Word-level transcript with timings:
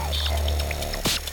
Thank 0.00 1.24
you. 1.24 1.29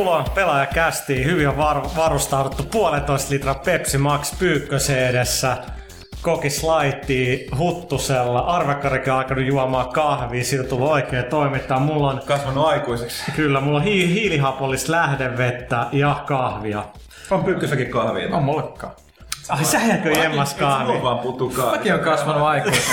Tervetuloa 0.00 0.34
pelaajakästiin. 0.34 1.24
Hyvin 1.24 1.48
on 1.48 1.56
var- 1.56 1.88
varustauduttu 1.96 2.62
puolentoista 2.62 3.34
litraa 3.34 3.54
Pepsi 3.54 3.98
Max 3.98 4.38
pyykkösen 4.38 4.98
edessä. 5.08 5.56
Kokis 6.22 6.62
laitti 6.64 7.46
huttusella. 7.58 8.40
Arvekkarikin 8.40 9.12
on 9.12 9.18
alkanut 9.18 9.44
juomaan 9.46 9.88
kahvia. 9.88 10.44
Siitä 10.44 10.64
tullut 10.64 10.90
oikein 10.90 11.24
toimittaa. 11.24 11.80
Mulla 11.80 12.10
on, 12.10 12.20
Kasvanut 12.26 12.66
aikuiseksi. 12.66 13.30
kyllä, 13.36 13.60
mulla 13.60 13.78
on 13.78 13.84
hi- 13.84 14.08
hiilihapollista 14.14 14.92
lähdevettä 14.92 15.86
ja 15.92 16.24
kahvia. 16.26 16.84
On 17.30 17.44
pyykkössäkin 17.44 17.90
kahvia. 17.90 18.36
On 18.36 18.42
mullekaan. 18.44 18.92
Ai 19.50 19.64
sähäkö 19.64 20.10
jemmas 20.10 20.56
Mulla 20.60 20.72
kahvi? 20.72 21.02
vaan 21.02 21.18
puuttuu 21.18 21.50
kahvia. 21.50 21.70
Mäkin 21.70 21.94
on 21.94 22.00
kasvanut 22.00 22.42
aikuiseksi. 22.42 22.90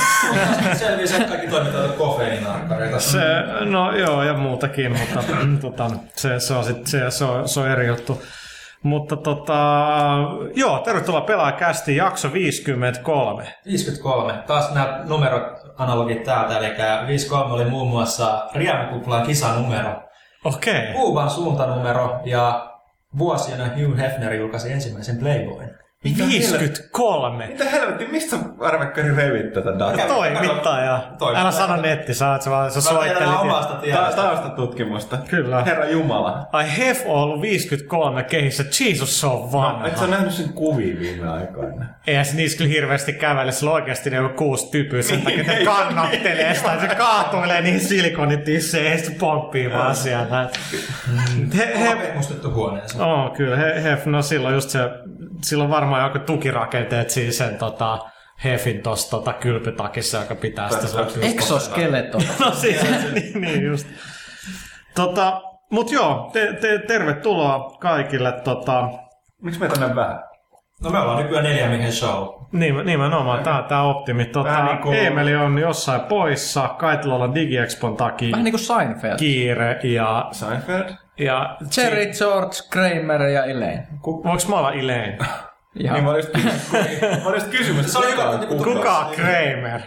Selvisi, 0.80 1.16
että 1.16 1.27
kaikki 1.27 1.47
toimittajat 1.47 1.91
on 1.91 1.97
kofeiininarkkareita. 1.97 2.99
Se, 2.99 3.19
no 3.66 3.97
joo, 3.97 4.23
ja 4.23 4.33
muutakin, 4.33 4.91
mutta 4.91 5.23
tota, 5.61 5.91
se, 6.16 6.39
se, 6.39 6.53
on 6.53 6.64
sit, 6.64 6.88
se, 6.88 7.11
se, 7.11 7.25
on, 7.25 7.49
se 7.49 7.59
on 7.59 7.67
eri 7.67 7.88
juttu. 7.88 8.22
Mutta 8.83 9.16
tota, 9.16 9.53
joo, 10.55 10.80
tervetuloa 10.80 11.22
pelaajakästiin, 11.22 11.97
jakso 11.97 12.33
53. 12.33 13.44
53. 13.66 14.33
Taas 14.47 14.73
nämä 14.73 15.02
numerot 15.03 15.44
analogit 15.77 16.23
täältä, 16.23 16.58
eli 16.58 16.73
53 17.08 17.53
oli 17.53 17.66
muun 17.66 17.89
muassa 17.89 18.47
Riemikuplan 18.55 19.25
kisanumero, 19.25 20.08
Okei. 20.45 20.80
Okay. 20.80 20.94
Kuuban 20.94 21.30
suuntanumero 21.30 22.19
ja 22.25 22.73
vuosina 23.17 23.64
Hugh 23.66 23.97
Hefner 23.97 24.33
julkaisi 24.33 24.71
ensimmäisen 24.71 25.17
Playboyn. 25.17 25.67
53. 26.03 27.48
Mitä 27.48 27.64
helvetti, 27.70 28.06
mistä 28.12 28.36
arvekkari 28.62 29.16
revit 29.16 29.53
tätä 29.53 29.70
dataa? 29.80 30.08
Toimittaja. 30.08 31.04
Toimittaja. 31.20 31.42
Älä 31.42 31.52
sano 31.52 31.76
netti, 31.81 32.14
sä, 32.14 32.26
vaan- 32.50 32.72
sä 32.72 32.78
Mä 32.78 32.81
soittelit. 32.81 33.39
omasta 33.39 33.73
Ta- 33.73 33.81
tiedosta. 33.81 34.22
taustatutkimusta. 34.22 35.17
Kyllä. 35.30 35.64
Herra 35.64 35.86
Jumala. 35.89 36.48
Ai 36.52 36.78
Hef 36.78 37.02
on 37.06 37.16
ollut 37.23 37.42
53 37.42 38.23
kehissä. 38.23 38.64
Jesus, 38.80 39.20
se 39.22 39.28
on 39.28 39.52
vanha. 39.52 39.88
Et 39.88 39.98
sä 39.98 40.08
nähnyt 40.08 40.31
sen 40.34 40.54
kuvia 40.54 41.00
viime 41.00 41.30
aikoina? 41.30 41.86
Eihän 42.08 42.26
se 42.26 42.36
niissä 42.36 42.58
kyllä 42.58 42.70
hirveästi 42.72 43.14
kävele, 43.14 43.52
sillä 43.52 43.70
on 43.72 43.76
oikeasti 43.76 44.09
ne 44.09 44.20
on 44.20 44.30
kuusi 44.30 44.72
typyä 44.72 45.02
sen 45.02 45.22
takia, 45.22 45.42
että 45.54 45.66
kannattelee 45.66 46.54
sitä, 46.56 46.80
se 46.82 46.95
kaatuilee 46.95 47.61
niihin 47.61 47.80
silikonitisseihin 47.80 48.92
ja 48.92 48.98
sitten 48.98 49.16
pomppii 49.16 49.72
vaan 49.73 49.95
sieltä. 49.95 50.50
He, 51.58 51.80
he, 51.80 52.11
mustettu 52.16 52.52
huoneensa. 52.52 53.06
Oh, 53.06 53.34
kyllä, 53.34 53.56
he, 53.58 53.84
Hef, 53.84 54.06
no 54.06 54.22
silloin 54.22 54.54
just 54.56 54.70
se, 54.70 54.80
silloin 55.44 55.70
varmaan 55.70 55.97
joku 56.03 56.20
tukirakenteet 56.20 57.09
siinä 57.09 57.31
sen 57.31 57.58
tota, 57.58 58.00
Hefin 58.44 58.81
tossa 58.81 59.09
tota, 59.12 59.34
kylpytakissa, 59.34 60.17
joka 60.17 60.36
pitää 60.36 60.70
sitä 60.70 60.88
se- 60.88 61.20
Exoskeleton. 61.22 62.22
No 62.39 62.52
siis, 62.52 62.81
niin, 63.14 63.42
niin 63.42 63.64
just. 63.66 63.88
Tota, 64.95 65.42
mut 65.71 65.92
joo, 65.92 66.30
te, 66.33 66.54
te, 66.54 66.80
tervetuloa 66.88 67.77
kaikille. 67.80 68.32
Tota, 68.32 68.89
Miksi 69.42 69.60
meitä 69.60 69.76
on 69.76 69.82
näin 69.82 69.95
vähän? 69.95 70.20
No 70.83 70.89
me 70.89 70.99
ollaan 70.99 71.23
nykyään 71.23 71.44
neljä 71.44 71.67
miehen 71.70 71.92
show. 71.94 72.27
niin, 72.52 72.86
nimenomaan, 72.86 73.44
tää, 73.44 73.64
tää 73.64 73.83
optimi. 73.83 74.26
Tota, 74.26 74.50
Vähän 74.50 74.66
niinku- 74.66 74.92
Eemeli 74.92 75.36
on 75.36 75.58
jossain 75.58 76.02
poissa, 76.02 76.67
Kaitilolla 76.67 77.36
DigiExpon 77.36 77.98
takia 77.98 78.32
Vähän 78.32 78.44
niinku 78.44 78.58
Seinfeld. 78.58 79.17
kiire 79.17 79.80
ja, 79.83 80.27
Seinfeld? 80.32 80.89
ja 81.20 81.58
Jerry, 81.77 82.05
George, 82.17 82.55
Kramer 82.70 83.21
ja 83.21 83.44
Elaine. 83.45 83.88
Voinko 84.05 84.44
mä 84.50 84.55
olla 84.55 84.71
Elaine? 84.73 85.17
Ihan. 85.80 85.93
Niin 85.93 86.04
mä 86.04 86.10
olin 86.10 86.20
just 86.20 86.33
kysymys. 86.33 86.71
Mä 87.23 87.30
olin 87.30 87.39
just 87.42 87.52
kysymys. 87.52 87.92
Se 87.93 87.98
oli 87.98 88.08
kuka 88.08 88.23
on 88.30 88.42
joku- 88.42 88.58
kuka? 88.58 88.73
Kuka 88.73 88.98
on 88.98 89.15
Kramer? 89.15 89.82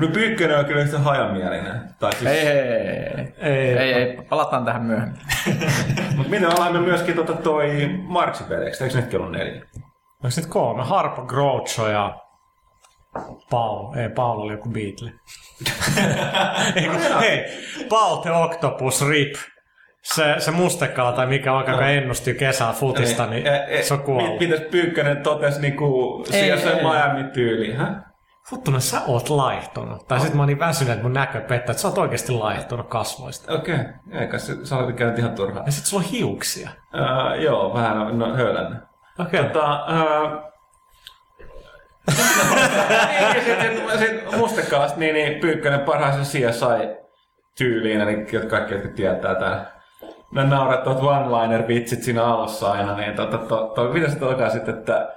No 0.00 0.08
Pyykkönen 0.12 0.58
on 0.58 0.64
kyllä 0.64 0.82
yhtä 0.82 0.98
hajamielinen. 0.98 1.80
Tai 2.00 2.12
siis, 2.12 2.30
Ei, 2.30 2.38
ei, 2.48 2.58
ei, 2.58 3.32
Ei. 3.40 3.78
ei, 3.78 3.92
ei, 3.92 4.16
palataan 4.28 4.64
tähän 4.64 4.82
myöhemmin. 4.82 5.18
Mutta 6.16 6.30
miten 6.30 6.48
ollaan 6.48 6.72
me 6.72 6.80
myöskin 6.80 7.14
tota 7.16 7.32
toi 7.32 7.88
Marksipeleiksi? 8.02 8.84
Eikö 8.84 8.96
nytkin 8.96 9.20
ollut 9.20 9.32
neljä? 9.32 9.54
Onko 9.54 10.28
nyt 10.36 10.46
kolme? 10.46 10.84
Harpo, 10.84 11.22
Groucho 11.22 11.88
ja 11.88 12.18
Paul. 13.50 13.94
Ei, 13.94 14.08
Paul 14.08 14.40
oli 14.40 14.52
joku 14.52 14.68
Beatle. 14.68 15.10
Ei, 16.76 16.88
hei, 17.20 17.44
Paul 17.88 18.16
the 18.16 18.30
Octopus 18.32 19.08
Rip. 19.08 19.34
Se, 20.14 20.34
se 20.38 20.50
mustekala 20.50 21.12
tai 21.12 21.26
mikä 21.26 21.52
on, 21.52 21.64
joka 21.68 21.88
ennusti 21.88 22.34
kesää 22.34 22.72
futista, 22.72 23.26
niin 23.26 23.46
E- 23.46 23.66
e- 23.68 23.82
se 23.82 23.94
on 23.94 24.02
kuollut. 24.02 24.30
mit- 24.30 24.40
Mitäs 24.40 24.60
Pyykkönen 24.70 25.22
totesi 25.22 25.60
niinku 25.60 26.24
siellä 26.30 26.70
ei. 26.70 26.82
Miami-tyyliin? 26.82 27.76
Hä? 27.76 28.02
Futtunen, 28.50 28.80
sä 28.80 29.00
oot 29.06 29.28
laihtunut. 29.28 30.08
Tai 30.08 30.20
sit 30.20 30.34
mä 30.34 30.42
oon 30.42 30.48
niin 30.48 30.58
väsynyt, 30.58 30.92
että 30.92 31.02
mun 31.02 31.12
näkö 31.12 31.40
pettää, 31.40 31.56
että 31.72 31.82
sä 31.82 31.88
oot 31.88 31.98
oikeasti 31.98 32.32
laihtunut 32.32 32.88
kasvoista. 32.88 33.54
Okei, 33.54 33.74
okay. 33.74 34.20
eikä 34.20 34.38
se, 34.38 34.66
sä 34.66 34.76
olet 34.76 34.96
käynyt 34.96 35.18
ihan 35.18 35.34
turhaa. 35.34 35.62
Ja 35.66 35.72
sit 35.72 35.84
sulla 35.86 36.02
on 36.02 36.10
hiuksia. 36.10 36.70
Uh, 36.94 37.42
joo, 37.42 37.74
vähän 37.74 37.98
on 37.98 38.18
no, 38.18 38.36
höylännyt. 38.36 38.78
Okei. 39.18 39.40
Okay. 39.40 39.52
Tota, 39.52 39.86
uh, 39.86 40.42
sitten 43.46 43.98
sit 43.98 44.36
mustekalasta, 44.36 45.00
niin, 45.00 45.14
niin 45.14 45.40
Pyykkönen 45.40 45.80
parhaansa 45.80 46.38
CSI-tyyliin, 46.38 48.00
eli 48.00 48.26
jotka 48.32 48.48
kaikki, 48.50 48.74
jotka 48.74 48.88
tietää 48.88 49.34
tää. 49.34 49.75
Ne 50.30 50.44
naurettavat 50.44 51.02
one-liner-vitsit 51.02 52.02
siinä 52.02 52.24
alussa 52.24 52.72
aina, 52.72 52.96
niin 52.96 53.14
tota, 53.14 53.38
to, 53.38 53.72
to, 53.74 53.92
mitä 53.92 54.10
se 54.10 54.18
tokaa 54.18 54.50
sitten, 54.50 54.74
että 54.78 55.08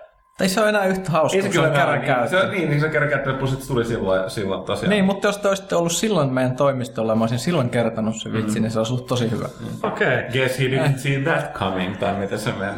Ei 0.41 0.49
se 0.49 0.61
ole 0.61 0.69
enää 0.69 0.85
yhtä 0.85 1.11
hauska, 1.11 1.37
ei 1.37 1.53
se 1.53 1.59
on 1.59 1.71
kerran 1.71 1.99
niin, 1.99 2.07
se, 2.07 2.13
käyty. 2.13 2.35
on- 2.35 2.51
niin, 2.51 2.69
niin 2.69 2.81
se 2.81 2.89
kerran 2.89 3.09
käyty, 3.09 3.33
plus 3.33 3.51
se 3.61 3.67
tuli 3.67 3.85
silloin, 3.85 4.29
silloin 4.29 4.63
tosiaan. 4.63 4.89
Niin, 4.89 5.05
mutta 5.05 5.27
jos 5.27 5.37
te 5.37 5.47
olisitte 5.47 5.75
ollut 5.75 5.91
silloin 5.91 6.33
meidän 6.33 6.55
toimistolla 6.55 7.15
mä 7.15 7.23
olisin 7.23 7.39
silloin 7.39 7.69
kertonut 7.69 8.15
se 8.15 8.33
vitsi, 8.33 8.59
niin 8.59 8.71
se 8.71 8.79
olisi 8.79 8.93
ollut 8.93 9.07
tosi 9.07 9.31
hyvä. 9.31 9.45
Okei. 9.83 10.23
Guess 10.33 10.59
he 10.59 10.65
didn't 10.65 10.97
see 10.97 11.19
that 11.23 11.53
coming, 11.53 11.97
tai 11.97 12.13
miten 12.13 12.39
se 12.39 12.51
menee. 12.51 12.73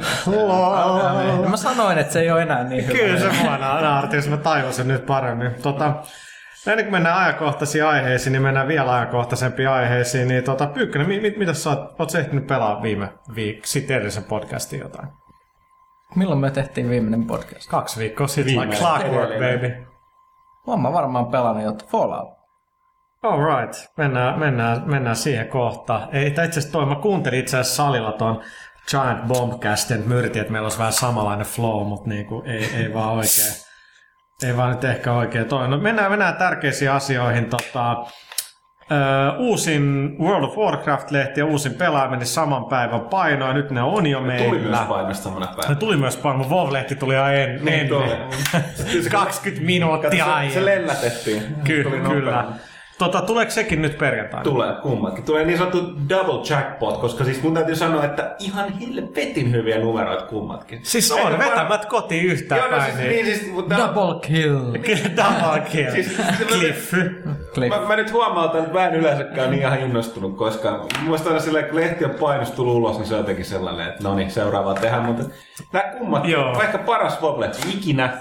Ja 1.44 1.50
mä 1.50 1.58
sanoin, 1.58 1.98
että 1.98 2.14
se 2.14 2.20
ei 2.20 2.32
ole 2.32 2.42
enää 2.42 2.64
niin 2.64 2.88
hyvä. 2.88 2.98
Kyllä 3.00 3.20
se 3.20 3.44
naarti, 3.60 4.16
jos 4.16 4.28
mä 4.30 4.38
tajusin 4.38 4.88
nyt 4.88 5.06
paremmin. 5.06 5.52
Tota, 5.64 5.94
ennen 6.68 6.86
kuin 6.86 6.92
mennään 6.92 7.18
ajankohtaisiin 7.18 7.86
aiheisiin, 7.86 8.32
niin 8.32 8.42
mennään 8.42 8.68
vielä 8.68 8.94
ajankohtaisempiin 8.94 9.70
aiheisiin. 9.70 10.28
Niin 10.28 10.44
tota, 10.44 10.68
Pyykkönen, 10.68 11.08
mi- 11.08 11.20
mit, 11.20 11.38
mitä 11.38 11.54
sä 11.54 11.70
oot, 11.70 12.00
oot 12.00 12.10
sä 12.10 12.20
ehtinyt 12.20 12.48
pelaa 12.48 12.82
viime 12.82 13.10
viikolla, 13.36 13.66
sitten 13.66 13.96
edellisen 13.98 14.24
podcastin 14.24 14.80
jotain? 14.80 15.08
Milloin 16.16 16.40
me 16.40 16.52
tehtiin 16.52 16.90
viimeinen 16.90 17.26
podcast? 17.28 17.70
Kaksi 17.70 18.00
viikkoa 18.00 18.28
sitten, 18.28 18.60
like 18.60 18.60
Viimeinen. 18.72 18.88
clockwork 18.88 19.30
baby. 19.34 19.86
Oon 20.68 20.82
mä 20.82 20.94
varmaan 20.94 21.28
pelannut 21.28 21.64
jotain 21.64 21.90
Fallout. 21.92 22.42
All 23.24 23.40
right, 23.46 23.76
mennään, 23.98 24.40
mennään, 24.40 24.84
mennään 24.86 25.16
siihen 25.16 25.48
kohtaan. 25.48 26.08
Ei, 26.12 26.32
tai 26.32 26.46
itse 26.46 26.60
asiassa 26.60 26.78
toi, 26.80 26.86
mä 26.86 26.96
kuuntelin 26.96 27.40
itse 27.40 27.58
asiassa 27.58 27.84
salilla 27.84 28.12
ton 28.12 28.42
Giant 28.92 29.28
Bombcastin, 29.28 30.08
myrtin, 30.08 30.42
että 30.42 30.52
meillä 30.54 30.66
olisi 30.66 30.78
vähän 30.80 30.94
samanlainen 30.94 31.46
flow, 31.46 31.88
mutta 31.88 32.10
niinku, 32.10 32.44
ei, 32.46 32.70
ei 32.76 32.94
vaan 32.94 33.10
oikein. 33.12 33.71
Ei 34.46 34.58
vaan 34.58 34.72
nyt 34.72 34.84
ehkä 34.84 35.14
oikein 35.14 35.46
toi. 35.46 35.68
No 35.68 35.78
mennään, 35.78 36.12
mennään 36.12 36.36
tärkeisiin 36.36 36.92
asioihin. 36.92 37.46
Tota, 37.50 37.92
ö, 38.92 38.96
uusin 39.38 40.16
World 40.20 40.44
of 40.44 40.58
Warcraft-lehti 40.58 41.40
ja 41.40 41.46
uusin 41.46 41.74
pelaaminen 41.74 42.26
saman 42.28 42.66
päivän 42.66 43.02
paino, 43.02 43.48
ja 43.48 43.54
nyt 43.54 43.72
ne 43.72 43.82
on 43.82 44.08
jo 44.08 44.22
meillä. 44.22 44.46
Tuli 44.50 44.60
myös 44.60 44.80
painosta 44.80 45.24
samana 45.24 45.46
Ne 45.46 45.52
päivänä. 45.56 45.76
tuli 45.76 45.98
myös 45.98 46.18
paino, 46.18 46.38
mutta 46.38 46.56
WoW-lehti 46.56 46.96
tuli 46.96 47.16
jo 47.16 47.26
en, 47.28 47.66
Niin, 47.66 47.80
ennen. 47.80 48.18
20 49.12 49.66
minuuttia 49.66 50.10
Se, 50.12 50.16
se 50.18 50.22
aiemmin. 50.24 50.66
lellätettiin. 50.66 51.44
Ky- 51.64 51.84
kyllä. 52.10 52.44
Tota, 53.02 53.22
tuleeko 53.22 53.52
sekin 53.52 53.82
nyt 53.82 53.98
perjantaina? 53.98 54.44
Tulee 54.44 54.74
kummatkin. 54.82 55.24
Tulee 55.24 55.46
niin 55.46 55.58
sanottu 55.58 55.94
double 56.10 56.42
jackpot, 56.50 56.98
koska 56.98 57.24
siis 57.24 57.44
mun 57.44 57.54
täytyy 57.54 57.76
sanoa, 57.76 58.04
että 58.04 58.36
ihan 58.40 58.74
helvetin 58.80 59.52
hyviä 59.52 59.80
numeroita 59.80 60.26
kummatkin. 60.26 60.80
Siis 60.84 61.12
on, 61.12 61.40
vetämät 61.40 61.86
kotiin 61.86 62.26
yhtään 62.26 62.60
Joo, 62.62 62.72
no 62.72 62.78
päin. 62.78 62.94
siis, 62.94 62.98
niin. 63.08 63.26
niin 63.26 63.40
siis, 63.40 63.54
mutta 63.54 63.78
Double 63.78 64.20
kill. 64.20 64.60
Double 65.18 65.62
kill. 65.72 65.92
Siis- 65.92 66.18
Cliffy. 66.48 67.24
Cliff. 67.54 67.76
Mä, 67.76 67.88
mä, 67.88 67.96
nyt 67.96 68.14
huomautan, 68.14 68.62
että 68.62 68.74
mä 68.74 68.88
en 68.88 68.96
yleensäkään 68.96 69.52
niin 69.52 69.62
ihan 69.62 69.80
innostunut, 69.80 70.38
koska 70.38 70.72
mun 70.72 71.04
mielestä 71.04 71.30
aina 71.30 71.42
silleen, 71.42 71.66
kun 71.66 71.76
lehti 71.76 72.06
on 72.06 72.12
painos 72.20 72.52
tullut 72.52 72.76
ulos, 72.76 72.98
niin 72.98 73.08
se 73.08 73.14
on 73.14 73.20
jotenkin 73.20 73.46
sellainen, 73.46 73.88
että 73.88 74.04
no 74.04 74.16
niin, 74.16 74.32
seuraavaa 74.32 74.74
tehdään. 74.74 75.04
Mutta 75.04 75.24
nämä 75.74 75.94
kummat, 75.98 76.28
Joo. 76.28 76.54
vaikka 76.54 76.78
paras 76.78 77.22
Woblet 77.22 77.68
ikinä, 77.74 78.18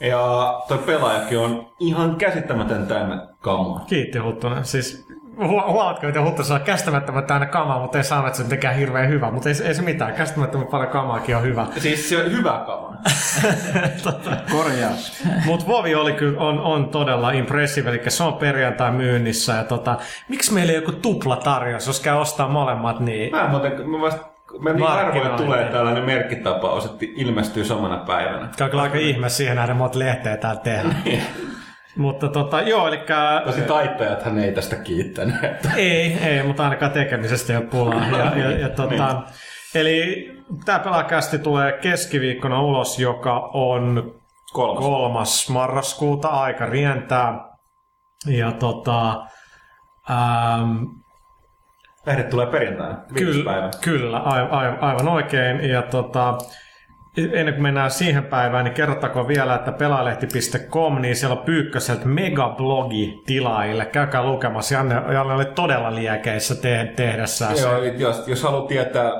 ja 0.00 0.54
toi 0.68 0.78
pelaajakin 0.78 1.38
on 1.38 1.66
ihan 1.78 2.16
käsittämätön 2.16 2.86
täynnä 2.86 3.26
kamaa. 3.40 3.84
Kiitti 3.86 4.18
Huttunen. 4.18 4.64
Siis 4.64 5.06
hu- 5.38 5.72
huomatko, 5.72 6.06
miten 6.06 6.24
Huttu 6.24 6.44
saa 6.44 6.58
käsittämättömän 6.58 7.24
täynnä 7.24 7.46
kamaa, 7.46 7.80
mutta 7.80 7.98
ei 7.98 8.04
sano, 8.04 8.26
että 8.26 8.36
se 8.36 8.42
mitenkään 8.42 8.76
hirveän 8.76 9.08
hyvä. 9.08 9.30
Mutta 9.30 9.48
ei, 9.48 9.54
ei 9.64 9.74
se 9.74 9.82
mitään. 9.82 10.12
Käsittämättömän 10.12 10.66
paljon 10.66 10.90
kamaakin 10.90 11.36
on 11.36 11.42
hyvä. 11.42 11.66
Siis 11.78 12.08
se 12.08 12.18
on 12.18 12.32
hyvä 12.32 12.62
kamaa. 12.66 12.96
Korjaus. 14.52 15.24
Mutta 15.44 15.66
Vovi 15.66 15.94
oli 15.94 16.12
kyllä, 16.12 16.40
on, 16.40 16.60
on 16.60 16.88
todella 16.88 17.30
impressive, 17.30 17.90
eli 17.90 18.02
se 18.08 18.22
on 18.22 18.34
perjantai 18.34 18.90
myynnissä. 18.90 19.52
Ja 19.52 19.64
tota, 19.64 19.96
miksi 20.28 20.54
meillä 20.54 20.72
ei 20.72 20.78
joku 20.78 20.92
tuplatarjous, 20.92 21.86
jos 21.86 22.00
käy 22.00 22.16
ostaa 22.16 22.48
molemmat, 22.48 23.00
niin 23.00 23.30
Mä 23.30 23.44
en 23.44 23.50
muuten, 23.50 23.90
mä 23.90 24.00
vasta, 24.00 24.29
mä 24.58 24.72
niin 24.72 24.86
harvoin 24.86 25.30
tulee 25.36 25.64
tällainen 25.64 26.04
merkkitapaus, 26.04 26.84
että 26.84 27.06
ilmestyy 27.16 27.64
samana 27.64 27.96
päivänä. 27.96 28.48
Tämä 28.56 28.66
on 28.66 28.70
kyllä 28.70 28.82
aika 28.82 28.98
ihme 28.98 29.28
siihen 29.28 29.56
nähden, 29.56 29.76
monta 29.76 29.98
lehteä 29.98 30.36
täällä 30.36 30.60
tehdään. 30.60 31.02
Mutta 31.96 32.28
tota, 32.28 32.60
joo, 32.62 32.88
eli 32.88 33.00
Tosi 33.44 33.60
taittajathan 33.60 34.38
ei 34.38 34.52
tästä 34.52 34.76
kiittänyt. 34.76 35.44
Että 35.44 35.70
ei, 35.76 36.18
ei, 36.18 36.42
mutta 36.42 36.64
ainakaan 36.64 36.92
tekemisestä 36.92 37.52
ei 37.52 37.56
ole 37.56 37.66
pulaa. 37.66 38.06
Ja, 38.08 38.38
ja, 38.38 38.58
ja 38.58 38.68
tota, 38.68 39.22
eli 39.74 40.30
tämä 40.64 40.78
pelaakästi 40.78 41.38
tulee 41.38 41.72
keskiviikkona 41.72 42.62
ulos, 42.62 42.98
joka 42.98 43.50
on 43.54 44.14
kolmas. 44.52 44.84
kolmas 44.84 45.48
marraskuuta, 45.48 46.28
aika 46.28 46.66
rientää. 46.66 47.50
Ja 48.26 48.52
tota, 48.52 49.26
ähm, 50.10 50.82
Lähdet 52.06 52.30
tulee 52.30 52.46
perjantaina, 52.46 52.98
Kyllä, 53.14 53.44
päivä. 53.52 53.70
kyllä 53.80 54.18
aivan, 54.18 54.50
aivan, 54.50 54.78
aivan 54.80 55.08
oikein. 55.08 55.68
Ja 55.70 55.82
tota, 55.82 56.38
ennen 57.16 57.54
kuin 57.54 57.62
mennään 57.62 57.90
siihen 57.90 58.24
päivään, 58.24 58.64
niin 58.64 58.74
kerrottakoon 58.74 59.28
vielä, 59.28 59.54
että 59.54 59.72
pelaalehti.com, 59.72 61.00
niin 61.00 61.16
siellä 61.16 61.36
on 61.38 61.44
Pyykköseltä 61.44 62.06
megablogi 62.06 63.22
tilaajille. 63.26 63.84
Käykää 63.86 64.22
lukemassa. 64.24 64.74
Janne, 64.74 64.94
Janne 64.94 65.34
oli 65.34 65.44
todella 65.44 65.94
liekeissä 65.94 66.54
te- 66.54 66.92
tehdessään 66.96 67.56
se. 67.56 67.62
Joo, 67.62 67.82
jos, 67.82 68.28
jos 68.28 68.42
haluat 68.42 68.66
tietää 68.66 69.10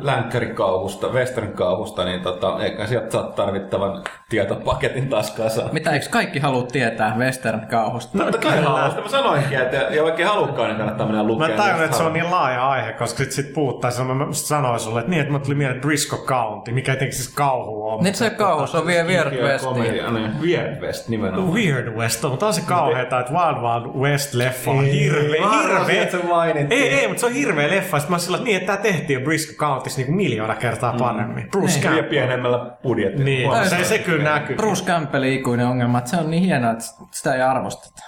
länkkärikauhusta, 0.00 1.08
western 1.08 1.52
kauhusta, 1.52 2.04
niin 2.04 2.20
tota, 2.20 2.56
eikä 2.64 2.86
sieltä 2.86 3.10
saa 3.10 3.22
tarvittavan 3.22 4.02
tietopaketin 4.28 5.08
taskaansa. 5.08 5.68
Mitä 5.72 5.90
eikö 5.90 6.06
kaikki 6.10 6.38
halua 6.38 6.62
tietää 6.62 7.16
western-kauhusta? 7.18 8.18
Totta 8.18 8.38
kai 8.38 8.62
haluaa, 8.62 8.90
sitä 8.90 9.02
mä 9.02 9.08
sanoinkin, 9.08 9.58
että 9.58 9.76
ja 9.76 10.02
vaikka 10.02 10.22
ei 10.22 10.28
halukkaan, 10.28 10.68
niin 10.68 10.78
kannattaa 10.78 11.06
mennä 11.06 11.22
Mä 11.22 11.28
lukemaan. 11.28 11.56
tajun, 11.56 11.76
jos 11.76 11.84
että 11.84 11.96
se 11.96 12.02
on 12.02 12.12
niin 12.12 12.30
laaja 12.30 12.68
aihe, 12.68 12.92
koska 12.92 13.18
sit, 13.18 13.32
sit 13.32 13.52
puhuttaisiin. 13.52 14.06
Mä 14.06 14.14
mä 14.14 14.32
sanoin 14.32 14.80
sulle, 14.80 14.98
että 15.00 15.10
niin, 15.10 15.20
että 15.20 15.32
mä 15.32 15.38
tuli 15.38 15.54
mieleen 15.54 15.80
Briscoe 15.80 16.18
County, 16.18 16.72
mikä 16.72 16.92
ei 16.92 17.12
siis 17.12 17.34
kauhu 17.38 17.88
ole. 17.88 18.02
Nyt 18.02 18.14
se 18.14 18.30
kauhus 18.30 18.74
on 18.74 18.86
vielä 18.86 19.08
Weird 19.08 19.42
Westiin. 19.42 19.74
Komedia, 19.74 20.10
niin, 20.10 20.40
Weird 20.42 20.80
West 20.80 21.08
nimenomaan. 21.08 21.54
Weird 21.54 21.88
West 21.88 22.24
on, 22.24 22.30
mutta 22.30 22.46
on 22.46 22.54
se 22.54 22.60
kauheeta, 22.66 23.20
että 23.20 23.32
Wild 23.32 23.56
Wild 23.56 23.94
West-leffa 24.02 24.70
on 24.70 24.84
hirveä, 24.84 25.48
hirveä. 25.50 26.02
että 26.02 26.18
se 26.18 26.24
mainittiin. 26.24 26.82
Ei, 26.82 26.94
ei, 26.94 27.08
mutta 27.08 27.20
se 27.20 27.26
on 27.26 27.32
hirveä 27.32 27.70
leffa. 27.70 27.98
Sitten 27.98 28.10
mä 28.12 28.14
oon 28.14 28.20
sillä, 28.20 28.36
että 28.36 28.44
niin, 28.44 28.56
että 28.56 28.66
tämä 28.72 28.82
tehtiin 28.82 29.20
jo 29.20 29.24
Briscoe 29.24 29.54
Countissa 29.56 30.00
niin 30.00 30.14
miljoona 30.14 30.54
kertaa 30.54 30.94
paremmin. 30.98 31.48
Bruce 31.50 31.74
Niin. 31.74 31.82
Ja 31.82 31.90
Campbell. 31.90 32.08
pienemmällä 32.10 32.70
budjetilla. 32.82 33.24
Niin, 33.24 33.68
se, 33.68 33.84
se 33.84 33.98
kyllä 33.98 34.24
näkyy. 34.24 34.56
Bruce 34.56 34.84
Campbellin 34.84 35.32
ikuinen 35.32 35.66
ongelma, 35.66 35.98
että 35.98 36.10
se 36.10 36.16
on 36.16 36.30
niin 36.30 36.42
hienoa, 36.42 36.70
että 36.72 36.84
sitä 37.10 37.34
ei 37.34 37.42
arvosteta. 37.42 38.02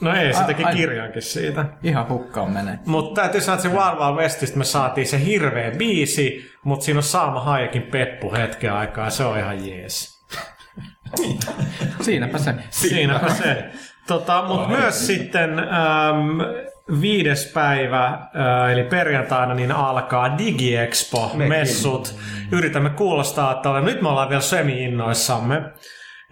No 0.00 0.14
ei, 0.14 0.34
se 0.34 0.44
teki 0.44 0.62
kirjankin 0.76 1.22
siitä. 1.22 1.64
Ihan 1.82 2.08
hukkaan 2.08 2.50
menee. 2.52 2.78
Mutta 2.86 3.20
täytyy 3.20 3.40
sanoa, 3.40 3.54
että 3.54 3.68
se 3.68 3.74
Wild 3.74 3.98
Wild 4.06 4.16
Westistä 4.16 4.58
me 4.58 4.64
saatiin 4.64 5.06
se 5.06 5.24
hirveä 5.24 5.70
biisi, 5.70 6.50
mutta 6.64 6.84
siinä 6.84 6.98
on 6.98 7.02
Saama 7.02 7.40
Hayekin 7.40 7.82
peppu 7.82 8.32
hetken 8.32 8.72
aikaa 8.72 9.04
ja 9.04 9.10
se 9.10 9.24
on 9.24 9.38
ihan 9.38 9.68
jees. 9.68 10.18
Siinäpä 12.00 12.38
se. 12.38 12.54
Siinäpä 12.70 13.28
se. 13.28 13.70
Tota, 14.06 14.44
Mutta 14.48 14.68
myös 14.68 15.06
sitten 15.06 15.58
äm, 15.58 16.38
viides 17.00 17.50
päivä, 17.54 18.06
äh, 18.06 18.72
eli 18.72 18.84
perjantaina, 18.84 19.54
niin 19.54 19.72
alkaa 19.72 20.38
DigiExpo, 20.38 21.30
Mekin. 21.34 21.48
messut. 21.48 22.14
Yritämme 22.52 22.90
kuulostaa, 22.90 23.52
että 23.52 23.70
olemme, 23.70 23.90
nyt 23.92 24.02
me 24.02 24.08
ollaan 24.08 24.28
vielä 24.28 24.42
semi-innoissamme. 24.42 25.62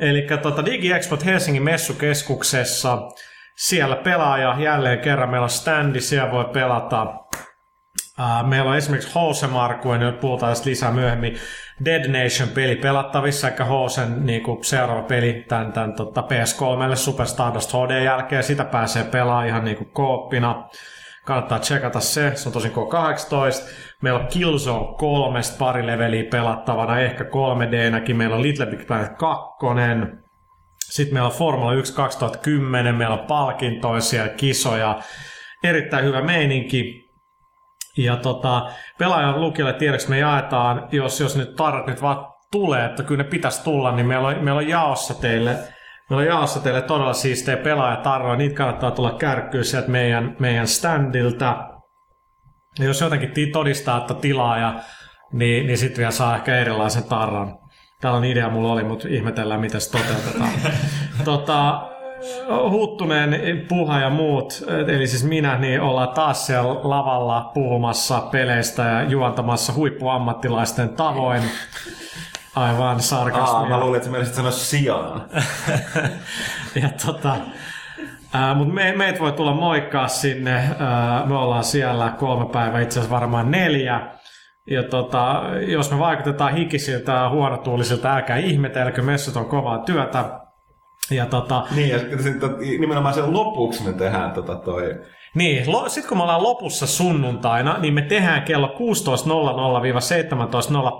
Eli 0.00 0.26
tota, 0.42 0.66
DigiExpo 0.66 1.18
Helsingin 1.24 1.62
messukeskuksessa. 1.62 2.98
Siellä 3.56 3.96
pelaaja 3.96 4.56
jälleen 4.58 4.98
kerran. 4.98 5.30
Meillä 5.30 5.44
on 5.44 5.50
standi, 5.50 6.00
siellä 6.00 6.32
voi 6.32 6.44
pelata 6.44 7.26
meillä 8.46 8.70
on 8.70 8.76
esimerkiksi 8.76 9.14
Hosemarkuen, 9.14 10.00
nyt 10.00 10.20
puhutaan 10.20 10.50
tästä 10.50 10.70
lisää 10.70 10.90
myöhemmin, 10.90 11.36
Dead 11.84 12.08
Nation-peli 12.08 12.76
pelattavissa, 12.76 13.48
eli 13.48 13.68
Hosen 13.68 14.26
niin 14.26 14.42
kuin 14.42 14.64
seuraava 14.64 15.02
peli 15.02 15.44
tämän, 15.48 15.72
tämän 15.72 15.92
tota 15.92 16.20
PS3 16.20 16.96
Super 16.96 17.26
Stardust 17.26 17.72
HD 17.72 18.04
jälkeen. 18.04 18.42
Sitä 18.42 18.64
pääsee 18.64 19.04
pelaamaan 19.04 19.46
ihan 19.46 19.64
niin 19.64 19.76
kuin 19.76 19.90
kooppina. 19.90 20.68
Kannattaa 21.24 21.58
tsekata 21.58 22.00
se, 22.00 22.32
se 22.34 22.48
on 22.48 22.52
tosin 22.52 22.72
K18. 22.72 23.70
Meillä 24.02 24.20
on 24.20 24.26
Killzone 24.26 24.96
3 24.98 25.40
pari 25.58 25.86
leveliä 25.86 26.24
pelattavana, 26.30 27.00
ehkä 27.00 27.24
3D-näkin. 27.24 28.16
Meillä 28.16 28.36
on 28.36 28.42
Little 28.42 28.66
Big 28.66 28.86
Planet 28.86 29.12
2. 29.18 29.44
Sitten 30.90 31.14
meillä 31.14 31.28
on 31.28 31.34
Formula 31.34 31.72
1 31.72 31.94
2010, 31.94 32.94
meillä 32.94 33.14
on 33.14 33.26
palkintoisia 33.26 34.28
kisoja. 34.28 35.00
Erittäin 35.64 36.04
hyvä 36.04 36.22
meininki. 36.22 37.06
Ja 37.98 38.16
tota, 38.16 38.70
pelaajan 38.98 39.40
lukijalle 39.40 39.72
tiedoksi 39.72 40.10
me 40.10 40.18
jaetaan, 40.18 40.88
jos, 40.92 41.20
jos 41.20 41.36
nyt 41.36 41.56
tarrat 41.56 41.86
nyt 41.86 42.02
vaan 42.02 42.26
tulee, 42.52 42.84
että 42.84 43.02
kyllä 43.02 43.22
ne 43.22 43.28
pitäisi 43.28 43.64
tulla, 43.64 43.92
niin 43.92 44.06
meillä 44.06 44.28
on, 44.28 44.44
meillä 44.44 44.58
on 44.58 44.68
jaossa 44.68 45.14
teille 45.14 45.58
Meillä 46.10 46.20
on 46.20 46.26
jaossa 46.26 46.60
teille 46.60 46.82
todella 46.82 47.12
siistejä 47.12 47.56
pelaajatarroja, 47.56 48.36
niitä 48.36 48.54
kannattaa 48.54 48.90
tulla 48.90 49.12
kärkkyä 49.18 49.62
sieltä 49.62 49.88
meidän, 49.88 50.36
meidän 50.38 50.68
standilta. 50.68 51.68
Ja 52.78 52.84
jos 52.84 53.00
jotenkin 53.00 53.52
todistaa, 53.52 53.98
että 53.98 54.14
tilaaja, 54.14 54.74
niin, 55.32 55.66
niin 55.66 55.78
sitten 55.78 55.98
vielä 55.98 56.10
saa 56.10 56.36
ehkä 56.36 56.58
erilaisen 56.58 57.04
tarran. 57.04 57.58
Tällainen 58.06 58.30
idea 58.30 58.50
mulla 58.50 58.72
oli, 58.72 58.84
mutta 58.84 59.08
ihmetellään, 59.08 59.60
miten 59.60 59.80
se 59.80 59.90
toteutetaan. 59.90 60.50
tota, 61.24 61.88
Huttunen, 62.70 63.40
Puha 63.68 64.00
ja 64.00 64.10
muut, 64.10 64.64
eli 64.86 65.06
siis 65.06 65.24
minä, 65.24 65.58
niin 65.58 65.80
ollaan 65.80 66.08
taas 66.08 66.46
siellä 66.46 66.74
lavalla 66.74 67.50
puhumassa 67.54 68.20
peleistä 68.20 68.82
ja 68.82 69.02
juontamassa 69.02 69.72
huippuammattilaisten 69.72 70.88
tavoin. 70.88 71.42
Aivan 72.56 73.00
sarkasmia. 73.00 73.58
Aa, 73.58 73.68
mä 73.68 73.80
luulin, 73.80 73.96
että 73.96 74.10
menisit 74.10 74.34
sanoa 74.34 74.50
sijaan. 74.50 75.22
ja 76.82 76.88
tota, 77.06 77.36
ää, 78.32 78.54
mut 78.54 78.74
me, 78.74 78.92
meitä 78.96 79.20
voi 79.20 79.32
tulla 79.32 79.54
moikkaa 79.54 80.08
sinne. 80.08 80.54
Ää, 80.78 81.26
me 81.26 81.38
ollaan 81.38 81.64
siellä 81.64 82.14
kolme 82.18 82.46
päivää, 82.52 82.80
itse 82.80 82.98
asiassa 83.00 83.14
varmaan 83.14 83.50
neljä. 83.50 84.15
Ja 84.70 84.82
tota, 84.82 85.42
jos 85.66 85.90
me 85.90 85.98
vaikutetaan 85.98 86.54
hikisiltä 86.54 87.12
ja 87.12 87.30
huonotuulisilta, 87.30 88.14
älkää 88.14 88.36
ihmetelkö, 88.36 89.02
messut 89.02 89.36
on 89.36 89.46
kovaa 89.46 89.78
työtä. 89.78 90.40
Ja 91.10 91.26
tota, 91.26 91.66
Niin, 91.76 91.88
ja 91.88 91.98
sitten 92.22 92.50
nimenomaan 92.80 93.14
sen 93.14 93.32
lopuksi 93.32 93.84
me 93.84 93.92
tehdään 93.92 94.32
tota 94.32 94.54
toi... 94.54 95.00
niin, 95.34 95.72
lo, 95.72 95.88
sit 95.88 96.06
kun 96.06 96.16
me 96.16 96.22
ollaan 96.22 96.42
lopussa 96.42 96.86
sunnuntaina, 96.86 97.78
niin 97.78 97.94
me 97.94 98.02
tehdään 98.02 98.42
kello 98.42 98.66
16.00-17.00 98.66 98.74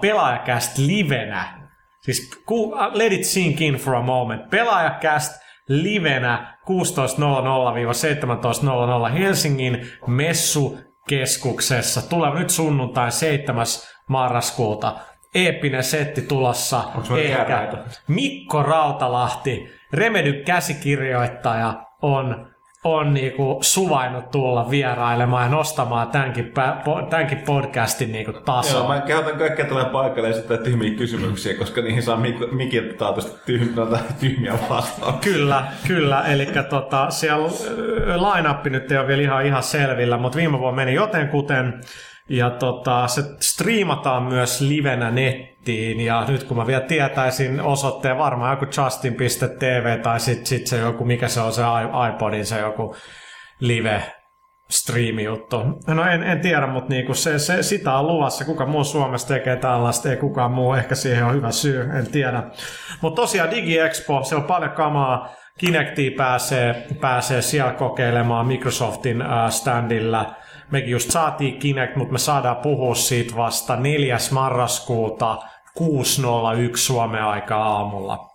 pelaajakäst 0.01 0.79
livenä. 0.79 1.69
Siis 2.01 2.43
ku, 2.47 2.75
let 2.93 3.13
it 3.13 3.25
sink 3.25 3.61
in 3.61 3.75
for 3.75 3.95
a 3.95 4.03
moment. 4.03 4.51
Pelaajakäst 4.51 5.43
livenä 5.69 6.59
16.00-17.00 9.11 9.13
Helsingin 9.19 9.87
messukeskuksessa. 11.11 12.09
Tulee 12.09 12.35
nyt 12.35 12.51
sunnuntai 12.51 13.13
7. 13.13 13.67
marraskuuta. 14.09 14.97
Eeppinen 15.35 15.85
setti 15.85 16.23
tulossa. 16.23 16.85
Mikko 18.09 18.63
Rautalahti, 18.63 19.69
Remedy 19.93 20.43
käsikirjoittaja, 20.45 21.75
on 22.03 22.53
on 22.87 23.15
niinku 23.15 23.59
suvainnut 23.61 24.31
tulla 24.31 24.71
vierailemaan 24.71 25.43
ja 25.43 25.49
nostamaan 25.51 26.09
tämänkin, 26.09 26.45
pä- 26.45 27.09
tämänkin 27.11 27.39
podcastin 27.39 28.13
niinku 28.13 28.33
tasoa. 28.33 28.81
Joo, 28.81 28.89
mä 28.89 29.01
kehotan 29.01 29.39
kaikkia 29.39 29.65
tulee 29.65 29.85
paikalle 29.85 30.29
esittää 30.31 30.57
tyhmiä 30.57 30.95
kysymyksiä, 30.95 31.55
koska 31.55 31.81
niihin 31.81 32.03
saa 32.03 32.17
mik- 32.17 32.55
mikiltä 32.55 32.95
taatusti 32.95 33.41
tyhmiä, 33.47 33.87
tyhmiä 34.21 34.53
vastauksia. 34.71 35.33
Kyllä, 35.33 35.65
kyllä. 35.87 36.23
Eli 36.27 36.49
tota, 36.71 37.11
siellä 37.11 37.49
line 38.17 38.71
nyt 38.71 38.93
ei 38.93 38.99
ole 38.99 39.07
vielä 39.07 39.23
ihan, 39.23 39.47
ihan 39.47 39.63
selvillä, 39.63 40.17
mutta 40.17 40.39
viime 40.39 40.59
vuonna 40.59 40.77
meni 40.77 40.95
jotenkuten. 40.95 41.81
Ja 42.29 42.51
tota, 42.51 43.07
se 43.07 43.23
striimataan 43.41 44.23
myös 44.23 44.61
livenä 44.61 45.11
nettiin, 45.11 46.01
ja 46.01 46.25
nyt 46.29 46.45
kun 46.45 46.57
mä 46.57 46.67
vielä 46.67 46.81
tietäisin 46.81 47.61
osoitteen, 47.61 48.19
varmaan 48.19 48.59
joku 48.61 48.83
justin.tv 48.83 50.01
tai 50.01 50.21
sitten 50.21 50.47
sit 50.47 50.67
se 50.67 50.79
joku, 50.79 51.05
mikä 51.05 51.29
se 51.29 51.41
on 51.41 51.53
se 51.53 51.63
iPodin 52.15 52.47
se 52.47 52.61
joku 52.61 52.97
live 53.61 54.03
striimi-juttu. 54.71 55.57
No 55.87 56.05
en, 56.05 56.23
en 56.23 56.41
tiedä, 56.41 56.67
mutta 56.67 56.89
niinku 56.89 57.15
se, 57.15 57.39
se, 57.39 57.63
sitä 57.63 57.99
on 57.99 58.07
luvassa. 58.07 58.45
Kuka 58.45 58.67
muu 58.67 58.85
Suomessa 58.85 59.29
tekee 59.29 59.57
tällaista, 59.57 60.11
ei 60.11 60.17
kukaan 60.17 60.51
muu. 60.51 60.75
Ehkä 60.75 60.95
siihen 60.95 61.25
on 61.25 61.35
hyvä 61.35 61.51
syy, 61.51 61.91
en 61.99 62.07
tiedä. 62.07 62.43
Mutta 63.01 63.23
tosiaan 63.23 63.51
DigiExpo, 63.51 64.25
se 64.25 64.37
on 64.37 64.45
paljon 64.45 64.71
kamaa. 64.71 65.29
Kinectia 65.59 66.11
pääsee, 66.17 66.87
pääsee 67.01 67.43
siellä 67.43 67.73
kokeilemaan 67.73 68.47
Microsoftin 68.47 69.25
standilla. 69.51 70.35
Mekin 70.71 70.91
just 70.91 71.11
saatiin 71.11 71.59
Kinect, 71.59 71.97
mutta 71.97 72.13
me 72.13 72.19
saadaan 72.19 72.57
puhua 72.57 72.95
siitä 72.95 73.37
vasta 73.37 73.77
4. 73.77 74.17
marraskuuta 74.31 75.37
6.01 75.79 76.77
Suomen 76.77 77.23
aikaa 77.23 77.77
aamulla. 77.77 78.29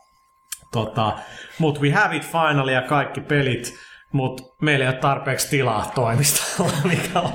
Tota, 0.71 1.17
mut 1.59 1.81
we 1.81 1.91
have 1.91 2.15
it 2.15 2.23
finally 2.23 2.71
ja 2.71 2.81
kaikki 2.81 3.21
pelit, 3.21 3.73
mutta 4.11 4.43
meillä 4.61 4.85
ei 4.85 4.89
ole 4.89 4.97
tarpeeksi 4.97 5.49
tilaa 5.49 5.91
toimistolla, 5.95 6.77
mikä 6.89 7.19
on, 7.19 7.31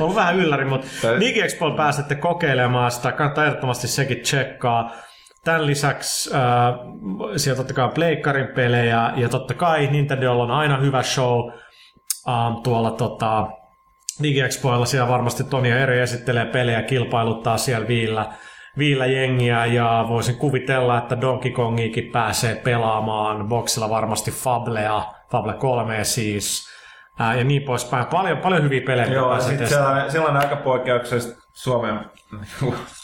on 0.00 0.14
vähän 0.14 0.36
ylläri, 0.36 0.64
mutta 0.64 1.20
DigiExpo 1.20 1.70
pääsette 1.70 2.14
kokeilemaan 2.14 2.90
sitä, 2.90 3.12
kannattaa 3.12 3.44
ehdottomasti 3.44 3.88
sekin 3.88 4.20
tsekkaa. 4.20 4.92
Tämän 5.44 5.66
lisäksi 5.66 6.30
äh, 6.34 6.40
siellä 7.36 7.56
totta 7.56 7.74
kai 7.74 7.88
pleikkarin 7.94 8.48
pelejä 8.54 9.12
ja 9.16 9.28
totta 9.28 9.54
kai 9.54 9.86
Nintendolla 9.86 10.42
on 10.42 10.50
aina 10.50 10.76
hyvä 10.76 11.02
show 11.02 11.50
ähm, 12.28 12.62
tuolla 12.62 12.90
tota, 12.90 13.46
DigiExpoilla. 14.22 14.86
Siellä 14.86 15.08
varmasti 15.08 15.44
Toni 15.44 15.70
ja 15.70 15.78
Eri 15.78 16.00
esittelee 16.00 16.44
pelejä, 16.44 16.82
kilpailuttaa 16.82 17.58
siellä 17.58 17.88
viillä, 17.88 18.26
viillä 18.78 19.06
jengiä 19.06 19.66
ja 19.66 20.04
voisin 20.08 20.36
kuvitella, 20.36 20.98
että 20.98 21.20
Donkey 21.20 21.50
Kongiikin 21.50 22.10
pääsee 22.12 22.54
pelaamaan. 22.54 23.48
Boxilla 23.48 23.90
varmasti 23.90 24.30
Fablea, 24.30 25.02
Fable 25.30 25.54
3 25.54 26.04
siis 26.04 26.68
ää, 27.18 27.34
ja 27.34 27.44
niin 27.44 27.62
poispäin. 27.62 28.06
Paljon, 28.06 28.38
paljon 28.38 28.62
hyviä 28.62 28.80
pelejä, 28.86 29.06
Joo, 29.06 29.40
sitten 29.40 29.68
sellainen, 29.68 30.12
sellainen 30.12 30.42
aika 30.42 30.56
poikkeuksellisesti 30.56 31.42
Suomen, 31.52 32.00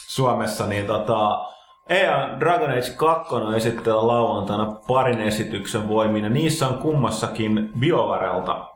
Suomessa, 0.08 0.66
niin 0.66 0.86
tota, 0.86 1.46
EA 1.88 2.40
Dragon 2.40 2.70
Age 2.70 2.94
2 2.96 3.34
on 3.34 3.54
esittää 3.54 4.06
lauantaina 4.06 4.72
parin 4.88 5.20
esityksen 5.20 5.88
voimin, 5.88 6.24
ja 6.24 6.30
niissä 6.30 6.68
on 6.68 6.78
kummassakin 6.78 7.70
BioVarelta. 7.78 8.70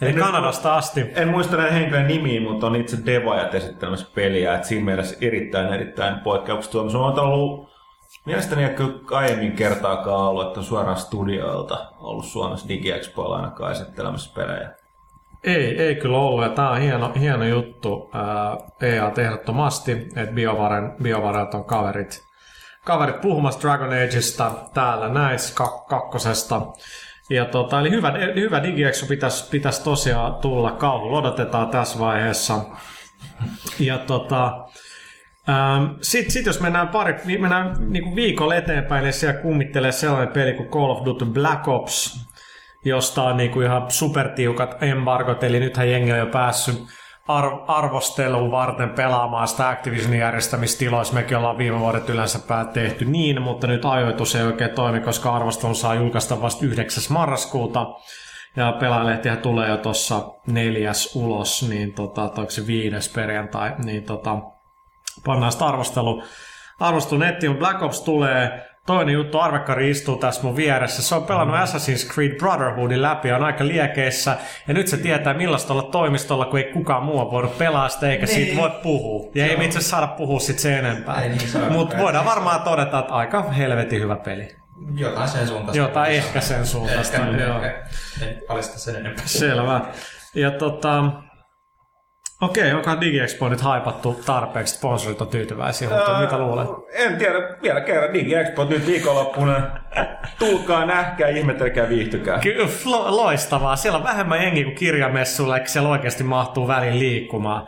Eli 0.00 0.10
En 0.10 0.16
nyt- 0.16 0.24
Kanadasta 0.24 0.74
asti. 0.74 1.12
En 1.14 1.28
muista 1.28 1.56
näiden 1.56 1.72
henkilön 1.72 2.06
nimiä, 2.06 2.40
mutta 2.40 2.66
on 2.66 2.76
itse 2.76 2.96
devaajat 3.06 3.54
esittelemässä 3.54 4.06
peliä, 4.14 4.54
että 4.54 4.66
siinä 4.68 4.84
mielessä 4.84 5.16
erittäin, 5.20 5.72
erittäin 5.74 6.18
poikkeuksellista. 6.20 6.90
Se 6.90 6.98
on 6.98 7.18
ollut, 7.18 7.70
mielestäni 8.26 8.64
ei 8.64 8.74
kyllä 8.74 8.94
aiemmin 9.10 9.52
kertaakaan 9.52 10.20
ollut, 10.20 10.46
että 10.46 10.60
on 10.60 10.64
suoraan 10.66 10.96
studioilta 10.96 11.86
ollut 12.00 12.24
Suomessa 12.24 12.68
DigiExpoilla 12.68 13.36
ainakaan 13.36 13.72
esittelemässä 13.72 14.34
pelejä. 14.34 14.70
Ei, 15.44 15.82
ei 15.82 15.94
kyllä 15.94 16.18
ollut, 16.18 16.44
ja 16.44 16.50
tämä 16.50 16.70
on 16.70 16.80
hieno, 16.80 17.12
hieno 17.20 17.44
juttu 17.44 18.10
EA 18.82 19.12
ehdottomasti, 19.18 19.92
että 19.92 20.34
BioVaren, 20.34 20.92
BioVarelta 21.02 21.56
on 21.56 21.64
kaverit, 21.64 22.22
kaverit 22.84 23.20
puhumassa 23.20 23.60
Dragon 23.60 23.88
Ageista 23.88 24.52
täällä 24.74 25.08
näissä 25.08 25.64
kak- 25.64 25.86
kakkosesta. 25.88 26.60
Ja 27.30 27.44
tota, 27.44 27.80
eli 27.80 27.90
hyvä, 27.90 28.12
hyvä 28.34 28.62
DigiExpo 28.62 29.06
pitäisi, 29.06 29.50
pitäisi 29.50 29.84
tosiaan 29.84 30.34
tulla. 30.34 30.72
Kauhulla 30.72 31.18
odotetaan 31.18 31.68
tässä 31.68 31.98
vaiheessa. 31.98 32.60
Ja 33.80 33.98
tota, 33.98 34.66
ähm, 35.48 35.84
Sitten 36.00 36.32
sit 36.32 36.46
jos 36.46 36.60
mennään, 36.60 36.88
pari, 36.88 37.14
mennään 37.38 37.76
niinku 37.90 38.16
viikolla 38.16 38.54
eteenpäin, 38.54 39.02
niin 39.02 39.12
siellä 39.12 39.40
kummittelee 39.40 39.92
sellainen 39.92 40.34
peli 40.34 40.52
kuin 40.52 40.68
Call 40.68 40.90
of 40.90 41.04
Duty 41.04 41.24
Black 41.24 41.68
Ops, 41.68 42.26
josta 42.84 43.22
on 43.22 43.36
niinku 43.36 43.60
ihan 43.60 43.90
supertiukat 43.90 44.82
embargot, 44.82 45.44
eli 45.44 45.60
nythän 45.60 45.90
jengi 45.90 46.12
on 46.12 46.18
jo 46.18 46.26
päässyt 46.26 46.82
ar- 47.28 47.64
arvosteluun 47.68 48.50
varten 48.50 48.90
pelaamaan 48.90 49.48
sitä 49.48 49.68
Activisionin 49.68 50.20
järjestämistiloissa. 50.20 51.14
Mekin 51.14 51.36
ollaan 51.36 51.58
viime 51.58 51.80
vuodet 51.80 52.08
yleensä 52.08 52.38
päät 52.38 52.72
tehty 52.72 53.04
niin, 53.04 53.42
mutta 53.42 53.66
nyt 53.66 53.84
ajoitus 53.84 54.34
ei 54.34 54.42
oikein 54.42 54.70
toimi, 54.70 55.00
koska 55.00 55.36
arvostelu 55.36 55.74
saa 55.74 55.94
julkaista 55.94 56.42
vasta 56.42 56.66
9. 56.66 57.02
marraskuuta. 57.08 57.86
Ja 58.56 58.72
pelaajalehtihän 58.72 59.38
tulee 59.38 59.68
jo 59.68 59.76
tuossa 59.76 60.28
neljäs 60.46 61.16
ulos, 61.16 61.68
niin 61.68 61.94
tota, 61.94 62.22
onko 62.22 62.50
se 62.50 62.66
viides 62.66 63.08
perjantai, 63.08 63.72
niin 63.84 64.04
tota, 64.04 64.36
pannaan 65.24 65.52
sitä 65.52 65.66
arvostelu, 65.66 66.22
arvostelu 66.80 67.20
nettiin, 67.20 67.56
Black 67.56 67.82
Ops 67.82 68.00
tulee. 68.00 68.73
Toinen 68.86 69.14
juttu, 69.14 69.38
Arvekkari 69.40 69.90
istuu 69.90 70.16
tässä 70.16 70.42
mun 70.42 70.56
vieressä. 70.56 71.02
Se 71.02 71.14
on 71.14 71.24
pelannut 71.24 71.56
Assassin's 71.56 72.12
Creed 72.14 72.38
Brotherhoodin 72.38 73.02
läpi, 73.02 73.32
on 73.32 73.42
aika 73.44 73.66
liekeissä. 73.66 74.36
Ja 74.68 74.74
nyt 74.74 74.88
se 74.88 74.96
tietää, 74.96 75.34
millaista 75.34 75.72
olla 75.72 75.82
toimistolla, 75.82 76.44
kun 76.46 76.58
ei 76.58 76.72
kukaan 76.72 77.02
muu 77.02 77.18
ole 77.18 77.30
voinut 77.30 77.58
pelaa 77.58 77.88
sitä, 77.88 78.10
eikä 78.10 78.26
Niin. 78.26 78.34
siitä 78.34 78.56
voi 78.60 78.70
puhua. 78.82 79.30
Ja 79.34 79.46
ei 79.46 79.56
me 79.56 79.64
itse 79.64 79.80
saada 79.80 80.06
puhua 80.06 80.40
sit 80.40 80.64
enempää. 80.64 81.22
Ei 81.22 81.28
niin, 81.28 81.40
se 81.48 81.58
on 81.58 81.72
Mutta 81.72 81.98
voidaan 81.98 82.24
varmaan 82.24 82.60
todeta, 82.60 82.98
että 82.98 83.14
aika 83.14 83.42
helvetin 83.42 84.00
hyvä 84.00 84.16
peli. 84.16 84.56
Jotain 84.96 85.28
sen 85.28 85.48
suuntaista. 85.48 85.76
Jotain 85.82 86.12
ehkä 86.12 86.40
sen 86.40 86.66
suuntaista, 86.66 87.16
Ehkä, 87.16 87.30
joo. 87.30 87.62
ehkä. 87.62 87.82
En 88.22 88.42
palista 88.48 88.78
sen 88.78 88.96
enempää. 88.96 89.26
Selvä. 89.26 89.80
Ja 90.34 90.50
tota, 90.50 91.04
okei, 92.44 92.72
onkohan 92.72 93.00
DigiExpo 93.00 93.48
nyt 93.48 93.60
haipattu 93.60 94.20
tarpeeksi, 94.26 94.74
sponsorit 94.74 95.20
on 95.20 95.28
tyytyväisiä, 95.28 95.88
mutta 95.88 96.20
mitä 96.20 96.38
luulet? 96.38 96.68
En 96.92 97.16
tiedä, 97.16 97.38
vielä 97.62 97.80
kerran 97.80 98.14
DigiExpo 98.14 98.64
nyt 98.64 98.86
viikonloppuna. 98.86 99.62
Tulkaa, 100.38 100.86
nähkää, 100.86 101.28
ihmetelkää, 101.28 101.88
viihtykää. 101.88 102.38
Kyllä, 102.38 102.68
lo- 102.84 103.16
loistavaa. 103.16 103.76
Siellä 103.76 103.96
on 103.96 104.04
vähemmän 104.04 104.42
jengi 104.42 104.64
kuin 104.64 104.74
kirjamessuilla, 104.74 105.56
eikä 105.56 105.68
siellä 105.68 105.88
oikeasti 105.88 106.24
mahtuu 106.24 106.68
väliin 106.68 106.98
liikkumaan, 106.98 107.66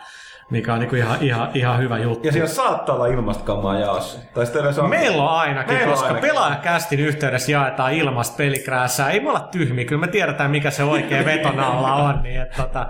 mikä 0.50 0.72
on 0.74 0.80
niinku 0.80 0.96
ihan, 0.96 1.18
ihan, 1.20 1.50
ihan 1.54 1.78
hyvä 1.78 1.98
juttu. 1.98 2.26
Ja 2.26 2.32
siellä 2.32 2.48
saattaa 2.48 2.94
olla 2.94 3.06
ilmasta 3.06 3.44
kamaa 3.44 3.78
jaossa. 3.78 4.18
Tai 4.34 4.44
on... 4.82 4.90
Meillä 4.90 5.22
on 5.22 5.28
ainakin, 5.28 5.74
Meillä 5.74 5.90
koska 5.92 6.06
ainakin. 6.06 6.30
pelaajakästin 6.30 7.00
yhteydessä 7.00 7.52
jaetaan 7.52 7.92
ilmasta 7.92 8.36
pelikrääsää. 8.36 9.10
Ei 9.10 9.20
me 9.20 9.28
olla 9.28 9.40
tyhmiä, 9.40 9.84
kyllä 9.84 10.00
me 10.00 10.08
tiedetään 10.08 10.50
mikä 10.50 10.70
se 10.70 10.84
oikea 10.84 11.24
vetonalla 11.34 11.94
on. 11.94 12.22
Niin 12.22 12.40
että, 12.40 12.62
tota, 12.62 12.86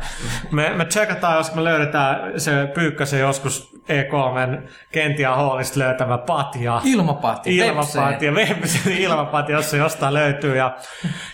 me, 0.51 0.73
me 0.75 0.85
tsekataan, 0.85 1.37
jos 1.37 1.55
me 1.55 1.65
löydetään 1.65 2.41
se 2.41 2.71
pyykkösen 2.75 3.21
joskus 3.21 3.77
E3 3.89 4.69
Kentia 4.93 5.35
Hallista 5.35 5.81
löytävä 5.81 6.19
patja. 6.19 6.81
Ilmapati, 6.85 7.57
Ilmapati 7.57 8.27
ja 8.27 8.33
Websen 8.33 8.93
ilmapati, 8.93 9.53
jos 9.53 9.71
se 9.71 9.77
jostain 9.77 10.15
löytyy. 10.15 10.57
Ja 10.57 10.77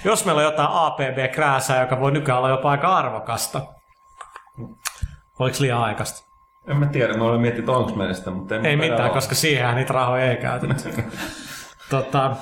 jos 0.04 0.24
meillä 0.24 0.38
on 0.38 0.44
jotain 0.44 0.68
APB-krääsää, 0.72 1.80
joka 1.80 2.00
voi 2.00 2.12
nykyään 2.12 2.38
olla 2.38 2.48
jopa 2.48 2.70
aika 2.70 2.96
arvokasta. 2.96 3.81
Oliko 5.42 5.56
liian 5.60 5.82
aikaista? 5.82 6.32
En 6.68 6.76
mä 6.76 6.86
tiedä, 6.86 7.14
mä 7.14 7.24
olen 7.24 7.40
miettinyt, 7.40 7.68
onko 7.68 7.94
meillä 7.94 8.14
sitä, 8.14 8.30
mutta 8.30 8.56
en 8.56 8.66
Ei 8.66 8.76
mitään, 8.76 9.02
ole. 9.02 9.10
koska 9.10 9.34
siihen 9.34 9.74
niitä 9.74 9.92
rahoja 9.92 10.30
ei 10.30 10.36
käytetty. 10.36 10.88
tota, 11.90 12.36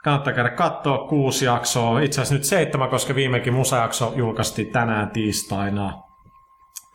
Kannattaa 0.04 0.32
käydä 0.32 0.50
katsoa 0.50 1.08
kuusi 1.08 1.44
jaksoa, 1.44 2.00
itse 2.00 2.20
asiassa 2.20 2.34
nyt 2.34 2.44
seitsemän, 2.44 2.88
koska 2.88 3.14
viimekin 3.14 3.54
musajakso 3.54 4.12
julkaistiin 4.16 4.72
tänään 4.72 5.10
tiistaina. 5.10 5.92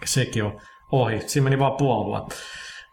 Sekin 0.05 0.43
on 0.43 0.59
ohi, 0.91 1.21
siinä 1.21 1.43
meni 1.43 1.59
vaan 1.59 1.77
puoli 1.77 2.05
vuotta. 2.05 2.35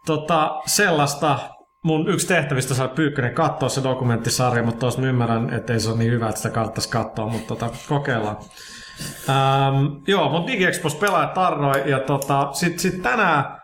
Tota, 0.05 0.61
sellaista 0.65 1.39
mun 1.83 2.09
yksi 2.09 2.27
tehtävistä 2.27 2.73
saada 2.73 2.93
Pyykkönen 2.93 3.33
katsoa 3.33 3.69
se 3.69 3.83
dokumenttisarja, 3.83 4.63
mutta 4.63 4.87
mä 4.97 5.07
ymmärrän, 5.07 5.53
että 5.53 5.73
ei 5.73 5.79
se 5.79 5.89
ole 5.89 5.97
niin 5.97 6.11
hyvä, 6.11 6.29
että 6.29 6.41
sitä 6.41 6.53
kannattaisi 6.53 6.89
katsoa, 6.89 7.27
mutta 7.27 7.47
tota, 7.47 7.69
kokeillaan. 7.89 8.37
Ähm, 9.29 9.85
joo, 10.07 10.29
mutta 10.29 10.51
DigiExpos 10.51 10.95
pelaa 10.95 11.27
tarroi 11.27 11.91
ja 11.91 11.99
tota, 11.99 12.49
sitten 12.51 12.79
sit 12.79 13.01
tänään 13.01 13.57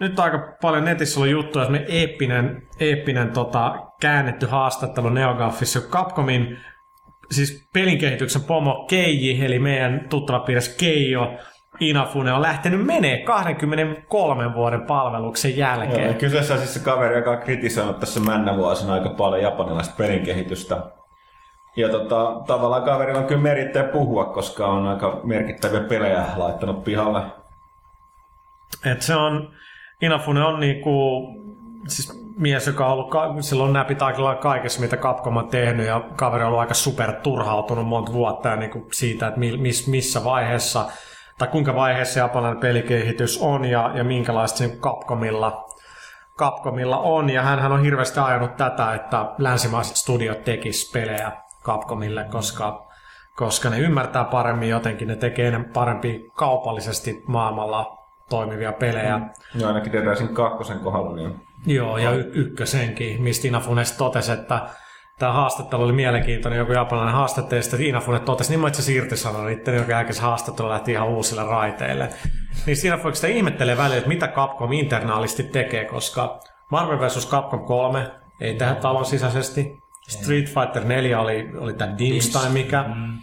nyt 0.00 0.20
aika 0.20 0.56
paljon 0.62 0.84
netissä 0.84 1.20
ollut 1.20 1.32
juttuja, 1.32 1.62
että 1.62 1.72
me 1.72 1.84
eeppinen, 1.88 2.62
eeppinen 2.80 3.30
tota, 3.30 3.74
käännetty 4.00 4.46
haastattelu 4.46 5.08
NeoGAFissa, 5.08 5.80
kun 5.80 5.90
Capcomin 5.90 6.58
siis 7.30 7.68
pelin 7.74 7.98
kehityksen 7.98 8.42
pomo 8.42 8.86
Keiji, 8.90 9.44
eli 9.44 9.58
meidän 9.58 10.06
tuttava 10.10 10.40
piirres 10.40 10.76
Keijo, 10.76 11.38
Inafune 11.80 12.32
on 12.32 12.42
lähtenyt 12.42 12.86
menee 12.86 13.18
23 13.22 14.54
vuoden 14.54 14.82
palveluksen 14.82 15.50
Joo, 15.50 15.58
jälkeen. 15.58 16.14
kyseessä 16.14 16.54
on 16.54 16.58
siis 16.60 16.74
se 16.74 16.80
kaveri, 16.80 17.16
joka 17.16 17.30
on 17.30 17.38
kritisoinut 17.38 18.00
tässä 18.00 18.20
männä 18.20 18.56
vuosina 18.56 18.92
aika 18.92 19.08
paljon 19.08 19.42
japanilaista 19.42 19.94
pelinkehitystä. 19.98 20.76
Ja 21.76 21.88
tota, 21.88 22.40
tavallaan 22.46 22.82
kaverilla 22.82 23.20
on 23.20 23.26
kyllä 23.26 23.42
merittäjä 23.42 23.84
puhua, 23.84 24.24
koska 24.24 24.66
on 24.66 24.86
aika 24.86 25.20
merkittäviä 25.24 25.80
pelejä 25.80 26.24
laittanut 26.36 26.84
pihalle. 26.84 27.22
Et 28.84 29.02
se 29.02 29.14
on, 29.16 29.50
Inafune 30.02 30.44
on 30.44 30.60
niinku, 30.60 31.26
siis 31.88 32.24
mies, 32.38 32.66
joka 32.66 32.86
on 32.86 32.92
ollut, 32.92 33.10
ka- 33.10 33.34
silloin 33.40 33.72
näpit 33.72 34.02
aika 34.02 34.24
lailla 34.24 34.40
kaikessa, 34.42 34.80
mitä 34.80 34.96
Capcom 34.96 35.36
on 35.36 35.48
tehnyt, 35.48 35.86
ja 35.86 36.00
kaveri 36.16 36.42
on 36.42 36.48
ollut 36.48 36.60
aika 36.60 36.74
super 36.74 37.12
turhautunut 37.12 37.86
monta 37.86 38.12
vuotta 38.12 38.48
ja 38.48 38.56
niinku 38.56 38.86
siitä, 38.92 39.26
että 39.26 39.40
mi- 39.40 39.56
miss, 39.56 39.88
missä 39.88 40.24
vaiheessa, 40.24 40.86
tai 41.38 41.48
kuinka 41.48 41.74
vaiheessa 41.74 42.20
japanilainen 42.20 42.60
pelikehitys 42.60 43.38
on, 43.42 43.64
ja, 43.64 43.90
ja 43.94 44.04
minkälaista 44.04 44.58
se 44.58 44.76
Capcomilla, 44.80 45.68
Capcomilla 46.38 46.98
on, 46.98 47.30
ja 47.30 47.42
hän 47.42 47.72
on 47.72 47.82
hirveästi 47.82 48.20
ajanut 48.20 48.56
tätä, 48.56 48.94
että 48.94 49.26
länsimaiset 49.38 49.96
studiot 49.96 50.44
tekis 50.44 50.90
pelejä 50.92 51.32
Capcomille, 51.64 52.24
koska, 52.30 52.86
koska 53.36 53.70
ne 53.70 53.78
ymmärtää 53.78 54.24
paremmin 54.24 54.68
jotenkin, 54.68 55.08
ne 55.08 55.16
tekee 55.16 55.48
enemmän 55.48 55.72
parempi 55.72 56.30
kaupallisesti 56.34 57.22
maailmalla 57.26 57.98
toimivia 58.28 58.72
pelejä. 58.72 59.18
Mm. 59.18 59.30
Ja 59.60 59.68
ainakin 59.68 59.92
Dead 59.92 60.28
kakkosen 60.32 60.78
kohdalla, 60.78 61.16
niin 61.16 61.40
Joo, 61.66 61.98
ja 61.98 62.10
y- 62.10 62.30
ykkösenkin, 62.34 63.22
mistä 63.22 63.48
Inafune 63.48 63.84
sitten 63.84 64.06
totesi, 64.06 64.32
että 64.32 64.60
tämä 65.18 65.32
haastattelu 65.32 65.82
oli 65.82 65.92
mielenkiintoinen, 65.92 66.58
joku 66.58 66.72
japanilainen 66.72 67.14
haastattelu, 67.14 67.60
että 67.60 67.76
Inafune 67.80 68.20
totesi, 68.20 68.50
niin 68.50 68.60
mä 68.60 68.68
itse 68.68 68.82
asiassa 68.82 69.02
irtisanoin 69.02 69.58
itse, 69.58 69.76
joka 69.76 69.92
jälkeen 69.92 70.20
haastattelu 70.20 70.68
lähti 70.68 70.92
ihan 70.92 71.08
uusille 71.08 71.44
raiteille. 71.44 72.08
Niin 72.66 72.86
Inafune 72.86 73.14
sitä 73.14 73.26
ihmettelee 73.26 73.76
välillä, 73.76 73.96
että 73.96 74.08
mitä 74.08 74.28
Capcom 74.28 74.72
internaalisti 74.72 75.42
tekee, 75.42 75.84
koska 75.84 76.40
Marvel 76.70 76.98
vs. 76.98 77.28
Capcom 77.30 77.64
3 77.64 78.10
ei 78.40 78.54
tehdä 78.54 78.74
talon 78.74 79.04
sisäisesti. 79.04 79.78
Street 80.08 80.46
Fighter 80.46 80.84
4 80.84 81.20
oli, 81.20 81.50
oli 81.58 81.74
tämä 81.74 81.98
Dims 81.98 82.30
tai 82.30 82.50
mikä. 82.50 82.82
Mm. 82.82 83.18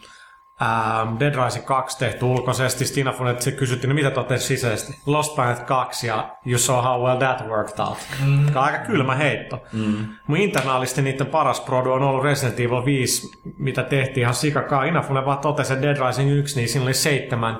Ähm, 0.61 1.19
Dead 1.19 1.45
Rising 1.45 1.65
2 1.65 1.99
tehty 1.99 2.25
ulkoisesti. 2.25 2.85
Stina 2.85 3.13
se 3.39 3.51
kysyttiin, 3.51 3.89
no 3.89 3.95
mitä 3.95 4.11
te 4.11 4.19
olette 4.19 4.37
sisäisesti? 4.37 4.99
Lost 5.05 5.35
Planet 5.35 5.59
2 5.59 6.07
ja 6.07 6.35
You 6.45 6.59
Saw 6.59 6.81
How 6.83 7.03
Well 7.03 7.17
That 7.17 7.47
Worked 7.47 7.79
Out. 7.79 7.97
Mm. 8.25 8.45
Aika 8.55 8.77
kylmä 8.77 9.15
heitto. 9.15 9.63
Mm. 9.73 10.07
Mun 10.27 10.37
internaalisti 10.37 11.01
niiden 11.01 11.27
paras 11.27 11.59
produ 11.59 11.91
on 11.91 12.03
ollut 12.03 12.23
Resident 12.23 12.59
Evil 12.59 12.85
5, 12.85 13.31
mitä 13.57 13.83
tehtiin 13.83 14.21
ihan 14.21 14.35
sikakaa. 14.35 14.83
Inafune 14.83 15.25
vaan 15.25 15.39
totesi, 15.39 15.73
että 15.73 15.87
Dead 15.87 16.07
Rising 16.07 16.31
1, 16.31 16.55
niin 16.55 16.69
siinä 16.69 16.83
oli 16.83 16.93
seitsemän 16.93 17.57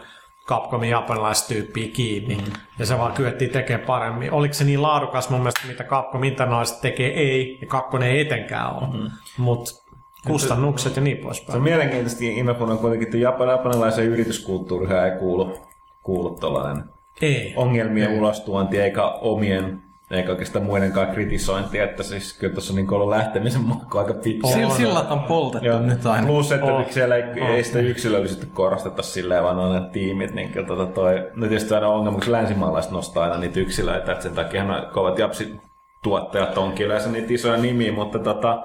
Capcomin 0.48 0.89
japanilaistyyppiä 0.89 1.88
kiinni. 1.93 2.36
Mm. 2.36 2.53
Ja 2.79 2.86
se 2.86 2.98
vaan 2.98 3.13
kyettiin 3.13 3.51
tekemään 3.51 3.88
paremmin. 3.88 4.31
Oliko 4.31 4.53
se 4.53 4.63
niin 4.63 4.81
laadukas 4.81 5.29
mun 5.29 5.39
mielestä, 5.39 5.67
mitä 5.67 5.84
Capcom 5.84 6.24
internaalisesti 6.24 6.81
tekee? 6.81 7.13
Ei. 7.13 7.58
Ja 7.62 7.67
kakkonen 7.67 8.10
ei 8.10 8.20
etenkään 8.20 8.75
ole. 8.75 8.88
Mm. 8.88 9.12
Mutta 9.38 9.80
kustannukset 10.28 10.96
ja 10.96 11.01
niin 11.01 11.18
poispäin. 11.18 11.51
Se 11.51 11.58
on 11.58 11.63
mielenkiintoista, 11.63 12.20
Inafune 12.24 12.72
on 12.72 12.78
kuitenkin, 12.80 13.08
että 13.08 13.18
japan, 13.18 13.48
japanilaisen 13.48 14.06
yrityskulttuuriin 14.06 14.92
ei 14.92 15.12
kuulu, 15.20 15.58
kuulu 16.04 16.30
tuollainen 16.40 16.84
Ei. 17.22 17.54
ongelmien 17.56 18.12
ulostuonti 18.12 18.80
eikä 18.80 19.04
omien 19.06 19.82
eikä 20.12 20.32
oikeastaan 20.32 20.66
muidenkaan 20.66 21.08
kritisointi, 21.08 21.80
että 21.80 22.04
siis 22.04 22.38
kyllä 22.40 22.54
tuossa 22.54 22.74
on 22.74 22.75
niin 22.78 22.94
ollut 22.94 23.10
lähtemisen 23.10 23.62
makko 23.62 24.00
aika 24.00 24.13
pitkään. 24.13 24.54
Sillä 24.54 24.74
sillat 24.74 25.12
on 25.12 25.20
poltettu 25.20 25.68
Joo, 25.68 25.80
nyt 25.80 26.06
aina. 26.06 26.28
Plus, 26.28 26.51
että 26.51 26.66
Oh. 26.74 26.90
siellä 26.90 27.16
ei, 27.16 27.24
Oh. 27.42 27.50
ei 27.50 27.63
sitä 27.63 27.80
yksilöllisesti 27.80 28.46
korosteta 28.54 29.01
silleen, 29.01 29.44
vaan 29.44 29.60
on 29.60 29.75
ne 29.84 29.90
tiimit, 29.90 30.34
niin 30.34 30.50
kyllä 30.50 30.68
tota 30.68 30.86
toi, 30.86 31.28
no 31.36 31.48
tietysti 31.48 31.74
aina 31.74 31.88
ongelma, 31.88 32.20
kun 32.20 32.32
länsimaalaiset 32.32 32.92
nostaa 32.92 33.24
aina 33.24 33.38
niitä 33.38 33.60
yksilöitä, 33.60 34.12
että 34.12 34.24
sen 34.24 34.36
takia 34.36 34.66
kovat 34.94 35.20
japsituottajat 35.20 36.58
onkin 36.58 36.86
yleensä 36.86 37.10
niitä 37.10 37.34
isoja 37.34 37.58
nimiä, 37.58 37.92
mutta 37.92 38.20
tota, 38.20 38.63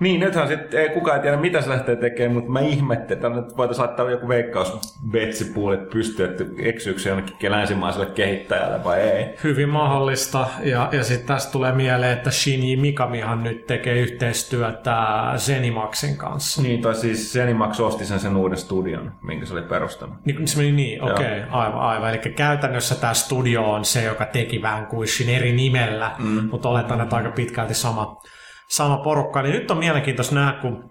niin, 0.00 0.20
nythän 0.20 0.48
sitten 0.48 0.80
ei 0.80 0.88
kukaan 0.88 1.20
tiedä, 1.20 1.36
mitä 1.36 1.60
se 1.60 1.70
lähtee 1.70 1.96
tekemään, 1.96 2.32
mutta 2.32 2.50
mä 2.50 2.60
ihmettelen, 2.60 3.12
että 3.12 3.28
nyt 3.28 3.56
voitaisiin 3.56 3.86
laittaa 3.86 4.10
joku 4.10 4.28
veikkaus 4.28 4.98
betsipuulit 5.10 5.90
pystyyn, 5.90 6.30
että 6.30 6.44
eksyykö 6.58 7.00
se 7.00 7.08
jonnekin 7.08 7.50
länsimaiselle 7.50 8.06
kehittäjälle 8.06 8.84
vai 8.84 9.00
ei. 9.00 9.34
Hyvin 9.44 9.68
mahdollista. 9.68 10.46
Ja, 10.62 10.88
ja 10.92 11.04
sitten 11.04 11.26
tästä 11.26 11.52
tulee 11.52 11.72
mieleen, 11.72 12.12
että 12.12 12.30
Shinji 12.30 12.76
Mikamihan 12.76 13.42
nyt 13.42 13.66
tekee 13.66 13.98
yhteistyötä 13.98 14.96
Zenimaxin 15.36 16.16
kanssa. 16.16 16.62
Niin, 16.62 16.82
tai 16.82 16.94
siis 16.94 17.32
Zenimax 17.32 17.80
osti 17.80 18.04
sen 18.04 18.20
sen 18.20 18.36
uuden 18.36 18.58
studion, 18.58 19.12
minkä 19.22 19.46
se 19.46 19.52
oli 19.52 19.62
perustanut. 19.62 20.16
Niin, 20.24 20.48
se 20.48 20.58
meni 20.58 20.72
niin, 20.72 21.02
okei, 21.02 21.40
okay, 21.42 21.50
aivan, 21.50 21.80
aivan. 21.80 22.10
Eli 22.10 22.18
käytännössä 22.18 22.94
tämä 22.94 23.14
studio 23.14 23.72
on 23.72 23.84
se, 23.84 24.04
joka 24.04 24.24
teki 24.24 24.62
vähän 24.62 24.86
kuin 24.86 25.08
Shin 25.08 25.28
eri 25.28 25.52
nimellä, 25.52 26.10
mm. 26.18 26.48
mutta 26.50 26.68
oletan, 26.68 27.00
että 27.00 27.16
aika 27.16 27.30
pitkälti 27.30 27.74
sama, 27.74 28.20
sama 28.68 28.96
porukka. 28.96 29.42
Niin 29.42 29.54
nyt 29.54 29.70
on 29.70 29.78
mielenkiintoista 29.78 30.34
nähdä, 30.34 30.60
kun 30.60 30.90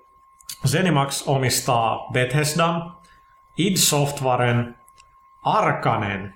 Zenimax 0.67 1.27
omistaa 1.27 2.10
Bethesdan, 2.13 2.98
id 3.57 3.77
Softwaren, 3.77 4.75
Arkanen 5.44 6.33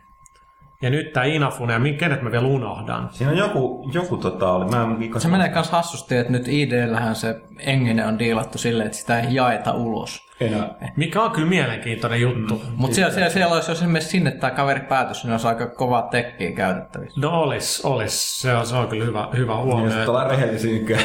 ja 0.81 0.89
nyt 0.89 1.13
tämä 1.13 1.25
Inafune, 1.25 1.73
ja 1.73 1.79
kenet 1.99 2.21
mä 2.21 2.31
vielä 2.31 2.47
unohdan. 2.47 3.09
Siinä 3.11 3.31
on 3.31 3.37
joku, 3.37 3.89
joku 3.93 4.17
tota 4.17 4.51
oli, 4.51 4.65
mä 4.65 4.83
en. 4.83 5.21
Se 5.21 5.27
menee 5.27 5.49
kans 5.49 5.71
hassusti, 5.71 6.17
että 6.17 6.31
nyt 6.31 6.47
ID-lähän 6.47 7.15
se 7.15 7.41
engine 7.59 8.05
on 8.05 8.19
diilattu 8.19 8.57
silleen, 8.57 8.87
että 8.87 8.97
sitä 8.97 9.19
ei 9.19 9.33
jaeta 9.33 9.73
ulos. 9.73 10.30
Enää. 10.41 10.75
Mikä 10.95 11.21
on 11.21 11.31
kyllä 11.31 11.47
mielenkiintoinen 11.47 12.21
juttu. 12.21 12.53
Mm. 12.53 12.71
Mutta 12.75 12.95
siellä, 12.95 13.13
siellä, 13.13 13.29
siellä 13.29 13.53
olisi, 13.53 13.71
jos 13.71 13.79
esimerkiksi 13.79 14.11
sinne 14.11 14.31
tämä 14.31 14.51
kaveri 14.51 14.79
päätös, 14.79 15.23
niin 15.23 15.31
olisi 15.31 15.47
aika 15.47 15.67
kovaa 15.67 16.01
tekkiä 16.01 16.51
käytettävissä. 16.51 17.21
No 17.21 17.41
olis, 17.41 17.81
olis. 17.85 18.41
Se 18.41 18.53
on, 18.53 18.65
se 18.65 18.75
on 18.75 18.87
kyllä 18.87 19.05
hyvä, 19.05 19.27
hyvä 19.37 19.57
huomio. 19.57 19.97
Jos 19.97 20.09
ollaan 20.09 20.29
rehellisiä, 20.29 20.71
niin 20.71 20.85
kyllä, 20.85 21.01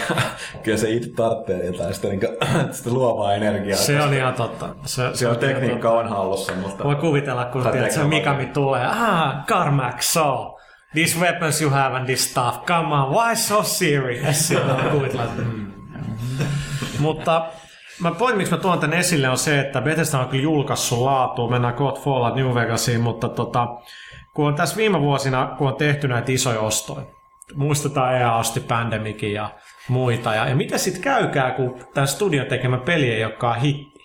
kyllä 0.62 0.78
se 0.78 0.90
itse 0.90 1.10
tarvitsee 1.10 1.66
jotain 1.66 1.94
sitä, 1.94 2.08
niin 2.08 2.20
kuin, 2.20 2.36
sitä 2.76 2.90
luovaa 2.90 3.34
energiaa. 3.34 3.76
Se 3.76 4.02
on 4.02 4.14
ihan 4.14 4.34
totta. 4.34 4.68
Se, 4.84 5.02
se 5.14 5.28
on 5.28 5.36
tekniikka 5.36 5.90
on 5.90 6.08
hallussa, 6.08 6.52
mutta... 6.54 6.84
Voi 6.84 6.96
kuvitella, 6.96 7.44
kun 7.44 7.62
tiedät, 7.62 7.92
se. 7.92 8.04
Mikami 8.04 8.46
tulee. 8.46 8.86
Ah, 8.86 9.46
Carmack, 9.46 10.02
so. 10.02 10.52
These 10.94 11.18
weapons 11.20 11.60
you 11.60 11.70
have 11.70 11.96
and 11.96 12.06
this 12.06 12.30
stuff. 12.30 12.64
Come 12.66 12.94
on, 12.94 13.10
why 13.10 13.36
so 13.36 13.62
serious? 13.62 14.36
Silloin 14.48 15.10
mm. 15.36 15.72
Mutta 16.98 17.46
mä 18.00 18.10
pointti, 18.10 18.36
miksi 18.38 18.54
mä 18.54 18.60
tuon 18.60 18.78
tän 18.78 18.92
esille, 18.92 19.28
on 19.28 19.38
se, 19.38 19.60
että 19.60 19.80
Bethesda 19.80 20.18
on 20.18 20.28
kyllä 20.28 20.42
julkaissut 20.42 20.98
laatuun. 20.98 21.50
Mennään 21.50 21.74
kohta 21.74 22.00
Fallout 22.00 22.34
New 22.34 22.54
Vegasiin, 22.54 23.00
mutta 23.00 23.28
tota, 23.28 23.68
kun 24.34 24.46
on 24.46 24.54
tässä 24.54 24.76
viime 24.76 25.00
vuosina, 25.00 25.54
kun 25.58 25.68
on 25.68 25.76
tehty 25.76 26.08
näitä 26.08 26.32
isoja 26.32 26.60
ostoja, 26.60 27.06
muistetaan 27.54 28.16
EA 28.16 28.36
osti 28.36 28.60
Pandemicin 28.60 29.32
ja 29.32 29.50
muita, 29.88 30.34
ja, 30.34 30.48
ja 30.48 30.56
mitä 30.56 30.78
sitten 30.78 31.02
käykää, 31.02 31.50
kun 31.50 31.80
tämä 31.94 32.06
studio 32.06 32.44
tekemä 32.44 32.78
peli 32.78 33.10
ei 33.10 33.24
olekaan 33.24 33.60
hitti? 33.60 33.96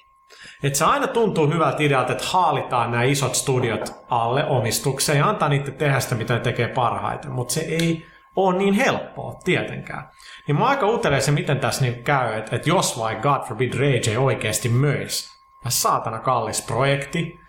Et 0.63 0.75
se 0.75 0.85
aina 0.85 1.07
tuntuu 1.07 1.47
hyvältä 1.47 1.83
idealta, 1.83 2.11
että 2.11 2.23
haalitaan 2.27 2.91
nämä 2.91 3.03
isot 3.03 3.35
studiot 3.35 4.05
alle 4.09 4.45
omistukseen 4.45 5.17
ja 5.17 5.29
antaa 5.29 5.49
niiden 5.49 5.73
tehdä 5.73 5.99
sitä, 5.99 6.15
mitä 6.15 6.33
ne 6.33 6.39
tekee 6.39 6.67
parhaiten. 6.67 7.31
Mutta 7.31 7.53
se 7.53 7.61
ei 7.61 8.05
ole 8.35 8.57
niin 8.57 8.73
helppoa 8.73 9.39
tietenkään. 9.43 10.09
Niin 10.51 10.59
mä 10.59 10.69
oon 10.69 10.99
aika 10.99 11.19
se, 11.19 11.31
miten 11.31 11.59
tässä 11.59 11.81
niin 11.81 12.03
käy, 12.03 12.37
että, 12.37 12.55
että 12.55 12.69
jos 12.69 12.99
vaikka 12.99 13.37
God 13.37 13.47
forbid 13.47 13.73
Rage 13.73 14.11
ei 14.11 14.17
oikeasti 14.17 14.69
möisi, 14.69 15.29
ja 15.65 15.71
saatana 15.71 16.19
kallis 16.19 16.61
projekti, 16.61 17.39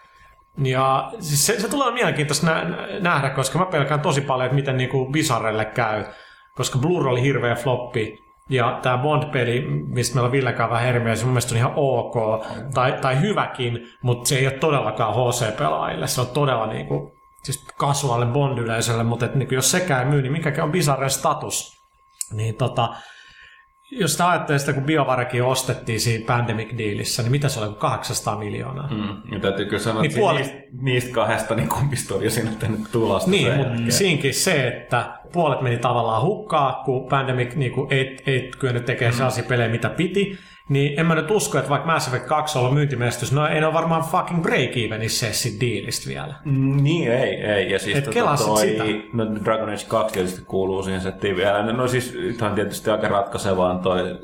ja 0.58 1.12
siis 1.18 1.46
se, 1.46 1.60
se 1.60 1.68
tulee 1.68 1.92
mielenkiintoista 1.92 2.46
nä- 2.46 2.64
nä- 2.64 2.86
nähdä, 3.00 3.30
koska 3.30 3.58
mä 3.58 3.66
pelkään 3.66 4.00
tosi 4.00 4.20
paljon, 4.20 4.46
että 4.46 4.54
miten 4.54 4.76
niinku 4.76 5.10
Bizarrelle 5.12 5.64
käy, 5.64 6.04
koska 6.54 6.78
Blur 6.78 7.08
oli 7.08 7.22
hirveä 7.22 7.54
floppi, 7.54 8.18
ja 8.50 8.78
tämä 8.82 8.98
Bond-peli, 8.98 9.60
mistä 9.86 10.14
meillä 10.14 10.26
on 10.26 10.32
Villekään 10.32 10.70
vähän 10.70 10.86
eri 10.88 11.00
mieltä, 11.00 11.18
se 11.18 11.24
mun 11.24 11.32
mielestä 11.32 11.54
on 11.54 11.58
ihan 11.58 11.72
ok, 11.76 12.44
tai, 12.74 12.92
tai 12.92 13.20
hyväkin, 13.20 13.86
mutta 14.02 14.28
se 14.28 14.38
ei 14.38 14.46
ole 14.46 14.54
todellakaan 14.54 15.14
HC-pelaajille, 15.14 16.06
se 16.06 16.20
on 16.20 16.26
todella 16.26 16.66
niinku, 16.66 17.12
siis 17.42 17.66
kasuaalle 17.78 18.26
Bond-yleisölle, 18.26 19.04
mutta 19.04 19.26
et, 19.26 19.34
niinku, 19.34 19.54
jos 19.54 19.70
sekään 19.70 20.08
myy, 20.08 20.22
niin 20.22 20.32
mikä 20.32 20.64
on 20.64 20.72
Bizarren 20.72 21.10
status? 21.10 21.81
Niin 22.32 22.54
tota, 22.54 22.88
jos 23.90 24.12
sitä 24.12 24.30
ajattelee 24.30 24.58
sitä, 24.58 24.72
kun 24.72 24.82
BioVarekin 24.82 25.44
ostettiin 25.44 26.00
siinä 26.00 26.24
Pandemic-diilissä, 26.26 27.22
niin 27.22 27.30
mitä 27.30 27.48
se 27.48 27.60
oli, 27.60 27.74
800 27.78 28.38
miljoonaa? 28.38 28.88
Mm. 28.90 29.32
Ja 29.34 29.40
täytyy 29.40 29.66
kyllä 29.66 29.82
sanoa, 29.82 30.02
Niin 30.02 30.10
että 30.10 30.20
puolet- 30.20 30.38
niistä, 30.38 30.58
niistä 30.82 31.12
kahdesta 31.12 31.54
niin 31.54 31.68
kumpi 31.68 31.96
studio 31.96 32.30
siinä 32.30 32.50
tehnyt 32.58 32.80
tulosta. 32.92 33.30
Niin, 33.30 33.56
mutta 33.56 33.92
siinkin 33.92 34.34
se, 34.34 34.68
että 34.68 35.18
puolet 35.32 35.60
meni 35.60 35.78
tavallaan 35.78 36.22
hukkaa, 36.22 36.82
kun 36.84 37.08
Pandemic 37.08 37.54
niin 37.54 37.72
kuin 37.72 37.92
ei, 37.92 38.16
ei 38.26 38.50
kyennyt 38.58 38.84
tekemään 38.84 39.14
sellaisia 39.14 39.44
pelejä, 39.44 39.68
mitä 39.68 39.88
piti. 39.88 40.38
Niin 40.72 41.00
en 41.00 41.06
mä 41.06 41.14
nyt 41.14 41.30
usko, 41.30 41.58
että 41.58 41.70
vaikka 41.70 41.86
Mass 41.92 42.08
Effect 42.08 42.26
2 42.26 42.58
on 42.58 42.62
ollut 42.64 42.74
myyntimestys, 42.74 43.32
no 43.32 43.46
ei 43.46 43.60
ne 43.60 43.66
ole 43.66 43.74
varmaan 43.74 44.02
fucking 44.02 44.42
break-evenissä 44.46 45.26
sit 45.32 45.60
diilistä 45.60 46.08
vielä. 46.08 46.34
Mm, 46.44 46.82
Niin, 46.82 47.12
ei, 47.12 47.34
ei. 47.34 47.70
Ja 47.70 47.78
siis 47.78 47.96
Et 47.98 48.04
tota 48.04 48.36
toi, 48.44 48.60
sitä? 48.60 48.84
no 49.12 49.24
Dragon 49.44 49.68
Age 49.68 49.84
2 49.88 50.12
tietysti 50.14 50.42
kuuluu 50.44 50.82
siihen 50.82 51.00
settiin 51.00 51.36
vielä. 51.36 51.72
No 51.72 51.88
siis 51.88 52.14
nythän 52.14 52.54
tietysti 52.54 52.90
aika 52.90 53.08
ratkaisevaan 53.08 53.80
toi 53.80 54.18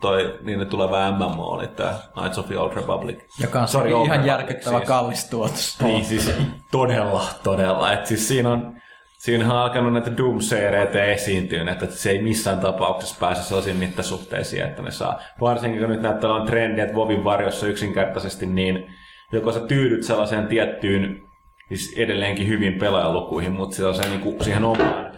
toi 0.00 0.38
niiden 0.42 0.66
tuleva 0.66 1.10
MMO 1.10 1.44
oli 1.46 1.66
tää 1.68 1.94
Knights 2.12 2.38
of 2.38 2.46
the 2.46 2.58
Old 2.58 2.74
Republic. 2.74 3.18
Joka 3.40 3.60
on 3.60 3.68
Sorry, 3.68 3.90
ihan 3.90 4.02
Republic 4.06 4.26
järkyttävä 4.26 4.76
siis. 4.78 4.88
kallis 4.88 5.24
tuotos. 5.30 5.78
Niin 5.82 6.04
siis 6.04 6.30
todella, 6.70 7.24
todella. 7.42 7.92
Et 7.92 8.06
siis 8.06 8.28
siinä 8.28 8.50
on, 8.50 8.76
siinä 9.24 9.44
on 9.44 9.50
alkanut 9.50 9.92
näitä 9.92 10.16
Doom-seereitä 10.16 11.04
esiintyä, 11.04 11.72
että 11.72 11.86
se 11.86 12.10
ei 12.10 12.22
missään 12.22 12.60
tapauksessa 12.60 13.16
pääse 13.20 13.42
sellaisiin 13.42 13.76
mittasuhteisiin, 13.76 14.64
että 14.64 14.82
ne 14.82 14.90
saa. 14.90 15.20
Varsinkin 15.40 15.80
kun 15.80 15.90
nyt 15.90 16.02
näyttää 16.02 16.30
olevan 16.30 16.46
trendi, 16.46 16.80
että 16.80 16.94
Vovin 16.94 17.24
varjossa 17.24 17.66
yksinkertaisesti, 17.66 18.46
niin 18.46 18.86
joko 19.32 19.52
sä 19.52 19.60
tyydyt 19.60 20.02
sellaiseen 20.02 20.46
tiettyyn, 20.46 21.20
siis 21.68 21.94
edelleenkin 21.96 22.48
hyvin 22.48 22.78
pelaajalukuihin, 22.78 23.52
mutta 23.52 23.76
sellaiseen 23.76 24.10
niin 24.10 24.20
kuin 24.20 24.44
siihen 24.44 24.64
omaan, 24.64 25.12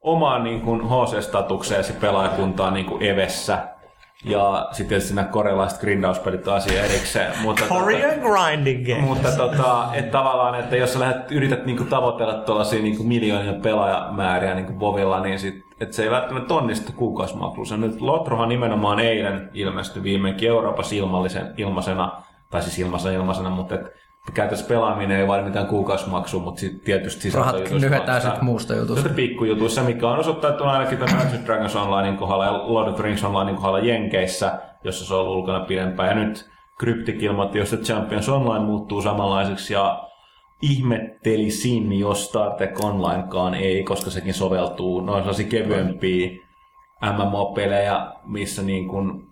omaan 0.00 0.44
niin 0.44 0.60
kuin 0.60 0.80
HC-statukseesi 0.80 1.92
pelaajakuntaan 1.92 2.74
niin 2.74 2.86
kuin 2.86 3.02
Evessä. 3.02 3.75
Ja 4.24 4.68
sitten 4.72 4.88
tietysti 4.88 5.14
nämä 5.14 5.28
korealaiset 5.28 5.80
grindauspelit 5.80 6.48
on 6.48 6.54
asia 6.54 6.84
erikseen. 6.84 7.32
Mutta 7.42 7.64
tota- 7.64 7.68
Korean 7.68 8.20
grinding 8.20 8.86
game. 8.86 9.00
mutta 9.00 9.28
tota, 9.36 9.88
et 9.94 10.10
tavallaan, 10.10 10.54
että 10.60 10.76
jos 10.76 10.92
sä 10.92 11.00
lähdet, 11.00 11.32
yrität 11.32 11.66
niinku 11.66 11.84
tavoitella 11.84 12.34
tuollaisia 12.34 12.82
niinku 12.82 13.02
miljoonia 13.02 13.52
pelaajamääriä 13.52 14.54
niinku 14.54 14.80
Vovilla, 14.80 15.20
niin 15.20 15.38
sit, 15.38 15.54
et 15.80 15.92
se 15.92 16.02
ei 16.02 16.10
välttämättä 16.10 16.54
onnistu 16.54 16.92
kuukausimaksussa. 16.92 17.76
Nyt 17.76 18.00
Lotrohan 18.00 18.48
nimenomaan 18.48 19.00
eilen 19.00 19.50
ilmestyi 19.54 20.02
viimeinkin 20.02 20.48
Euroopassa 20.48 20.94
ilmallisen, 20.94 21.54
ilmaisena, 21.56 22.22
tai 22.50 22.62
siis 22.62 22.78
ilmaisena 22.78 23.14
ilmaisena, 23.14 23.50
mutta 23.50 23.74
et 23.74 23.80
käytössä 24.34 24.66
pelaaminen 24.68 25.20
ei 25.20 25.28
vaadi 25.28 25.42
mitään 25.42 25.66
kuukausimaksua, 25.66 26.42
mutta 26.42 26.60
sit 26.60 26.84
tietysti 26.84 27.22
sisältöjutuissa 27.22 27.86
lyhetään 27.86 28.16
maksaa. 28.16 28.32
sit 28.32 28.42
muusta 28.42 28.74
jutusta. 28.74 29.08
Pikkujutuissa, 29.08 29.82
mikä 29.82 30.08
on 30.08 30.18
osoittautunut 30.18 30.72
ainakin 30.72 30.98
tämän 30.98 31.18
Dungeons 31.18 31.46
Dragons 31.46 31.76
Onlinein 31.76 32.16
kohdalla 32.16 32.44
ja 32.44 32.52
Lord 32.52 32.88
of 32.88 32.94
the 32.94 33.04
Rings 33.04 33.24
Onlinein 33.24 33.56
kohdalla 33.56 33.78
Jenkeissä, 33.78 34.58
jossa 34.84 35.04
se 35.04 35.14
on 35.14 35.20
ollut 35.20 35.36
ulkona 35.36 35.60
pidempään. 35.60 36.08
Ja 36.08 36.24
nyt 36.24 36.50
Cryptic 36.80 37.22
ilmoitti, 37.22 37.58
jos 37.58 37.76
Champions 37.82 38.28
Online 38.28 38.64
muuttuu 38.64 39.02
samanlaiseksi 39.02 39.72
ja 39.72 40.08
ihmettelisin, 40.62 41.98
jos 41.98 42.24
Star 42.24 42.52
Trek 42.52 42.84
Onlinekaan 42.84 43.54
ei, 43.54 43.84
koska 43.84 44.10
sekin 44.10 44.34
soveltuu 44.34 45.00
noin 45.00 45.22
sellaisia 45.22 45.48
kevyempiä 45.48 46.30
MMO-pelejä, 47.12 48.06
missä 48.24 48.62
niin 48.62 48.88
kuin 48.88 49.25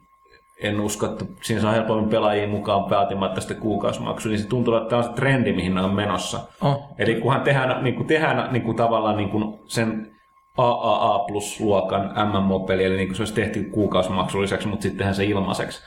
en 0.64 0.81
usko, 0.81 1.07
että 1.07 1.24
siinä 1.42 1.62
saa 1.62 1.72
helpommin 1.72 2.11
pelaajia 2.11 2.48
mukaan 2.48 2.90
vaatimatta 2.90 3.40
sitä 3.40 3.55
kuukausimaksua, 3.55 4.31
niin 4.31 4.38
se 4.38 4.48
tuntuu, 4.48 4.74
että 4.74 4.88
tämä 4.88 5.03
on 5.03 5.09
se 5.09 5.12
trendi, 5.14 5.53
mihin 5.53 5.74
ne 5.74 5.83
on 5.83 5.94
menossa. 5.94 6.40
Oh. 6.61 6.94
Eli 6.98 7.14
kunhan 7.14 7.40
tehdään, 7.40 7.85
niin 7.85 7.94
kuin 7.94 8.07
tehdään 8.07 8.53
niin 8.53 8.62
kuin 8.62 8.77
tavallaan 8.77 9.16
niin 9.16 9.31
kuin 9.31 9.59
sen 9.66 10.14
AAA 10.57 11.18
plus-luokan 11.18 12.12
MMO-peli, 12.29 12.85
eli 12.85 12.96
niin 12.96 13.09
kuin 13.09 13.16
se 13.16 13.22
olisi 13.22 13.35
tehty 13.35 13.64
kuukausimaksulliseksi, 13.64 14.68
mutta 14.68 14.83
sitten 14.83 14.98
tehdään 14.98 15.14
se 15.14 15.24
ilmaiseksi. 15.24 15.83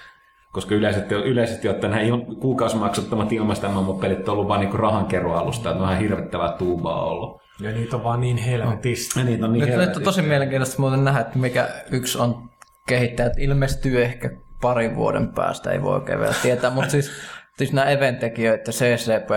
Koska 0.51 0.75
yleisesti, 0.75 1.15
yleisesti 1.15 1.69
ottaen 1.69 1.91
nämä 1.91 2.03
kuukausimaksuttomat 2.41 3.33
ilmaiset 3.33 3.71
MMO-pelit 3.71 4.29
on 4.29 4.33
ollut 4.33 4.47
vain 4.47 4.61
niin 4.61 4.79
rahankerualusta, 4.79 5.69
että 5.69 5.79
ne 5.79 5.83
on 5.83 5.91
ihan 5.91 6.01
hirvittävää 6.01 6.51
tuubaa 6.51 7.05
ollut. 7.05 7.41
Ja 7.61 7.71
niitä 7.71 7.95
on 7.95 8.03
vaan 8.03 8.21
niin 8.21 8.37
helvetisti. 8.37 9.19
Ja 9.19 9.25
niitä 9.25 9.45
on 9.45 9.53
niin 9.53 9.59
Nyt, 9.59 9.69
nyt 9.69 9.75
on 9.75 9.79
helvetisti. 9.79 10.03
tosi 10.03 10.21
mielenkiintoista 10.21 10.81
muuten 10.81 11.03
nähdä, 11.03 11.19
että 11.19 11.39
mikä 11.39 11.67
yksi 11.91 12.17
on 12.17 12.49
kehittäjät 12.87 13.33
ilmestyy 13.37 14.03
ehkä 14.03 14.29
parin 14.62 14.96
vuoden 14.96 15.34
päästä, 15.34 15.72
ei 15.72 15.82
voi 15.82 15.96
oikein 15.96 16.20
vielä 16.20 16.34
tietää, 16.41 16.70
mutta 16.70 16.89
siis, 16.89 17.12
siis 17.58 17.74
nämä 17.74 17.88
event-tekijöitä, 17.88 18.72
CCP, 18.72 19.30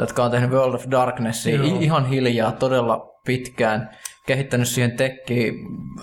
jotka 0.00 0.24
on 0.24 0.30
tehnyt 0.30 0.50
World 0.50 0.74
of 0.74 0.84
Darknessia 0.90 1.62
i- 1.62 1.76
ihan 1.84 2.06
hiljaa 2.06 2.52
todella 2.52 3.06
pitkään, 3.26 3.90
kehittänyt 4.26 4.68
siihen 4.68 4.96
tekkiin. 4.96 5.54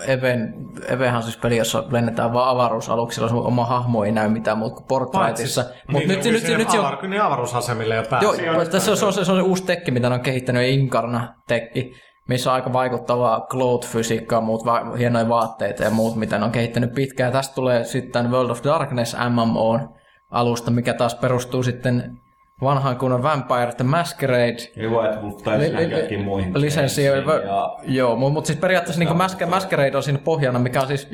Even, 0.08 0.54
Evehän 0.90 1.18
on 1.18 1.24
siis 1.24 1.38
peli, 1.38 1.58
jossa 1.58 1.84
lennetään 1.92 2.34
vaan 2.34 2.50
avaruusaluksilla, 2.50 3.30
sun 3.30 3.46
oma 3.46 3.66
hahmo 3.66 4.04
ei 4.04 4.12
näy 4.12 4.30
mitään 4.30 4.58
muuta 4.58 4.76
kuin 4.76 4.88
Portraitissa. 4.88 5.66
Mutta 5.92 6.08
nyt, 6.08 6.24
nyt, 6.24 6.34
nyt, 6.34 6.58
nyt, 6.58 6.70
se 6.70 6.80
on, 6.80 7.10
ne 7.10 7.20
avaruusasemille 7.20 7.96
jo 7.96 8.04
pääsi. 8.10 8.46
Joo, 8.46 8.66
tässä 8.66 8.92
on, 8.92 8.98
se, 8.98 9.06
on, 9.06 9.14
se, 9.14 9.26
se 9.26 9.32
on 9.32 9.38
se 9.38 9.42
uusi 9.44 9.64
tekki, 9.64 9.92
mitä 9.92 10.10
ne 10.10 10.16
on 10.16 10.22
kehittänyt, 10.22 10.70
Inkarna-tekki, 10.70 11.94
missä 12.30 12.50
on 12.50 12.56
aika 12.56 12.74
vaikuttavaa 12.74 13.48
cloud-fysiikkaa, 13.50 14.42
muut 14.42 14.66
va- 14.66 14.96
hienoja 14.98 15.30
vaatteita 15.30 15.84
ja 15.84 15.90
muut, 15.90 16.16
mitä 16.16 16.38
ne 16.38 16.46
on 16.46 16.52
kehittänyt 16.52 16.94
pitkään. 16.94 17.32
Tästä 17.32 17.56
tulee 17.56 17.84
sitten 17.84 18.32
World 18.32 18.50
of 18.50 18.64
Darkness 18.64 19.16
MMOn 19.30 19.90
alusta, 20.32 20.72
mikä 20.72 20.94
taas 20.94 21.16
perustuu 21.16 21.64
sitten 21.64 22.18
vanhaan 22.62 22.98
kunnon 22.98 23.24
Vampire 23.24 23.74
the 23.78 23.84
Masquerade 23.84 24.58
White 24.90 25.20
Wolf 25.22 25.42
tai 25.44 25.60
li- 25.60 25.90
li- 26.10 26.24
muihin. 26.24 26.62
lisenssiin. 26.62 27.08
Ja. 27.08 27.78
Joo, 27.84 28.16
mutta 28.16 28.34
mut 28.34 28.46
siis 28.46 28.60
periaatteessa 28.60 29.00
niin 29.04 29.50
Masquerade 29.50 29.98
on 29.98 30.04
siinä 30.04 30.20
pohjana, 30.20 30.60
mikä 30.60 30.82
on 30.82 30.88
siis 30.88 31.10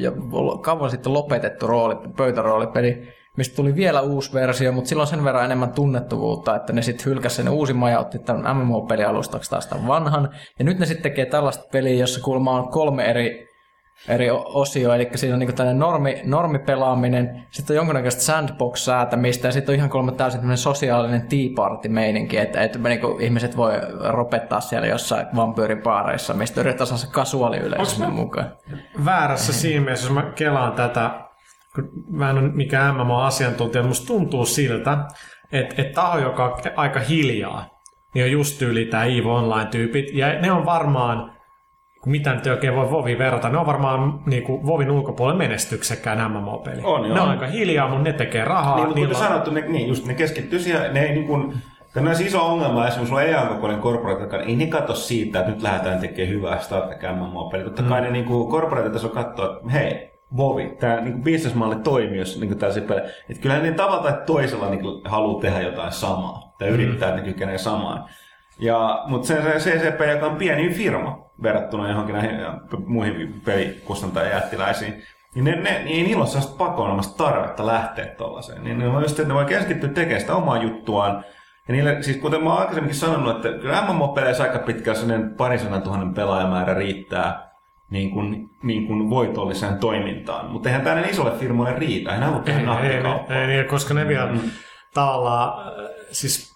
kauan 0.62 0.90
sitten 0.90 1.14
lopetettu 1.14 1.68
rooli, 1.68 1.96
pöytäroolipeli, 2.18 3.19
mistä 3.38 3.56
tuli 3.56 3.76
vielä 3.76 4.02
uusi 4.02 4.34
versio, 4.34 4.72
mutta 4.72 4.88
silloin 4.88 5.08
sen 5.08 5.24
verran 5.24 5.46
enemmän 5.46 5.74
tunnettuvuutta, 5.74 6.56
että 6.56 6.74
ne 6.74 6.82
sitten 6.82 7.06
hylkäsi 7.06 7.36
sen 7.36 7.50
uusimman 7.50 7.92
ja 7.92 8.00
otti 8.00 8.20
tämän 8.20 8.58
MMO-pelialustaksi 8.58 9.50
taas 9.50 9.68
tämän 9.68 9.88
vanhan. 9.88 10.30
Ja 10.60 10.66
nyt 10.66 10.80
ne 10.80 10.86
sitten 10.86 11.04
tekee 11.04 11.26
tällaista 11.26 11.64
peliä, 11.72 11.94
jossa 11.94 12.22
kuulemma 12.22 12.52
on 12.52 12.70
kolme 12.70 13.06
eri 13.06 13.50
eri 14.08 14.32
o- 14.32 14.46
osio, 14.54 14.94
eli 14.94 15.10
siinä 15.16 15.36
on 15.36 15.40
niinku 15.40 15.56
tällainen 15.56 15.80
normi, 15.80 16.22
normipelaaminen, 16.24 17.46
sitten 17.52 17.74
on 17.74 17.76
jonkunnäköistä 17.76 18.22
sandbox-säätämistä, 18.22 19.48
ja 19.48 19.52
sitten 19.52 19.74
on 19.74 19.78
ihan 19.78 19.90
kolme 19.90 20.12
täysin 20.12 20.58
sosiaalinen 20.58 21.22
tea 21.22 21.50
party-meininki, 21.56 22.38
että, 22.38 22.62
että 22.62 22.80
niinku 22.80 23.18
ihmiset 23.20 23.58
voi 23.58 23.74
ropettaa 24.10 24.62
siellä 24.62 24.88
jossain 24.88 25.28
vampyyripaareissa, 25.36 26.34
mistä 26.34 26.62
yritetään 26.62 26.88
saada 26.88 27.02
se 27.02 27.08
kasuaaliyleisö 27.12 27.86
sinne 27.86 28.10
mukaan. 28.10 28.52
väärässä 29.06 29.54
siinä 29.54 29.82
mielessä, 29.82 30.06
jos 30.06 30.14
mä 30.14 30.32
kelaan 30.36 30.74
tätä, 30.74 31.29
mä 32.10 32.30
en 32.30 32.38
ole 32.38 32.50
mikään 32.54 32.96
MMO-asiantuntija, 32.96 33.84
musta 33.84 34.08
tuntuu 34.08 34.46
siltä, 34.46 34.98
että, 35.52 35.82
että 35.82 36.02
taho, 36.02 36.20
joka 36.20 36.46
on 36.46 36.60
aika 36.76 37.00
hiljaa, 37.00 37.66
niin 38.14 38.26
on 38.26 38.32
just 38.32 38.60
tyyli 38.60 38.86
tämä 38.86 39.06
EVE 39.06 39.28
Online-tyypit, 39.28 40.14
ja 40.14 40.40
ne 40.42 40.52
on 40.52 40.66
varmaan, 40.66 41.32
kun 42.02 42.12
mitä 42.12 42.34
nyt 42.34 42.48
ei 42.48 42.54
oikein 42.54 42.76
voi 42.76 42.92
Vovi 42.92 43.18
verrata, 43.18 43.50
ne 43.50 43.58
on 43.58 43.66
varmaan 43.66 44.20
niin 44.26 44.44
kuin 44.44 44.66
Vovin 44.66 44.92
ulkopuolella 44.92 45.38
menestyksekkään 45.38 46.32
MMO-peli. 46.32 46.82
On, 46.84 47.06
joo. 47.06 47.16
ne 47.16 47.22
on 47.22 47.30
aika 47.30 47.48
hiljaa, 47.48 47.88
mutta 47.88 48.04
ne 48.04 48.14
tekee 48.14 48.46
rahaa. 48.46 48.76
Niin, 48.76 48.86
mutta 48.86 49.00
niillä 49.00 49.14
kuten 49.14 49.28
on- 49.28 49.32
sanottu, 49.32 49.52
ne, 49.52 49.62
niin, 49.62 49.88
just, 49.88 50.06
ne 50.06 50.14
keskittyy 50.14 50.60
siihen, 50.60 50.94
ne 50.94 51.02
ei 51.04 51.14
niin 51.14 51.28
kuin, 51.28 51.54
Tämä 51.94 52.10
on 52.10 52.16
se 52.16 52.24
iso 52.24 52.46
ongelma, 52.46 52.88
esimerkiksi 52.88 53.08
sulla 53.10 53.22
ei 53.22 53.48
kokoinen 53.48 53.80
corporate, 53.80 54.24
joka 54.24 54.38
ei 54.38 54.56
ne 54.56 54.68
katso 54.68 54.96
siitä, 54.96 55.40
että 55.40 55.52
nyt 55.52 55.62
lähdetään 55.62 56.00
tekemään 56.00 56.34
hyvää 56.34 56.60
Star 56.60 56.82
Trek 56.82 57.02
MMO-peliä. 57.16 57.66
Totta 57.66 57.84
kai 57.84 58.02
ne 58.02 58.12
niin 58.12 58.26
kuin, 58.26 58.52
corporate 58.52 58.90
taso 58.90 59.10
katsoo, 59.10 59.54
että 59.54 59.70
hei, 59.70 60.09
Vovi, 60.38 60.76
tämä 60.80 61.02
niin 61.02 61.24
bisnesmalli 61.24 61.76
toimii, 61.76 62.20
jos 62.20 62.40
niin 62.40 62.58
tällaisia 62.58 62.84
pelejä. 62.84 63.10
Että 63.30 63.42
kyllähän 63.42 63.64
niin 63.64 63.76
tavalla 63.76 64.04
tai 64.04 64.22
toisella 64.26 64.70
niin 64.70 65.02
haluaa 65.06 65.42
tehdä 65.42 65.62
jotain 65.62 65.92
samaa, 65.92 66.56
tai 66.60 66.68
yrittää, 66.68 67.10
että 67.10 67.22
ne 67.22 67.28
kykenee 67.28 67.58
samaan. 67.58 68.10
Ja, 68.60 69.04
mutta 69.08 69.28
se, 69.28 69.60
se 69.60 69.72
CCP, 69.72 70.02
joka 70.14 70.26
on 70.26 70.36
pieni 70.36 70.70
firma 70.70 71.32
verrattuna 71.44 71.90
johonkin 71.90 72.16
näihin 72.16 72.40
muihin 72.86 73.42
pelikustantajien 73.46 74.34
jättiläisiin, 74.34 75.04
niin 75.36 75.46
ne, 75.46 75.56
ne, 75.56 75.84
niin 75.84 75.96
ei 75.96 76.04
niillä 76.04 76.22
ole 76.22 76.28
sellaista 76.28 76.58
pakonomasta 76.58 77.24
tarvetta 77.24 77.66
lähteä 77.66 78.06
tuollaiseen. 78.06 78.64
Niin 78.64 78.80
ne, 78.80 78.92
voi 78.92 79.02
just, 79.02 79.20
että 79.20 79.28
ne 79.28 79.34
voi 79.34 79.46
keskittyä 79.46 79.90
tekemään 79.90 80.22
sitä 80.22 80.36
omaa 80.36 80.64
juttuaan. 80.64 81.24
Ja 81.68 81.74
niille, 81.74 82.04
siis 82.04 82.18
kuten 82.18 82.44
mä 82.44 82.50
oon 82.50 82.60
aikaisemminkin 82.60 83.00
sanonut, 83.00 83.36
että 83.36 83.62
kyllä 83.62 83.82
MMO-peleissä 83.82 84.44
aika 84.44 84.60
pitkään 84.60 84.98
sellainen 84.98 85.36
parisadan 85.36 85.82
tuhannen 85.82 86.14
pelaajamäärä 86.14 86.74
riittää 86.74 87.49
niin 87.90 88.12
kuin, 88.12 88.50
niin 88.64 88.88
kuin 88.88 89.10
voitolliseen 89.10 89.78
toimintaan. 89.78 90.52
Mutta 90.52 90.70
eihän 90.70 90.84
tänne 90.84 91.10
isolle 91.10 91.32
firmoille 91.32 91.80
riitä, 91.80 92.10
eihän 92.10 92.20
ne 92.22 92.26
halua 92.26 92.44
tehdä 92.44 92.80
Ei, 92.80 92.90
ei, 92.90 93.52
ei, 93.52 93.58
ei, 93.58 93.64
koska 93.64 93.94
ne 93.94 94.08
vielä 94.08 94.32
mm. 94.32 94.40
tavallaan, 94.94 95.68
äh, 95.68 95.90
siis 96.12 96.50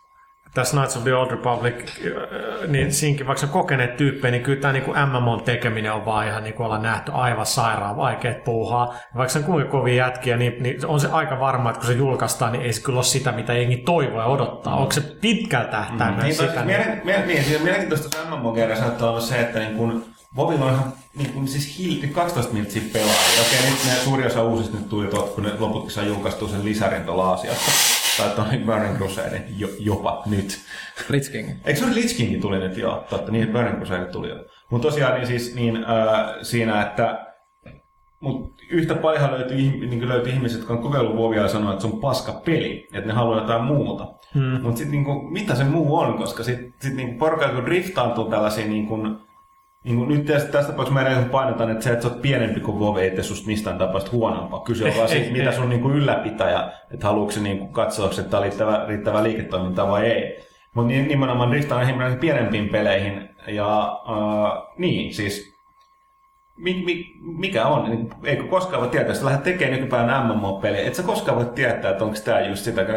tässä 0.54 0.78
Knights 0.78 0.98
of 0.98 1.04
the 1.04 1.15
Old 1.15 1.32
Republic, 1.32 1.76
äh, 2.06 2.69
niin 2.69 2.93
siinkin 2.93 3.28
vaikka 3.28 3.39
se 3.39 3.46
on 3.46 3.52
kokeneet 3.52 3.98
tyyppejä, 3.98 4.32
niin 4.32 4.43
kyllä 4.43 4.62
tämä 4.62 4.74
niin 4.74 4.84
MMOn 5.12 5.43
tekeminen 5.43 5.93
on 5.93 6.06
vaan 6.06 6.28
ihan 6.28 6.43
niin 6.43 6.54
kuin 6.54 6.65
ollaan 6.65 6.82
nähty 6.82 7.12
aivan 7.15 7.46
sairaan 7.46 7.98
vaikeat 7.98 8.43
puuhaa. 8.43 8.86
Ja 8.93 9.17
vaikka 9.17 9.34
se 9.34 9.39
on 9.39 9.46
kuinka 9.46 9.72
kovia 9.72 10.06
jätkiä, 10.06 10.38
niin, 10.38 10.63
niin, 10.63 10.86
on 10.86 11.00
se 11.00 11.08
aika 11.12 11.39
varma, 11.39 11.69
että 11.69 11.80
kun 11.80 11.88
se 11.88 11.93
julkaistaan, 11.93 12.52
niin 12.52 12.65
ei 12.65 12.74
se 12.74 12.82
kyllä 12.82 12.98
ole 12.98 13.04
sitä, 13.04 13.32
mitä 13.32 13.54
jengi 13.54 13.78
toivoo 13.78 14.19
ja 14.19 14.26
odottaa. 14.26 14.76
Onko 14.76 14.91
se 14.91 15.02
pitkällä 15.22 15.67
tähtäimellä 15.67 16.24
Niin, 16.24 16.36
sitä? 16.36 16.48
sitä, 16.48 16.63
mielen, 16.63 17.02
mielen, 17.04 17.28
niin, 17.28 17.43
siis 17.43 17.63
mielenkiintoista 17.63 18.19
saattaa 18.76 19.10
olla 19.10 19.22
se, 19.22 19.39
että 19.39 19.60
niin 19.60 19.76
kun 19.76 20.12
Vovilla 20.36 20.65
on 20.65 20.74
ihan 20.74 20.93
niin 21.17 21.34
kun, 21.34 21.48
siis 21.48 21.78
hiil, 21.78 22.08
12 22.13 22.54
miltsiä 22.54 22.82
pelaajia. 22.93 23.41
Okei, 23.41 23.69
nyt 23.69 23.86
ne 23.86 23.91
suuri 23.91 24.26
osa 24.26 24.43
uusista 24.43 24.78
nyt 24.78 24.89
tuli, 24.89 25.08
tuot, 25.08 25.30
kun 25.30 25.43
ne 25.43 25.52
loputkin 25.60 25.91
saa 25.91 26.04
julkaistua 26.04 26.48
sen 26.48 26.65
lisärin 26.65 27.04
tuolla 27.04 27.30
Aasiasta. 27.30 27.72
Tai 28.17 28.30
tuonne 28.30 28.58
Burning 28.58 28.98
Crusade, 28.98 29.46
jo, 29.58 29.67
jopa 29.80 30.24
nyt. 30.26 30.60
Lich 31.10 31.32
King. 31.32 31.50
Eikö 31.65 31.80
se 31.80 31.86
ole 31.86 31.96
Lich 31.96 32.17
King 32.17 32.41
tuli 32.41 32.60
nyt 32.60 32.78
jo? 32.78 33.06
Totta, 33.10 33.32
niin 33.32 33.48
Burning 33.48 33.78
Crusade 33.78 34.06
tuli 34.06 34.30
jo. 34.30 34.36
Mutta 34.69 34.88
tosiaan 34.88 35.13
niin 35.13 35.28
siis 35.28 35.56
niin, 35.56 35.78
äh, 35.78 36.36
siinä, 36.41 36.82
että 36.82 37.34
mut 38.19 38.54
yhtä 38.69 38.96
paljon 38.96 39.32
löytyy, 39.32 39.58
niin 39.58 40.10
löytyy 40.10 40.34
ihmisiä, 40.34 40.58
jotka 40.58 40.74
on 40.74 40.82
kokeillut 40.82 41.17
Vovia 41.17 41.41
ja 41.41 41.48
sanoo, 41.48 41.72
että 41.72 41.82
se 41.82 41.88
on 41.88 42.00
paska 42.00 42.41
peli, 42.46 42.88
että 42.93 43.08
ne 43.08 43.13
haluaa 43.13 43.39
jotain 43.39 43.63
muuta. 43.63 44.08
Hmm. 44.34 44.62
Mutta 44.62 44.78
sitten 44.78 44.91
niinku, 44.91 45.22
mitä 45.22 45.56
se 45.56 45.63
muu 45.63 45.96
on, 45.96 46.17
koska 46.17 46.43
sitten 46.43 46.74
sit, 46.82 46.96
niinku 46.96 47.19
porukka, 47.19 47.50
kun 47.50 47.65
driftaantuu 47.65 48.26
tällaisiin 48.26 48.69
niinku, 48.69 48.98
niin 49.84 49.98
kuin 49.98 50.10
nyt 50.10 50.26
tässä, 50.26 50.48
tässä 50.48 50.72
tapauksessa 50.72 50.93
mä 50.93 51.02
edelleen 51.02 51.30
painotan, 51.30 51.72
että 51.72 51.84
se, 51.84 51.89
että 51.89 52.04
sä 52.04 52.10
oot 52.13 52.22
pienempi 52.22 52.60
kuin 52.60 52.80
WoW, 52.80 52.98
ei 52.98 53.12
tee 53.12 53.24
susta 53.24 53.48
mistään 53.48 53.78
tapausta 53.78 54.12
huonompaa. 54.12 54.60
Kyse 54.60 54.86
on 54.86 54.98
vaan 54.98 55.10
siitä, 55.10 55.32
mitä 55.32 55.52
sun 55.52 55.69
niin 55.69 55.82
kuin 55.82 55.96
ylläpitäjä, 55.96 56.72
että 56.93 57.08
haluatko 57.08 57.32
se 57.32 57.39
niin 57.39 57.60
kuin 57.60 57.74
katsoa, 57.74 58.10
että 58.10 58.24
tämä 58.24 58.38
on 58.38 58.43
riittävä, 58.43 58.86
riittävä 58.88 59.24
liiketoiminta 59.24 59.88
vai 59.88 60.06
ei. 60.06 60.43
Mutta 60.76 60.93
nimenomaan 60.93 61.52
driftaan 61.52 61.98
näihin 61.98 62.19
pienempiin 62.19 62.69
peleihin. 62.69 63.30
Ja 63.48 64.00
uh, 64.10 64.74
niin, 64.78 65.13
siis 65.13 65.54
mi, 66.58 66.84
mi, 66.86 67.06
mikä 67.38 67.65
on, 67.65 67.89
niin 67.89 68.10
eikö 68.24 68.43
koskaan 68.43 68.82
voi 68.82 68.89
tietää, 68.89 69.10
jos 69.10 69.19
sä 69.19 69.26
lähdet 69.26 69.43
tekemään 69.43 69.80
nykypäivänä 69.80 70.24
MMO-peliä, 70.24 70.82
et 70.82 70.96
sä 70.96 71.04
koskaan 71.04 71.38
voi 71.38 71.46
tietää, 71.46 71.91
että 71.91 72.04
onko 72.04 72.17
tämä 72.26 72.41
just 72.41 72.63
sitä, 72.63 72.86
kun 72.86 72.96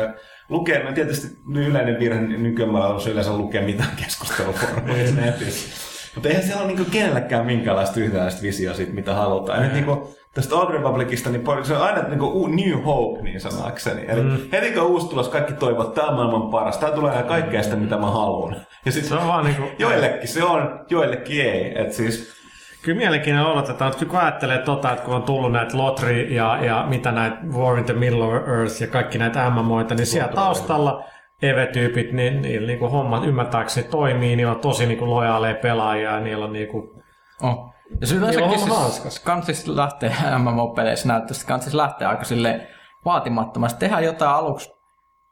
lukee, 0.48 0.84
no 0.84 0.92
tietysti 0.92 1.26
yleinen 1.54 1.98
virhe 1.98 2.20
nykyään 2.20 2.76
on 2.76 3.00
yleensä 3.10 3.36
lukea 3.36 3.62
mitään 3.62 3.96
keskustelufoorumeissa 3.96 5.20
netissä. 5.20 5.85
Mutta 6.16 6.28
eihän 6.28 6.44
siellä 6.44 6.62
ole 6.62 6.72
niinku 6.72 6.90
kenelläkään 6.90 7.46
minkäänlaista 7.46 8.00
yhtäläistä 8.00 8.42
visioa 8.42 8.74
siitä, 8.74 8.92
mitä 8.92 9.14
halutaan. 9.14 9.58
Ja 9.58 9.64
nyt 9.64 9.72
niinku, 9.72 10.16
tästä 10.34 10.54
Old 10.54 10.72
Republicista, 10.72 11.30
niin 11.30 11.44
se 11.62 11.76
on 11.76 11.82
aina 11.82 12.08
niinku 12.08 12.46
New 12.46 12.82
Hope, 12.82 13.22
niin 13.22 13.40
sanakseni. 13.40 14.04
Eli 14.08 14.22
mm. 14.22 14.38
heti 14.52 14.72
kun 14.72 14.82
uusi 14.82 15.08
tulos, 15.08 15.28
kaikki 15.28 15.52
toivovat, 15.52 15.88
että 15.88 16.00
tämä 16.00 16.08
on 16.08 16.14
maailman 16.14 16.50
paras. 16.50 16.78
Tämä 16.78 16.92
tulee 16.92 17.22
kaikkea 17.22 17.62
sitä, 17.62 17.76
mitä 17.76 17.96
mä 17.98 18.10
haluan. 18.10 18.56
Ja 18.84 18.92
sit, 18.92 19.04
Se 19.04 19.14
on 19.14 19.28
vaan 19.28 19.44
niinku... 19.44 19.62
joillekin 19.78 20.28
se 20.28 20.44
on, 20.44 20.80
joillekin 20.90 21.46
ei. 21.46 21.80
Et 21.80 21.92
siis, 21.92 22.36
Kyllä 22.82 22.98
mielenkiinnolla 22.98 23.52
odotetaan, 23.52 23.92
että 23.92 24.04
kun 24.04 24.18
ajattelee 24.18 24.58
tota, 24.58 24.92
että 24.92 25.04
kun 25.04 25.14
on 25.14 25.22
tullut 25.22 25.52
näitä 25.52 25.78
Lotri 25.78 26.34
ja, 26.34 26.64
ja 26.64 26.86
mitä 26.88 27.12
näitä 27.12 27.36
War 27.52 27.78
in 27.78 27.84
the 27.84 27.94
Middle 27.94 28.24
of 28.24 28.32
Earth 28.48 28.80
ja 28.80 28.86
kaikki 28.86 29.18
näitä 29.18 29.50
MMOita, 29.50 29.94
niin 29.94 30.06
siellä 30.06 30.32
taustalla 30.32 31.04
EV-tyypit, 31.42 32.12
niin 32.12 32.42
niillä 32.42 32.66
niinku 32.66 32.88
hommat 32.88 33.24
ymmärtääkseni 33.24 33.88
toimii, 33.88 34.36
niillä 34.36 34.52
on 34.52 34.60
tosi 34.60 34.86
niinku 34.86 35.10
lojaaleja 35.10 35.54
pelaajia 35.54 36.10
ja 36.10 36.20
niillä 36.20 36.44
on 36.44 36.52
niinku... 36.52 37.02
Oh. 37.42 37.74
Ja 38.00 38.06
se 38.06 38.14
yleensäkin 38.14 38.58
siis, 38.58 38.70
hanskas. 38.70 39.20
kans 39.20 39.46
siis 39.46 39.68
lähtee 39.68 40.16
MMO-peleissä 40.38 41.08
näyttäisi, 41.08 41.40
että 41.40 41.48
kans 41.48 41.64
siis 41.64 41.74
lähtee 41.74 42.08
aika 42.08 42.24
sille 42.24 42.66
vaatimattomasti. 43.04 43.80
Tehdään 43.80 44.04
jotain 44.04 44.30
aluksi 44.30 44.76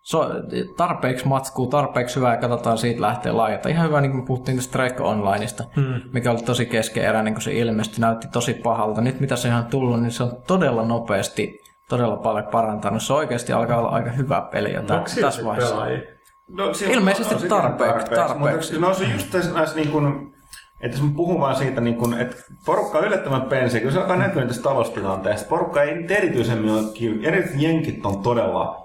so, 0.03 0.31
tarpeeksi 0.77 1.27
matskuu, 1.27 1.67
tarpeeksi 1.67 2.17
hyvää 2.17 2.35
ja 2.35 2.41
katsotaan 2.41 2.79
siitä 2.79 3.01
lähtee 3.01 3.33
laajata. 3.33 3.69
Ihan 3.69 3.87
hyvä, 3.87 4.01
niin 4.01 4.13
kuin 4.13 4.25
puhuttiin 4.25 4.57
tästä 4.57 4.79
Drake 4.79 5.03
Onlineista, 5.03 5.65
hmm. 5.77 6.01
mikä 6.13 6.31
oli 6.31 6.43
tosi 6.43 6.67
keskeeräinen, 6.67 7.35
kun 7.35 7.43
se 7.43 7.53
ilmestyi, 7.53 8.01
näytti 8.01 8.29
tosi 8.33 8.55
pahalta. 8.55 9.01
Nyt 9.01 9.21
mitä 9.21 9.37
se 9.37 9.55
on 9.55 9.65
tullut, 9.65 10.03
niin 10.03 10.13
se 10.13 10.23
on 10.23 10.43
todella 10.47 10.85
nopeasti 10.85 11.64
todella 11.89 12.17
paljon 12.17 12.47
parantanut. 12.47 13.03
Se 13.03 13.13
oikeasti 13.13 13.53
alkaa 13.53 13.79
olla 13.79 13.89
aika 13.89 14.11
hyvä 14.11 14.49
peli 14.53 14.73
jo 14.73 14.83
sillä 15.07 15.27
tässä 15.29 15.45
vaiheessa. 15.45 15.75
pelaajia? 15.75 16.01
No, 16.49 16.65
Ilmeisesti 16.89 17.35
on- 17.35 17.49
tarpeeksi, 17.49 18.11
tarpeeksi. 18.11 18.73
Mutta 18.73 18.87
no 18.89 18.95
se 18.95 19.05
just 19.05 19.31
tässä 19.31 19.53
näissä 19.55 19.77
niin 19.77 19.91
kuin, 19.91 20.35
että 20.81 20.97
jos 20.99 21.03
mä 21.07 21.11
puhun 21.17 21.41
vaan 21.41 21.57
siitä, 21.57 21.81
niin 21.81 21.97
kuin, 21.97 22.15
että 22.21 22.37
porukka 22.67 22.99
on 22.99 23.05
yllättävän 23.05 23.43
pensiä, 23.43 23.81
kun 23.81 23.93
se 23.93 23.99
alkaa 23.99 24.17
näkyä 24.17 24.47
tässä 24.47 24.63
taloustilanteesta. 24.63 25.49
Porukka 25.49 25.83
ei 25.83 26.07
erityisemmin 26.11 26.71
ole. 26.71 26.81
Erityisesti 27.29 27.65
jenkit 27.65 28.07
on 28.07 28.23
todella 28.23 28.84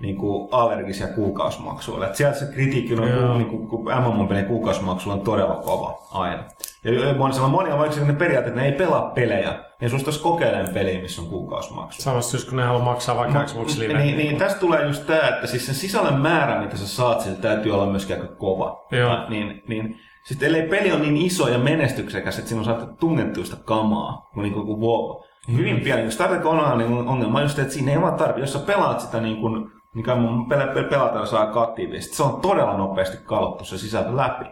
niin 0.00 0.16
kuin 0.16 0.48
allergisia 0.52 1.06
kuukausimaksuille. 1.06 2.06
Et 2.06 2.16
sieltä 2.16 2.38
se 2.38 2.52
kritiikki 2.52 2.94
on, 2.94 3.08
Joo. 3.08 3.38
niin 3.38 3.48
kuin, 3.48 3.68
kun 3.68 3.84
MMO-pelien 3.84 4.46
kuukausimaksu 4.46 5.10
on 5.10 5.20
todella 5.20 5.54
kova 5.54 5.98
aina. 6.12 6.44
Ja 6.84 7.14
monia, 7.14 7.48
monia 7.48 7.72
on 7.72 7.78
vaikka 7.78 7.94
sellainen 7.94 8.18
periaate, 8.18 8.48
että 8.48 8.60
ne 8.60 8.66
ei 8.66 8.72
pelaa 8.72 9.10
pelejä. 9.10 9.64
Ne 9.80 9.88
suostaisi 9.88 10.20
kokeilemaan 10.20 10.74
peliä, 10.74 11.02
missä 11.02 11.22
on 11.22 11.28
kuukausimaksu. 11.28 12.02
Samassa 12.02 12.36
just 12.36 12.48
kun 12.48 12.56
ne 12.56 12.64
haluaa 12.64 12.84
maksaa 12.84 13.16
vaikka 13.16 13.44
Xbox 13.44 13.78
Live. 13.78 13.98
Niin, 13.98 14.16
niin, 14.16 14.36
tästä 14.36 14.60
tulee 14.60 14.86
just 14.86 15.06
tämä, 15.06 15.28
että 15.28 15.46
siis 15.46 15.66
sen 15.66 15.74
sisällön 15.74 16.20
määrä, 16.20 16.60
mitä 16.60 16.76
sä 16.76 16.88
saat, 16.88 17.20
siltä 17.20 17.42
täytyy 17.42 17.72
olla 17.72 17.86
myöskin 17.86 18.16
aika 18.16 18.34
kova. 18.34 18.86
Joo. 18.92 19.10
Ja, 19.10 19.26
niin, 19.28 19.62
niin, 19.68 19.96
sitten 20.24 20.46
ellei 20.46 20.68
peli 20.68 20.92
on 20.92 21.02
niin 21.02 21.16
iso 21.16 21.48
ja 21.48 21.58
menestyksekäs, 21.58 22.38
että 22.38 22.48
siinä 22.48 22.60
on 22.60 22.64
saatu 22.64 22.86
tunnettua 23.00 23.44
sitä 23.44 23.56
kamaa, 23.64 24.30
kuin, 24.34 24.42
niin 24.42 24.54
kuin, 24.54 24.66
kuin 24.66 24.80
WoW. 24.80 25.22
Niin 25.46 25.58
hyvin 25.58 25.80
pieni, 25.80 26.02
kun 26.02 26.12
Star 26.12 26.28
Trek 26.28 26.46
Online 26.46 26.76
niin 26.76 27.08
ongelma 27.08 27.38
on 27.38 27.44
just, 27.44 27.58
että 27.58 27.74
siinä 27.74 27.92
ei 27.92 28.00
vaan 28.00 28.14
tarvitse, 28.14 28.40
jos 28.40 28.52
sä 28.52 28.58
pelaat 28.58 29.00
sitä 29.00 29.20
niin 29.20 29.40
kuin, 29.40 29.70
mikä 29.94 30.14
mun 30.14 30.46
pel- 30.52 30.88
pelataan 30.90 31.26
saa 31.26 31.62
aktiivisesti, 31.62 32.16
se 32.16 32.22
on 32.22 32.40
todella 32.40 32.76
nopeasti 32.76 33.16
kalottu 33.24 33.64
se 33.64 33.78
sisältö 33.78 34.16
läpi. 34.16 34.44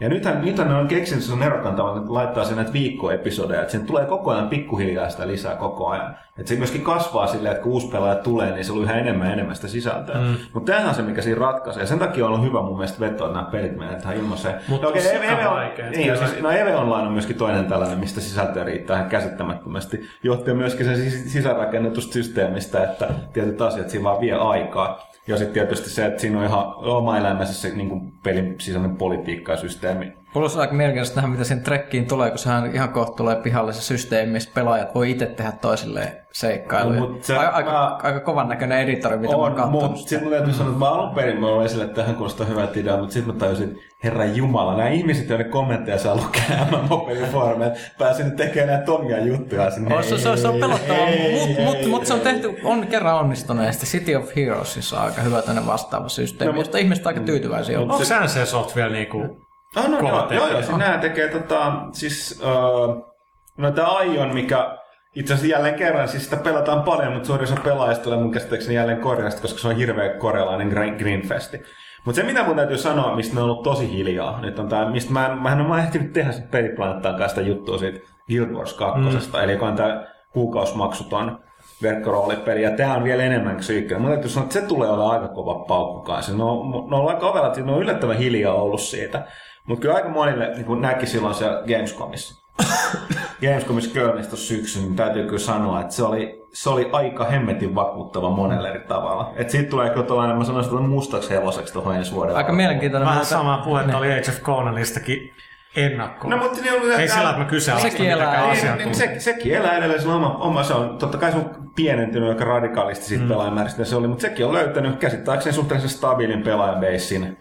Ja 0.00 0.08
nythän, 0.08 0.44
nythän 0.44 0.68
ne 0.68 0.74
on 0.74 0.88
keksinyt 0.88 1.24
sen 1.24 1.42
erokan 1.42 1.74
tavalla, 1.74 1.98
että 1.98 2.14
laittaa 2.14 2.44
sen 2.44 2.56
näitä 2.56 2.72
viikkoepisodeja, 2.72 3.60
että 3.60 3.72
sen 3.72 3.86
tulee 3.86 4.04
koko 4.04 4.30
ajan 4.30 4.48
pikkuhiljaa 4.48 5.10
sitä 5.10 5.26
lisää 5.26 5.56
koko 5.56 5.88
ajan. 5.88 6.16
Että 6.38 6.48
se 6.48 6.56
myöskin 6.58 6.80
kasvaa 6.80 7.26
silleen, 7.26 7.52
että 7.52 7.62
kun 7.62 7.72
uusi 7.72 7.88
pelaaja 7.88 8.14
tulee, 8.14 8.52
niin 8.52 8.64
se 8.64 8.72
on 8.72 8.82
yhä 8.82 8.94
enemmän 8.94 9.26
ja 9.26 9.32
enemmän 9.32 9.56
sitä 9.56 9.68
sisältöä. 9.68 10.20
Mm. 10.20 10.36
Mutta 10.52 10.72
tämähän 10.72 10.88
on 10.88 10.94
se, 10.94 11.02
mikä 11.02 11.22
siinä 11.22 11.40
ratkaisee. 11.40 11.82
Ja 11.82 11.86
sen 11.86 11.98
takia 11.98 12.26
on 12.26 12.32
ollut 12.32 12.46
hyvä 12.46 12.62
mun 12.62 12.76
mielestä 12.76 13.00
vetoa, 13.00 13.26
että 13.26 13.38
nämä 13.38 13.50
pelit 13.50 13.76
menee 13.76 14.00
tähän 14.00 14.16
ilmaiseen. 14.16 14.54
Mutta 14.68 14.86
on 14.88 14.96
Eve, 14.96 15.26
Eve, 15.26 15.48
on, 15.48 15.60
niin, 15.90 16.18
siis, 16.18 16.40
no 16.40 16.50
Eve 16.50 16.76
Online 16.76 17.06
on 17.06 17.12
myöskin 17.12 17.36
toinen 17.36 17.66
tällainen, 17.66 17.98
mistä 17.98 18.20
sisältöä 18.20 18.64
riittää 18.64 18.96
ihan 18.96 19.10
käsittämättömästi. 19.10 20.06
Johtuen 20.22 20.56
myöskin 20.56 20.86
sen 20.86 20.96
sis- 20.96 21.28
sisäänrakennetusta 21.32 22.12
systeemistä, 22.12 22.84
että 22.84 23.08
tietyt 23.32 23.62
asiat 23.62 23.90
siinä 23.90 24.04
vaan 24.04 24.20
vie 24.20 24.34
aikaa. 24.34 25.08
Ja 25.26 25.36
sitten 25.36 25.54
tietysti 25.54 25.90
se, 25.90 26.06
että 26.06 26.20
siinä 26.20 26.38
on 26.38 26.44
ihan 26.44 26.74
oma 26.76 27.18
elämässä 27.18 27.54
se 27.54 27.76
niin 27.76 27.88
kuin 27.88 28.12
pelin 28.22 28.54
sisäinen 28.60 28.96
politiikka 28.96 29.52
ja 29.52 29.58
systeemi. 29.58 30.12
Plus 30.36 30.56
aika 30.56 30.74
mielenkiintoista 30.74 31.16
nähdä, 31.16 31.28
mitä 31.32 31.44
sen 31.44 31.62
trekkiin 31.62 32.06
tulee, 32.08 32.30
kun 32.30 32.38
sehän 32.38 32.74
ihan 32.74 32.88
kohta 32.88 33.16
tulee 33.16 33.36
pihalle 33.36 33.72
se 33.72 33.82
systeemi, 33.82 34.32
missä 34.32 34.50
pelaajat 34.54 34.94
voi 34.94 35.10
itse 35.10 35.26
tehdä 35.26 35.52
toisilleen 35.52 36.08
seikkailuja. 36.32 37.00
No, 37.00 37.18
se- 37.20 37.36
aika, 37.36 37.50
aika, 37.56 37.70
mä- 37.72 37.98
aika 38.02 38.20
kovan 38.20 38.48
näköinen 38.48 38.78
editori, 38.78 39.16
mitä 39.16 39.32
mä 39.32 39.38
oon 39.38 39.50
On, 39.50 39.56
katsonut. 39.56 39.82
mutta 39.82 39.96
sitten 40.08 40.22
mun 40.22 40.32
täytyy 40.32 40.52
sanoa, 40.52 40.68
että 40.72 40.78
mä 40.84 40.90
alun 40.90 41.14
perin 41.14 41.40
mä 41.40 41.46
olin 41.46 41.66
esille, 41.66 41.84
että 41.84 42.00
tähän 42.00 42.16
kuulostaa 42.16 42.46
hyvältä 42.46 42.80
idea, 42.80 42.96
mutta 42.96 43.12
sitten 43.12 43.34
mä 43.34 43.40
tajusin, 43.40 43.68
että 43.68 43.78
herran 44.04 44.36
jumala, 44.36 44.76
nämä 44.76 44.88
ihmiset, 44.88 45.28
joiden 45.28 45.50
kommentteja 45.50 45.98
saa 45.98 46.16
lukea 46.16 46.66
MMO-pelin 46.70 47.28
foorumeilla, 47.32 47.76
pääsin 47.98 48.26
nyt 48.26 48.36
tekemään 48.36 48.76
näitä 48.78 48.92
omia 48.92 49.18
juttuja 49.24 49.70
sinne. 49.70 49.96
On, 49.96 50.04
se, 50.04 50.18
se, 50.18 50.36
se 50.36 50.48
on 50.48 50.60
pelottavaa, 50.60 51.06
Ei, 51.08 51.46
mutta 51.46 51.60
ei, 51.60 51.66
mut, 51.66 51.76
ei, 51.76 51.86
mut 51.88 52.06
se 52.06 52.12
on 52.14 52.18
ei. 52.18 52.24
tehty, 52.24 52.54
on 52.64 52.86
kerran 52.86 53.14
onnistuneesti. 53.14 53.86
City 53.86 54.14
of 54.14 54.36
Heroesissa 54.36 54.98
on 55.00 55.04
aika 55.06 55.20
hyvä 55.22 55.42
tämmöinen 55.42 55.66
vastaava 55.66 56.08
systeemi, 56.08 56.52
No, 56.52 56.56
mut- 56.56 56.60
josta 56.66 56.78
ihmiset 56.78 57.06
on 57.06 57.10
aika 57.12 57.20
tyytyväisiä. 57.26 57.80
Onko 57.80 57.98
NC 58.24 58.44
Soft 58.48 58.76
vielä 58.76 58.92
niinku... 58.92 59.45
Ah, 59.76 59.88
no, 59.88 60.08
joo, 60.08 60.32
joo, 60.32 60.48
joo, 60.48 60.62
siis 60.62 60.78
nämä 60.78 60.98
tekee 60.98 61.28
tota, 61.28 61.72
siis, 61.92 62.42
uh, 62.42 63.14
no 63.58 63.70
tämä 63.70 63.88
Aion, 63.88 64.34
mikä 64.34 64.78
itse 65.14 65.34
asiassa 65.34 65.52
jälleen 65.52 65.74
kerran, 65.74 66.08
siis 66.08 66.24
sitä 66.24 66.36
pelataan 66.36 66.82
paljon, 66.82 67.12
mutta 67.12 67.26
suurin 67.26 67.44
osa 67.52 67.60
pelaajista 67.64 68.04
tulee 68.04 68.18
mun 68.18 68.32
käsittääkseni 68.32 68.74
jälleen 68.74 69.00
Koreasta, 69.00 69.42
koska 69.42 69.58
se 69.58 69.68
on 69.68 69.76
hirveä 69.76 70.14
korealainen 70.14 70.68
Green- 70.68 70.98
Greenfesti. 70.98 71.62
Mutta 72.04 72.20
se 72.20 72.26
mitä 72.26 72.42
mun 72.42 72.56
täytyy 72.56 72.78
sanoa, 72.78 73.16
mistä 73.16 73.34
ne 73.34 73.40
on 73.40 73.50
ollut 73.50 73.62
tosi 73.62 73.92
hiljaa, 73.92 74.40
nyt 74.40 74.58
on 74.58 74.68
tää, 74.68 74.90
mistä 74.90 75.12
mä, 75.12 75.26
en- 75.26 75.38
mähän 75.38 75.60
on 75.60 75.68
mä 75.68 75.82
ehtinyt 75.82 76.12
tehdä 76.12 76.32
sit 76.32 76.50
peliplanettaan 76.50 77.16
kanssa 77.16 77.36
sitä 77.36 77.48
juttua 77.48 77.78
siitä 77.78 78.00
Guild 78.28 78.50
Wars 78.50 78.74
2, 78.74 79.00
mm. 79.00 79.08
eli 79.42 79.52
joka 79.52 79.66
on 79.66 79.76
tää 79.76 80.06
kuukausimaksuton 80.32 81.38
verkkoroolipeli, 81.82 82.62
ja 82.62 82.70
tämä 82.70 82.94
on 82.94 83.04
vielä 83.04 83.22
enemmän 83.22 83.56
kuin 83.66 83.78
ykkönen. 83.78 84.02
Mun 84.02 84.10
täytyy 84.10 84.30
sanoa, 84.30 84.44
että 84.44 84.60
se 84.60 84.66
tulee 84.66 84.90
olla 84.90 85.10
aika 85.10 85.28
kova 85.28 85.54
paukku 85.54 86.00
kanssa. 86.00 86.36
Ne 86.36 86.44
on, 86.44 86.90
ne 86.90 86.96
on 86.96 87.08
aika 87.08 87.30
ovelat, 87.30 87.56
ne 87.56 87.72
on 87.72 87.82
yllättävän 87.82 88.16
hiljaa 88.16 88.54
ollut 88.54 88.80
siitä. 88.80 89.26
Mutta 89.66 89.82
kyllä 89.82 89.94
aika 89.94 90.08
monille 90.08 90.50
niin 90.54 90.64
kun 90.64 90.82
näki 90.82 91.06
silloin 91.06 91.34
siellä 91.34 91.62
Gamescomissa. 91.66 92.46
Gamescomissa 93.42 93.94
Kölnissä 93.94 94.30
tuossa 94.30 94.46
syksyn, 94.48 94.82
niin 94.82 94.96
täytyy 94.96 95.24
kyllä 95.24 95.38
sanoa, 95.38 95.80
että 95.80 95.94
se 95.94 96.02
oli, 96.02 96.42
se 96.52 96.70
oli 96.70 96.88
aika 96.92 97.24
hemmetin 97.24 97.74
vakuuttava 97.74 98.30
monelle 98.30 98.68
eri 98.68 98.80
tavalla. 98.80 99.32
Et 99.36 99.50
siitä 99.50 99.70
tulee 99.70 99.90
kyllä 99.90 100.06
tuollainen, 100.06 100.38
mä 100.38 100.44
sanoisin, 100.44 100.72
että 100.72 100.88
mustaksi 100.88 101.30
hevoseksi 101.30 101.72
tuohon 101.72 101.96
ensi 101.96 102.12
vuoden 102.12 102.30
Aika 102.30 102.40
alkuun. 102.40 102.56
mielenkiintoinen. 102.56 103.08
Vähän 103.08 103.24
samaa 103.24 103.58
puhetta 103.58 103.98
oli 103.98 104.12
Age 104.12 104.30
of 104.30 104.42
Conanistakin 104.42 105.32
ennakkoon. 105.76 106.30
No, 106.30 106.36
mutta 106.36 106.62
ne 106.62 106.72
on, 106.72 107.00
Ei 107.00 107.08
sillä, 107.08 107.30
että 107.30 107.42
mä 107.42 107.44
kyseenalaistan 107.44 107.92
Sekin 107.92 108.10
elää. 108.12 108.52
Niin, 108.52 108.78
niin, 108.78 108.94
se, 108.94 109.14
sekin 109.18 109.54
elää 109.54 109.76
edelleen 109.76 110.00
sillä 110.00 110.14
oma, 110.14 110.36
oma, 110.38 110.62
se 110.62 110.74
on, 110.74 110.98
totta 110.98 111.18
kai 111.18 111.32
se 111.32 111.38
on 111.38 111.50
pienentynyt 111.76 112.28
aika 112.28 112.44
radikaalisti 112.44 113.04
siitä 113.04 113.22
mm. 113.24 113.28
pelaajamäärästä, 113.28 113.84
se 113.84 113.96
oli, 113.96 114.08
mutta 114.08 114.22
sekin 114.22 114.46
on 114.46 114.52
löytänyt 114.52 114.96
käsittääkseni 114.96 115.54
suhteellisen 115.54 115.90
stabiilin 115.90 116.42
pelaajabasein. 116.42 117.36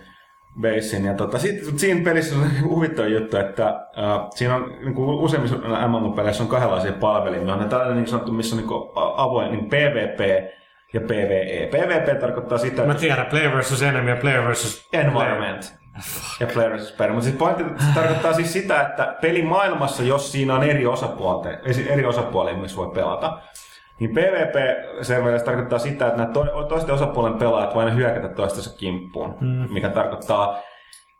Basein. 0.61 1.05
Ja 1.05 1.13
tota, 1.13 1.37
sit, 1.37 1.79
siinä 1.79 2.03
pelissä 2.03 2.35
on 2.35 2.49
huvittava 2.69 3.07
juttu, 3.07 3.37
että 3.37 3.67
äh, 3.67 4.27
siinä 4.35 4.55
on 4.55 4.75
niin 4.79 4.93
kuin 4.93 5.09
useimmissa 5.09 5.57
MMO-peleissä 5.87 6.43
on 6.43 6.49
kahdenlaisia 6.49 6.93
palvelimia. 6.93 7.53
On 7.53 7.69
tällainen 7.69 7.97
niin 7.97 8.07
sanottu, 8.07 8.31
missä 8.31 8.55
on 8.55 8.61
niin 8.61 8.91
avoin 9.15 9.51
niin 9.51 9.65
PvP 9.65 10.19
ja 10.93 11.01
PvE. 11.01 11.69
PvP 11.71 12.19
tarkoittaa 12.19 12.57
sitä, 12.57 12.83
Mä 12.83 12.91
että 12.91 13.01
tiedän, 13.01 13.25
player 13.25 13.55
versus 13.55 13.81
enemy 13.81 14.09
ja 14.09 14.15
player 14.15 14.47
versus... 14.47 14.87
environment. 14.93 15.73
Ja 16.39 16.47
player 16.47 16.71
versus 16.71 16.91
player. 16.91 17.13
Mutta 17.13 17.25
siis 17.25 17.37
pointti 17.37 17.63
se 17.63 17.93
tarkoittaa 17.99 18.33
siis 18.33 18.53
sitä, 18.53 18.81
että 18.81 19.15
pelimaailmassa, 19.21 20.03
jos 20.03 20.31
siinä 20.31 20.55
on 20.55 20.63
eri 20.63 20.85
osapuolia, 20.85 21.57
eri 21.89 22.05
osapuolia, 22.05 22.57
missä 22.57 22.77
voi 22.77 22.91
pelata, 22.93 23.39
niin 23.99 24.09
PvP-servereissä 24.09 25.45
tarkoittaa 25.45 25.79
sitä, 25.79 26.07
että 26.07 26.17
nämä 26.21 26.33
to- 26.33 26.63
toisten 26.63 26.95
osapuolen 26.95 27.33
pelaajat 27.33 27.75
voi 27.75 27.83
aina 27.83 27.95
hyökätä 27.95 28.29
toistensa 28.29 28.77
kimppuun, 28.77 29.35
mm. 29.41 29.73
mikä 29.73 29.89
tarkoittaa 29.89 30.59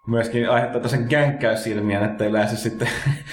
myöskin 0.08 0.50
aiheuttaa 0.50 0.88
sen 0.88 1.08
känkkäysilmiön, 1.08 2.04
että 2.04 2.24
ei 2.24 2.34
lähde 2.34 2.56
sitten 2.56 2.88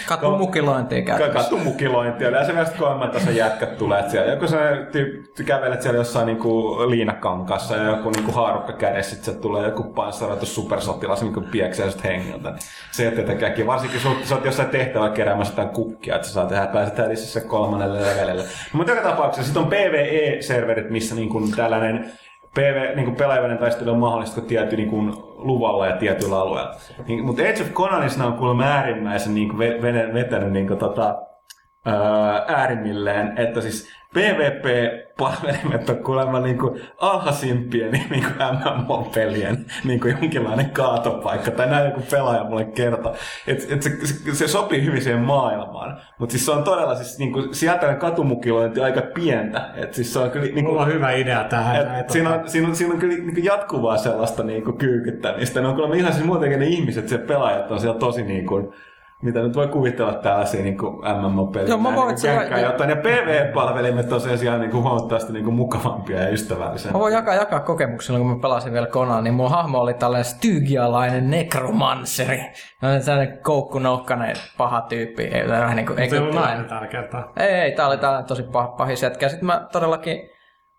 Katumukilointia 0.07 1.03
käytössä. 1.03 1.33
katumukilointia. 1.33 2.29
Yleensä 2.29 2.53
myös 2.53 2.71
kolmen 2.71 3.11
tason 3.11 3.37
jätkät 3.37 3.79
tulee, 3.79 3.99
että 4.01 4.13
siellä 4.13 4.33
joku 4.33 4.47
sellainen 4.49 4.87
tyyppi, 4.87 5.45
kävelet 5.45 5.83
siellä 5.83 5.99
jossain 5.99 6.27
niinku 6.27 6.77
liinakankassa 6.91 7.77
ja 7.77 7.85
joku 7.85 8.11
niinku 8.11 8.33
haarukka 8.33 8.73
kädessä, 8.73 9.15
sitten 9.15 9.37
tulee 9.37 9.65
joku 9.65 9.83
panssaroitu 9.83 10.47
supersotilas 10.47 11.23
niinku 11.23 11.41
pieksää 11.41 11.87
just 11.87 12.05
hengiltä. 12.05 12.51
Niin 12.51 12.59
Se 12.91 13.05
ei 13.09 13.13
tietenkään. 13.13 13.67
Varsinkin 13.67 14.01
sä, 14.01 14.09
sä 14.25 14.35
oot 14.35 14.45
jossain 14.45 14.69
tehtävällä 14.69 15.15
keräämässä 15.15 15.53
jotain 15.53 15.69
kukkia, 15.69 16.15
että 16.15 16.29
sä 16.29 16.35
saat 16.35 16.49
tehdä, 16.49 16.67
pääset 16.67 17.47
kolmannelle 17.47 18.01
levelille. 18.01 18.43
No, 18.43 18.49
mutta 18.73 18.93
joka 18.93 19.09
tapauksessa 19.09 19.45
sitten 19.45 19.63
on 19.63 19.69
PvE-serverit, 19.69 20.91
missä 20.91 21.15
niinku 21.15 21.43
tällainen 21.57 22.13
PV, 22.55 22.97
niin 22.97 23.05
kuin 23.05 23.17
pelaajien 23.17 23.59
taistelu 23.59 23.91
on 23.91 23.99
mahdollista 23.99 24.41
tietty 24.41 24.77
niin 24.77 24.91
kuin 24.91 25.13
luvalla 25.37 25.87
ja 25.87 25.97
tietyllä 25.97 26.41
alueella. 26.41 26.75
Niin, 27.07 27.25
mutta 27.25 27.43
Age 27.43 27.63
of 27.63 27.73
Conanissa 27.73 28.25
on 28.27 28.33
kuulemma 28.33 28.65
äärimmäisen 28.65 29.35
niin 29.35 29.49
kuin 29.49 29.59
ve- 29.59 30.15
vetänyt 30.15 30.53
niin 30.53 30.67
kuin, 30.67 30.79
tota, 30.79 31.23
ää, 31.87 32.45
äärimmilleen, 32.49 33.39
että 33.39 33.61
siis 33.61 33.89
PvP-palvelimet 35.17 35.91
on 35.91 36.05
kuulemma 36.05 36.41
niin 36.41 36.59
kuin 36.59 36.81
alhaisimpien 37.01 37.93
niin 37.93 38.09
kuin 38.11 38.35
MMO-pelien 38.53 39.67
niin 39.85 40.01
kuin 40.01 40.17
jonkinlainen 40.21 40.71
kaatopaikka. 40.71 41.51
Tai 41.51 41.67
näin 41.67 41.85
joku 41.85 42.01
pelaaja 42.11 42.45
mulle 42.45 42.65
kerta. 42.65 43.13
Et, 43.47 43.67
et 43.71 43.83
se, 43.83 43.91
se, 44.07 44.35
se, 44.35 44.49
sopii 44.49 44.85
hyvin 44.85 45.03
siihen 45.03 45.21
maailmaan. 45.21 46.01
Mutta 46.19 46.33
siis 46.33 46.47
se 46.47 46.51
on 46.51 46.65
todella, 46.65 46.95
siis 46.95 47.19
niin 47.19 47.33
kuin, 47.33 47.55
sieltä 47.55 47.95
katumukilointi 47.95 48.81
aika 48.81 49.03
pientä. 49.15 49.71
Et 49.75 49.95
siis 49.95 50.13
se 50.13 50.19
on 50.19 50.31
kyllä, 50.31 50.45
niin 50.45 50.55
kuin, 50.55 50.65
Mulla 50.65 50.83
on 50.83 50.93
hyvä 50.93 51.13
idea 51.13 51.45
tähän. 51.45 51.77
et, 51.77 51.89
näin, 51.89 52.05
siinä, 52.09 52.31
tota. 52.31 52.43
on, 52.43 52.49
siinä, 52.49 52.69
on, 52.69 52.77
siinä 52.77 52.95
on 52.95 53.01
kyllä 53.01 53.15
niin 53.15 53.35
kuin 53.35 53.45
jatkuvaa 53.45 53.97
sellaista 53.97 54.43
niin 54.43 54.65
kuin 54.65 54.79
kyykyttämistä. 54.79 55.61
Ne 55.61 55.69
on 55.69 55.75
kyllä 55.75 55.97
ihan 55.97 56.13
siis 56.13 56.27
muutenkin 56.27 56.61
ne 56.61 56.67
ihmiset, 56.67 57.09
se 57.09 57.19
pelaajat 57.19 57.71
on 57.71 57.81
siellä 57.81 57.99
tosi 57.99 58.23
niin 58.23 58.47
kuin, 58.47 58.73
mitä 59.23 59.43
nyt 59.43 59.57
voi 59.57 59.69
kuvitella 59.69 60.15
tällaisia 60.15 60.63
niin 60.63 60.77
MMO-pelejä. 61.21 61.69
Joo, 61.69 61.79
mä 61.79 61.95
voin, 61.95 62.15
niin 62.15 62.39
känkkää 62.39 62.61
jotain. 62.61 62.91
Ja 62.91 62.97
PvE-palvelimet 62.97 64.13
on 64.13 64.21
sen 64.21 64.39
sijaan 64.39 64.61
niin 64.61 64.71
kuin 64.71 64.83
huomattavasti 64.83 65.33
niin 65.33 65.45
kuin 65.45 65.55
mukavampia 65.55 66.23
ja 66.23 66.29
ystävällisempia. 66.29 66.93
Mä 66.93 66.99
voin 66.99 67.15
jakaa, 67.15 67.35
jakaa 67.35 67.61
kokemuksella, 67.61 68.19
kun 68.19 68.29
mä 68.29 68.39
pelasin 68.43 68.73
vielä 68.73 68.87
Conan, 68.87 69.25
niin 69.25 69.35
mun 69.35 69.51
hahmo 69.51 69.79
oli 69.79 69.95
tällainen 69.95 70.25
stygialainen 70.25 71.31
nekromanseri. 71.31 72.41
No, 72.83 72.89
sellainen 73.01 73.39
koukkunoukkainen 73.43 74.37
paha 74.59 74.81
tyyppi. 74.81 75.23
Ei, 75.23 75.49
vähän 75.49 75.77
niin 75.77 75.87
kuin, 75.87 76.11
Se 76.11 76.21
on 76.21 76.35
nainen 76.35 76.65
tällä 76.65 76.87
kertaa. 76.87 77.33
Ei, 77.37 77.49
ei, 77.49 77.73
tää 77.73 77.87
oli 77.87 77.99
tää 77.99 78.23
tosi 78.23 78.43
pah, 78.43 78.77
pahis 78.77 79.03
jätkä. 79.03 79.29
Sitten 79.29 79.47
mä 79.47 79.67
todellakin, 79.73 80.31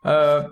öö, 0.08 0.44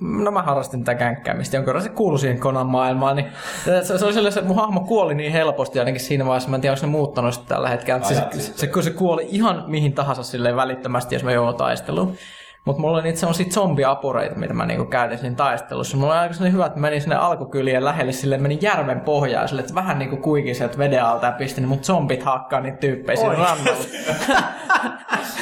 no 0.00 0.30
mä 0.30 0.42
harrastin 0.42 0.84
tätä 0.84 0.98
känkkäämistä, 0.98 1.56
jonka 1.56 1.80
se 1.80 1.88
kuului 1.88 2.18
siihen 2.18 2.40
Konan 2.40 2.66
maailmaan, 2.66 3.16
niin 3.16 3.26
se, 3.64 3.98
se 3.98 4.04
oli 4.04 4.12
sellainen, 4.12 4.38
että 4.38 4.48
mun 4.48 4.56
hahmo 4.56 4.80
kuoli 4.80 5.14
niin 5.14 5.32
helposti 5.32 5.78
ainakin 5.78 6.00
siinä 6.00 6.24
vaiheessa, 6.24 6.50
mä 6.50 6.56
en 6.56 6.60
tiedä, 6.60 6.72
onko 6.72 6.80
se 6.80 6.86
muuttanut 6.86 7.34
sitä 7.34 7.46
tällä 7.46 7.68
hetkellä, 7.68 7.96
että 7.96 8.08
se, 8.08 8.42
se, 8.42 8.52
se, 8.56 8.82
se, 8.82 8.90
kuoli 8.90 9.26
ihan 9.30 9.64
mihin 9.66 9.92
tahansa 9.92 10.22
silleen 10.22 10.56
välittömästi, 10.56 11.14
jos 11.14 11.24
mä 11.24 11.32
joudun 11.32 11.54
taisteluun. 11.54 12.16
Mutta 12.64 12.80
mulla 12.80 12.94
oli 12.94 13.02
niitä 13.02 13.18
semmosia 13.18 13.46
zombiapureita, 13.46 14.34
mitä 14.34 14.54
mä 14.54 14.66
niinku 14.66 14.84
käytin 14.84 15.18
siinä 15.18 15.36
taistelussa. 15.36 15.96
Mulla 15.96 16.12
oli 16.12 16.20
aika 16.20 16.34
sellainen 16.34 16.52
hyvä, 16.52 16.66
että 16.66 16.78
mä 16.78 16.86
menin 16.86 17.00
sinne 17.00 17.16
alkukylien 17.16 17.84
lähelle, 17.84 18.12
silleen 18.12 18.42
menin 18.42 18.62
järven 18.62 19.00
pohjaan, 19.00 19.48
silleen, 19.48 19.64
että 19.64 19.74
vähän 19.74 19.98
niinku 19.98 20.16
kuikin 20.16 20.54
sieltä 20.54 20.78
veden 20.78 21.04
alta 21.04 21.26
ja 21.26 21.32
pistin 21.32 21.62
ne 21.62 21.68
mut 21.68 21.84
zombit 21.84 22.22
hakkaa 22.22 22.60
niitä 22.60 22.78
tyyppejä 22.78 23.16
siinä 23.16 23.34
rannalla. 23.34 23.84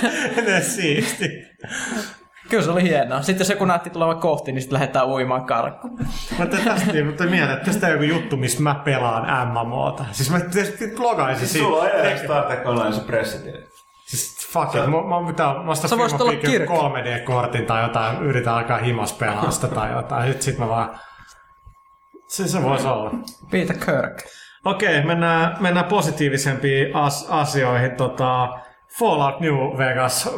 Ne 0.47 0.61
siisti. 0.61 1.29
Kyllä 2.53 2.65
se 2.65 2.71
oli 2.71 2.83
hienoa. 2.83 3.23
Sitten 3.23 3.45
jos 3.45 3.51
joku 3.51 3.65
näytti 3.65 3.91
tulevan 3.91 4.19
kohti, 4.19 4.53
niin 4.53 4.63
sitten 4.63 4.75
lähdetään 4.75 5.07
uimaan 5.07 5.45
karkkuun. 5.45 5.99
Mä 6.39 6.47
tein 6.47 6.65
tästä 6.65 7.05
mutta 7.05 7.25
mietin, 7.25 7.51
että 7.51 7.65
tästä 7.65 7.87
on 7.87 7.93
joku 7.93 8.05
juttu, 8.05 8.37
missä 8.37 8.63
mä 8.63 8.75
pelaan 8.75 9.49
MMOta. 9.49 10.05
Siis 10.13 10.31
mä 10.31 10.41
tietysti 10.41 10.93
blogaisin 10.97 11.49
siitä. 11.49 11.67
Sulla 11.67 11.83
on 11.83 11.89
edelleen 11.89 12.19
Star 12.19 12.45
Trek 12.45 12.67
Online 12.67 12.93
se 12.93 13.01
pressitili. 13.01 13.65
Siis 14.07 14.49
fuck 14.53 14.75
it, 14.75 14.81
mä, 14.81 14.91
mä 14.91 15.27
pitää 15.27 15.55
voisit 15.99 16.21
olla 16.21 16.33
Kirk. 16.33 16.71
3D-kortin 16.71 17.67
tai 17.67 17.83
jotain, 17.83 18.23
yritän 18.23 18.55
alkaa 18.55 18.79
himas 18.79 19.13
pelaa 19.13 19.51
sitä 19.51 19.69
tai 19.69 19.93
jotain. 19.93 20.27
Sitten 20.27 20.43
sit 20.43 20.59
mä 20.59 20.69
vaan... 20.69 20.99
Se, 22.29 22.49
se 22.49 22.63
voisi 22.63 22.87
olla. 22.87 23.11
Peter 23.51 23.77
Kirk. 23.77 24.23
Okei, 24.65 25.05
mennään, 25.05 25.57
mennään 25.61 25.87
positiivisempiin 25.87 26.97
as, 26.97 27.27
asioihin. 27.31 27.91
Tota, 27.91 28.49
Fallout 28.99 29.41
New 29.41 29.55
Vegas. 29.79 30.31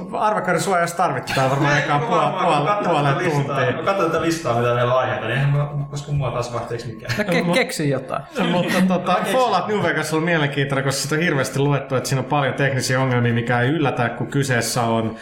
Jos 0.81 0.93
tarvittaa 0.93 1.51
varmaan 1.51 1.79
ekaan 1.83 2.01
puol, 2.01 2.31
puol, 2.31 2.85
puolen 2.85 3.15
tuntia. 3.15 3.73
Mä 3.77 3.83
katson 3.85 4.11
tätä 4.11 4.23
listaa, 4.23 4.59
mitä 4.59 4.75
meillä 4.75 4.95
on 4.95 5.01
aiheita, 5.01 5.27
niin 5.27 5.37
eihän 5.39 5.51
mä, 5.51 5.69
koska 5.91 6.13
mua 6.13 6.31
taas 6.31 6.53
vaihteeksi 6.55 6.87
mikään. 6.87 7.13
No 7.19 7.25
ke- 7.25 7.55
keksi 7.55 7.91
jotain. 7.91 8.23
Mutta 8.51 8.83
tota, 8.89 9.17
Fallout 9.33 9.69
New 9.69 9.83
Vegas 9.83 10.15
on 10.15 10.23
mielenkiintoinen, 10.23 10.85
koska 10.85 11.03
sitä 11.03 11.15
on 11.15 11.21
hirveästi 11.21 11.59
luettu, 11.59 11.95
että 11.95 12.09
siinä 12.09 12.21
on 12.21 12.29
paljon 12.29 12.55
teknisiä 12.55 13.01
ongelmia, 13.01 13.33
mikä 13.33 13.61
ei 13.61 13.69
yllätä, 13.69 14.09
kun 14.09 14.27
kyseessä 14.27 14.83
on 14.83 15.17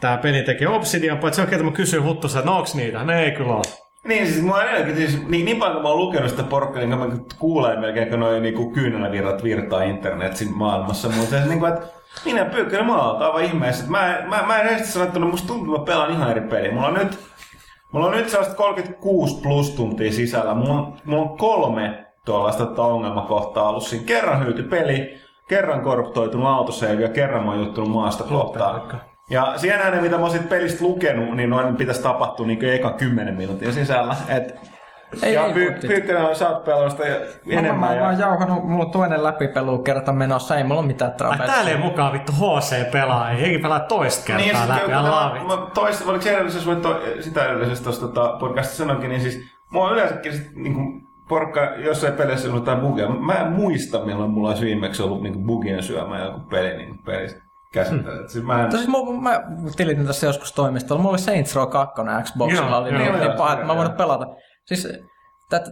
tämä 0.00 0.16
pelintekijä 0.16 0.70
Obsidian, 0.70 1.18
paitsi 1.18 1.40
oikein, 1.40 1.60
että 1.60 1.70
mä 1.70 1.76
kysyin 1.76 2.04
Huttusa, 2.04 2.38
että 2.38 2.50
no 2.50 2.56
onks 2.58 2.74
niitä? 2.74 3.04
Ne 3.04 3.22
ei 3.22 3.30
kyllä 3.30 3.54
ole. 3.54 3.62
Niin, 4.04 4.26
siis 4.26 4.42
mua 4.42 4.62
edelläkin, 4.62 4.96
siis, 4.96 5.28
niin, 5.28 5.44
niin 5.44 5.56
paljon 5.56 5.74
kun 5.76 5.82
mä 5.82 5.88
oon 5.88 5.98
lukenut 5.98 6.30
sitä 6.30 6.42
porkkaa, 6.42 6.82
niin 6.82 6.98
mä 6.98 7.06
kuulen 7.38 7.80
melkein, 7.80 8.08
kun 8.08 8.20
noin 8.20 8.42
niin 8.42 8.72
kyynälävirrat 8.72 9.44
virtaa 9.44 9.82
internetin 9.82 10.56
maailmassa. 10.56 11.08
Mutta 11.08 11.30
se, 11.30 11.46
niin 11.46 11.58
kuin, 11.58 11.72
että 11.72 11.99
minä 12.24 12.44
pyykkönen, 12.44 12.86
mä 12.86 13.02
oon 13.02 13.22
aivan 13.22 13.44
ihmeessä. 13.44 13.84
että 13.84 13.90
Mä, 13.90 14.18
mä, 14.26 14.46
mä 14.46 14.58
en 14.58 14.66
edes 14.66 14.92
sanottu, 14.92 15.18
että 15.18 15.30
musta 15.30 15.48
tuntuu, 15.48 15.74
että 15.74 15.92
mä 15.92 15.94
pelaan 15.94 16.12
ihan 16.12 16.30
eri 16.30 16.40
peliä. 16.40 16.72
Mulla 16.72 16.86
on 16.86 16.94
nyt, 16.94 17.18
mulla 17.92 18.06
on 18.06 18.12
nyt 18.12 18.28
sellaista 18.28 18.54
36 18.54 19.40
plus 19.42 19.70
tuntia 19.70 20.12
sisällä. 20.12 20.54
Mulla 20.54 20.74
on, 20.74 20.96
mulla 21.04 21.22
on 21.22 21.38
kolme 21.38 22.06
tuollaista 22.24 22.66
tota 22.66 22.82
ongelmakohtaa 22.82 23.68
ollut 23.68 23.82
siinä. 23.82 24.04
Kerran 24.04 24.44
hyyty 24.44 24.62
peli, 24.62 25.20
kerran 25.48 25.80
korruptoitunut 25.82 26.46
autosave 26.46 27.02
ja 27.02 27.08
kerran 27.08 27.44
mä 27.44 27.50
oon 27.50 27.60
juttunut 27.60 27.90
maasta 27.90 28.24
kohtaan. 28.24 29.00
Ja 29.30 29.52
siinä 29.56 29.90
ne, 29.90 30.00
mitä 30.00 30.16
mä 30.16 30.22
oon 30.22 30.30
sit 30.30 30.48
pelistä 30.48 30.84
lukenut, 30.84 31.36
niin 31.36 31.50
noin 31.50 31.76
pitäisi 31.76 32.02
tapahtua 32.02 32.46
niin 32.46 32.64
eka 32.64 32.90
10 32.90 33.34
minuutin 33.34 33.72
sisällä. 33.72 34.16
Et, 34.28 34.70
Ei, 35.22 35.34
ja 35.34 35.46
ei, 35.46 35.52
py, 35.52 35.74
Pyykkönen 35.86 36.22
on 36.22 36.36
saat 36.36 36.66
Mä, 36.66 37.52
enemmän. 37.52 37.80
mä, 37.80 37.86
mä, 37.86 37.94
ja... 37.94 38.04
oon 38.04 38.18
jauhanut, 38.18 38.64
mulla 38.64 38.84
on 38.84 38.90
toinen 38.90 39.24
läpipelu 39.24 39.78
kerta 39.78 40.12
menossa, 40.12 40.56
ei 40.56 40.64
mulla 40.64 40.80
ole 40.80 40.86
mitään 40.86 41.10
Ai 41.10 41.16
trapea. 41.16 41.46
täällä 41.46 41.70
ei 41.70 41.78
mukaan 41.78 42.12
vittu 42.12 42.32
HC 42.32 42.90
pelaa, 42.92 43.30
ei 43.30 43.58
pelaa 43.58 43.80
toista 43.80 44.26
kertaa 44.26 44.44
Niin, 44.44 44.56
ja 44.56 44.68
läpi, 44.68 44.90
ja 44.90 45.02
mä, 45.02 45.56
mä 45.56 45.66
toista, 45.74 46.10
oliko 46.10 46.22
se 46.22 46.34
edellisessä 46.34 46.70
vai 46.70 46.76
to, 46.76 47.00
sitä 47.20 47.44
edellisessä 47.44 47.84
tuossa 47.84 48.08
tota, 48.08 48.36
podcastissa 48.40 48.84
sanoinkin, 48.84 49.10
niin 49.10 49.20
siis 49.22 49.40
mua 49.70 49.86
on 49.88 49.92
yleensäkin 49.92 50.32
sit, 50.32 50.56
niin 50.56 50.74
kuin, 50.74 51.02
porkka 51.28 51.60
jossain 51.60 52.12
pelissä 52.12 52.48
on 52.48 52.54
jotain 52.54 52.80
bugia. 52.80 53.08
Mä 53.08 53.32
en 53.32 53.52
muista, 53.52 54.04
milloin 54.04 54.30
mulla 54.30 54.48
olisi 54.48 54.64
viimeksi 54.64 55.02
ollut 55.02 55.22
niin 55.22 55.44
bugien 55.46 55.82
syömä 55.82 56.18
joku 56.18 56.40
peli 56.40 56.76
niin 56.76 56.98
pelissä 57.04 57.36
käsittää. 57.72 58.12
Siis 58.26 58.44
mä 58.44 58.64
en... 58.64 58.72
Siis 58.72 58.88
mulla, 58.88 59.20
mä 59.20 59.42
tilitin 59.76 60.06
tässä 60.06 60.26
joskus 60.26 60.52
toimistolla. 60.52 61.02
Mulla 61.02 61.12
oli 61.12 61.18
Saints 61.18 61.56
Row 61.56 61.68
2 61.68 62.02
Xboxilla, 62.22 62.66
Joo, 62.66 62.78
oli 62.78 62.88
joo, 62.88 62.98
niin, 62.98 63.06
joo, 63.06 63.18
niin 63.18 63.32
paha, 63.32 63.52
että 63.52 63.66
mä 63.66 63.76
voinut 63.76 63.96
pelata. 63.96 64.26
Siis 64.66 64.88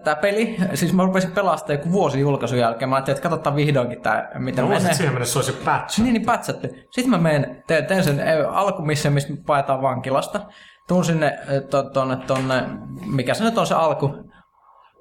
tämä 0.05 0.17
peli, 0.17 0.57
siis 0.75 0.93
mä 0.93 1.05
rupesin 1.05 1.33
pelastaa 1.33 1.75
joku 1.75 1.93
vuosi 1.93 2.21
julkaisun 2.21 2.59
jälkeen. 2.59 2.89
Mä 2.89 2.97
ajattelin, 2.97 3.17
että 3.17 3.29
katsotaan 3.29 3.57
vihdoinkin 3.57 4.03
tää, 4.03 4.31
miten 4.39 4.65
Mä 4.65 4.71
menee. 4.75 4.95
siihen 4.95 5.13
mennessä 5.13 5.39
olisi 5.39 5.53
jo 5.53 5.59
patch. 5.65 6.01
Niin, 6.01 6.13
niin 6.13 6.27
pätsätty. 6.27 6.69
Sitten 6.91 7.11
mä 7.11 7.19
menen, 7.19 7.65
teen, 7.67 7.87
teen 7.87 8.05
sen 8.05 8.21
eh, 8.21 8.47
alkumissen, 8.49 9.13
missä 9.13 9.35
paetaan 9.47 9.83
vankilasta. 9.83 10.41
Tuun 10.89 11.05
sinne 11.05 11.27
eh, 11.49 11.63
to, 11.63 11.85
mikä 13.07 13.35
se 13.35 13.45
nyt 13.45 13.59
on 13.59 13.67
se 13.67 13.75
alku, 13.75 14.15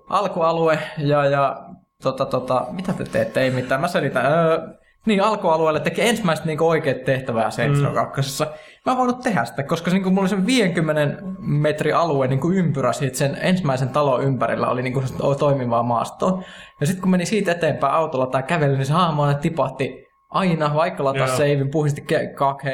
alkualue 0.09 0.79
ja, 0.97 1.25
ja 1.25 1.57
tota, 2.03 2.25
tota, 2.25 2.65
mitä 2.71 2.93
te 2.93 3.03
teette? 3.03 3.41
Ei 3.41 3.51
mitään, 3.51 3.81
mä 3.81 3.87
selitän. 3.87 4.25
Öö, 4.25 4.67
niin, 5.07 5.23
alkualueelle 5.23 5.79
teki 5.79 6.01
ensimmäistä 6.01 6.45
niin 6.45 6.61
oikeat 6.61 7.03
tehtävää 7.03 7.51
Saints 7.51 7.83
Row 7.83 7.93
2. 7.93 8.43
Mä 8.85 8.91
en 8.91 8.97
voinut 8.97 9.19
tehdä 9.19 9.45
sitä, 9.45 9.63
koska 9.63 9.91
niin 9.91 10.07
mulla 10.07 10.21
oli 10.21 10.29
sen 10.29 10.45
50 10.45 11.23
metri 11.39 11.93
alue 11.93 12.27
niin 12.27 12.39
ympyrä 12.55 12.93
siitä 12.93 13.17
sen 13.17 13.37
ensimmäisen 13.41 13.89
talon 13.89 14.23
ympärillä 14.23 14.67
oli 14.67 14.81
niin 14.81 14.93
kuin 14.93 15.05
toimivaa 15.39 15.83
maastoa. 15.83 16.43
Ja 16.79 16.85
sitten 16.85 17.01
kun 17.01 17.11
meni 17.11 17.25
siitä 17.25 17.51
eteenpäin 17.51 17.93
autolla 17.93 18.27
tai 18.27 18.43
käveli, 18.43 18.75
niin 18.75 18.85
se 18.85 18.93
hahmo 18.93 19.23
aina 19.23 19.39
tipahti 19.39 20.07
aina, 20.29 20.73
vaikka 20.73 21.03
lataa 21.03 21.27
Joo. 21.27 21.37
seivin, 21.37 21.71
puhisti 21.71 22.01
ke- 22.01 22.33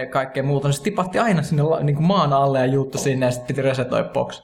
kaikkea, 0.09 0.43
muuta, 0.43 0.67
niin 0.67 0.73
se 0.73 0.83
tipahti 0.83 1.19
aina 1.19 1.41
sinne 1.41 1.63
niin 1.83 1.95
kuin 1.95 2.07
maan 2.07 2.33
alle 2.33 2.59
ja 2.59 2.65
juttu 2.65 2.97
sinne 2.97 3.25
ja 3.25 3.31
sitten 3.31 3.47
piti 3.47 3.61
resetoida 3.61 4.09
box. 4.09 4.41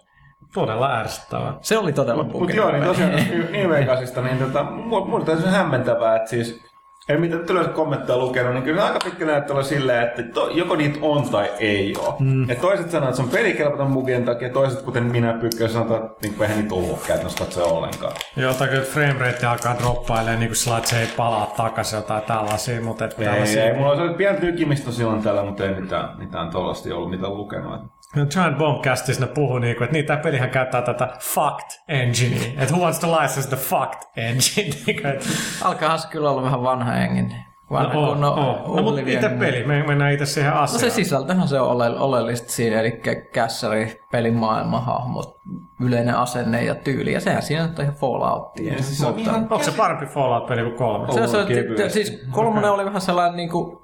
Todella 0.54 0.99
ärsyttävää. 0.99 1.54
Se 1.62 1.78
oli 1.78 1.93
todella 1.93 2.23
Mutta 2.23 2.39
pukea. 2.39 2.56
joo, 2.56 2.71
niin 2.71 2.84
tosiaan 2.84 3.12
New 3.12 4.23
niin 4.23 4.38
tota, 4.38 4.65
mu- 4.69 5.06
mulla 5.10 5.38
se 5.41 5.47
hämmentävää, 5.49 6.15
että 6.15 6.30
siis 6.30 6.68
ei 7.10 7.17
mitä 7.17 7.36
nyt 7.36 7.50
yleensä 7.50 7.72
kommentteja 7.72 8.17
lukenut, 8.17 8.54
niin 8.54 8.63
kyllä 8.63 8.86
aika 8.86 9.00
pitkä 9.04 9.26
näyttely 9.26 9.63
silleen, 9.63 10.08
että 10.08 10.24
to, 10.24 10.50
joko 10.50 10.76
niitä 10.76 11.00
on 11.02 11.30
tai 11.30 11.52
ei 11.60 11.95
ole. 11.98 12.13
Mm. 12.19 12.50
Et 12.50 12.62
toiset 12.62 12.91
sanoo, 12.91 13.10
että 13.10 13.17
se 13.17 13.24
on 13.24 13.30
pelikelpoton 13.30 13.93
bugien 13.93 14.26
takia, 14.26 14.50
toiset 14.50 14.82
kuten 14.82 15.04
minä 15.04 15.34
pykkään 15.34 15.69
sanoa, 15.69 15.98
että 15.98 16.10
niin 16.22 16.41
eihän 16.41 16.58
niitä 16.58 16.76
ollut 16.76 17.04
käytännössä 17.08 17.39
katsoa 17.39 17.72
ollenkaan. 17.72 18.13
Joo, 18.36 18.54
tai 18.54 18.67
kyllä 18.67 18.84
frame 18.84 19.15
rate 19.19 19.45
alkaa 19.45 19.76
droppailemaan 19.80 20.39
niin 20.39 20.50
kuin 20.50 20.58
sillä, 20.58 20.78
että 20.78 20.89
se 20.89 21.00
ei 21.00 21.08
palaa 21.17 21.54
takaisin 21.58 21.98
jotain 21.98 22.24
tällaisia, 22.24 22.82
mutta 22.82 23.06
että 23.06 23.22
Ei, 23.22 23.28
tällaisia... 23.28 23.65
ei, 23.65 23.74
mulla 23.74 23.91
on 23.91 24.13
pian 24.13 24.36
tykimistä 24.36 24.91
silloin 24.91 25.24
tällä, 25.24 25.43
mutta 25.43 25.65
ei 25.65 25.82
mitään, 25.82 26.10
mitään 26.17 26.50
tollasta 26.50 26.95
ollut 26.95 27.10
mitä 27.10 27.30
lukenut. 27.30 27.98
No, 28.15 28.26
Giant 28.26 28.58
Bombcastissa 28.58 29.26
ne 29.26 29.32
puhuu 29.32 29.60
niinku, 29.60 29.84
että 29.84 29.93
niin, 29.93 30.06
tää 30.06 30.17
pelihän 30.17 30.50
käyttää 30.50 30.82
tätä 30.82 31.08
fucked 31.19 31.80
enginea. 31.88 32.50
Että 32.58 32.74
who 32.74 32.84
wants 32.84 33.00
to 33.00 33.08
license 33.22 33.50
the 33.50 33.58
fucked 33.58 34.00
engine? 34.17 34.76
Niinku, 34.88 35.08
et- 35.08 35.28
Alkaahan 35.63 36.00
se 36.00 36.08
kyllä 36.08 36.30
olla 36.30 36.43
vähän 36.43 36.63
vanha 36.63 36.95
engin. 36.98 37.36
Vanha 37.72 37.93
no, 37.93 38.06
kun 38.08 38.24
oh, 38.24 38.38
oh. 38.38 38.76
no 38.76 38.82
mutta 38.84 39.02
itse 39.02 39.28
niin- 39.28 39.39
peli, 39.39 39.63
me 39.63 39.84
mennään 39.88 40.13
itse 40.13 40.26
siihen 40.26 40.52
No 40.54 40.60
asiaan. 40.60 40.80
se 40.80 40.89
sisältöhän 40.89 41.48
se 41.48 41.60
on 41.60 41.67
ole, 41.69 41.89
oleellista 42.00 42.52
siinä, 42.52 42.80
eli 42.80 43.02
kässäri, 43.34 44.00
pelin 44.12 44.34
maailma, 44.34 44.80
hahmot, 44.82 45.36
yleinen 45.82 46.15
asenne 46.15 46.63
ja 46.63 46.76
tyyli. 46.76 47.13
Ja 47.13 47.19
sehän 47.19 47.41
siinä 47.41 47.63
on 47.63 47.74
ihan 47.82 47.95
Falloutia. 47.95 48.74
Ja 48.74 48.84
siis 48.84 48.98
se 49.00 49.06
on 49.06 49.19
ihan 49.19 49.36
Onko 49.36 49.63
se 49.63 49.72
parempi 49.72 50.06
Fallout-peli 50.06 50.62
kuin 50.63 50.76
kolme? 50.76 51.12
Se, 51.13 51.28
se, 51.28 51.45
se, 51.78 51.89
siis 51.89 52.24
kolmonen 52.32 52.72
oli 52.72 52.86
vähän 52.86 53.02
sellainen 53.02 53.38
niinku, 53.38 53.79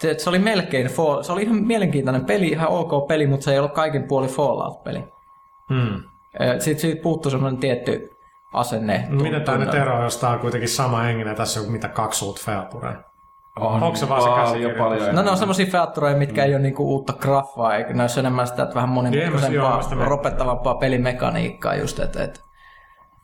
se, 0.00 0.14
se 0.18 0.30
oli 0.30 0.38
melkein 0.38 0.86
Fall, 0.86 1.22
se 1.22 1.32
oli 1.32 1.42
ihan 1.42 1.56
mielenkiintoinen 1.56 2.24
peli, 2.24 2.48
ihan 2.48 2.68
ok 2.68 3.08
peli, 3.08 3.26
mutta 3.26 3.44
se 3.44 3.52
ei 3.52 3.58
ollut 3.58 3.72
kaikin 3.72 4.08
puoli 4.08 4.28
Fallout-peli. 4.28 5.04
Hmm. 5.68 6.02
Sitten 6.58 6.78
siitä 6.78 7.02
puuttui 7.02 7.30
semmoinen 7.30 7.60
tietty 7.60 8.10
asenne. 8.52 9.06
No, 9.08 9.22
Miten 9.22 9.42
tämä 9.42 9.58
nyt 9.58 9.74
eroaa, 9.74 10.02
jos 10.02 10.16
tämä 10.16 10.32
on 10.32 10.38
kuitenkin 10.38 10.68
sama 10.68 10.98
henginen 10.98 11.36
tässä 11.36 11.60
on 11.60 11.72
mitä 11.72 11.88
kaksi 11.88 12.24
uutta 12.24 12.42
featurea? 12.44 13.02
On 13.60 13.82
Onko 13.82 13.96
se 13.96 14.08
vaan 14.08 14.22
se 14.22 14.28
paljon, 14.28 14.46
käsikirjoitus? 14.46 14.78
paljon 14.78 15.14
No 15.14 15.22
ne 15.22 15.30
on 15.30 15.36
semmosia 15.36 15.66
featureja, 15.66 16.16
mitkä 16.16 16.44
ei 16.44 16.54
ole 16.54 16.62
niinku 16.62 16.90
uutta 16.90 17.12
graffaa, 17.12 17.76
eikä 17.76 17.92
ne 17.92 18.02
olisi 18.02 18.20
enemmän 18.20 18.46
sitä, 18.46 18.62
että 18.62 18.74
vähän 18.74 18.88
monimutkaisempaa, 18.88 19.80
ropettavampaa 20.04 20.74
pelimekaniikkaa 20.74 21.76
just, 21.76 21.98
että 21.98 22.24
et, 22.24 22.40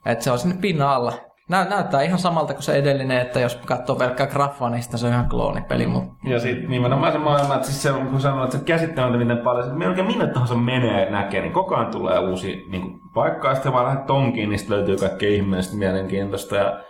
et 0.06 0.22
se 0.22 0.30
on 0.30 0.38
sinne 0.38 0.56
pinnan 0.60 0.88
alla. 0.88 1.12
Nä, 1.48 1.64
näyttää 1.64 2.02
ihan 2.02 2.18
samalta 2.18 2.54
kuin 2.54 2.62
se 2.62 2.72
edellinen, 2.72 3.20
että 3.20 3.40
jos 3.40 3.56
katsoo 3.56 3.96
pelkkää 3.96 4.26
graffaa, 4.26 4.70
niin 4.70 4.82
se 4.82 5.06
on 5.06 5.12
ihan 5.12 5.28
kloonipeli, 5.28 5.86
mutta 5.86 6.14
Ja 6.24 6.38
sitten 6.38 6.70
nimenomaan 6.70 7.12
se 7.12 7.18
maailma, 7.18 7.54
että 7.54 7.66
siis 7.66 7.82
se, 7.82 7.92
kun 8.10 8.20
sanoit, 8.20 8.44
että 8.44 8.58
se 8.58 8.64
käsittämättä 8.64 9.18
miten 9.18 9.38
paljon, 9.38 9.64
että 9.64 9.78
melkein 9.78 10.06
minne 10.06 10.26
tahansa 10.26 10.54
menee 10.54 11.04
ja 11.04 11.10
näkee, 11.10 11.40
niin 11.40 11.52
koko 11.52 11.76
ajan 11.76 11.90
tulee 11.90 12.18
uusi 12.18 12.66
niin 12.70 12.82
kuin, 12.82 13.00
paikka, 13.14 13.48
ja 13.48 13.54
sitten 13.54 13.72
vaan 13.72 13.86
lähdet 13.86 14.06
tonkiin, 14.06 14.50
niin 14.50 14.60
löytyy 14.68 14.96
kaikkea 14.96 15.30
ihmeellistä 15.30 15.76
mielenkiintoista. 15.76 16.56
Ja 16.56 16.80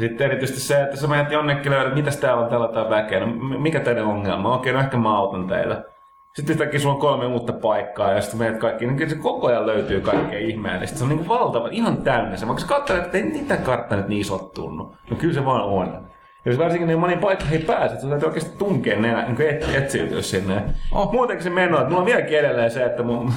sitten 0.00 0.26
erityisesti 0.26 0.60
se, 0.60 0.82
että 0.82 0.96
sä 0.96 1.06
menet 1.06 1.32
jonnekin 1.32 1.72
löydät, 1.72 1.86
että 1.86 1.98
mitäs 1.98 2.16
täällä 2.16 2.42
on 2.42 2.48
täällä 2.48 2.66
jotain 2.66 2.90
väkeä, 2.90 3.20
no 3.20 3.26
mikä 3.58 3.80
teidän 3.80 4.04
ongelma 4.04 4.48
on? 4.48 4.54
Okei, 4.54 4.72
no 4.72 4.80
ehkä 4.80 4.96
mä 4.96 5.16
autan 5.16 5.46
teitä. 5.46 5.93
Sitten 6.34 6.52
yhtäkkiä 6.52 6.80
sulla 6.80 6.94
on 6.94 7.00
kolme 7.00 7.26
uutta 7.26 7.52
paikkaa 7.52 8.12
ja 8.12 8.20
sitten 8.20 8.38
menet 8.38 8.60
kaikki, 8.60 8.86
niin 8.86 8.96
kyllä 8.96 9.10
se 9.10 9.16
koko 9.16 9.46
ajan 9.46 9.66
löytyy 9.66 10.00
kaikkea 10.00 10.38
ihmeellistä. 10.38 10.98
Se 10.98 11.04
on 11.04 11.10
niin 11.10 11.28
valtava, 11.28 11.68
ihan 11.70 11.96
täynnä 11.96 12.36
se. 12.36 12.46
Mä 12.46 12.54
katsoin, 12.66 13.00
että 13.00 13.18
ei 13.18 13.24
niitä 13.24 13.56
kartta 13.56 13.96
nyt 13.96 14.08
niin 14.08 14.20
isot 14.20 14.52
tunnu. 14.52 14.96
No 15.10 15.16
kyllä 15.16 15.34
se 15.34 15.44
vaan 15.44 15.64
on. 15.64 16.08
Ja 16.44 16.50
jos 16.50 16.58
varsinkin 16.58 16.86
niin 16.86 16.98
moniin 16.98 17.18
paikkoihin 17.18 17.60
ei 17.60 17.66
pääse, 17.66 17.86
että 17.86 18.00
sun 18.00 18.10
täytyy 18.10 18.26
oikeasti 18.26 18.58
tunkea 18.58 19.00
nenä, 19.00 19.24
niin 19.28 19.50
et, 19.50 19.74
etsiytyä 19.74 20.22
sinne. 20.22 20.62
Oh. 20.92 21.12
Muutenkin 21.12 21.44
se 21.44 21.50
meno, 21.50 21.76
että 21.76 21.88
mulla 21.88 22.00
on 22.00 22.06
vieläkin 22.06 22.38
edelleen 22.38 22.70
se, 22.70 22.84
että 22.84 23.02
mun, 23.02 23.32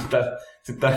sitten 0.63 0.91
tämä 0.91 0.93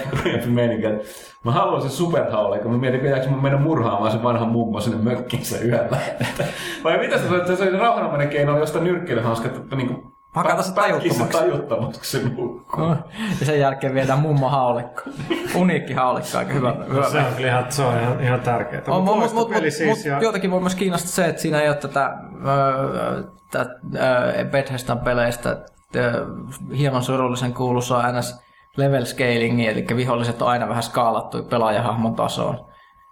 meininki, 0.47 0.87
että 0.87 1.05
mä 1.45 1.53
haluan 1.53 1.83
sen 1.83 1.91
superhaule, 1.91 2.59
kun 2.59 2.73
mä 2.73 2.79
mietin, 2.79 3.01
pitääkö 3.01 3.29
mun 3.29 3.43
mennä 3.43 3.59
murhaamaan 3.59 4.13
sen 4.13 4.23
vanhan 4.23 4.49
mummo 4.49 4.81
sinne 4.81 4.99
mökkinsä 5.03 5.59
yöllä. 5.65 5.99
Vai 6.85 6.99
mitä 6.99 7.19
sä 7.19 7.25
sanoit, 7.25 7.43
että 7.43 7.57
se 7.57 7.63
oli 7.63 7.79
rauhanomainen 7.79 8.29
keino, 8.29 8.59
josta 8.59 8.81
nyrkkeilyhanskat, 8.81 9.57
että 9.57 9.77
niinku 9.77 10.20
Hakata 10.33 10.63
se 10.63 10.75
tajuttomaksi. 10.75 11.39
tajuttomaksi, 11.39 12.19
se 12.19 12.29
ja 13.41 13.47
sen 13.47 13.61
jälkeen 13.61 13.95
viedään 13.95 14.19
mummo 14.19 14.49
haulikko. 14.49 15.03
Uniikki 15.55 15.93
haulikko, 15.93 16.39
aika 16.39 16.53
hyvä. 16.53 16.77
hyvä 16.89 17.11
Se 17.11 17.19
on 17.19 17.47
ihan, 17.47 17.73
se 17.73 17.83
on 17.83 18.01
ihan, 18.01 18.21
ihan 18.21 18.41
tärkeää. 18.41 18.83
On, 18.89 19.05
Mut 19.05 19.19
mut, 19.19 19.35
mut, 19.35 19.63
siis 19.69 19.99
mut, 19.99 20.05
ja... 20.05 20.19
jotakin 20.21 20.51
voi 20.51 20.61
myös 20.61 20.75
kiinnostaa 20.75 21.11
se, 21.11 21.27
että 21.27 21.43
siinä 21.43 21.61
ei 21.61 21.69
ole 21.69 21.77
tätä, 21.77 22.15
öö, 22.47 23.23
tätä 23.51 23.71
öö, 23.95 24.45
Bethesdan 24.45 24.99
peleistä 24.99 25.65
öö, 25.97 26.27
hieman 26.77 27.03
surullisen 27.03 27.55
kuuluisaa 27.55 28.13
NS 28.13 28.41
level 28.77 29.05
scalingia, 29.05 29.71
eli 29.71 29.87
viholliset 29.97 30.43
on 30.43 30.49
aina 30.49 30.69
vähän 30.69 30.83
skaalattu 30.83 31.43
pelaajahahmon 31.43 32.15
tasoon. 32.15 32.67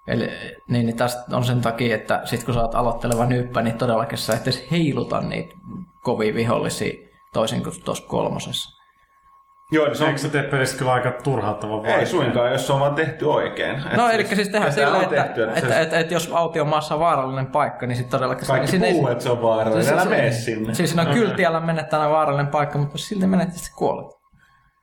Eli, 0.07 0.31
niin, 0.69 0.87
niin 0.87 0.97
tästä 0.97 1.37
on 1.37 1.45
sen 1.45 1.61
takia, 1.61 1.95
että 1.95 2.21
sit 2.25 2.45
kun 2.45 2.55
sä 2.55 2.61
oot 2.61 2.75
aloitteleva 2.75 3.27
nyyppä, 3.27 3.63
niin 3.63 3.79
todellakin 3.79 4.19
sä 4.19 4.33
et 4.33 4.43
edes 4.43 4.67
heiluta 4.71 5.21
niitä 5.21 5.55
kovia 6.03 6.35
vihollisia 6.35 7.08
toisin 7.33 7.63
kuin 7.63 7.83
tuossa 7.85 8.07
kolmosessa. 8.09 8.79
Joo, 9.73 9.87
niin 9.87 9.97
se 9.97 10.05
on, 10.05 10.09
Eikö 10.09 10.21
se 10.21 10.29
tee 10.29 10.43
pelistä 10.43 10.79
kyllä 10.79 10.93
aika 10.93 11.11
turhauttava 11.11 11.87
ei 11.87 12.07
suinkaan, 12.07 12.53
jos 12.53 12.67
se 12.67 12.73
on 12.73 12.81
vaan 12.81 12.95
tehty 12.95 13.25
oikein. 13.25 13.83
No 13.97 14.09
Et 14.09 14.15
eli 14.15 14.27
siis 14.27 14.49
tehdään 14.49 14.67
ja 14.67 14.73
sillä, 14.73 15.03
että, 15.03 15.23
tehty, 15.25 15.43
että, 15.43 15.61
se- 15.61 15.67
että, 15.67 15.81
että, 15.81 15.99
että 15.99 16.15
jos 16.15 16.31
autiomaassa 16.33 16.95
on 16.95 17.01
vaarallinen 17.01 17.47
paikka, 17.47 17.87
niin 17.87 17.97
sitten 17.97 18.19
todellakin... 18.19 18.47
Kaikki 18.47 18.79
niin 18.79 18.95
puhuu, 18.95 19.09
että 19.09 19.25
se 19.25 19.31
on 19.31 19.43
vaarallinen, 19.43 19.93
älä 19.95 20.05
mene 20.05 20.33
sinne. 20.33 20.75
Siis 20.75 20.91
siinä 20.91 21.03
on 21.03 21.15
kyltiällä 21.19 21.61
menettänä 21.61 22.11
vaarallinen 22.11 22.47
paikka, 22.47 22.79
mutta 22.79 22.99
silti 22.99 23.27
menet, 23.27 23.49
niin 23.49 23.59
sitten 23.59 23.77
kuolet. 23.79 24.18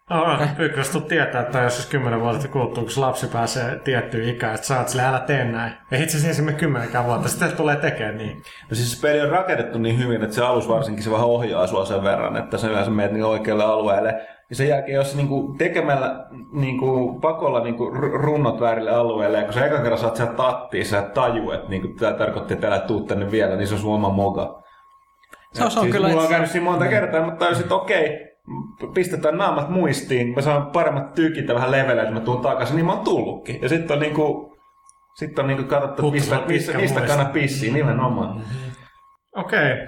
No, 0.10 0.38
Pyykköstä 0.58 0.93
tuu 0.93 1.01
tietää, 1.01 1.41
että 1.41 1.62
jos 1.62 1.76
siis 1.76 1.89
kymmenen 1.89 2.22
vuotta 2.22 2.47
kuluttua, 2.47 2.84
kun 2.84 3.03
lapsi 3.03 3.28
pääsee 3.28 3.80
tiettyyn 3.84 4.30
ikään, 4.30 4.56
että 4.56 4.68
sä 4.68 4.80
oot 4.80 4.89
sille, 4.89 5.06
älä 5.06 5.20
tee 5.20 5.45
näin. 5.45 5.74
Ja 5.91 5.97
itse 5.97 6.06
asiassa 6.06 6.28
ensimmäinen 6.28 6.60
kymmenenkään 6.60 7.06
vuotta, 7.06 7.30
sitten 7.30 7.58
tulee 7.58 7.76
tekemään 7.76 8.18
niin. 8.18 8.38
No 8.38 8.76
siis 8.76 8.91
se 8.91 9.08
peli 9.08 9.22
on 9.22 9.30
rakennettu 9.30 9.78
niin 9.78 9.99
hyvin, 9.99 10.24
että 10.24 10.36
se 10.36 10.45
alus 10.45 10.70
varsinkin 10.70 11.03
se 11.03 11.12
vähän 11.12 11.26
ohjaa 11.26 11.68
sua 11.68 11.86
sen 11.86 12.03
verran, 12.03 12.38
että 12.38 12.58
sä 12.58 12.68
yleensä 12.68 12.91
menet 12.91 13.12
niin 13.12 13.26
oikealle 13.26 13.64
alueelle. 13.64 14.22
Ja 14.49 14.56
sen 14.56 14.68
jälkeen, 14.68 14.95
jos 14.95 15.16
niinku 15.16 15.56
tekemällä 15.58 16.26
niinku 16.53 17.20
pakolla 17.20 17.64
niinku 17.64 17.89
ru- 17.89 18.22
runnot 18.22 18.60
väärille 18.60 18.91
alueelle, 18.91 19.38
ja 19.38 19.43
kun 19.43 19.53
sä 19.53 19.66
ekan 19.66 19.82
kerran 19.82 19.99
saat 19.99 20.16
sieltä 20.16 20.34
tattiin, 20.34 20.86
sä 20.86 20.99
et 20.99 21.14
taju, 21.14 21.51
että 21.51 21.70
niinku 21.70 21.88
tämä 21.88 22.14
tarkoitti, 22.14 22.53
että 22.53 22.68
älä 22.68 22.80
tuu 22.80 23.03
tänne 23.03 23.32
vielä, 23.32 23.56
niin 23.56 23.68
se 23.68 23.74
on 23.74 23.80
sun 23.80 23.95
oma 23.95 24.10
moga. 24.10 24.64
Se 25.53 25.64
on, 25.64 25.72
se 25.72 25.80
on 25.80 25.84
siis 25.86 25.95
kyllä... 25.95 26.08
Mulla 26.08 26.22
on 26.22 26.30
käynyt 26.30 26.51
siinä 26.51 26.64
monta 26.64 26.88
kertaa, 26.88 27.26
mutta 27.26 27.45
tajusin, 27.45 27.64
että 27.64 27.76
okei, 27.76 28.34
pistetään 28.93 29.37
naamat 29.37 29.69
muistiin, 29.69 30.35
mä 30.35 30.41
saan 30.41 30.65
paremmat 30.65 31.13
tykit 31.13 31.47
ja 31.47 31.55
vähän 31.55 31.71
leveleitä, 31.71 32.11
mä 32.11 32.19
tuun 32.19 32.41
takaisin, 32.41 32.75
niin 32.75 32.85
mä 32.85 32.93
oon 32.93 33.03
tullutkin. 33.03 33.61
Ja 33.61 33.69
sitten 33.69 33.93
on 33.93 33.99
niinku, 33.99 34.57
sitten 35.15 35.43
on 35.43 35.47
niinku 35.47 35.63
katsottu, 35.63 36.11
mistä, 36.11 36.41
mistä, 36.47 36.77
mistä 36.77 37.01
kannat 37.01 37.33
pissiin, 37.33 37.73
nimenomaan. 37.73 38.41
Okei. 39.35 39.73
Okay. 39.73 39.87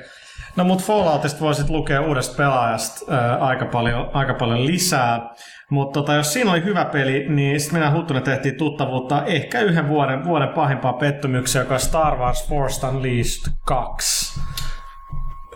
No 0.56 0.64
mut 0.64 0.84
Falloutista 0.84 1.40
voisit 1.40 1.70
lukea 1.70 2.02
uudesta 2.02 2.38
pelaajasta 2.38 3.16
ää, 3.16 3.38
aika, 3.38 3.66
paljon, 3.66 4.10
aika 4.14 4.34
paljon 4.34 4.66
lisää. 4.66 5.30
Mutta 5.70 6.00
tota, 6.00 6.14
jos 6.14 6.34
siinä 6.34 6.52
oli 6.52 6.64
hyvä 6.64 6.86
peli, 6.86 7.26
niin 7.30 7.60
sitten 7.60 7.80
minä 7.80 7.92
Huttunen 7.92 8.24
tehtiin 8.24 8.58
tuttavuutta 8.58 9.26
ehkä 9.26 9.60
yhden 9.60 9.88
vuoden, 9.88 10.26
vuoden 10.26 10.50
pahimpaa 10.50 10.94
pettymyksiä, 10.94 11.62
joka 11.62 11.74
on 11.74 11.80
Star 11.80 12.18
Wars 12.18 12.50
Force 12.50 12.88
Unleashed 12.88 13.54
2. 13.66 14.42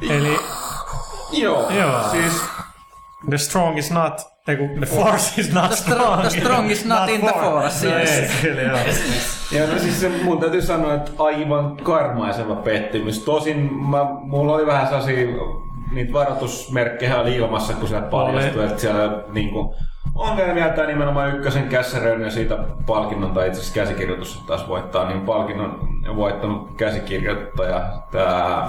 Eli 0.10 0.38
Joo, 1.32 1.70
Joo. 1.70 2.10
siis 2.12 2.44
The 3.30 3.38
strong 3.38 3.78
is 3.78 3.92
not, 3.92 4.22
ei 4.48 4.56
kun 4.58 4.70
the 4.78 4.86
force 4.86 5.42
is 5.42 5.54
not 5.54 5.70
The 5.70 5.76
strong- 5.76 6.22
the 6.22 6.30
strong 6.30 6.72
is 6.72 6.86
not 6.86 7.10
in 7.10 7.22
the 7.22 7.34
force, 7.42 7.88
No 7.90 7.98
yes. 7.98 8.10
ei, 8.20 8.28
kyllä 8.42 8.62
joo. 8.62 8.78
Ja 9.52 9.68
no 9.68 9.80
siis 9.80 10.02
se, 10.02 10.10
mun 10.24 10.40
täytyy 10.40 10.62
sanoa, 10.62 10.94
että 10.94 11.12
aivan 11.18 11.78
karmaiseva 11.78 12.56
pettymys. 12.56 13.20
Tosin 13.20 13.74
mä, 13.74 14.06
mulla 14.22 14.54
oli 14.54 14.66
vähän 14.66 14.88
sellaisia, 14.88 15.28
niitä 15.92 16.14
varoitusmerkkejä 16.14 17.18
oli 17.20 17.36
ilmassa, 17.36 17.74
kun 17.74 17.88
siellä 17.88 18.08
paljastui, 18.08 18.66
että 18.66 18.82
siellä 18.82 19.24
niinku, 19.32 19.76
ongelmia 20.16 20.70
tämä 20.70 20.88
nimenomaan 20.88 21.36
ykkösen 21.36 21.68
kässäröön 21.68 22.22
ja 22.22 22.32
siitä 22.32 22.58
palkinnon, 22.86 23.32
tai 23.32 23.48
itse 23.48 23.60
asiassa 23.60 23.80
käsikirjoitus 23.80 24.44
taas 24.48 24.68
voittaa, 24.68 25.08
niin 25.08 25.22
palkinnon 25.22 25.80
voittanut 26.16 26.78
käsikirjoittaja, 26.78 27.82
tämä 28.12 28.68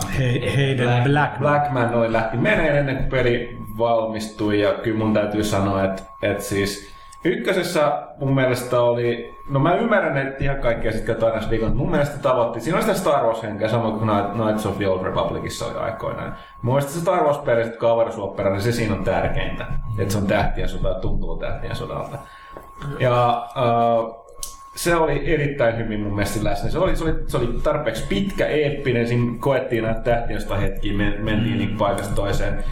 Hayden 0.57 1.03
Blackman. 1.05 1.39
Blackman 1.39 1.95
oli 1.95 2.13
lähti 2.13 2.37
meneen 2.37 2.77
ennen 2.77 2.97
kuin 2.97 3.09
peli 3.11 3.62
valmistui 3.79 4.61
ja 4.61 4.73
kyllä 4.73 4.99
mun 4.99 5.15
täytyy 5.15 5.45
sanoa, 5.45 5.85
että, 5.85 6.03
että 6.23 6.45
siis 6.45 6.93
ykkösessä 7.25 8.03
mun 8.21 8.35
mielestä 8.35 8.81
oli, 8.81 9.35
no 9.51 9.59
mä 9.59 9.75
ymmärrän, 9.75 10.17
että 10.17 10.45
ihan 10.45 10.57
kaikkea 10.57 10.93
sitten 10.93 11.15
katsoin 11.15 11.35
aina 11.35 11.51
viikon, 11.51 11.77
mun 11.77 11.91
mielestä 11.91 12.19
tavoitti, 12.19 12.61
siinä 12.61 12.77
on 12.77 12.83
sitä 12.83 12.95
Star 12.95 13.25
Wars 13.25 13.43
henkeä, 13.43 13.69
samoin 13.69 13.95
kuin 13.95 14.11
Knights 14.33 14.67
of 14.67 14.77
the 14.77 14.89
Old 14.89 15.03
Republicissa 15.03 15.67
oli 15.67 15.79
aikoinaan. 15.79 16.37
Mun 16.63 16.75
mielestä 16.75 16.93
se 16.93 17.01
Star 17.01 17.25
Wars 17.25 17.39
on 17.83 17.91
avaruusopera, 17.91 18.51
niin 18.51 18.63
se 18.63 18.73
siinä 18.73 18.95
on 18.95 19.05
tärkeintä, 19.05 19.67
että 19.99 20.13
se 20.13 20.19
on 20.19 20.27
tähtien 20.27 20.69
sota, 20.69 20.95
tuntuu 20.95 21.37
tähtien 21.37 21.77
sodalta. 21.77 22.19
Ja 22.99 23.47
uh, 23.57 24.23
se 24.75 24.97
oli 24.97 25.33
erittäin 25.35 25.77
hyvin 25.77 26.01
mun 26.01 26.15
mielestä 26.15 26.45
läsnä. 26.45 26.71
Se 26.71 26.79
oli, 26.79 26.97
se 26.97 27.05
oli, 27.05 27.15
se 27.27 27.37
oli 27.37 27.47
tarpeeksi 27.63 28.07
pitkä, 28.09 28.47
eeppinen. 28.47 29.09
Siinä 29.09 29.33
koettiin 29.39 29.85
näitä 29.85 30.01
tähtiöstä 30.01 30.57
hetkiä, 30.57 30.97
men, 30.97 31.25
mentiin 31.25 31.59
niin 31.59 31.77
paikasta 31.79 32.15
toiseen. 32.15 32.65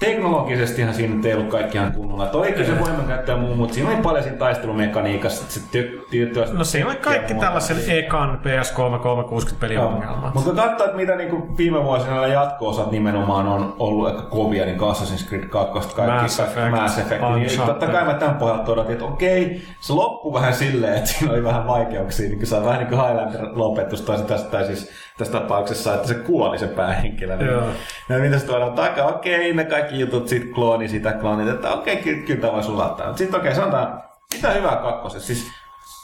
Teknologisestihan 0.00 0.94
siinä 0.94 1.14
nyt 1.14 1.24
ei 1.24 1.34
ollut 1.34 1.48
kaikki 1.48 1.78
ihan 1.78 1.92
kunnolla. 1.92 2.26
Toi 2.26 2.52
kyllä 2.52 2.66
se 2.66 2.80
voimankäyttö 2.80 3.32
ja 3.32 3.38
muu, 3.38 3.54
mutta 3.54 3.74
siinä 3.74 3.90
oli 3.90 4.02
paljon 4.02 4.22
siinä 4.22 4.38
taistelumekaniikassa. 4.38 5.44
Se 5.48 5.60
ty- 5.60 6.06
ty- 6.10 6.52
No 6.56 6.64
siinä 6.64 6.86
oli 6.88 6.96
kaikki 6.96 7.34
tällaisen 7.34 7.76
ekan 7.98 8.40
PS3 8.44 8.98
360 8.98 9.60
pelin 9.60 9.78
ongelmat. 9.78 10.34
Mutta 10.34 10.50
kun 10.50 10.56
katsoo, 10.56 10.86
että 10.86 10.96
mitä 10.96 11.16
niinku 11.16 11.56
viime 11.56 11.84
vuosina 11.84 12.14
nämä 12.14 12.26
jatko-osat 12.26 12.90
nimenomaan 12.90 13.48
on 13.48 13.74
ollut 13.78 14.06
aika 14.06 14.22
kovia, 14.22 14.64
niin 14.64 14.78
Assassin's 14.78 15.28
Creed 15.28 15.44
2, 15.44 15.94
kaikki 15.96 16.22
Mass 16.22 16.40
Effect, 16.40 16.70
Mass 16.70 16.98
Effect 16.98 17.22
niin 17.34 17.60
totta 17.66 17.86
kai 17.86 18.04
mä 18.04 18.14
tämän 18.14 18.36
pohjalta 18.36 18.72
odotin, 18.72 18.92
että 18.92 19.04
okei, 19.04 19.62
se 19.80 19.92
loppui 19.92 20.32
vähän 20.32 20.54
silleen, 20.54 20.94
että 20.94 21.10
siinä 21.10 21.32
oli 21.32 21.44
vähän 21.44 21.66
vaikeuksia, 21.66 22.28
niin 22.28 22.38
kuin 22.38 22.46
se 22.46 22.56
on 22.56 22.64
vähän 22.64 22.78
niin 22.78 22.88
kuin 22.88 23.00
Highlander 23.00 23.48
lopetus, 23.52 24.02
tai, 24.02 24.18
tai 24.50 24.66
siis 24.66 24.90
tässä 25.18 25.38
tapauksessa, 25.38 25.94
että 25.94 26.08
se 26.08 26.14
kuoli 26.14 26.58
se 26.58 26.66
päähenkilö. 26.66 27.36
Niin, 27.36 27.50
ja 28.08 28.18
mitä 28.18 28.38
se 28.38 28.46
tuodaan 28.46 28.72
takaa, 28.72 29.06
okei, 29.08 29.54
ne 29.54 29.64
kaikki 29.64 30.00
jutut, 30.00 30.28
sit 30.28 30.52
klooni, 30.54 30.88
sitä 30.88 31.12
kloonit, 31.12 31.48
että 31.48 31.70
okei, 31.70 31.96
kyllä, 31.96 32.26
kyllä 32.26 32.40
tämä 32.40 32.52
voi 32.52 32.62
sulattaa. 32.62 33.16
Sitten 33.16 33.40
okei, 33.40 33.54
sanotaan, 33.54 34.02
mitä 34.34 34.50
hyvää 34.50 34.76
kakkosessa. 34.76 35.26
Siis 35.26 35.46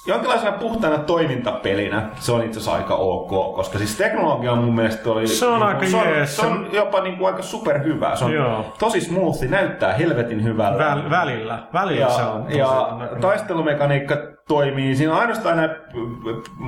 jonkinlaisena 0.06 0.52
puhtaana 0.52 0.98
toimintapelinä 0.98 2.08
se 2.20 2.32
on 2.32 2.44
itse 2.44 2.58
asiassa 2.58 2.76
aika 2.76 2.94
ok, 2.94 3.54
koska 3.54 3.78
siis 3.78 3.96
teknologia 3.96 4.52
on 4.52 4.58
mun 4.58 4.74
mielestä 4.74 5.10
oli... 5.10 5.26
Se 5.26 5.46
on 5.46 5.52
niinku- 5.52 5.66
aika 5.66 5.86
se 5.86 5.96
on, 5.96 6.08
jees. 6.08 6.36
se 6.36 6.46
on 6.46 6.68
jopa 6.72 7.00
niinku 7.00 7.24
aika 7.24 7.42
superhyvä. 7.42 8.16
Se 8.16 8.24
on 8.24 8.32
Joo. 8.32 8.64
tosi 8.78 9.00
smoothi, 9.00 9.48
näyttää 9.48 9.92
helvetin 9.92 10.44
hyvältä. 10.44 10.78
Väl, 10.78 11.10
välillä. 11.10 11.58
Välillä 11.72 12.00
ja, 12.00 12.10
se 12.10 12.22
on 12.22 12.44
tosi... 12.44 12.58
ja 12.58 12.98
taistelumekaniikka 13.20 14.34
toimii. 14.49 14.97
Siinä 14.97 15.12
on 15.12 15.20
ainoastaan 15.20 15.57
nämä 15.57 15.74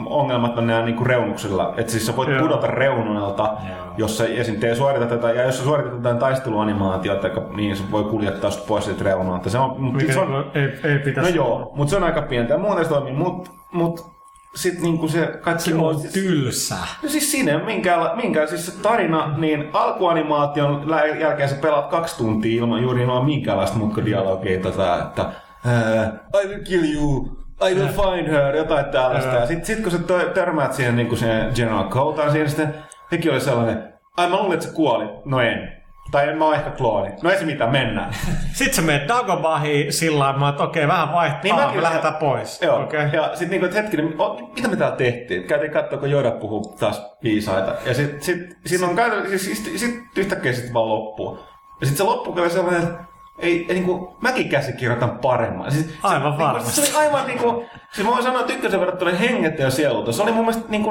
ongelmat 0.06 0.58
on 0.58 0.66
nämä 0.66 0.82
niinku 0.84 1.04
reunuksilla. 1.04 1.74
Että 1.76 1.92
siis 1.92 2.06
sä 2.06 2.16
voit 2.16 2.28
Joo. 2.28 2.40
pudota 2.40 2.66
reunuilta, 2.66 3.42
Joo. 3.68 3.76
jos 3.96 4.18
sä 4.18 4.24
esim. 4.26 4.60
tee 4.60 4.74
suorita 4.74 5.06
tätä, 5.06 5.30
ja 5.30 5.42
jos 5.42 5.58
sä 5.58 5.64
suoritat 5.64 5.92
jotain 5.92 6.18
taisteluanimaatiota, 6.18 7.28
niin 7.56 7.76
se 7.76 7.82
voi 7.90 8.04
kuljettaa 8.04 8.50
sut 8.50 8.66
pois 8.66 8.84
siitä 8.84 9.04
reunalta. 9.04 9.50
Se 9.50 9.58
on, 9.58 9.80
mut 9.80 9.94
Mikä 9.94 10.12
se 10.12 10.20
on, 10.20 10.50
ei, 10.54 10.62
ei 10.62 10.94
no 10.98 11.00
pitäisi 11.04 11.36
joo, 11.36 11.72
mutta 11.74 11.90
se 11.90 11.96
on 11.96 12.04
aika 12.04 12.22
pientä. 12.22 12.52
Ja 12.52 12.58
muuten 12.58 12.84
se 12.84 12.88
toimii, 12.90 13.12
mut, 13.12 13.50
mut 13.72 14.16
sit 14.54 14.80
niinku 14.80 15.08
se 15.08 15.38
kaikki 15.40 15.62
Se 15.62 15.74
muu- 15.74 15.86
on 15.88 15.96
tylsä. 16.12 16.74
No 17.02 17.08
siis 17.08 17.32
siinä 17.32 17.50
ei 17.50 17.56
ole 17.56 17.64
minkään, 17.64 18.16
minkään 18.16 18.48
siis 18.48 18.66
se 18.66 18.82
tarina, 18.82 19.34
niin 19.38 19.70
alkuanimaation 19.72 20.84
jälkeen 21.20 21.48
sä 21.48 21.54
pelaat 21.54 21.86
kaksi 21.86 22.16
tuntia 22.18 22.60
ilman 22.60 22.82
juuri 22.82 23.02
ilman 23.02 23.24
minkäänlaista 23.24 23.78
mutkadialogia, 23.78 24.60
tota, 24.60 24.98
että 24.98 25.22
uh, 25.22 26.40
I 26.42 26.46
will 26.48 26.64
kill 26.64 26.84
you, 26.94 27.38
I 27.70 27.74
will 27.74 27.88
find 27.88 28.28
her, 28.28 28.56
jotain 28.56 28.84
tällaista. 28.84 29.34
Ja 29.34 29.46
sit, 29.46 29.64
sit 29.64 29.80
kun 29.82 29.92
sä 29.92 29.98
tö- 29.98 30.30
törmäät 30.34 30.72
siihen 30.72 30.96
niin 30.96 31.16
siihen 31.16 31.52
General 31.54 31.88
Cotaan, 31.88 32.32
siinä 32.32 32.48
sitten 32.48 32.74
sekin 33.10 33.32
oli 33.32 33.40
sellainen, 33.40 33.92
ai 34.16 34.28
mä 34.30 34.36
luulin, 34.36 34.52
että 34.54 34.66
sä 34.66 34.72
kuolit. 34.72 35.10
No 35.24 35.40
en. 35.40 35.72
Tai 36.10 36.34
mä 36.34 36.44
oon 36.44 36.54
ehkä 36.54 36.70
klooni. 36.70 37.10
No 37.22 37.30
ei 37.30 37.38
se 37.38 37.44
mitään, 37.44 37.72
mennään. 37.72 38.12
Sitten 38.52 38.74
sä 38.74 38.82
menet 38.82 39.08
Dagobahiin 39.08 39.92
sillä 39.92 40.18
lailla, 40.18 40.48
että 40.48 40.62
okei, 40.62 40.88
vähän 40.88 41.12
vaihtaa, 41.12 41.40
Niin 41.42 41.54
mäkin- 41.54 41.76
me 41.76 41.82
lähdetään 41.82 42.14
pois. 42.14 42.62
Joo, 42.62 42.82
Okei. 42.82 43.08
ja 43.12 43.28
sitten 43.28 43.50
niinku, 43.50 43.66
että 43.66 43.82
hetkinen, 43.82 44.20
o, 44.20 44.50
mitä 44.56 44.68
me 44.68 44.76
täällä 44.76 44.96
tehtiin? 44.96 45.44
Käytiin 45.44 45.72
katsoa, 45.72 45.98
kun 45.98 46.10
Joda 46.10 46.30
puhuu 46.30 46.76
taas 46.80 47.06
viisaita. 47.22 47.72
Ja 47.86 47.94
sitten 47.94 48.22
sit, 48.22 48.56
siinä 48.66 48.86
on 48.86 48.96
käytännössä, 48.96 49.38
siis, 49.38 49.64
sit, 49.64 49.78
sit 49.78 49.94
yhtäkkiä 50.16 50.52
sitten 50.52 50.74
vaan 50.74 50.88
loppuu. 50.88 51.38
Ja 51.80 51.86
sitten 51.86 51.96
se 51.96 52.02
loppuu 52.12 52.32
kyllä 52.34 52.48
sellainen, 52.48 52.82
että 52.82 53.04
ei, 53.38 53.66
ei 53.68 53.74
niinku, 53.74 54.16
mäkin 54.20 54.48
käsikirjoitan 54.48 55.10
paremmin. 55.10 55.72
Siis, 55.72 55.94
Aivan 56.02 56.32
se, 56.32 56.38
varmasti. 56.38 56.80
Niinku, 56.80 56.92
se 56.92 56.98
oli 56.98 57.06
aivan 57.06 57.26
niinku, 57.26 57.64
siis 57.92 58.06
mä 58.06 58.12
voin 58.12 58.22
sanoa, 58.22 58.40
että 58.40 58.52
ykkösen 58.52 58.80
verrattuna 58.80 59.10
hengettä 59.10 59.62
ja 59.62 59.70
sielulta. 59.70 60.12
Se 60.12 60.22
oli 60.22 60.32
mun 60.32 60.44
mielestä 60.44 60.68
niinku, 60.70 60.90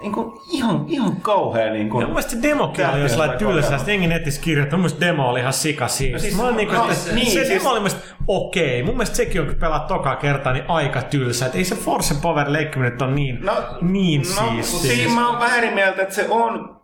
niinku 0.00 0.42
ihan, 0.52 0.84
ihan 0.88 1.16
kauhea 1.20 1.72
niinku. 1.72 2.00
Ja 2.00 2.06
mun 2.06 2.14
mielestä 2.14 2.32
se 2.32 2.42
demokin 2.42 2.86
oli 2.88 3.00
jo 3.00 3.08
sellainen 3.08 3.38
tylsä, 3.38 3.76
että 3.76 3.90
jengi 3.90 4.06
netissä 4.06 4.40
kirjoittaa. 4.40 4.76
Mun 4.76 4.82
mielestä 4.84 5.06
demo 5.06 5.28
oli 5.30 5.40
ihan 5.40 5.52
sika 5.52 5.88
siis. 5.88 6.12
No 6.12 6.18
siis- 6.18 6.36
mä 6.36 6.42
olin 6.42 6.56
niinku, 6.56 6.74
no, 6.74 6.82
että 6.82 6.94
siis- 6.94 7.06
se, 7.08 7.14
niin, 7.14 7.26
se 7.26 7.32
siis- 7.32 7.48
demo 7.48 7.70
oli 7.70 7.80
mun 7.80 7.88
mielestä 7.90 8.14
okei. 8.26 8.82
Mun 8.82 8.94
mielestä 8.94 9.16
sekin 9.16 9.40
on, 9.40 9.46
kun 9.46 9.56
pelaat 9.56 9.86
tokaa 9.86 10.16
kertaa, 10.16 10.52
niin 10.52 10.64
aika 10.68 11.02
tylsä. 11.02 11.46
Et 11.46 11.54
ei 11.54 11.64
se 11.64 11.74
Force 11.74 12.14
Power 12.22 12.52
leikkiminen 12.52 13.02
on 13.02 13.14
niin, 13.14 13.38
niin 13.80 14.22
no, 14.36 14.42
siistiä. 14.50 14.94
Siinä 14.94 15.12
mä 15.12 15.28
oon 15.30 15.38
vähän 15.40 15.58
eri 15.58 15.74
mieltä, 15.74 16.02
että 16.02 16.14
se 16.14 16.26
on, 16.28 16.77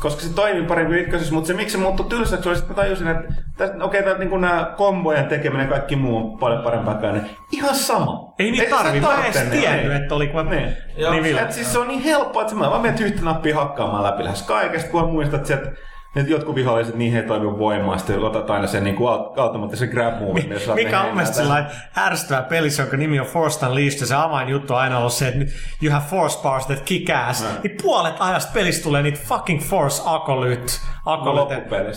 koska 0.00 0.22
se 0.22 0.34
toimii 0.34 0.62
paremmin 0.62 0.98
ykkösessä, 0.98 1.34
mutta 1.34 1.46
se 1.46 1.54
miksi 1.54 1.72
se 1.72 1.78
muuttui 1.78 2.06
tylsäksi 2.06 2.48
oli, 2.48 2.58
että 2.58 2.70
mä 2.70 2.74
tajusin, 2.74 3.08
että 3.08 3.84
okei, 3.84 4.00
okay, 4.00 4.18
niin 4.18 4.40
nämä 4.40 4.74
kombojen 4.76 5.26
tekeminen 5.26 5.64
ja 5.64 5.70
kaikki 5.70 5.96
muu 5.96 6.16
on 6.16 6.38
paljon 6.38 6.62
parempaa 6.62 7.12
niin 7.12 7.30
ihan 7.52 7.74
sama. 7.74 8.34
Ei 8.38 8.50
niin 8.50 8.70
tarvi, 8.70 9.00
mä 9.00 9.24
edes 9.24 9.42
tiennyt, 9.50 9.86
niin. 9.86 10.02
että 10.02 10.14
oli 10.14 10.26
kun 10.26 10.44
mä... 10.44 10.50
Niin. 10.50 10.76
Joo, 10.96 11.12
niin. 11.12 11.38
Et 11.38 11.52
siis 11.52 11.72
se 11.72 11.78
on 11.78 11.88
niin 11.88 12.02
helppoa, 12.02 12.42
että 12.42 12.54
mä 12.54 12.70
vaan 12.70 12.82
menet 12.82 13.00
yhtä 13.00 13.22
nappia 13.22 13.56
hakkaamaan 13.56 14.04
läpi 14.04 14.24
lähes 14.24 14.42
kaikesta, 14.42 14.90
kun 14.90 15.12
muistat 15.12 15.46
sieltä 15.46 15.70
että 16.16 16.32
jotkut 16.32 16.54
viholliset, 16.54 16.94
niihin 16.94 17.20
ei 17.20 17.26
toimi 17.26 17.58
voimaa, 17.58 17.98
sitten 17.98 18.24
otat 18.24 18.50
aina 18.50 18.66
sen 18.66 18.84
niin 18.84 18.96
automaattisen 19.36 19.88
grab 19.88 20.20
move. 20.20 20.44
Mikä 20.74 21.00
on 21.00 21.06
mun 21.06 21.14
mielestä 21.14 21.36
sellainen 21.36 21.70
ärsyttävä 21.96 22.42
pelissä, 22.42 22.82
jonka 22.82 22.96
nimi 22.96 23.20
on 23.20 23.26
Force 23.26 23.66
Unleashed, 23.66 24.00
ja 24.00 24.06
se 24.06 24.14
avainjuttu 24.14 24.74
on 24.74 24.80
aina 24.80 24.98
ollut 24.98 25.12
se, 25.12 25.28
että 25.28 25.44
you 25.82 25.92
have 25.92 26.04
force 26.10 26.42
powers 26.42 26.66
that 26.66 26.80
kick 26.80 27.10
ass. 27.10 27.44
Niin 27.62 27.76
puolet 27.82 28.14
ajasta 28.18 28.50
pelistä 28.54 28.84
tulee 28.84 29.02
niitä 29.02 29.20
fucking 29.24 29.60
force 29.60 30.02
akolyt, 30.06 30.80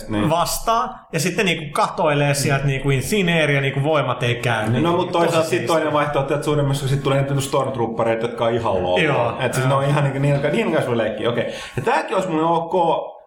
niin. 0.08 0.30
vastaan, 0.30 1.00
ja 1.12 1.20
sitten 1.20 1.46
niinku 1.46 1.72
katoilee 1.72 2.34
sieltä 2.34 2.66
niinku 2.66 2.90
in 2.90 3.02
thin 3.08 3.28
air, 3.28 3.50
ja 3.50 3.60
niinku 3.60 3.82
voimat 3.82 4.22
ei 4.22 4.34
käy. 4.34 4.68
Niin 4.68 4.82
No 4.82 4.96
mutta 4.96 5.12
toisaalta 5.12 5.48
sitten 5.48 5.66
toinen 5.66 5.92
vaihtoehto, 5.92 6.34
että 6.34 6.44
suurimmassa 6.44 6.88
sitten 6.88 7.04
tulee 7.04 7.22
niitä 7.22 7.40
stormtroopereita, 7.40 8.24
jotka 8.24 8.44
on 8.44 8.54
ihan. 8.54 9.02
Joo. 9.04 9.36
Että 9.40 9.56
siis 9.56 9.68
ne 9.68 9.74
on 9.74 9.84
ihan 9.84 10.04
niin, 10.04 10.22
niin, 10.22 10.42
niin 10.52 10.72
kanssa 10.72 10.88
voi 10.88 10.98
leikkiä. 10.98 11.30
Okei. 11.30 11.54
Ja 11.76 11.82
tääkin 11.82 12.16
olisi 12.16 12.28
mulle 12.28 12.44
ok. 12.44 12.74
Äh, 12.74 13.17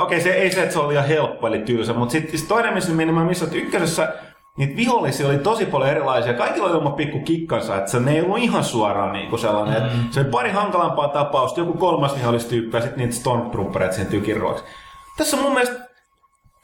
Okei, 0.00 0.20
se 0.20 0.30
ei 0.30 0.50
se, 0.50 0.62
että 0.62 0.72
se 0.72 0.78
oli 0.78 0.88
liian 0.88 1.08
helppo, 1.08 1.46
eli 1.46 1.58
tylsä, 1.58 1.92
mutta 1.92 2.12
sitten 2.12 2.38
sit 2.38 2.48
toinen, 2.48 2.74
missä 2.74 2.92
minä 2.92 3.24
missä, 3.24 3.44
että 3.44 3.56
ykkösessä 3.56 4.14
niitä 4.58 4.76
vihollisia 4.76 5.26
oli 5.26 5.38
tosi 5.38 5.66
paljon 5.66 5.90
erilaisia. 5.90 6.34
Kaikilla 6.34 6.68
oli 6.68 6.76
oma 6.76 6.90
pikku 6.90 7.20
kikkansa, 7.20 7.76
että 7.76 7.90
se 7.90 8.00
ne 8.00 8.12
ei 8.12 8.22
ollut 8.22 8.38
ihan 8.38 8.64
suoraan 8.64 9.12
niin 9.12 9.30
kuin 9.30 9.40
sellainen. 9.40 9.82
Mm. 9.82 9.88
Että 9.88 10.14
se 10.14 10.20
oli 10.20 10.28
pari 10.28 10.50
hankalampaa 10.50 11.08
tapausta, 11.08 11.60
joku 11.60 11.72
kolmas 11.72 12.16
vihollistyyppi 12.16 12.76
ja 12.76 12.82
sitten 12.82 12.98
niitä 12.98 13.14
stormtroopereita 13.14 13.94
siihen 13.94 14.10
tykiruoksi. 14.10 14.64
Tässä 15.16 15.36
on 15.36 15.42
mun 15.42 15.52
mielestä 15.52 15.84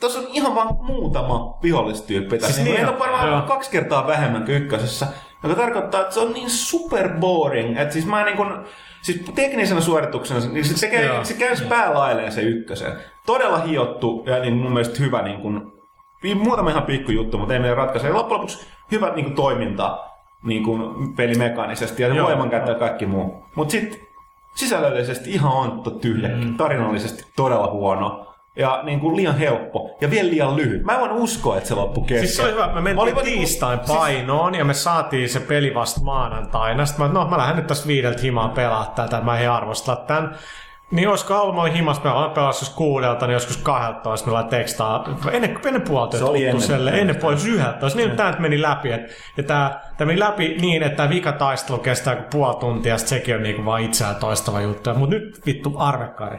Tuossa 0.01 0.19
on 0.19 0.27
ihan 0.33 0.55
vaan 0.55 0.77
muutama 0.81 1.59
vihollistyyppi. 1.63 2.39
Tässä 2.39 2.55
Siis 2.55 2.57
siis 2.57 2.77
niin 2.77 2.87
niin, 2.87 2.95
on, 2.95 2.99
varmaan 2.99 3.29
joo. 3.29 3.43
kaksi 3.43 3.71
kertaa 3.71 4.07
vähemmän 4.07 4.45
kuin 4.45 4.57
ykkösessä. 4.57 5.07
Joka 5.43 5.55
tarkoittaa, 5.55 6.01
että 6.01 6.15
se 6.15 6.21
on 6.21 6.33
niin 6.33 6.51
super 6.51 7.09
boring. 7.09 7.79
Että 7.79 7.93
siis 7.93 8.07
mä 8.07 8.25
niin 8.25 8.37
kun, 8.37 8.65
siis 9.03 9.23
teknisenä 9.35 9.81
suorituksena, 9.81 10.41
niin 10.53 10.65
se, 10.65 10.81
tekee, 10.81 11.05
Joo. 11.05 11.25
se 11.25 11.35
käy 11.35 11.57
päälailleen 11.69 12.33
se 12.33 12.41
ykkösen. 12.41 12.93
Todella 13.27 13.59
hiottu 13.59 14.25
ja 14.27 14.39
niin 14.39 14.55
mun 14.55 14.73
mielestä 14.73 14.99
hyvä 14.99 15.23
niin 15.23 15.41
kun, 15.41 15.73
muutama 16.35 16.71
ihan 16.71 16.83
pikku 16.83 17.13
juttu, 17.13 17.39
mutta 17.39 17.55
ei 17.55 17.61
meidän 17.61 17.77
ratkaise. 17.77 18.07
Ja 18.09 18.15
loppujen 18.15 18.41
lopuksi 18.41 18.67
hyvä 18.91 19.11
niin 19.15 19.25
kun, 19.25 19.35
toiminta 19.35 19.99
niin 20.43 20.65
kun, 20.65 21.13
pelimekaanisesti 21.17 22.03
ja 22.03 22.15
Joo. 22.15 22.27
voimankäyttö 22.27 22.71
ja 22.73 22.79
kaikki 22.79 23.07
muu. 23.07 23.45
Mutta 23.55 23.73
sitten 23.73 24.01
sisällöllisesti 24.55 25.31
ihan 25.31 25.53
ontto 25.53 25.91
tyhjä, 25.91 26.29
mm. 26.29 26.57
tarinallisesti 26.57 27.25
todella 27.37 27.71
huono. 27.71 28.27
Ja 28.57 28.81
niin 28.83 29.01
kuin 29.01 29.17
liian 29.17 29.39
helppo 29.39 29.91
ja 30.01 30.11
vielä 30.11 30.31
liian 30.31 30.57
lyhyt. 30.57 30.85
Mä 30.85 30.95
en 30.95 31.13
uskoa, 31.13 31.57
että 31.57 31.69
se 31.69 31.75
loppu 31.75 32.01
kesken. 32.01 32.29
Siis 32.29 32.37
se 32.37 32.43
oli 32.43 32.53
hyvä, 32.53 32.67
me 32.67 32.81
mentiin 32.81 32.99
Olipa 32.99 33.23
tiistain 33.23 33.79
siis- 33.79 33.99
painoon 33.99 34.55
ja 34.55 34.65
me 34.65 34.75
saatiin 34.75 35.29
se 35.29 35.41
peli 35.41 35.75
vasta 35.75 36.01
maanantaina. 36.01 36.87
Sitten 36.87 37.07
mä, 37.07 37.13
no 37.13 37.29
mä 37.29 37.39
lähden 37.39 37.57
nyt 37.57 37.67
tästä 37.67 37.89
viideltä 37.89 38.23
himaa 38.23 38.49
pelaa 38.49 38.93
tätä, 38.97 39.21
mä 39.21 39.39
en 39.39 39.51
arvostaa 39.51 39.97
tän. 39.97 40.35
Niin 40.91 41.09
olisiko 41.09 41.41
ollut, 41.41 41.55
mä 41.55 41.61
olin 41.61 41.73
himas, 41.73 42.01
joskus 42.47 42.71
kuudelta, 42.71 43.27
niin 43.27 43.35
joskus 43.35 43.57
kahdelta, 43.57 44.11
jos 44.11 44.27
meillä 44.27 44.43
tekstaa, 44.43 45.05
ennen, 45.33 45.59
ennen 45.67 45.83
puolta 45.83 46.19
Se 46.19 46.25
oli 46.25 46.45
ennen. 46.45 46.63
selle, 46.63 46.91
ennen 46.91 47.17
puolta 47.17 47.41
yhdeltä, 47.49 47.87
niin 47.95 48.11
tämä 48.11 48.31
nyt 48.31 48.39
meni 48.39 48.63
läpi. 48.63 48.93
Et, 48.93 49.17
ja 49.37 49.43
tämä, 49.43 49.81
tämä 49.97 50.07
meni 50.07 50.21
läpi 50.21 50.57
niin, 50.61 50.83
että 50.83 50.97
tämä 50.97 51.09
vikataistelu 51.09 51.79
kestää 51.79 52.17
kuin 52.17 52.27
puoli 52.31 52.55
tuntia, 52.55 52.95
ja 52.95 52.99
sekin 52.99 53.37
on 53.37 53.43
niinku 53.43 53.65
vaan 53.65 53.83
itseään 53.83 54.17
toistava 54.17 54.61
juttu. 54.61 54.95
Mutta 54.95 55.15
nyt 55.15 55.47
vittu 55.47 55.75
arvekkari. 55.79 56.39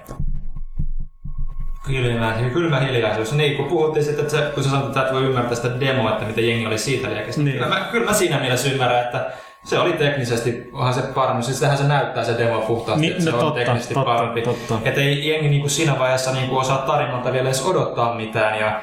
Kylmä, 1.86 2.34
kylmä 2.54 2.80
hiljaisuus. 2.80 3.34
Niin, 3.34 3.58
kun 3.58 3.66
puhuttiin 3.66 4.06
sitten, 4.06 4.26
että 4.26 4.38
se, 4.38 4.52
kun 4.54 4.64
sä 4.64 4.70
sanoit, 4.70 4.88
että 4.88 5.06
et 5.06 5.14
voi 5.14 5.24
ymmärtää 5.24 5.56
sitä 5.56 5.80
demoa, 5.80 6.12
että 6.12 6.26
mitä 6.26 6.42
jengi 6.42 6.66
oli 6.66 6.78
siitä 6.78 7.10
liekestä. 7.10 7.42
Niin. 7.42 7.54
Kyllä, 7.54 7.68
mä, 7.68 7.88
kyllä 7.92 8.06
mä 8.06 8.14
siinä 8.14 8.40
mielessä 8.40 8.72
ymmärrän, 8.72 9.04
että 9.04 9.32
se 9.64 9.80
oli 9.80 9.94
teknisesti, 9.94 10.70
onhan 10.74 10.94
se 10.94 11.02
parannus. 11.02 11.46
Siis 11.46 11.60
sehän 11.60 11.78
se 11.78 11.84
näyttää 11.84 12.24
se 12.24 12.38
demo 12.38 12.62
puhtaasti, 12.62 13.02
Niin, 13.02 13.12
että 13.12 13.24
se 13.24 13.32
no 13.32 13.38
on 13.38 13.44
totta, 13.44 13.60
teknisesti 13.60 13.94
totta, 13.94 14.14
parempi. 14.16 14.42
totta. 14.42 14.80
Että 14.86 15.02
ei 15.02 15.30
jengi 15.30 15.50
niinku 15.50 15.70
siinä 15.70 16.00
vaiheessa 16.00 16.32
niinku 16.32 16.58
osaa 16.58 16.78
tarinalta 16.78 17.34
vielä 17.34 17.50
edes 17.50 17.66
odottaa 17.66 18.16
mitään. 18.16 18.60
Ja, 18.60 18.82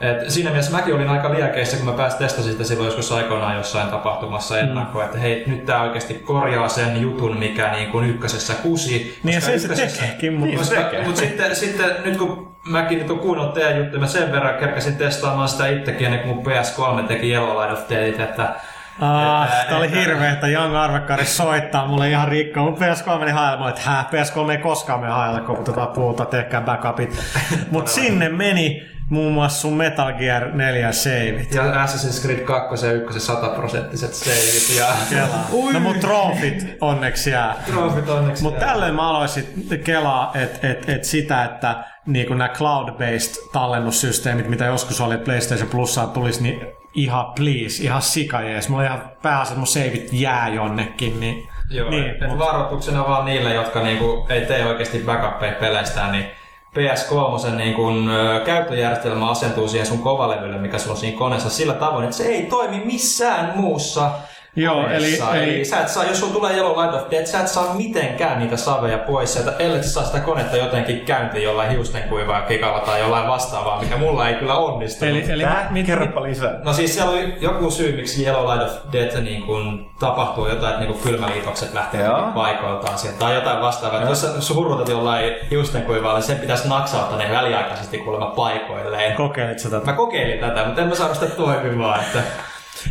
et 0.00 0.30
siinä 0.30 0.50
mielessä 0.50 0.72
mäkin 0.72 0.94
olin 0.94 1.08
aika 1.08 1.30
liekeissä, 1.34 1.76
kun 1.76 1.86
mä 1.86 1.92
pääsin 1.92 2.18
testasin 2.18 2.52
sitä 2.52 2.64
silloin 2.64 2.86
joskus 2.86 3.12
aikoinaan 3.12 3.56
jossain 3.56 3.88
tapahtumassa 3.88 4.58
ennakkoon, 4.58 5.04
että 5.04 5.18
hei, 5.18 5.44
nyt 5.46 5.64
tämä 5.66 5.82
oikeasti 5.82 6.14
korjaa 6.14 6.68
sen 6.68 7.00
jutun, 7.00 7.36
mikä 7.38 7.72
niin 7.72 7.90
kuin 7.90 8.10
ykkösessä 8.10 8.54
kusi. 8.62 9.18
Niin 9.22 9.34
ja 9.34 9.40
se 9.40 9.54
ykkösessä- 9.54 10.00
tekeekin, 10.00 10.32
mutta... 10.32 10.46
Niin, 10.54 10.64
se 10.64 10.74
tekee. 10.76 11.04
mutta 11.04 11.20
sitten, 11.20 11.56
sitten 11.56 11.90
nyt 12.04 12.16
kun 12.16 12.56
mäkin 12.66 12.98
nyt 12.98 13.10
on 13.10 13.18
kuunnellut 13.18 13.54
teidän 13.54 13.78
juttuja, 13.78 14.00
mä 14.00 14.06
sen 14.06 14.32
verran 14.32 14.58
kerkäsin 14.58 14.96
testaamaan 14.96 15.48
sitä 15.48 15.66
itsekin 15.68 16.06
ennen 16.06 16.20
kuin 16.20 16.34
mun 16.36 16.44
PS3 16.46 17.02
teki 17.08 17.30
Yellow 17.32 17.56
Light 17.60 17.72
of 17.72 17.90
Dayt, 17.90 18.20
että 18.20 18.54
Ah, 19.00 19.48
tää 19.68 19.78
oli 19.78 19.90
hirveä, 19.90 20.30
että 20.32 20.48
Young 20.48 20.76
Arvekkari 20.76 21.24
soittaa 21.24 21.86
mulle 21.86 22.10
ihan 22.10 22.28
rikko. 22.28 22.60
Mun 22.60 22.78
PS3 22.78 23.18
meni 23.18 23.30
haelmaan, 23.30 23.70
että 23.70 23.82
hää, 23.82 24.08
PS3 24.12 24.50
ei 24.50 24.58
koskaan 24.58 25.00
mene 25.00 25.12
haella, 25.12 25.40
kun 25.40 25.64
tota 25.64 25.86
puhuta, 25.86 26.24
tehkää 26.24 26.60
backupit. 26.60 27.22
Mut 27.70 27.88
sinne 27.88 28.28
meni, 28.28 28.82
muun 29.10 29.32
muassa 29.32 29.60
sun 29.60 29.72
Metal 29.72 30.12
Gear 30.12 30.48
4 30.52 30.92
saveit. 30.92 31.54
Ja 31.54 31.62
Assassin's 31.62 32.22
Creed 32.22 32.40
2 32.40 32.86
ja 32.86 32.92
1 32.92 33.20
sataprosenttiset 33.20 34.14
saveit 34.14 34.78
ja 34.78 34.86
Kelaa. 35.10 35.46
No 35.72 35.80
mut 35.80 36.00
trofit 36.00 36.76
onneksi 36.80 37.30
jää. 37.30 37.54
trofit 37.66 38.08
onneksi. 38.08 38.42
Mutta 38.42 38.60
jää. 38.60 38.68
tällöin 38.68 38.94
mä 38.94 39.10
aloisin 39.10 39.44
kelaa, 39.84 40.32
että 40.34 40.68
et, 40.70 40.88
et 40.88 41.04
sitä, 41.04 41.44
että 41.44 41.84
niin 42.06 42.28
nämä 42.28 42.48
cloud-based 42.48 43.50
tallennussysteemit, 43.52 44.48
mitä 44.48 44.64
joskus 44.64 45.00
oli, 45.00 45.14
että 45.14 45.24
PlayStation 45.24 45.68
Plusaan 45.68 46.10
tulisi, 46.10 46.42
niin 46.42 46.79
ihan 46.94 47.26
please, 47.36 47.82
ihan 47.82 48.02
sikajees. 48.02 48.68
Mulla 48.68 48.84
ihan 48.84 49.10
pääasiassa 49.22 49.58
mun 49.58 49.66
saveit 49.66 50.08
jää 50.12 50.48
jonnekin, 50.48 51.20
niin, 51.20 51.48
Joo, 51.70 51.90
niin 51.90 52.10
et 52.10 52.28
mut, 52.28 52.38
varoituksena 52.38 53.08
vaan 53.08 53.24
niille, 53.24 53.54
jotka 53.54 53.82
niinku 53.82 54.26
ei 54.28 54.46
tee 54.46 54.66
oikeasti 54.66 55.02
backuppeja 55.06 55.52
peleistään, 55.52 56.12
niin 56.12 56.26
PS3 56.74 57.50
niin 57.56 57.74
kun, 57.74 58.10
ö, 58.10 58.40
käyttöjärjestelmä 58.44 59.30
asentuu 59.30 59.68
siihen 59.68 59.86
sun 59.86 60.02
kovalevylle, 60.02 60.58
mikä 60.58 60.78
sulla 60.78 60.92
on 60.92 61.00
siinä 61.00 61.18
koneessa 61.18 61.50
sillä 61.50 61.74
tavoin, 61.74 62.04
että 62.04 62.16
se 62.16 62.24
ei 62.24 62.42
toimi 62.42 62.82
missään 62.84 63.52
muussa 63.56 64.10
Joo, 64.56 64.82
koneessa. 64.82 65.34
eli- 65.34 65.42
eli, 65.44 65.54
eli- 65.56 65.64
sä 65.64 65.80
et 65.80 65.88
saa, 65.88 66.04
jos 66.04 66.20
sulla 66.20 66.32
tulee 66.32 66.52
Yellow 66.54 66.80
Light 66.82 66.94
of 67.02 67.10
Death, 67.10 67.26
sä 67.26 67.40
et 67.40 67.48
saa 67.48 67.74
mitenkään 67.74 68.38
niitä 68.38 68.56
saveja 68.56 68.98
pois 68.98 69.32
sieltä, 69.32 69.52
ellei 69.58 69.82
sä 69.82 69.88
saa 69.90 70.04
sitä 70.04 70.20
konetta 70.20 70.56
jotenkin 70.56 71.00
käyntiin 71.00 71.44
jollain 71.44 71.70
hiustenkuivaa 71.70 72.42
kikalla 72.42 72.80
tai 72.80 73.00
jollain 73.00 73.28
vastaavaa, 73.28 73.80
mikä 73.80 73.96
mulla 73.96 74.28
ei 74.28 74.34
kyllä 74.34 74.54
onnistu. 74.54 75.04
eli, 75.04 75.24
eli 75.30 75.42
Tää, 75.42 75.66
mit, 75.70 75.86
kerropa 75.86 76.22
lisää. 76.22 76.58
No 76.64 76.72
siis 76.72 76.94
siellä 76.94 77.10
oli 77.12 77.34
joku 77.40 77.70
syy, 77.70 77.96
miksi 77.96 78.24
Yellow 78.24 78.50
Light 78.52 78.70
of 78.70 78.92
Death 78.92 79.16
niin 79.16 79.42
kun 79.42 79.90
tapahtuu 80.00 80.48
jotain, 80.48 80.72
että 80.74 80.80
niin 80.84 80.92
kun 80.92 81.02
kylmäliitokset 81.02 81.74
lähtee 81.74 82.04
Joo. 82.04 82.22
Paikoiltaan 82.34 82.98
sieltä 82.98 83.18
tai 83.18 83.34
jotain 83.34 83.60
vastaavaa. 83.60 84.02
Jos 84.02 84.20
sä 84.40 84.54
hurrutat 84.54 84.88
jollain 84.88 85.32
hiustenkuivalla, 85.50 86.14
niin 86.18 86.22
sen 86.26 86.38
pitäisi 86.38 86.68
naksauttaa 86.68 87.18
ne 87.18 87.30
väliaikaisesti 87.30 87.98
kuulemma 87.98 88.26
paikoilleen. 88.26 89.14
kokeilit 89.14 89.58
sä 89.58 89.70
tätä? 89.70 89.86
Mä 89.86 89.92
kokeilin 89.92 90.38
tätä, 90.40 90.64
mutta 90.64 90.80
en 90.82 90.88
mä 90.88 90.94
saanut 90.94 91.16
sitä 91.18 91.34
toimimaan. 91.34 92.00
Että 92.00 92.18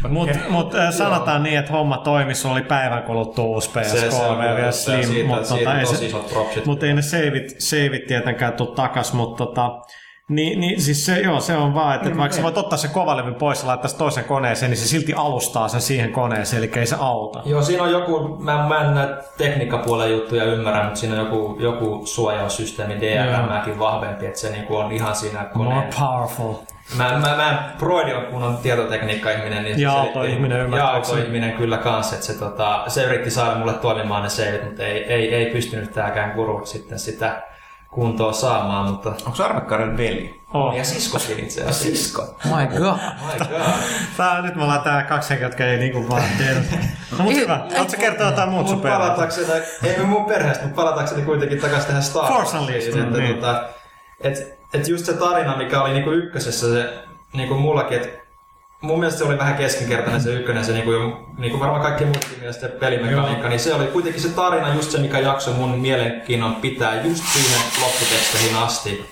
Mutta 0.09 0.39
mut, 0.49 0.75
äh, 0.75 0.93
sanotaan 0.93 1.43
niin, 1.43 1.59
että 1.59 1.71
homma 1.71 1.97
toimi, 1.97 2.35
sulla 2.35 2.55
oli 2.55 2.63
päivän 2.63 3.03
kuluttua 3.03 3.45
uusi 3.45 3.69
PS3 3.69 3.83
Se- 3.83 4.11
se 4.11 4.23
on 4.23 4.45
ja 4.45 4.55
vielä 4.55 4.71
Slim, 4.71 5.27
mutta 5.27 5.55
tota, 5.55 5.85
se, 6.53 6.61
mut 6.65 6.83
ei 6.83 6.93
ne 6.93 7.01
saveit, 7.01 7.55
saveit 7.59 8.07
tietenkään 8.07 8.53
tuu 8.53 8.67
takas, 8.67 9.13
mutta 9.13 9.45
tota, 9.45 9.71
niin, 10.29 10.59
niin 10.59 10.81
siis 10.81 11.05
se, 11.05 11.19
joo, 11.19 11.39
se 11.39 11.55
on 11.55 11.73
vaan, 11.73 11.95
että, 11.95 12.07
että 12.07 12.19
vaikka 12.19 12.37
sä 12.37 12.43
voit 12.43 12.57
ottaa 12.57 12.77
se 12.77 12.87
kovalevyn 12.87 13.35
pois 13.35 13.61
ja 13.61 13.67
laittaa 13.67 13.89
sen 13.89 13.99
toisen 13.99 14.23
koneeseen, 14.23 14.71
niin 14.71 14.77
se 14.77 14.87
silti 14.87 15.13
alustaa 15.13 15.67
sen 15.67 15.81
siihen 15.81 16.11
koneeseen, 16.11 16.63
eli 16.63 16.71
ei 16.75 16.85
se 16.85 16.95
auta. 16.99 17.41
Joo, 17.45 17.61
siinä 17.61 17.83
on 17.83 17.91
joku, 17.91 18.37
mä, 18.39 18.67
mä 18.67 18.81
en 18.81 18.95
näitä 18.95 19.23
tekniikkapuolen 19.37 20.11
juttuja 20.11 20.43
ymmärrä, 20.43 20.83
mutta 20.83 20.99
siinä 20.99 21.21
on 21.21 21.25
joku, 21.25 21.57
joku 21.59 22.01
suojaussysteemi 22.05 22.97
DRMäkin 23.01 23.79
vahvempi, 23.79 24.25
että 24.25 24.39
se 24.39 24.49
niinku 24.49 24.75
on 24.75 24.91
ihan 24.91 25.15
siinä 25.15 25.49
More 25.53 25.69
koneen 25.69 25.93
powerful. 25.99 26.53
Mä, 26.97 27.03
mä, 27.03 27.35
mä 27.35 27.73
Broidi 27.77 28.13
on 28.13 28.25
kunnon 28.25 28.57
tietotekniikka-ihminen. 28.57 29.63
Niin 29.63 29.79
Ja 29.79 29.91
se 29.91 29.97
autoihminen 29.97 30.57
Ja 30.57 30.63
ymmärtääkseni. 30.63 31.17
autoihminen 31.17 31.53
kyllä 31.53 31.77
kans, 31.77 32.13
että 32.13 32.25
se, 32.25 32.33
tota, 32.33 32.83
se 32.87 33.03
yritti 33.03 33.31
saada 33.31 33.55
mulle 33.55 33.73
toimimaan 33.73 34.23
ne 34.23 34.29
saveit, 34.29 34.63
mutta 34.63 34.83
ei, 34.83 35.03
ei, 35.03 35.35
ei 35.35 35.45
pystynyt 35.45 35.93
tääkään 35.93 36.31
guru 36.31 36.65
sitten 36.65 36.99
sitä 36.99 37.41
kuntoa 37.91 38.33
saamaan, 38.33 38.91
mutta... 38.91 39.09
Onko 39.25 39.43
Arvekkaaren 39.43 39.97
veli? 39.97 40.39
Oh. 40.53 40.75
Ja 40.75 40.83
siskokin 40.83 41.39
itse 41.39 41.61
asiassa. 41.61 41.83
Sisko. 41.83 42.21
My 42.45 42.77
god. 42.77 42.97
My 43.21 43.39
god. 43.39 43.61
Tää, 44.17 44.41
nyt 44.41 44.55
me 44.55 44.63
ollaan 44.63 44.81
tää 44.81 45.03
kaksi 45.03 45.29
henkeä, 45.29 45.47
jotka 45.47 45.65
ei 45.65 45.77
niinku 45.77 46.09
vaan 46.09 46.23
tiedä. 46.37 46.59
No 47.17 47.23
mut 47.23 47.33
hyvä. 47.33 47.55
Haluatko 47.57 47.97
kertoa 47.99 48.25
jotain 48.25 48.49
muut 48.49 48.67
sun 48.67 48.81
perheestä? 48.81 49.05
palatakseni, 49.07 49.47
ei 49.83 49.97
me 49.97 50.03
mun 50.03 50.25
perheestä, 50.25 50.63
mutta 50.63 50.81
palatakseni 50.81 51.21
kuitenkin 51.21 51.61
takaisin 51.61 51.87
tähän 51.87 52.03
Star 52.03 52.27
Force 52.33 52.57
Unleashed, 52.57 52.97
että 52.97 53.17
niin. 53.17 53.35
tota, 53.35 53.63
et, 54.21 54.58
et 54.73 54.87
just 54.87 55.05
se 55.05 55.13
tarina, 55.13 55.57
mikä 55.57 55.81
oli 55.81 55.93
niinku 55.93 56.11
ykkösessä, 56.11 56.73
se 56.73 56.93
niinku 57.33 57.53
mullakin, 57.53 57.97
että 57.97 58.19
mun 58.81 58.99
mielestä 58.99 59.17
se 59.17 59.23
oli 59.23 59.37
vähän 59.37 59.55
keskinkertainen 59.55 60.21
se 60.21 60.33
ykkönen, 60.33 60.65
se 60.65 60.73
niinku, 60.73 60.91
niinku 61.37 61.59
varmaan 61.59 61.81
kaikki 61.81 62.05
muutkin 62.05 62.39
mielestä 62.39 62.67
pelimekaniikka, 62.67 63.49
niin 63.49 63.59
se 63.59 63.73
oli 63.73 63.87
kuitenkin 63.87 64.21
se 64.21 64.29
tarina 64.29 64.73
just 64.73 64.91
se, 64.91 64.97
mikä 64.97 65.19
jaksoi 65.19 65.53
mun 65.53 65.79
mielenkiinnon 65.79 66.55
pitää 66.55 67.01
just 67.01 67.23
siihen 67.33 67.61
lopputeksteihin 67.81 68.55
asti. 68.55 69.05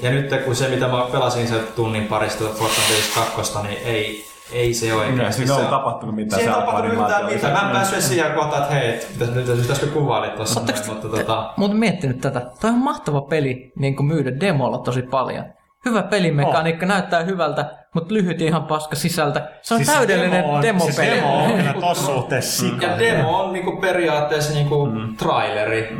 Ja 0.00 0.10
nyt 0.10 0.44
kun 0.44 0.56
se, 0.56 0.68
mitä 0.68 0.88
mä 0.88 1.06
pelasin 1.12 1.48
se 1.48 1.58
tunnin 1.58 2.06
parista 2.06 2.44
Unleashed 2.44 3.34
2, 3.34 3.58
niin 3.62 3.78
ei, 3.84 4.31
ei 4.52 4.74
se 4.74 4.94
oikein. 4.94 5.14
Kyllä, 5.16 5.30
siinä 5.30 5.54
on 5.54 5.66
tapahtunut 5.66 6.14
mitään. 6.14 6.42
Se 6.42 6.48
ei 6.48 6.54
tapahtunut 6.54 6.96
oli 6.98 7.02
mitään. 7.02 7.24
Mä 7.24 7.30
en 7.30 7.40
se- 7.66 7.72
päässyt 7.72 8.00
siihen 8.00 8.32
kohtaan, 8.32 8.62
että 8.62 8.74
hei, 8.74 8.88
et 8.94 9.08
pitäis, 9.12 9.30
nyt 9.30 9.60
pitäisikö 9.62 9.86
kuvailit 9.92 10.34
tuossa 10.36 10.60
mutta 10.88 11.08
tota... 11.08 11.52
Mutta 11.56 11.76
miettinyt 11.76 12.20
tätä. 12.20 12.40
Toi 12.60 12.70
on 12.70 12.78
mahtava 12.78 13.20
peli 13.20 13.72
niin 13.78 13.96
kuin 13.96 14.06
myydä 14.06 14.40
demolla 14.40 14.78
tosi 14.78 15.02
paljon. 15.02 15.44
Hyvä 15.84 16.02
pelimekaniikka, 16.02 16.86
näyttää 16.86 17.22
hyvältä, 17.22 17.70
mutta 17.94 18.14
lyhyt 18.14 18.40
ihan 18.40 18.64
paska 18.64 18.96
sisältä. 18.96 19.48
Se 19.62 19.74
on 19.74 19.84
Siis 19.84 19.96
täydellinen 19.96 20.42
demo 20.42 20.54
on, 20.54 20.62
demopeli. 20.62 20.92
Siis 20.92 21.10
demo 21.16 21.44
on 21.44 21.52
kyllä 21.52 21.74
tossa 21.88 22.06
suhteessa 22.06 22.60
sika. 22.66 22.86
Ja 22.86 22.98
demo 22.98 23.38
on 23.42 23.52
niinku 23.52 23.76
periaatteessa 23.80 24.52
niinku 24.54 24.88
traileri 25.18 25.96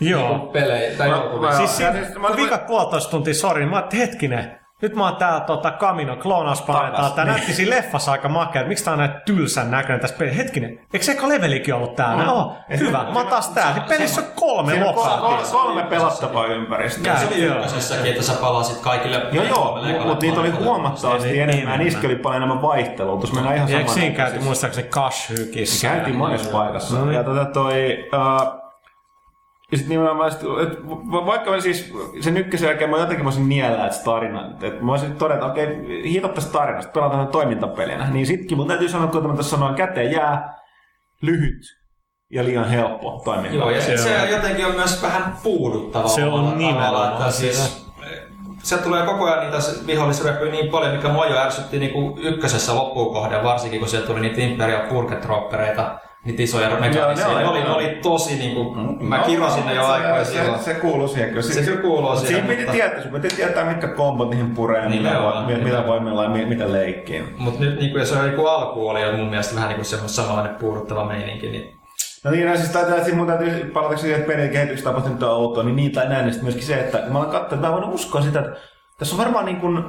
Joo. 0.00 0.28
niinku 0.28 0.46
pelejä 0.46 0.98
tai 0.98 1.08
elokuvia. 1.08 1.50
mä- 1.50 1.56
Siis 1.56 1.80
Ja 1.80 1.92
siinä, 1.92 2.04
siis 2.06 2.18
mä- 2.18 2.28
kun 2.28 2.36
vikat 2.36 2.66
puolitoista 2.66 3.10
tuntia, 3.10 3.34
sori, 3.34 3.66
mä 3.66 3.76
ajattelin, 3.76 4.06
hetkinen, 4.08 4.58
nyt 4.84 4.96
mä 4.96 5.04
oon 5.04 5.16
täällä 5.16 5.40
tota, 5.40 5.70
Camino 5.70 6.16
kloonausplaneetalla, 6.16 6.96
Takas, 6.96 7.12
tää 7.12 7.24
niin. 7.24 7.34
näytti 7.34 7.52
siinä 7.52 7.76
leffassa 7.76 8.12
aika 8.12 8.28
makea, 8.28 8.60
että 8.60 8.68
miksi 8.68 8.84
tää 8.84 8.92
on 8.92 8.98
näin 8.98 9.10
tylsän 9.26 9.70
näköinen 9.70 10.00
tässä 10.00 10.16
pelissä. 10.18 10.36
Hetkinen, 10.42 10.80
eikö 10.92 11.04
se 11.06 11.12
eka 11.12 11.28
levelikin 11.28 11.74
ollut 11.74 11.96
täällä? 11.96 12.24
No, 12.24 12.34
oh, 12.36 12.56
hyvä, 12.78 12.98
mä 12.98 13.18
oon 13.18 13.26
taas 13.26 13.48
täällä. 13.48 13.74
Niin 13.74 13.88
pelissä 13.88 14.20
on 14.20 14.26
kolme 14.34 14.72
Siinä 14.72 14.88
on 14.88 14.94
kol- 14.94 15.02
lokaa. 15.04 15.20
kol- 15.20 15.44
kolme 15.52 15.82
pelattavaa 15.82 16.46
ympäristöä. 16.46 17.16
se 17.16 17.26
oli 17.26 17.42
ykkösessäkin, 17.42 18.10
että 18.10 18.22
sä 18.22 18.32
palasit 18.40 18.78
kaikille 18.78 19.22
Joo, 19.32 19.44
joo, 19.44 20.04
mutta 20.06 20.26
niitä 20.26 20.40
oli 20.40 20.50
huomattavasti 20.50 21.28
Niin, 21.28 21.42
enemmän. 21.42 21.78
niin, 21.78 21.78
Niissä 21.84 22.06
oli 22.06 22.16
paljon 22.16 22.42
enemmän 22.42 22.62
vaihtelua. 22.62 23.16
Tuossa 23.16 23.34
mennään 23.34 23.56
ihan 23.56 23.68
Eikö 23.68 23.80
samaan. 23.80 23.94
siinä 23.94 24.16
käyty 24.16 24.38
muistaakseni 24.38 24.88
Kashhykissä? 24.88 25.88
Käytiin 25.88 26.16
monessa 26.16 26.50
paikassa. 26.50 26.98
No. 26.98 27.12
Ja 27.12 27.24
tätä 27.24 27.44
toi... 27.44 28.08
Uh, 28.14 28.63
ja 29.74 29.78
sit 29.78 29.88
nimenomaan, 29.88 30.32
sit, 30.32 30.40
et, 30.40 30.86
va- 30.88 31.26
vaikka 31.26 31.50
mä 31.50 31.60
siis 31.60 31.92
sen 32.20 32.36
ykkösen 32.36 32.66
jälkeen 32.66 32.90
mä 32.90 32.98
jotenkin 32.98 33.24
voisin 33.24 33.48
niellä, 33.48 33.84
että 33.86 33.98
se 33.98 34.04
tarina, 34.04 34.46
että 34.62 34.80
mä 34.80 34.86
voisin 34.86 35.16
todeta, 35.16 35.46
okei, 35.46 35.64
okay, 35.64 36.02
hiito 36.04 36.28
tästä 36.28 36.52
tarinasta, 36.52 36.92
pelataan 36.92 37.18
tämän 37.18 37.32
toimintapelinä. 37.32 38.10
Niin 38.10 38.26
sitkin 38.26 38.58
mun 38.58 38.68
täytyy 38.68 38.88
sanoa, 38.88 39.04
että 39.04 39.28
mä 39.28 39.36
tässä 39.36 39.50
sanoin, 39.50 39.74
käteen 39.74 40.12
jää 40.12 40.54
lyhyt 41.22 41.62
ja 42.30 42.44
liian 42.44 42.68
helppo 42.68 43.22
toiminta. 43.24 43.56
Joo, 43.56 43.70
ja 43.70 43.80
Se 43.82 43.96
se 43.96 44.22
on- 44.22 44.30
jotenkin 44.30 44.66
on 44.66 44.74
myös 44.74 45.02
vähän 45.02 45.36
puuduttava 45.42 46.08
Se 46.08 46.24
on 46.24 46.58
nimenomaan 46.58 47.12
että 47.12 47.30
siis 47.30 47.84
se 48.62 48.78
tulee 48.78 49.06
koko 49.06 49.24
ajan 49.24 49.40
niitä 49.44 49.58
vihollisryöppyjä 49.86 50.52
niin 50.52 50.70
paljon, 50.70 50.92
mikä 50.96 51.08
mua 51.08 51.26
jo 51.26 51.36
ärsytti 51.38 51.78
niin 51.78 52.18
ykkösessä 52.18 52.74
loppuun 52.74 53.14
kohden, 53.14 53.44
varsinkin 53.44 53.80
kun 53.80 53.88
sieltä 53.88 54.06
tuli 54.06 54.20
niitä 54.20 54.40
Imperial 54.40 54.88
Purgetroppereita, 54.88 55.98
niitä 56.24 56.42
isoja 56.42 56.70
mekanismeja. 56.70 57.08
ne 57.38 57.42
Ne 57.42 57.48
oli- 57.48 57.62
ne 57.62 57.70
oli 57.70 57.98
tosi 58.02 58.34
niin 58.38 58.54
kuin, 58.54 59.04
mä 59.08 59.18
kirosin 59.18 59.66
ne 59.66 59.74
jo 59.74 59.84
aikoja 59.86 60.24
se, 60.24 60.32
silloin. 60.32 60.58
se, 60.58 60.64
se 60.64 60.74
kuuluu 60.74 61.08
siihen 61.08 61.28
kyllä. 61.28 61.42
Se 61.42 61.62
kyllä 61.62 61.80
kuuluu 61.80 62.16
siihen, 62.16 62.34
Siinä 62.44 62.48
piti 62.48 62.72
tietää, 62.72 63.02
sun 63.02 63.10
piti 63.12 63.36
tietää, 63.36 63.64
mitkä 63.64 63.88
kombot 63.88 64.30
niihin 64.30 64.50
puree, 64.54 64.82
mitä, 64.88 64.94
Nimenomaan, 64.94 65.34
voi, 65.34 65.42
mi- 65.42 65.46
mitä 65.52 65.58
nimenomaan. 65.64 65.86
voimilla 65.86 66.22
ja 66.22 66.28
mi- 66.28 66.46
mitä 66.46 66.72
leikkiin. 66.72 67.34
Mutta 67.38 67.60
nyt 67.60 67.78
niin 67.80 67.92
kuin, 67.92 68.06
se 68.06 68.18
oli, 68.18 68.28
niin 68.30 68.48
alku 68.48 68.88
oli 68.88 69.02
jo 69.02 69.12
mun 69.12 69.28
mielestä 69.28 69.54
vähän 69.54 69.68
niin 69.68 69.76
kuin 69.76 69.86
semmoinen 69.86 70.14
samanlainen 70.14 70.54
puuduttava 70.54 71.04
meininki, 71.04 71.50
niin 71.50 71.74
No 72.24 72.30
niin, 72.30 72.46
no 72.48 72.56
siis 72.56 72.68
täytyy, 72.70 73.04
siis 73.04 73.16
mun 73.16 73.26
täytyy 73.26 73.70
palata 73.74 73.96
siihen, 73.96 74.20
että 74.20 74.32
kehityksestä 74.48 74.90
tapahtuu 74.90 75.12
nyt 75.12 75.22
on 75.22 75.30
outoa, 75.30 75.62
niin 75.64 75.76
niitä 75.76 76.02
ei 76.02 76.08
näe, 76.08 76.22
niin 76.22 76.32
sitten 76.32 76.44
myöskin 76.44 76.64
se, 76.66 76.74
että 76.80 76.98
kun 76.98 77.12
mä 77.12 77.18
olen 77.18 77.30
katsonut, 77.30 77.52
että 77.52 77.66
mä 77.66 77.72
voin 77.72 77.84
uskoa 77.94 78.22
sitä, 78.22 78.40
että 78.40 78.52
tässä 78.98 79.14
on 79.14 79.18
varmaan 79.18 79.44
niin 79.44 79.56
kuin, 79.60 79.84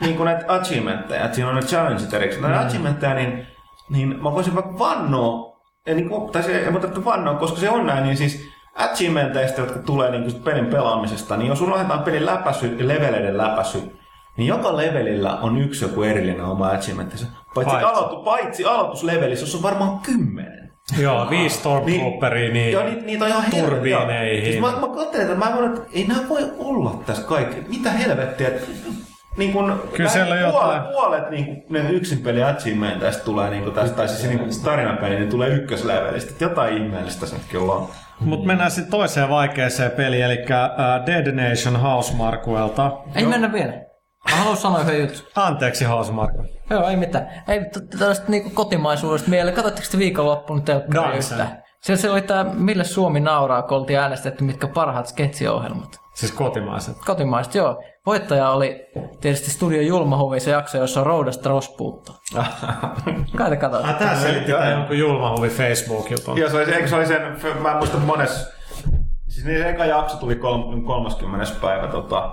niin 0.00 0.16
kuin 0.16 0.24
näitä 0.24 0.44
achievementteja, 0.48 1.24
että 1.24 1.34
siinä 1.34 1.48
on 1.50 1.54
ne 1.56 1.62
challengeit 1.62 2.14
erikseen. 2.14 2.42
Näitä 2.42 2.60
achievementteja, 2.60 3.14
niin, 3.14 3.46
niin 3.90 4.22
mä 4.22 4.34
voisin 4.34 4.54
vaikka 4.54 4.78
vannoa, 4.78 5.49
niin 5.86 6.08
kuin, 6.08 6.32
tai 6.32 6.42
se 6.42 6.58
ei 6.58 6.70
mutta 6.70 7.04
vannoa, 7.04 7.34
koska 7.34 7.60
se 7.60 7.70
on 7.70 7.86
näin, 7.86 8.04
niin 8.04 8.16
siis 8.16 8.48
achievementeista, 8.74 9.60
jotka 9.60 9.78
tulee 9.78 10.10
niin 10.10 10.22
kuin 10.22 10.42
pelin 10.42 10.66
pelaamisesta, 10.66 11.36
niin 11.36 11.48
jos 11.48 11.58
sulla 11.58 11.74
ohjataan 11.74 12.02
pelin 12.02 12.26
läpäisy 12.26 12.76
ja 12.78 12.88
leveleiden 12.88 13.38
läpäisy, 13.38 13.78
niin 14.36 14.46
joka 14.46 14.76
levelillä 14.76 15.36
on 15.36 15.58
yksi 15.58 15.84
joku 15.84 16.02
erillinen 16.02 16.44
oma 16.44 16.68
achievementtinsa. 16.68 17.26
Paitsi, 17.54 17.70
Paitsi. 17.70 17.90
aloitu, 17.90 18.22
paitsi 18.22 18.64
aloituslevelissä, 18.64 19.42
jossa 19.42 19.58
on 19.58 19.62
varmaan 19.62 19.98
kymmenen. 19.98 20.70
Joo, 20.98 21.30
viisi 21.30 21.56
Stormtrooperia, 21.56 22.52
niin 22.52 22.72
Joo, 22.72 22.84
niitä, 22.84 23.02
niitä 23.02 23.24
on 23.24 23.30
ihan 23.30 23.44
turbiineihin. 23.50 24.44
Siis 24.44 24.60
mä, 24.60 24.72
mä 24.80 24.94
katselin, 24.94 25.26
että 25.26 25.46
mä 25.46 25.56
voin, 25.56 25.72
että 25.72 25.88
ei 25.92 26.06
nämä 26.06 26.28
voi 26.28 26.52
olla 26.58 27.02
tässä 27.06 27.22
kaikki. 27.22 27.60
Mitä 27.68 27.90
helvettiä? 27.90 28.50
Niin 29.40 29.52
kun, 29.52 29.82
Kyllä 29.96 30.10
siellä 30.10 30.36
puolet, 30.36 30.54
jotain. 30.54 30.82
puolet 30.82 31.30
niin 31.30 31.62
kun, 31.62 31.76
ne 31.76 31.90
yksin 31.90 32.18
peli 32.18 32.42
achievement 32.42 33.00
tästä 33.00 33.24
tulee, 33.24 33.50
niin 33.50 33.72
tästä, 33.72 33.96
tai 33.96 34.08
siis 34.08 34.28
niin 34.28 34.64
tarinapeli, 34.64 35.16
niin 35.16 35.28
tulee 35.28 35.48
ykköslevelistä. 35.48 36.44
Jotain 36.44 36.76
ihmeellistä 36.76 37.26
se 37.26 37.34
nyt 37.36 37.44
kyllä 37.50 37.72
on. 37.72 37.88
Mutta 38.20 38.46
mennään 38.46 38.70
sitten 38.70 38.90
toiseen 38.90 39.28
vaikeaseen 39.28 39.90
peliin, 39.90 40.24
eli 40.24 40.38
uh, 40.38 41.06
Dead 41.06 41.32
Nation 41.32 41.76
Housemarquelta. 41.76 42.92
Ei 43.14 43.26
mennä 43.26 43.52
vielä. 43.52 43.72
Mä 44.30 44.36
haluan 44.36 44.56
sanoa 44.56 44.80
yhden 44.80 45.00
jutun. 45.00 45.16
Anteeksi 45.36 45.84
Housemarque. 45.84 46.44
Joo, 46.70 46.88
ei 46.88 46.96
mitään. 46.96 47.28
Ei 47.48 47.60
tällaista 47.98 48.24
niinku 48.28 48.50
kotimaisuudesta 48.50 49.30
mieleen. 49.30 49.56
Katsotteko 49.56 49.86
te 49.90 49.98
viikonloppuun 49.98 50.62
telkkaria 50.62 51.18
yhtään? 51.18 51.62
Siellä 51.80 52.02
se 52.02 52.10
oli 52.10 52.22
tämä 52.22 52.44
Mille 52.54 52.84
Suomi 52.84 53.20
nauraa, 53.20 53.62
kun 53.62 53.78
oltiin 53.78 53.98
äänestetty, 53.98 54.44
mitkä 54.44 54.66
parhaat 54.66 55.06
sketsiohjelmat. 55.06 55.99
Siis 56.20 56.32
kotimaiset. 56.32 56.96
Kotimaiset, 57.06 57.54
joo. 57.54 57.82
Voittaja 58.06 58.50
oli 58.50 58.86
tietysti 59.20 59.50
Studio 59.50 59.80
Julmahuvi 59.80 60.40
se 60.40 60.50
jakso, 60.50 60.78
jossa 60.78 61.04
Rouda 61.04 61.32
Strauss 61.32 61.68
puuttuu. 61.68 62.14
Kai 63.36 63.50
te 63.50 63.56
katsotte. 63.56 63.88
Ah, 63.88 63.98
tää 63.98 64.16
selitti 64.16 64.52
tää 64.52 64.70
jonkun 64.70 64.98
julmahuvi 64.98 65.48
Facebook-jutun. 65.48 66.38
Joo, 66.38 66.50
se 66.50 66.56
oli, 66.56 66.74
eikö 66.74 66.88
se 66.88 66.96
oli 66.96 67.06
sen, 67.06 67.22
mä 67.62 67.70
en 67.70 67.76
muista 67.76 67.98
mones, 67.98 68.52
siis 69.28 69.46
niin 69.46 69.58
se 69.58 69.68
eka 69.68 69.84
jakso 69.84 70.16
tuli 70.16 70.36
kolm, 70.36 70.84
30. 70.84 71.46
päivä 71.60 71.88
tota, 71.88 72.32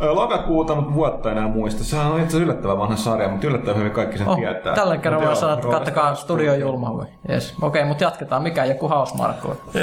lokakuuta, 0.00 0.74
mutta 0.74 0.94
vuotta 0.94 1.32
enää 1.32 1.48
muista. 1.48 1.84
Sehän 1.84 2.06
on 2.06 2.12
itse 2.12 2.26
asiassa 2.26 2.44
yllättävän 2.44 2.78
vanha 2.78 2.96
sarja, 2.96 3.28
mutta 3.28 3.46
yllättävän 3.46 3.78
hyvin 3.78 3.92
kaikki 3.92 4.18
sen 4.18 4.28
Oh, 4.28 4.38
tietää. 4.38 4.74
tällä 4.74 4.96
kerralla 4.96 5.24
voi 5.26 5.32
joo, 5.34 5.40
sanoa, 5.40 5.54
että 5.54 5.68
kattakaa 5.68 6.14
Studio. 6.14 6.54
Julmahuvi. 6.54 7.04
Yes. 7.30 7.54
Okei, 7.62 7.84
mutta 7.84 8.04
jatketaan. 8.04 8.42
Mikä 8.42 8.64
joku 8.64 8.88
hausmarkku? 8.88 9.56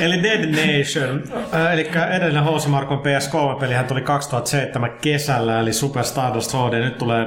Eli 0.00 0.22
Dead 0.22 0.46
Nation, 0.46 1.22
äh, 1.54 1.72
eli 1.72 1.90
edellinen 2.16 2.44
Housemarkon 2.44 2.98
PS3-pelihän 2.98 3.84
tuli 3.84 4.00
2007 4.00 4.90
kesällä, 5.00 5.60
eli 5.60 5.72
Super 5.72 6.04
Stardust 6.04 6.52
HD. 6.54 6.80
Nyt 6.84 6.98
tulee 6.98 7.26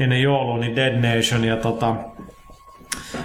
ennen 0.00 0.22
joulua, 0.22 0.58
niin 0.58 0.76
Dead 0.76 1.16
Nation. 1.16 1.44
Ja 1.44 1.56
tota, 1.56 1.94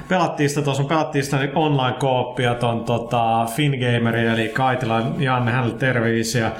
pelattiin 0.09 0.49
sitä 0.49 0.61
tuossa, 0.61 0.83
pelattiin 0.83 1.23
sitä 1.23 1.37
online 1.55 1.95
kooppia 1.99 2.55
ton 2.55 2.83
tota, 2.83 3.45
Fingamerin, 3.55 4.27
eli 4.27 4.49
Kaitilan 4.49 5.21
Janne, 5.21 5.51
hänelle 5.51 5.75
terveisiä. 5.75 6.51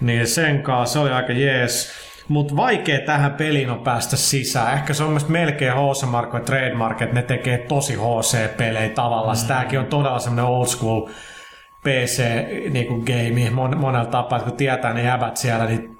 Niin 0.00 0.26
sen 0.26 0.62
kanssa 0.62 0.92
se 0.92 0.98
oli 0.98 1.10
aika 1.10 1.32
jees. 1.32 2.08
Mutta 2.28 2.56
vaikea 2.56 3.00
tähän 3.00 3.32
peliin 3.32 3.70
on 3.70 3.80
päästä 3.80 4.16
sisään. 4.16 4.74
Ehkä 4.74 4.94
se 4.94 5.04
on 5.04 5.10
myös 5.10 5.28
melkein 5.28 5.72
HC 5.72 6.06
Marko 6.06 6.40
trademark, 6.40 7.02
että 7.02 7.14
ne 7.14 7.22
tekee 7.22 7.58
tosi 7.58 7.94
HC-pelejä 7.94 8.88
tavallaan. 8.88 9.36
Mm. 9.42 9.48
Tämäkin 9.48 9.78
on 9.78 9.86
todella 9.86 10.18
semmoinen 10.18 10.44
old 10.44 10.66
school 10.66 11.08
PC-game 11.84 12.70
niinku 12.70 13.54
mon, 13.54 13.78
monella 13.78 14.06
tapaa, 14.06 14.38
että 14.38 14.48
kun 14.48 14.58
tietää 14.58 14.94
ne 14.94 15.02
jäbät 15.02 15.36
siellä, 15.36 15.66
niin 15.66 15.98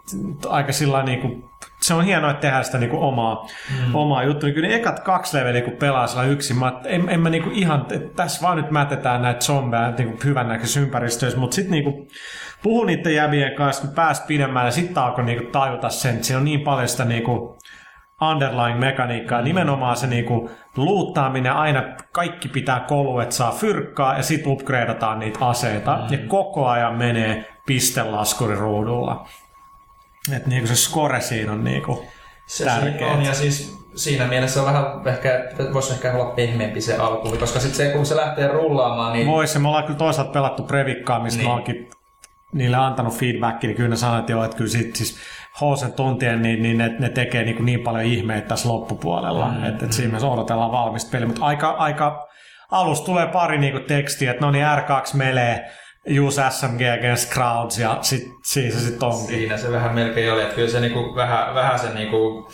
aika 0.49 0.73
sillä 0.73 1.03
niinku, 1.03 1.51
se 1.81 1.95
on 1.95 2.05
hienoa, 2.05 2.31
että 2.31 2.41
tehdään 2.41 2.65
sitä 2.65 2.79
niinku 2.79 3.03
omaa, 3.03 3.47
mm. 3.71 3.95
omaa 3.95 4.25
juttua. 4.25 4.47
Niin 4.47 4.55
kyllä 4.55 4.69
ne 4.69 4.75
ekat 4.75 5.01
kaksi 5.01 5.37
leveliä, 5.37 5.63
kun 5.63 5.73
pelaa 5.73 6.07
sillä 6.07 6.25
yksin, 6.25 6.57
mä, 6.59 6.81
en, 6.85 7.09
en 7.09 7.21
mä 7.21 7.31
niinku 7.31 7.51
ihan, 7.53 7.87
tässä 8.17 8.43
vaan 8.43 8.57
nyt 8.57 8.71
mätetään 8.71 9.23
näitä 9.23 9.45
zombeja 9.45 9.91
niinku 9.91 10.19
hyvän 10.25 10.49
näköisissä 10.49 10.81
ympäristöissä, 10.81 11.39
mutta 11.39 11.55
sitten 11.55 11.71
niinku, 11.73 12.09
puhun 12.63 12.87
niiden 12.87 13.15
jäbien 13.15 13.55
kanssa, 13.55 13.83
kun 13.83 13.95
pääsi 13.95 14.23
pidemmälle, 14.27 14.71
sitten 14.71 15.03
alkoi 15.03 15.25
niinku 15.25 15.53
tajuta 15.53 15.89
sen, 15.89 16.15
että 16.15 16.27
siinä 16.27 16.39
on 16.39 16.45
niin 16.45 16.61
paljon 16.61 16.89
sitä 16.89 17.05
niinku, 17.05 17.59
underlying 18.23 18.79
mekaniikkaa, 18.79 19.43
nimenomaan 19.43 19.97
se 19.97 20.07
niinku 20.07 20.51
luuttaaminen, 20.77 21.53
aina 21.53 21.83
kaikki 22.13 22.49
pitää 22.49 22.81
kolu, 22.81 23.21
että 23.21 23.35
saa 23.35 23.53
fyrkkaa 23.53 24.17
ja 24.17 24.23
sitten 24.23 24.53
upgradeataan 24.53 25.19
niitä 25.19 25.47
aseita 25.47 25.97
mm. 25.97 26.13
ja 26.13 26.19
koko 26.29 26.67
ajan 26.67 26.95
menee 26.95 27.49
pistelaskuriruudulla. 27.67 29.27
Et 30.37 30.47
niinku 30.47 30.67
se 30.67 30.77
score 30.77 31.21
siinä 31.21 31.53
on 31.53 31.65
niinku 31.65 32.05
Se 32.47 32.65
tärkeä. 32.65 33.09
on, 33.09 33.23
ja 33.23 33.35
siis 33.35 33.79
siinä 33.95 34.27
mielessä 34.27 34.61
on 34.61 34.67
vähän 34.67 34.85
ehkä, 35.07 35.51
voisi 35.73 35.93
ehkä 35.93 36.13
olla 36.13 36.31
pehmeämpi 36.31 36.81
se 36.81 36.97
alku, 36.97 37.37
koska 37.41 37.61
sitten 37.61 37.87
se, 37.87 37.93
kun 37.93 38.07
se 38.07 38.17
lähtee 38.17 38.49
rullaamaan, 38.49 39.13
niin 39.13 39.27
Vois, 39.27 39.55
ja 39.55 39.61
me 39.61 39.69
ollaan 39.69 39.85
kyllä 39.85 39.99
toisaalta 39.99 40.33
pelattu 40.33 40.63
Previkkaa, 40.63 41.23
mistä. 41.23 41.39
Niin. 41.39 41.49
mä 41.49 41.55
oonkin 41.55 41.91
niille 42.53 42.77
antanut 42.77 43.19
feedbackia, 43.19 43.69
niin 43.69 43.77
kyllä 43.77 43.89
ne 43.89 43.97
sanoo, 43.97 44.19
että 44.19 44.33
joo, 44.33 44.45
että 44.45 44.57
kyllä 44.57 44.71
sit, 44.71 44.97
siis 44.97 45.19
Hosen 45.61 45.93
tuntien, 45.93 46.43
niin, 46.43 46.63
niin 46.63 46.79
ne, 46.79 46.97
ne, 46.99 47.09
tekee 47.09 47.45
niin, 47.45 47.65
niin 47.65 47.81
paljon 47.81 48.05
ihmeitä 48.05 48.49
tässä 48.49 48.69
loppupuolella, 48.69 49.49
mm, 49.49 49.65
että 49.65 49.85
et 49.85 49.93
siinä 49.93 50.09
mielessä 50.09 50.29
odotellaan 50.29 50.73
valmista 50.73 51.11
peliä, 51.11 51.27
mutta 51.27 51.45
aika, 51.45 51.71
aika 51.71 52.29
alussa 52.71 53.05
tulee 53.05 53.27
pari 53.27 53.59
niin 53.59 53.85
tekstiä, 53.85 54.31
että 54.31 54.45
no 54.45 54.51
niin 54.51 54.65
R2 54.65 55.17
melee, 55.17 55.71
use 56.27 56.43
SMG 56.51 56.81
against 56.99 57.33
crowds, 57.33 57.79
ja 57.79 57.99
sit, 58.01 58.25
siinä 58.45 58.75
se 58.75 58.81
sitten 58.81 59.09
onkin. 59.09 59.27
siinä 59.27 59.57
se 59.57 59.73
vähän 59.73 59.95
melkein 59.95 60.33
oli, 60.33 60.43
että 60.43 60.55
kyllä 60.55 60.71
se 60.71 60.81
niinku 60.81 61.15
vähän, 61.15 61.55
vähän 61.55 61.79
se 61.79 61.95
niinku 61.95 62.49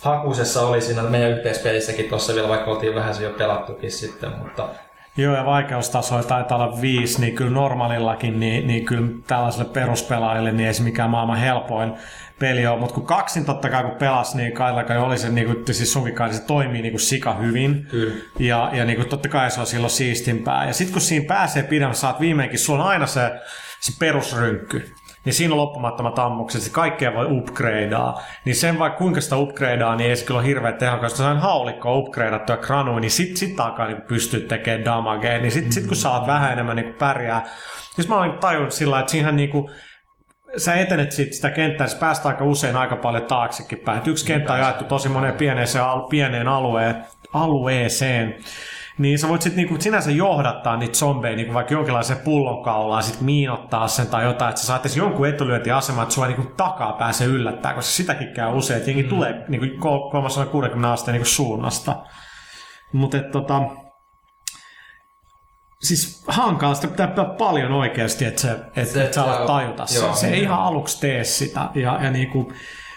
hakusessa 0.00 0.66
oli 0.66 0.80
siinä 0.80 1.02
meidän 1.02 1.30
yhteispelissäkin 1.30 2.08
tuossa 2.08 2.34
vielä, 2.34 2.48
vaikka 2.48 2.70
oltiin 2.70 2.94
vähän 2.94 3.14
se 3.14 3.24
jo 3.24 3.30
pelattukin 3.30 3.90
sitten, 3.90 4.30
mutta 4.38 4.68
Joo, 5.16 5.34
ja 5.34 5.44
vaikeustasoja 5.44 6.22
taitaa 6.22 6.58
olla 6.58 6.80
viisi, 6.80 7.20
niin 7.20 7.34
kyllä 7.34 7.50
normaalillakin, 7.50 8.40
niin, 8.40 8.66
niin 8.66 8.84
kyllä 8.84 9.08
tällaiselle 9.26 9.72
peruspelaajille 9.72 10.52
niin 10.52 10.66
ei 10.66 10.74
se 10.74 10.82
mikään 10.82 11.10
maailman 11.10 11.38
helpoin 11.38 11.92
peli 12.38 12.66
ole. 12.66 12.80
Mutta 12.80 12.94
kun 12.94 13.06
kaksin 13.06 13.44
totta 13.44 13.70
kai 13.70 13.82
kun 13.82 13.98
pelasi, 13.98 14.36
niin 14.36 14.52
Kaillakai 14.52 14.98
oli 14.98 15.18
se, 15.18 15.28
niin 15.28 15.46
kuin, 15.46 15.74
siis 15.74 15.92
sunkin 15.92 16.14
kai, 16.14 16.34
se 16.34 16.42
toimii 16.42 16.82
niin 16.82 16.92
kuin 16.92 17.00
sika 17.00 17.34
hyvin. 17.34 17.86
Kyllä. 17.90 18.14
Ja, 18.38 18.70
ja 18.72 18.84
niin 18.84 18.96
kuin, 18.96 19.08
totta 19.08 19.28
kai 19.28 19.50
se 19.50 19.60
on 19.60 19.66
silloin 19.66 19.90
siistimpää. 19.90 20.66
Ja 20.66 20.72
sitten 20.72 20.92
kun 20.92 21.02
siinä 21.02 21.26
pääsee 21.28 21.62
pidemmän, 21.62 21.94
saat 21.94 22.20
viimeinkin, 22.20 22.58
sulla 22.58 22.84
on 22.84 22.90
aina 22.90 23.06
se, 23.06 23.30
se 23.80 23.92
perusrynkky. 23.98 24.92
Niin 25.24 25.34
siinä 25.34 25.54
on 25.54 25.60
loppumattomat 25.60 26.18
ammukset, 26.18 26.62
se 26.62 26.70
kaikkea 26.70 27.14
voi 27.14 27.26
upgradea. 27.30 28.14
Niin 28.44 28.56
sen 28.56 28.78
vaikka 28.78 28.98
kuinka 28.98 29.20
sitä 29.20 29.36
upgradea, 29.36 29.96
niin 29.96 30.10
ei 30.10 30.16
se 30.16 30.24
kyllä 30.24 30.40
ole 30.40 30.46
hirveän 30.46 30.74
tehokas. 30.74 31.12
Jos 31.12 31.18
sain 31.18 31.38
haulikkoa 31.38 31.96
upgradeattua 31.96 32.56
kranuun, 32.56 33.00
niin 33.00 33.10
sit, 33.10 33.36
sit 33.36 33.60
alkaa 33.60 33.86
niin 33.86 34.02
pystyä 34.02 34.40
tekemään 34.40 34.84
damagea. 34.84 35.38
Niin 35.38 35.52
sit, 35.52 35.72
sit 35.72 35.86
kun 35.86 35.96
saat 35.96 36.26
vähän 36.26 36.52
enemmän 36.52 36.76
niin 36.76 36.94
pärjää. 36.94 37.46
Siis 37.94 38.08
mä 38.08 38.16
olen 38.16 38.38
tajunnut 38.38 38.72
sillä 38.72 39.00
että 39.00 39.12
siinähän 39.12 39.36
niin 39.36 39.50
kuin, 39.50 39.70
sä 40.56 40.74
etenet 40.74 41.12
sit 41.12 41.32
sitä 41.32 41.50
kenttää, 41.50 41.86
niin 41.86 41.92
sä 41.92 42.00
pääst 42.00 42.26
aika 42.26 42.44
usein 42.44 42.76
aika 42.76 42.96
paljon 42.96 43.24
taaksekin 43.24 43.78
päin. 43.78 44.02
Yksi 44.06 44.26
kenttä 44.26 44.52
on 44.52 44.58
jaettu 44.58 44.84
tosi 44.84 45.08
moneen 45.08 45.34
pieneen, 45.34 45.66
se 45.66 45.80
al- 45.80 46.08
pieneen 46.08 46.48
alueen, 46.48 47.04
alueeseen. 47.32 48.34
Niin 49.00 49.18
sä 49.18 49.28
voit 49.28 49.42
sit 49.42 49.56
niinku 49.56 49.76
sinänsä 49.78 50.10
johdattaa 50.10 50.76
niitä 50.76 50.98
zombeja 50.98 51.36
niinku 51.36 51.54
vaikka 51.54 51.74
jonkinlaiseen 51.74 52.18
pullonkaulaan, 52.18 53.02
sit 53.02 53.20
miinottaa 53.20 53.88
sen 53.88 54.06
tai 54.06 54.24
jotain, 54.24 54.48
että 54.48 54.60
sä 54.60 54.66
saat 54.66 54.80
edes 54.80 54.96
jonkun 54.96 55.28
etulyöntiaseman, 55.28 56.02
että 56.02 56.14
sua 56.14 56.26
niinku 56.26 56.52
takaa 56.56 56.92
pääsee 56.92 57.26
yllättää, 57.26 57.74
koska 57.74 57.90
sitäkin 57.90 58.34
käy 58.34 58.54
usein, 58.54 58.78
että 58.78 58.90
jengi 58.90 59.02
mm. 59.02 59.08
tulee 59.08 59.44
niinku 59.48 59.66
360 60.10 60.92
asteen 60.92 61.12
niinku 61.12 61.28
suunnasta. 61.28 61.96
Mutta 62.92 63.18
tota, 63.32 63.62
siis 65.80 66.24
hankala, 66.28 66.74
sitä 66.74 66.88
pitää 66.88 67.06
pitää 67.06 67.24
paljon 67.24 67.72
oikeasti, 67.72 68.24
että, 68.24 68.40
se, 68.40 68.52
että, 68.52 68.84
Se- 68.84 69.04
että 69.04 69.14
sä 69.14 69.22
alat 69.24 69.38
joo, 69.38 69.46
tajuta 69.46 69.86
sen. 69.86 70.02
joo. 70.02 70.14
Se 70.14 70.28
ei 70.28 70.42
ihan 70.42 70.60
aluksi 70.60 71.00
tee 71.00 71.24
sitä. 71.24 71.68
Ja, 71.74 71.98
ja 72.02 72.10
niinku, 72.10 72.52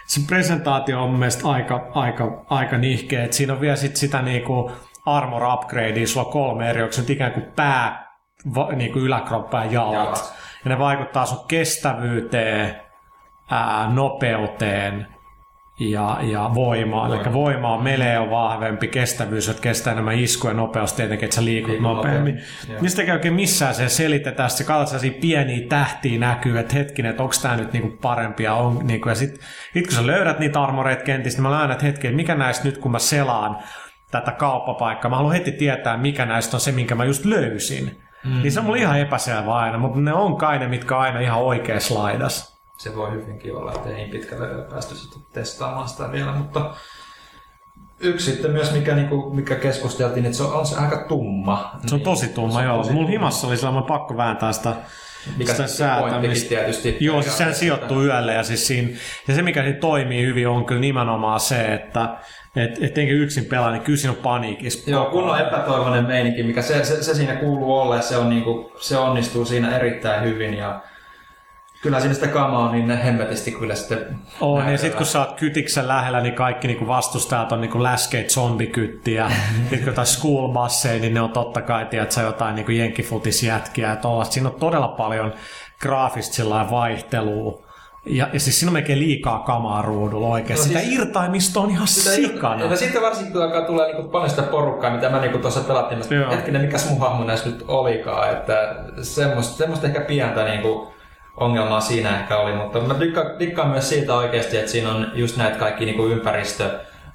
se 0.08 0.22
presentaatio 0.28 1.04
on 1.04 1.10
mun 1.10 1.20
mielestä 1.20 1.48
aika, 1.48 1.92
aika, 1.94 2.46
aika 2.50 2.78
nihkeä. 2.78 3.24
Et 3.24 3.34
siinä 3.34 3.54
on 3.54 3.62
vielä 3.62 3.76
sit 3.76 3.96
sitä 3.96 4.22
niinku 4.22 4.72
armor 5.06 5.44
upgradea, 5.54 6.08
sulla 6.08 6.26
on 6.26 6.32
kolme 6.32 6.70
eri, 6.70 6.82
onko 6.82 6.94
se 6.94 7.02
nyt 7.02 7.10
ikään 7.10 7.32
kuin 7.32 7.46
pää, 7.56 8.08
va, 8.56 8.70
niinku 8.72 9.00
yläkroppa 9.00 9.66
ja 9.66 9.72
jalat. 9.72 9.94
Jalat. 9.94 10.34
Ja 10.66 10.70
ne 10.70 10.80
vaikuttaa 10.80 11.26
sun 11.26 11.48
kestävyyteen, 11.48 12.76
ää, 13.52 13.90
nopeuteen 13.94 15.08
ja, 15.80 16.18
ja 16.22 16.52
voimaan. 16.54 17.12
Eli 17.12 17.18
Voima. 17.18 17.34
voima 17.34 17.74
on 17.74 17.84
melee 17.84 18.20
on 18.20 18.30
vahvempi, 18.30 18.88
kestävyys, 18.88 19.50
että 19.50 19.62
kestää 19.62 19.94
enemmän 19.94 20.20
iskuja 20.20 20.54
nopeus 20.54 20.94
tietenkin, 20.94 21.26
että 21.26 21.36
sä 21.36 21.46
liikut 21.46 21.72
Liikut 21.72 21.96
nopeammin. 21.96 22.36
nopeammin. 22.36 22.82
Niin 22.82 22.90
sitä 22.90 23.04
missään 23.32 23.76
se 23.76 23.90
selitetään, 23.90 24.50
sitten 24.50 24.68
katsot 24.68 24.88
sellaisia 24.88 25.22
pieniä 25.22 25.68
tähtiä 25.70 26.20
näkyy, 26.20 26.60
että 26.60 26.74
hetkinen, 26.74 27.10
että 27.10 27.24
onko 27.24 27.36
tämä 27.42 27.56
nyt 27.56 27.74
niinku 27.74 27.98
parempi 28.02 28.44
ja, 28.44 28.54
on, 28.54 28.88
niinku, 28.88 29.10
ja 29.10 29.16
sitten 29.16 29.40
sit 29.74 29.88
kun 29.88 29.96
sä 29.96 30.08
löydät 30.08 30.40
niitä 30.40 30.62
armoreita 30.62 31.04
kentistä, 31.04 31.42
niin 31.42 31.52
mä 31.52 31.72
että 31.72 31.86
hetki, 31.86 32.08
että 32.08 32.16
mikä 32.16 32.36
näistä 32.36 32.66
nyt 32.66 32.78
kun 32.78 32.92
mä 32.92 33.00
selaan 33.00 33.58
tätä 34.14 34.32
kauppapaikkaa, 34.32 35.10
mä 35.10 35.16
haluan 35.16 35.34
heti 35.34 35.52
tietää, 35.52 35.98
mikä 35.98 36.26
näistä 36.26 36.58
on 36.58 36.62
se, 36.62 36.72
minkä 36.72 36.96
mä 36.96 37.06
just 37.06 37.26
löysin. 37.26 38.02
Mm. 38.24 38.42
Niin 38.42 38.52
se 38.52 38.60
on 38.60 38.66
mulla 38.66 38.78
ihan 38.78 39.00
epäselvä 39.00 39.56
aina, 39.56 39.78
mutta 39.78 40.00
ne 40.00 40.14
on 40.14 40.38
kai 40.38 40.60
ne, 40.60 40.68
mitkä 40.68 40.96
on 40.96 41.02
aina 41.02 41.20
ihan 41.20 41.40
oikeassa 41.40 41.96
laidassa. 41.96 42.58
se 42.78 42.96
voi 42.96 43.12
hyvinkin 43.12 43.56
olla, 43.56 43.72
että 43.74 43.90
ei 43.90 43.96
niin 43.96 44.10
pitkälle 44.10 44.50
vielä 44.50 44.64
päästy 44.64 44.96
sitten 44.96 45.22
testaamaan 45.34 45.90
sitä 45.90 46.12
vielä, 46.12 46.32
mutta 46.32 46.74
yksi 48.00 48.32
sitten 48.32 48.52
myös, 48.52 48.74
mikä, 48.74 48.96
niinku, 48.96 49.30
mikä 49.34 49.56
keskusteltiin, 49.56 50.26
että 50.26 50.38
se 50.38 50.44
on, 50.44 50.54
on 50.54 50.66
se 50.66 50.78
aika 50.78 51.06
tumma. 51.08 51.72
Se 51.86 51.96
on 51.96 52.02
tosi 52.02 52.28
tumma, 52.28 52.60
on 52.60 52.66
joo. 52.66 52.78
tosi 52.78 52.94
Mulla 52.94 53.10
himassa 53.10 53.48
oli 53.48 53.58
sellainen 53.58 53.84
pakko 53.84 54.18
vääntää 54.18 54.54
sitä, 54.54 54.76
Mikä 55.38 55.52
sitä 55.52 55.68
se 55.68 55.76
säätämistä. 55.76 56.50
tietysti. 56.50 56.98
Joo, 57.00 57.22
siis 57.22 57.38
sehän 57.38 57.56
sijoittuu 57.56 58.04
yölle 58.04 58.34
ja, 58.34 58.44
siis 58.44 58.68
siinä, 58.68 58.90
ja 59.28 59.36
se 59.36 59.42
mikä 59.42 59.64
siinä 59.64 59.80
toimii 59.80 60.26
hyvin 60.26 60.48
on 60.48 60.66
kyllä 60.66 60.82
nimenomaan 60.82 61.40
se, 61.40 61.74
että 61.74 62.18
et, 62.56 62.84
et 62.84 62.98
enkä 62.98 63.14
yksin 63.14 63.46
pelaa, 63.46 63.72
niin 63.72 63.82
kyllä 63.82 63.98
siinä 63.98 64.12
on 64.12 64.24
paniikissa. 64.24 64.92
Joo, 64.92 65.06
kunnon 65.06 65.40
epätoivoinen 65.40 66.06
meininki, 66.06 66.44
mikä 66.44 66.62
se, 66.62 66.84
se, 66.84 67.04
se 67.04 67.14
siinä 67.14 67.36
kuuluu 67.36 67.80
olla 67.80 67.96
ja 67.96 68.02
se, 68.02 68.18
on 68.18 68.30
niinku, 68.30 68.72
se 68.80 68.98
onnistuu 68.98 69.46
siinä 69.46 69.78
erittäin 69.78 70.24
hyvin 70.24 70.54
ja 70.54 70.82
kyllä 71.82 72.00
siinä 72.00 72.14
sitä 72.14 72.28
kamaa 72.28 72.70
on 72.70 72.72
niin 72.72 72.98
hemmetisti 72.98 73.52
kyllä 73.52 73.76
sitten 73.76 74.16
On, 74.42 74.58
ja 74.58 74.64
näkyvä. 74.64 74.78
sitten 74.78 74.98
kun 74.98 75.06
sä 75.06 75.20
oot 75.20 75.40
kytiksen 75.40 75.88
lähellä, 75.88 76.22
niin 76.22 76.36
kaikki 76.36 76.68
niinku 76.68 76.88
vastustajat 76.88 77.52
on 77.52 77.62
niinku 77.62 77.84
läskeet 77.84 78.30
zombikyttiä. 78.30 79.32
sitten 79.60 79.80
kun 79.80 79.88
jotain 79.88 80.08
schoolbusseja, 80.08 81.02
niin 81.02 81.14
ne 81.14 81.22
on 81.22 81.32
totta 81.32 81.62
kai, 81.62 81.86
tiedätkö, 81.86 82.22
jotain 82.22 82.56
niinku 82.56 82.72
jenkkifutisjätkiä 82.72 83.90
ja 83.90 83.96
tollaista. 83.96 84.34
Siinä 84.34 84.50
on 84.50 84.56
todella 84.60 84.88
paljon 84.88 85.34
graafista 85.82 86.70
vaihtelua 86.72 87.63
Ja, 88.06 88.28
ja 88.34 88.40
siis 88.40 88.60
siinä 88.60 88.70
on 88.70 88.74
melkein 88.74 89.00
liikaa 89.00 89.40
kamaa 89.40 89.82
ruudulla 89.82 90.28
oikein. 90.28 90.58
No 90.60 90.64
Sitä 90.64 90.80
siis- 90.80 90.94
irtaimista 90.94 91.60
on 91.60 91.70
ihan 91.70 91.88
sikana. 91.88 92.66
Ja 92.66 92.76
sitten 92.78 93.02
varsinkin 93.02 93.34
kun 93.34 93.44
alkaa 93.44 93.62
tulee 93.62 93.88
niinku 93.88 94.10
paljon 94.10 94.30
sitä 94.30 94.42
porukkaa, 94.44 94.92
mitä 94.92 95.10
mä 95.10 95.20
niinku 95.20 95.38
tuossa 95.38 95.60
pelattiin, 95.60 96.02
mä 96.20 96.30
hetkinen, 96.36 96.62
mikäs 96.62 96.90
mun 96.90 97.00
hahmo 97.00 97.24
näissä 97.24 97.50
nyt 97.50 97.66
olikaan, 97.68 98.30
että 98.34 98.76
semmoista, 99.02 99.58
semmoista 99.58 99.88
ehkä 99.88 100.02
pientä 100.02 100.44
niinku 100.44 100.94
ongelmaa 101.38 101.82
siinä 101.82 102.20
ehkä 102.20 102.38
oli, 102.38 102.56
mutta 102.56 102.80
mä 102.80 103.00
dikkaan, 103.00 103.40
dikkaan 103.40 103.70
myös 103.70 103.90
siitä 103.90 104.16
oikeasti, 104.16 104.58
että 104.58 104.72
siinä 104.72 104.92
on 104.92 105.08
just 105.14 105.38
näitä 105.38 105.58
kaikki 105.58 105.86
niinku 105.86 106.06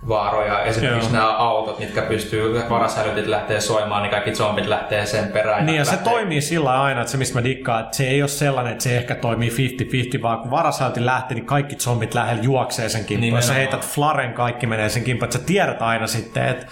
ympäristövaaroja, 0.02 0.62
esimerkiksi 0.64 1.08
Joo. 1.08 1.12
nämä 1.12 1.36
autot, 1.36 1.78
mitkä 1.78 2.02
pystyy, 2.02 2.62
varashälytit 2.70 3.26
lähtee 3.26 3.60
soimaan, 3.60 4.02
niin 4.02 4.10
kaikki 4.10 4.34
zombit 4.34 4.66
lähtee 4.66 5.06
sen 5.06 5.28
perään. 5.28 5.66
Niin 5.66 5.78
ja 5.78 5.84
se 5.84 5.90
lähtee- 5.90 6.12
toimii 6.12 6.40
sillä 6.40 6.82
aina, 6.82 7.00
että 7.00 7.10
se 7.10 7.18
mistä 7.18 7.38
mä 7.38 7.44
dikkaan, 7.44 7.84
että 7.84 7.96
se 7.96 8.08
ei 8.08 8.22
ole 8.22 8.28
sellainen, 8.28 8.72
että 8.72 8.84
se 8.84 8.96
ehkä 8.96 9.14
toimii 9.14 9.50
50-50, 9.50 10.22
vaan 10.22 10.38
kun 10.38 10.50
varashalti 10.50 11.06
lähtee, 11.06 11.34
niin 11.34 11.46
kaikki 11.46 11.76
zombit 11.76 12.14
lähellä 12.14 12.42
juoksee 12.42 12.88
sen 12.88 13.04
kimppuun. 13.04 13.36
Jos 13.36 13.46
sä 13.46 13.54
heität 13.54 13.86
flaren, 13.86 14.32
kaikki 14.32 14.66
menee 14.66 14.88
sen 14.88 15.04
kimppuun, 15.04 15.26
että 15.26 15.38
sä 15.38 15.44
tiedät 15.44 15.82
aina 15.82 16.06
sitten, 16.06 16.48
että 16.48 16.66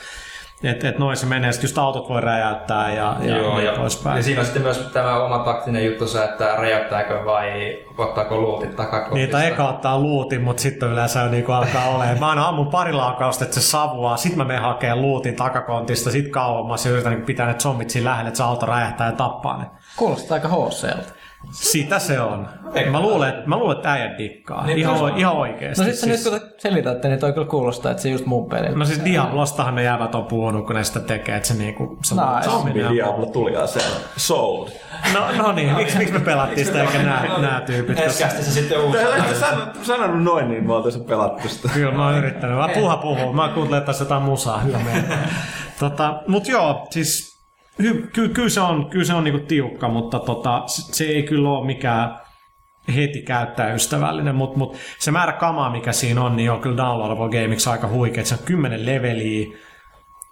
että 0.63 0.89
et 0.89 0.99
noin 0.99 1.17
se 1.17 1.27
menee, 1.27 1.53
sitten 1.53 1.69
just 1.69 1.79
autot 1.79 2.09
voi 2.09 2.21
räjäyttää 2.21 2.93
ja, 2.93 3.17
ja 3.21 3.37
Joo, 3.37 3.57
niin 3.57 3.67
ja, 3.67 3.73
poispäin. 3.73 4.17
ja 4.17 4.23
siinä 4.23 4.41
on 4.41 4.45
sitten 4.45 4.63
myös 4.63 4.79
tämä 4.93 5.25
oma 5.25 5.39
taktinen 5.39 5.85
juttu 5.85 6.07
se, 6.07 6.25
että 6.25 6.57
räjäyttääkö 6.57 7.25
vai 7.25 7.79
ottaako 7.99 8.41
luutit 8.41 8.77
takakontista. 8.77 9.15
Niin, 9.15 9.31
tai 9.31 9.47
eka 9.47 9.69
ottaa 9.69 9.99
luutin, 9.99 10.43
mutta 10.43 10.63
sitten 10.63 10.89
yleensä 10.89 11.29
niin 11.29 11.51
alkaa 11.51 11.89
olemaan. 11.89 12.19
Mä 12.19 12.29
aina 12.29 12.49
ammun 12.49 12.67
pari 12.67 12.93
laukausta, 12.93 13.45
että 13.45 13.61
se 13.61 13.67
savuaa, 13.67 14.17
sit 14.17 14.37
mä 14.37 14.45
menen 14.45 14.63
hakemaan 14.63 15.03
luutin 15.03 15.37
takakontista, 15.37 16.11
sit 16.11 16.29
kauemmas 16.29 16.87
ja 16.87 16.93
yritän 16.93 17.13
niin 17.13 17.27
pitää 17.27 17.47
ne 17.47 17.55
zombit 17.55 17.91
siinä 17.91 18.11
lähellä, 18.11 18.29
että 18.29 18.39
se 18.39 18.45
auto 18.45 18.67
räjähtää 18.67 19.07
ja 19.07 19.13
tappaa 19.13 19.59
ne. 19.59 19.67
Kuulostaa 19.97 20.35
aika 20.35 20.49
HClta. 20.49 21.13
Sitä 21.51 21.99
se 21.99 22.21
on. 22.21 22.49
Mä 22.91 23.01
luulen, 23.01 23.29
että, 23.29 23.49
mä 23.49 23.57
luulen, 23.57 23.77
että 23.77 23.93
äijät 23.93 24.19
dikkaa. 24.19 24.67
Niin, 24.67 24.79
ihan, 24.79 24.99
kyllä. 24.99 25.13
ihan 25.17 25.37
oikeesti. 25.37 25.85
No 25.85 25.91
sitten 25.91 26.09
siis... 26.09 26.25
nyt 26.25 26.41
kun 26.41 26.49
te 26.51 26.55
selitätte, 26.59 27.09
niin 27.09 27.21
toi 27.21 27.33
kyllä 27.33 27.47
kuulostaa, 27.47 27.91
että 27.91 28.03
se 28.03 28.09
just 28.09 28.27
mun 28.27 28.49
peli. 28.49 28.75
No 28.75 28.85
siis 28.85 29.05
Diablostahan 29.05 29.75
ne 29.75 29.83
jäävät 29.83 30.15
on 30.15 30.25
puhunut, 30.25 30.67
kun 30.67 30.77
ne 30.77 30.85
sitä 30.85 31.01
tekee, 31.01 31.37
että 31.37 31.49
se 31.49 31.55
niinku... 31.55 31.99
Se 32.05 32.15
Nice. 32.15 32.51
Zombie 32.51 32.89
Diablo 32.91 33.27
tuli 33.27 33.57
aseen. 33.57 33.91
Sold. 34.17 34.69
No, 35.15 35.43
no 35.43 35.53
niin, 35.53 35.77
miksi, 35.77 35.99
miksi 35.99 36.15
me 36.15 36.21
pelattiin 36.21 36.67
sitä 36.67 36.83
eikä 36.83 37.03
nää, 37.03 37.39
nää 37.39 37.61
tyypit? 37.61 38.01
Eskästi 38.01 38.43
se 38.43 38.51
sitten 38.51 38.81
uusi. 38.81 38.99
Sä 38.99 39.17
et 39.17 39.37
sanonut, 39.37 39.75
sanonut 39.83 40.23
noin, 40.23 40.49
niin 40.49 40.67
me 40.67 40.75
oltaisiin 40.75 41.05
pelattu 41.05 41.49
sitä. 41.49 41.69
kyllä 41.69 41.93
mä 41.93 42.07
oon 42.07 42.19
yrittänyt. 42.19 42.59
Mä 42.59 42.69
puha 42.75 42.97
puhuu. 42.97 43.33
Mä 43.33 43.49
kuuntelen 43.49 43.83
taas 43.83 44.01
jotain 44.01 44.23
musaa. 44.23 44.59
Hyvä 44.59 44.79
meidän. 44.79 45.05
tota, 45.81 46.23
mut 46.29 46.49
joo, 46.49 46.87
siis 46.91 47.36
hy, 47.83 48.09
ky, 48.13 48.29
kyllä 48.29 48.49
se 48.49 48.61
on, 48.61 48.91
kyllä 48.91 49.05
se 49.05 49.15
on 49.15 49.25
niinku 49.25 49.47
tiukka, 49.47 49.89
mutta 49.89 50.19
tota, 50.19 50.63
se, 50.67 51.05
ei 51.05 51.23
kyllä 51.23 51.51
ole 51.51 51.67
mikään 51.67 52.19
heti 52.95 53.23
käyttäjäystävällinen, 53.23 54.35
mutta 54.35 54.59
mut 54.59 54.77
se 54.99 55.11
määrä 55.11 55.33
kamaa, 55.33 55.71
mikä 55.71 55.93
siinä 55.93 56.23
on, 56.23 56.37
niin 56.37 56.51
on 56.51 56.61
kyllä 56.61 56.77
downloadable 56.77 57.43
gameiksi 57.43 57.71
aika 57.71 57.89
huikea. 57.89 58.25
Se 58.25 58.35
on 58.35 58.45
kymmenen 58.45 58.87
leveliä, 58.87 59.59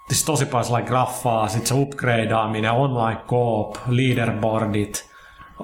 siis 0.08 0.24
tosi 0.24 0.46
paljon 0.46 0.84
graffaa, 0.84 1.48
sitten 1.48 1.66
se 1.66 1.74
upgradeaaminen, 1.74 2.72
online 2.72 3.20
coop, 3.26 3.76
leaderboardit. 3.88 5.13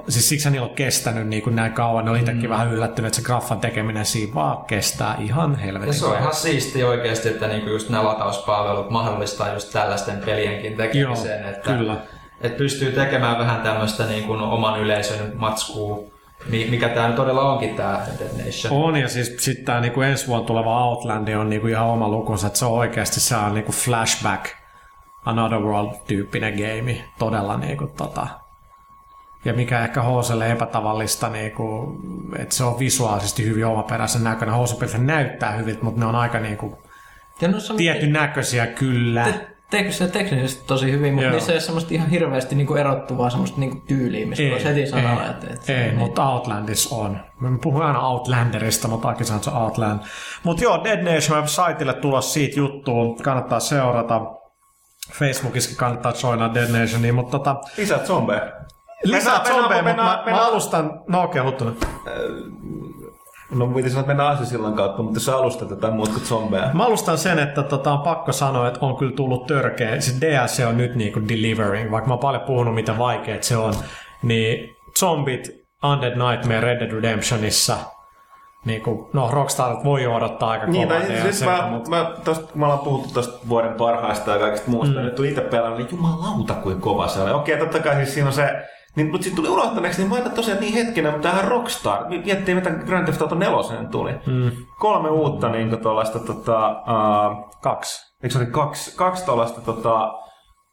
Siis 0.08 0.28
siksi 0.28 0.50
niillä 0.50 0.66
on 0.66 0.74
kestänyt 0.74 1.28
niin 1.28 1.42
kuin 1.42 1.56
näin 1.56 1.72
kauan. 1.72 2.04
Ne 2.04 2.10
oli 2.10 2.18
itsekin 2.18 2.42
mm. 2.42 2.48
vähän 2.48 2.72
yllättynyt, 2.72 3.06
että 3.06 3.16
se 3.16 3.26
graffan 3.26 3.60
tekeminen 3.60 4.04
siinä 4.04 4.34
vaan 4.34 4.64
kestää 4.64 5.16
ihan 5.18 5.50
Ja 5.52 5.58
helvetin 5.58 5.94
se 5.94 6.06
on 6.06 6.18
ihan 6.18 6.34
siisti 6.34 6.84
oikeasti, 6.84 7.28
että 7.28 7.46
niinku 7.46 7.70
just 7.70 7.88
nämä 7.88 8.04
latauspalvelut 8.04 8.90
mahdollistaa 8.90 9.52
just 9.52 9.72
tällaisten 9.72 10.18
pelienkin 10.18 10.76
tekemisen. 10.76 11.40
Joo, 11.40 11.50
että, 11.50 11.70
kyllä. 11.76 11.96
että 12.40 12.58
pystyy 12.58 12.92
tekemään 12.92 13.38
vähän 13.38 13.60
tämmöistä 13.60 14.06
niinku 14.06 14.32
oman 14.32 14.80
yleisön 14.80 15.32
matskua, 15.34 15.98
mi- 16.46 16.68
mikä 16.70 16.88
tämä 16.88 17.12
todella 17.12 17.52
onkin 17.52 17.74
tämä 17.74 18.06
Dead 18.18 18.46
Nation. 18.46 18.84
On, 18.84 18.96
ja 18.96 19.08
siis 19.08 19.36
sitten 19.38 19.64
tämä 19.64 19.80
niinku 19.80 20.00
ensi 20.00 20.26
vuonna 20.26 20.46
tuleva 20.46 20.84
Outland 20.84 21.28
on 21.28 21.50
niinku 21.50 21.66
ihan 21.66 21.86
oma 21.86 22.08
lukunsa, 22.08 22.46
että 22.46 22.58
se 22.58 22.64
on 22.64 22.72
oikeasti 22.72 23.20
se 23.20 23.36
on 23.36 23.54
niinku 23.54 23.72
flashback, 23.72 24.44
Another 25.24 25.58
World-tyyppinen 25.58 26.54
game, 26.54 27.04
todella 27.18 27.56
niinku 27.56 27.86
tota, 27.96 28.26
ja 29.44 29.52
mikä 29.52 29.84
ehkä 29.84 30.02
HClle 30.02 30.50
epätavallista, 30.50 31.28
niinku, 31.28 31.96
että 32.38 32.54
se 32.54 32.64
on 32.64 32.78
visuaalisesti 32.78 33.44
hyvin 33.44 33.66
omaperäisen 33.66 34.24
näköinen. 34.24 34.54
HC 34.54 34.98
näyttää 34.98 35.52
hyvin, 35.52 35.78
mutta 35.82 36.00
ne 36.00 36.06
on 36.06 36.14
aika 36.14 36.38
niinku 36.38 36.78
Ja 37.40 37.48
noissa 37.48 37.72
on 37.72 37.76
tietyn 37.76 38.12
näköisiä 38.12 38.66
kyllä. 38.66 39.24
te- 39.24 39.46
teekö 39.70 39.92
se 39.92 40.08
teknisesti 40.08 40.64
tosi 40.66 40.92
hyvin, 40.92 41.14
mutta 41.14 41.24
Joo. 41.24 41.32
niissä 41.32 41.52
ei 41.52 41.56
ole 41.56 41.60
semmoista 41.60 41.94
ihan 41.94 42.10
hirveästi 42.10 42.54
niinku 42.54 42.74
erottuvaa 42.74 43.30
semmoista 43.30 43.60
niinku 43.60 43.82
tyyliä, 43.88 44.26
mistä 44.26 44.44
voisi 44.50 44.64
heti 44.64 44.86
sanoa, 44.86 45.24
ei, 45.24 45.30
että, 45.30 45.46
että 45.52 45.72
ei 45.72 45.86
niin. 45.86 45.98
mutta 45.98 46.30
Outlandissa 46.30 46.96
on. 46.96 47.20
Mä 47.40 47.58
puhun 47.62 47.82
aina 47.82 48.00
Outlanderista, 48.08 48.88
mutta 48.88 49.08
Aki 49.08 49.24
sanoo, 49.24 49.36
että 49.36 49.50
se 49.50 49.56
on 49.56 49.62
Outland. 49.62 50.00
Mutta 50.42 50.64
joo, 50.64 50.84
Dead 50.84 51.14
Nation 51.14 51.48
saitille 51.48 51.94
tulos 51.94 52.32
siitä 52.32 52.58
juttuun. 52.58 53.16
Kannattaa 53.16 53.60
seurata. 53.60 54.20
Facebookissakin 55.12 55.76
kannattaa 55.78 56.12
joinaa 56.22 56.54
Dead 56.54 56.80
Nationia, 56.80 57.12
mutta 57.12 57.38
tota, 57.38 57.56
Lisää 57.76 57.98
zombeja. 57.98 58.52
Lisää 59.04 59.44
zombeja, 59.44 59.82
mutta 59.82 60.02
mä, 60.02 60.22
mä 60.30 60.46
alustan, 60.46 61.00
no 61.08 61.22
okei, 61.22 61.40
okay, 61.40 61.50
huttunut. 61.50 61.86
No 63.50 63.66
piti 63.66 63.90
sanoa, 63.90 64.00
että 64.00 64.10
mennään 64.10 64.28
Aasisillan 64.28 64.74
kautta, 64.74 65.02
mutta 65.02 65.16
jos 65.16 65.24
sä 65.24 65.36
alustat 65.36 65.70
jotain 65.70 65.94
muuta 65.94 66.12
kuin 66.12 66.24
zombeja. 66.24 66.70
Mä 66.72 66.84
alustan 66.84 67.18
sen, 67.18 67.38
että 67.38 67.62
tota, 67.62 67.92
on 67.92 68.00
pakko 68.00 68.32
sanoa, 68.32 68.68
että 68.68 68.86
on 68.86 68.96
kyllä 68.96 69.12
tullut 69.16 69.46
törkeä. 69.46 70.00
Se 70.00 70.20
DLC 70.20 70.66
on 70.68 70.76
nyt 70.76 70.94
niinku 70.94 71.20
delivering, 71.28 71.90
vaikka 71.90 72.08
mä 72.08 72.14
oon 72.14 72.20
paljon 72.20 72.42
puhunut, 72.42 72.74
mitä 72.74 72.98
vaikeet 72.98 73.42
se 73.42 73.56
on. 73.56 73.74
Niin 74.22 74.76
zombit 75.00 75.60
Undead 75.84 76.30
Nightmare 76.30 76.60
Red 76.60 76.80
Dead 76.80 76.92
Redemptionissa, 76.92 77.76
niinku, 78.64 79.10
no 79.12 79.30
Rockstar 79.30 79.76
voi 79.84 80.02
jo 80.02 80.14
odottaa 80.14 80.50
aika 80.50 80.66
Niin, 80.66 80.88
kovaa 80.88 81.02
DLC, 81.02 81.22
siis 81.22 81.44
mä, 81.44 81.68
mutta 81.70 81.90
mä, 81.90 82.12
tosta, 82.24 82.46
kun 82.46 82.60
me 82.60 82.64
ollaan 82.64 82.84
puhuttu 82.84 83.14
tosta 83.14 83.48
vuoden 83.48 83.74
parhaista 83.74 84.30
ja 84.30 84.38
kaikista 84.38 84.70
muusta, 84.70 84.94
mm. 84.94 85.04
nyt 85.04 85.14
tuli 85.14 85.28
itse 85.28 85.40
pelannut, 85.40 85.78
niin 85.78 85.88
jumalauta 85.90 86.54
kuin 86.54 86.80
kova 86.80 87.08
se 87.08 87.20
oli. 87.20 87.32
Okei, 87.32 87.58
totta 87.58 87.78
kai 87.78 87.94
siis 87.94 88.14
siinä 88.14 88.26
on 88.26 88.32
se, 88.32 88.68
niin, 88.96 89.10
mutta 89.10 89.24
sitten 89.24 89.44
tuli 89.44 89.54
unohtaneeksi, 89.54 90.00
niin 90.00 90.08
mä 90.08 90.14
ajattelin 90.14 90.36
tosiaan 90.36 90.60
niin 90.60 90.74
hetkenä, 90.74 91.10
mutta 91.10 91.28
tähän 91.28 91.48
Rockstar, 91.48 92.08
miettii 92.08 92.54
mitä 92.54 92.70
Grand 92.70 93.04
Theft 93.04 93.22
Auto 93.22 93.34
4 93.34 93.84
tuli. 93.90 94.12
Mm. 94.26 94.50
Kolme 94.78 95.10
uutta 95.10 95.48
niin 95.48 95.78
tuollaista, 95.78 96.18
tota, 96.18 96.70
uh, 96.70 97.50
kaksi. 97.62 98.14
eikö 98.22 98.32
se 98.32 98.38
oli 98.38 98.46
kaksi, 98.46 98.96
kaksi 98.96 99.24
tuollaista 99.24 99.60
tota, 99.60 100.12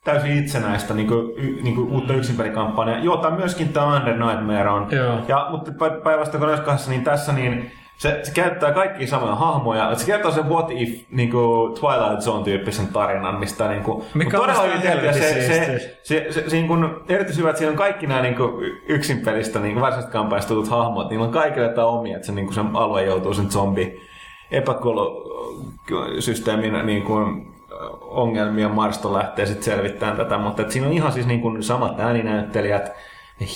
täysin 0.04 0.38
itsenäistä 0.38 0.94
niin 0.94 1.08
kuin, 1.08 1.32
y, 1.38 1.62
niin 1.62 1.76
kuin 1.76 1.92
uutta 1.92 2.14
yksinpelikampanjaa, 2.14 3.00
jota 3.00 3.32
myöskin 3.32 3.70
tämä 3.70 3.98
Under 3.98 4.18
Nightmare 4.18 4.70
on. 4.70 4.88
Joo. 4.92 5.18
Ja, 5.28 5.48
mutta 5.50 5.72
pä- 5.72 6.04
päinvastoin 6.04 6.40
kuin 6.40 6.48
näissä 6.48 6.66
kahdessa, 6.66 6.92
niin 6.92 7.04
tässä 7.04 7.34
niin 7.34 7.72
se, 7.98 8.20
se 8.24 8.32
käyttää 8.34 8.72
kaikkia 8.72 9.08
samoja 9.08 9.36
hahmoja. 9.36 9.96
Se 9.96 10.06
kertoo 10.06 10.32
sen 10.32 10.50
What 10.50 10.72
If 10.72 11.02
niin 11.12 11.32
kuin 11.32 11.74
Twilight 11.74 12.22
Zone-tyyppisen 12.22 12.88
tarinan, 12.94 13.40
mistä 13.40 13.68
niin 13.68 13.84
kuin, 13.84 14.04
Mikä 14.14 14.38
todella 14.38 14.64
hyvin 14.64 14.82
tehty. 14.82 15.14
Se, 15.14 15.20
se, 15.20 15.34
siistiä. 15.34 15.80
se, 16.04 16.28
se, 16.30 16.50
se, 16.50 16.56
niin 16.56 16.68
kuin, 16.68 16.90
erityisen 17.10 17.40
hyvä, 17.40 17.50
että 17.50 17.58
siinä 17.58 17.72
on 17.72 17.78
kaikki 17.78 18.08
nämä 18.08 18.22
niin 18.22 18.36
kuin, 18.36 18.66
yksin 18.88 19.22
pelistä 19.22 19.60
niin 19.60 19.82
varsinaisesta 19.82 20.12
kampanjasta 20.12 20.54
tutut 20.54 20.72
hahmot. 20.72 21.10
Niillä 21.10 21.26
on 21.26 21.32
kaikille 21.32 21.68
jotain 21.68 21.88
omia, 21.88 22.16
että 22.16 22.26
se, 22.26 22.32
niin 22.32 22.46
kuin, 22.46 22.56
se 22.56 22.62
alue 22.74 23.04
joutuu 23.04 23.34
sen 23.34 23.52
zombi 23.52 24.02
epäkolosysteemin 24.52 26.86
niin 26.86 27.04
kuin, 27.04 27.58
ongelmia 28.02 28.70
Marston 28.70 29.14
lähtee 29.14 29.46
sitten 29.46 29.64
selvittämään 29.64 30.18
tätä, 30.18 30.38
mutta 30.38 30.64
siinä 30.70 30.88
on 30.88 30.94
ihan 30.94 31.12
siis 31.12 31.28
niin 31.28 31.42
kuin 31.42 31.64
samat 31.64 32.00
ääninäyttelijät, 32.00 32.92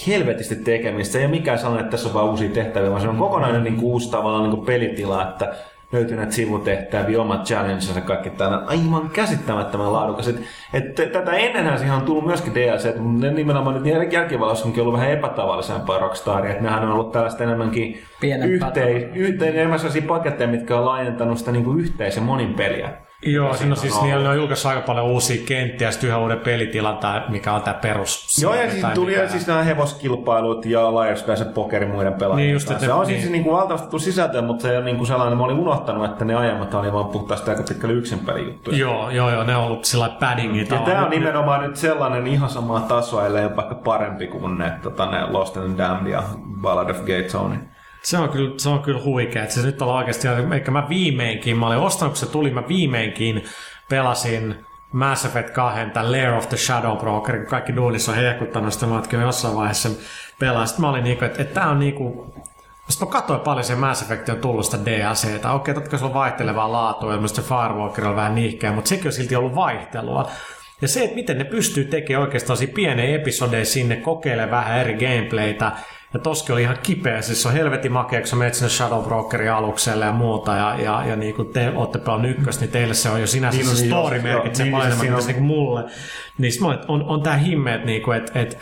helvetisti 0.07 0.55
tekemistä. 0.55 1.13
Se 1.13 1.19
ei 1.19 1.25
ole 1.25 1.31
mikään 1.31 1.57
sellainen, 1.57 1.85
että 1.85 1.91
tässä 1.91 2.07
on 2.07 2.13
vaan 2.13 2.29
uusia 2.29 2.49
tehtäviä, 2.49 2.89
vaan 2.89 3.01
se 3.01 3.07
on 3.07 3.17
kokonainen 3.17 3.63
niin 3.63 3.75
kuin, 3.75 3.85
uusi 3.85 4.11
tavallaan 4.11 4.43
niin 4.43 4.55
kuin 4.55 4.65
pelitila, 4.65 5.29
että 5.29 5.55
löytyy 5.91 6.17
näitä 6.17 6.31
sivutehtäviä, 6.31 7.21
omat 7.21 7.45
challenges 7.45 7.95
ja 7.95 8.01
kaikki 8.01 8.29
tällainen 8.29 8.69
aivan 8.69 9.09
käsittämättömän 9.09 9.93
laadukas. 9.93 10.27
Et, 10.27 10.41
et, 10.73 11.11
tätä 11.11 11.31
ennenhän 11.31 11.79
siihen 11.79 11.95
on 11.95 12.01
tullut 12.01 12.25
myöskin 12.25 12.55
DLC, 12.55 12.97
mutta 12.97 13.25
ne 13.25 13.33
nimenomaan 13.33 13.83
nyt 13.83 13.93
jälk- 13.93 14.13
jälkivalossa 14.13 14.65
onkin 14.65 14.81
ollut 14.81 14.93
vähän 14.93 15.11
epätavallisempaa 15.11 15.99
Rockstaria, 15.99 16.51
että 16.51 16.63
nehän 16.63 16.83
on 16.83 16.91
ollut 16.91 17.11
tällaista 17.11 17.43
enemmänkin 17.43 18.01
yhteis, 18.45 19.03
yhteis, 19.15 19.55
enemmän 19.55 19.79
sellaisia 19.79 20.07
paketteja, 20.07 20.49
mitkä 20.49 20.77
on 20.77 20.85
laajentanut 20.85 21.37
sitä 21.37 21.51
niin 21.51 21.65
kuin 21.65 21.79
yhteis- 21.79 22.15
ja 22.15 22.21
monin 22.21 22.53
peliä. 22.53 22.93
Joo, 23.25 23.45
on 23.49 23.71
on 23.71 23.77
siis 23.77 23.93
ollut. 23.93 24.05
niillä 24.09 24.29
on 24.29 24.35
julkaissut 24.35 24.69
aika 24.71 24.81
paljon 24.81 25.05
uusia 25.05 25.41
kenttiä, 25.45 25.87
ja 25.87 25.91
sitten 25.91 26.07
yhden 26.09 26.21
uuden 26.21 26.39
pelitilan, 26.39 26.97
tää, 26.97 27.25
mikä 27.29 27.53
on 27.53 27.61
tämä 27.61 27.73
perus. 27.73 28.37
Joo, 28.41 28.53
ja 28.55 28.69
siis 28.69 28.81
tai 28.81 28.93
tuli 28.93 29.11
mikä- 29.11 29.27
siis 29.27 29.47
nämä 29.47 29.63
hevoskilpailut 29.63 30.65
ja 30.65 30.91
Liars 31.01 31.23
Guys 31.23 31.41
pokeri 31.41 31.85
muiden 31.85 32.13
pelaajien 32.13 32.45
Niin 32.45 32.53
just, 32.53 32.67
kanssa. 32.67 32.85
että 32.85 32.95
Se 32.95 32.99
on 32.99 32.99
ne- 33.01 33.05
siis 33.05 33.21
niin. 33.21 33.31
niin 33.31 33.43
kuin 33.43 33.53
valtavasti 33.57 33.87
tullut 33.89 34.03
sisältöä, 34.03 34.41
mutta 34.41 34.61
se 34.61 34.77
on 34.77 34.85
niin 34.85 34.97
kuin 34.97 35.07
sellainen, 35.07 35.37
mä 35.37 35.43
olin 35.43 35.59
unohtanut, 35.59 36.05
että 36.05 36.25
ne 36.25 36.35
aiemmat 36.35 36.73
oli 36.73 36.93
vaan 36.93 37.05
puhtaasti 37.05 37.49
aika 37.49 37.63
pitkälle 37.67 37.95
yksin 37.95 38.19
juttuja. 38.45 38.77
Joo, 38.77 39.09
joo, 39.09 39.29
joo, 39.29 39.43
ne 39.43 39.55
on 39.55 39.63
ollut 39.63 39.85
sillä 39.85 40.09
paddingin 40.19 40.67
Ja 40.69 40.77
tämä 40.77 41.03
on 41.03 41.09
nimenomaan 41.09 41.61
nyt 41.61 41.75
sellainen 41.75 42.27
ihan 42.27 42.49
samaa 42.49 42.79
tasoa, 42.79 43.25
ellei 43.25 43.43
jopa 43.43 43.61
ehkä 43.61 43.75
parempi 43.75 44.27
kuin 44.27 44.57
ne, 44.57 44.71
tota, 44.83 45.05
ne 45.11 45.25
Lost 45.31 45.57
and 45.57 45.77
Damned 45.77 46.11
ja 46.11 46.23
Ballad 46.61 46.89
of 46.89 46.97
Gay 47.05 47.23
Tony. 47.23 47.55
Se 48.03 48.17
on 48.17 48.29
kyllä, 48.29 48.53
se 48.57 48.69
on 48.69 48.81
kyllä 48.81 49.01
huikea. 49.03 49.49
Se 49.49 49.61
nyt 49.61 49.81
on 49.81 49.87
oikeasti, 49.87 50.27
eikä 50.53 50.71
mä 50.71 50.89
viimeinkin, 50.89 51.57
mä 51.57 51.67
olin 51.67 51.77
ostanut, 51.77 52.13
kun 52.13 52.19
se 52.19 52.25
tuli, 52.25 52.51
mä 52.51 52.67
viimeinkin 52.67 53.43
pelasin 53.89 54.55
Mass 54.91 55.25
Effect 55.25 55.49
2, 55.49 55.79
tämän 55.93 56.11
Lair 56.11 56.33
of 56.33 56.49
the 56.49 56.57
Shadow 56.57 56.97
Broker, 56.97 57.37
kun 57.37 57.47
kaikki 57.47 57.75
duunissa 57.75 58.11
on 58.11 58.17
hehkuttanut 58.17 58.73
sitä, 58.73 58.85
mä 58.85 58.93
oon 58.93 59.07
kyllä 59.07 59.23
jossain 59.23 59.55
vaiheessa 59.55 59.89
pelaa. 60.39 60.65
Sitten 60.65 60.81
mä 60.81 60.89
olin 60.89 61.03
niinku, 61.03 61.25
että, 61.25 61.41
että 61.41 61.53
tää 61.53 61.69
on 61.69 61.79
niinku, 61.79 62.33
Sitten 62.89 63.07
mä 63.07 63.11
katsoin 63.11 63.39
paljon 63.39 63.63
se 63.63 63.75
Mass 63.75 64.01
Effect 64.01 64.29
on 64.29 64.37
tullut 64.37 64.65
sitä 64.65 64.85
DLCtä. 64.85 65.51
Okei, 65.51 65.73
totta 65.73 65.89
kai 65.89 65.99
se 65.99 66.05
on 66.05 66.13
vaihtelevaa 66.13 66.71
laatua, 66.71 67.13
ja 67.13 67.27
se 67.27 67.41
Firewalker 67.41 68.07
on 68.07 68.15
vähän 68.15 68.35
nihkeä, 68.35 68.71
mutta 68.71 68.89
sekin 68.89 69.07
on 69.07 69.13
silti 69.13 69.35
ollut 69.35 69.55
vaihtelua. 69.55 70.29
Ja 70.81 70.87
se, 70.87 71.03
että 71.03 71.15
miten 71.15 71.37
ne 71.37 71.43
pystyy 71.43 71.85
tekemään 71.85 72.23
oikeastaan 72.23 72.59
pieniä 72.73 73.15
episodeja 73.15 73.65
sinne, 73.65 73.95
kokeilemaan 73.95 74.51
vähän 74.51 74.79
eri 74.79 74.93
gameplaytä, 74.93 75.71
ja 76.13 76.19
toski 76.19 76.51
oli 76.51 76.61
ihan 76.61 76.77
kipeä, 76.83 77.21
siis 77.21 77.41
se 77.41 77.47
on 77.47 77.53
helvetin 77.53 77.91
makea, 77.91 78.19
kun 78.19 78.27
sä 78.27 78.35
menet 78.35 78.53
sinne 78.53 78.69
Shadow 78.69 79.03
Brokerin 79.03 79.51
alukselle 79.51 80.05
ja 80.05 80.11
muuta, 80.11 80.55
ja, 80.55 80.75
ja, 80.81 81.05
ja 81.05 81.15
niin 81.15 81.35
kuin 81.35 81.47
te 81.53 81.71
olette 81.75 81.99
pelannut 81.99 82.31
ykköstä, 82.31 82.65
niin 82.65 82.71
teille 82.71 82.93
se 82.93 83.09
on 83.09 83.21
jo 83.21 83.27
sinänsä 83.27 83.57
Niin 83.57 83.65
niin, 83.65 83.71
on, 83.71 83.77
se 83.77 83.81
niin 83.81 83.91
story 83.91 84.15
joo, 84.15 84.23
merkitsee 84.23 84.65
niin, 84.65 84.75
kuin 84.97 85.13
on- 85.13 85.25
niin 85.25 85.35
kuin 85.35 85.43
mulle. 85.43 85.83
Niin 86.37 86.51
sit 86.51 86.61
mä, 86.61 86.67
on, 86.87 87.03
on 87.03 87.21
tää 87.21 87.37
himme, 87.37 87.73
että 87.73 87.85
niinku, 87.85 88.11
et, 88.11 88.31
et, 88.35 88.57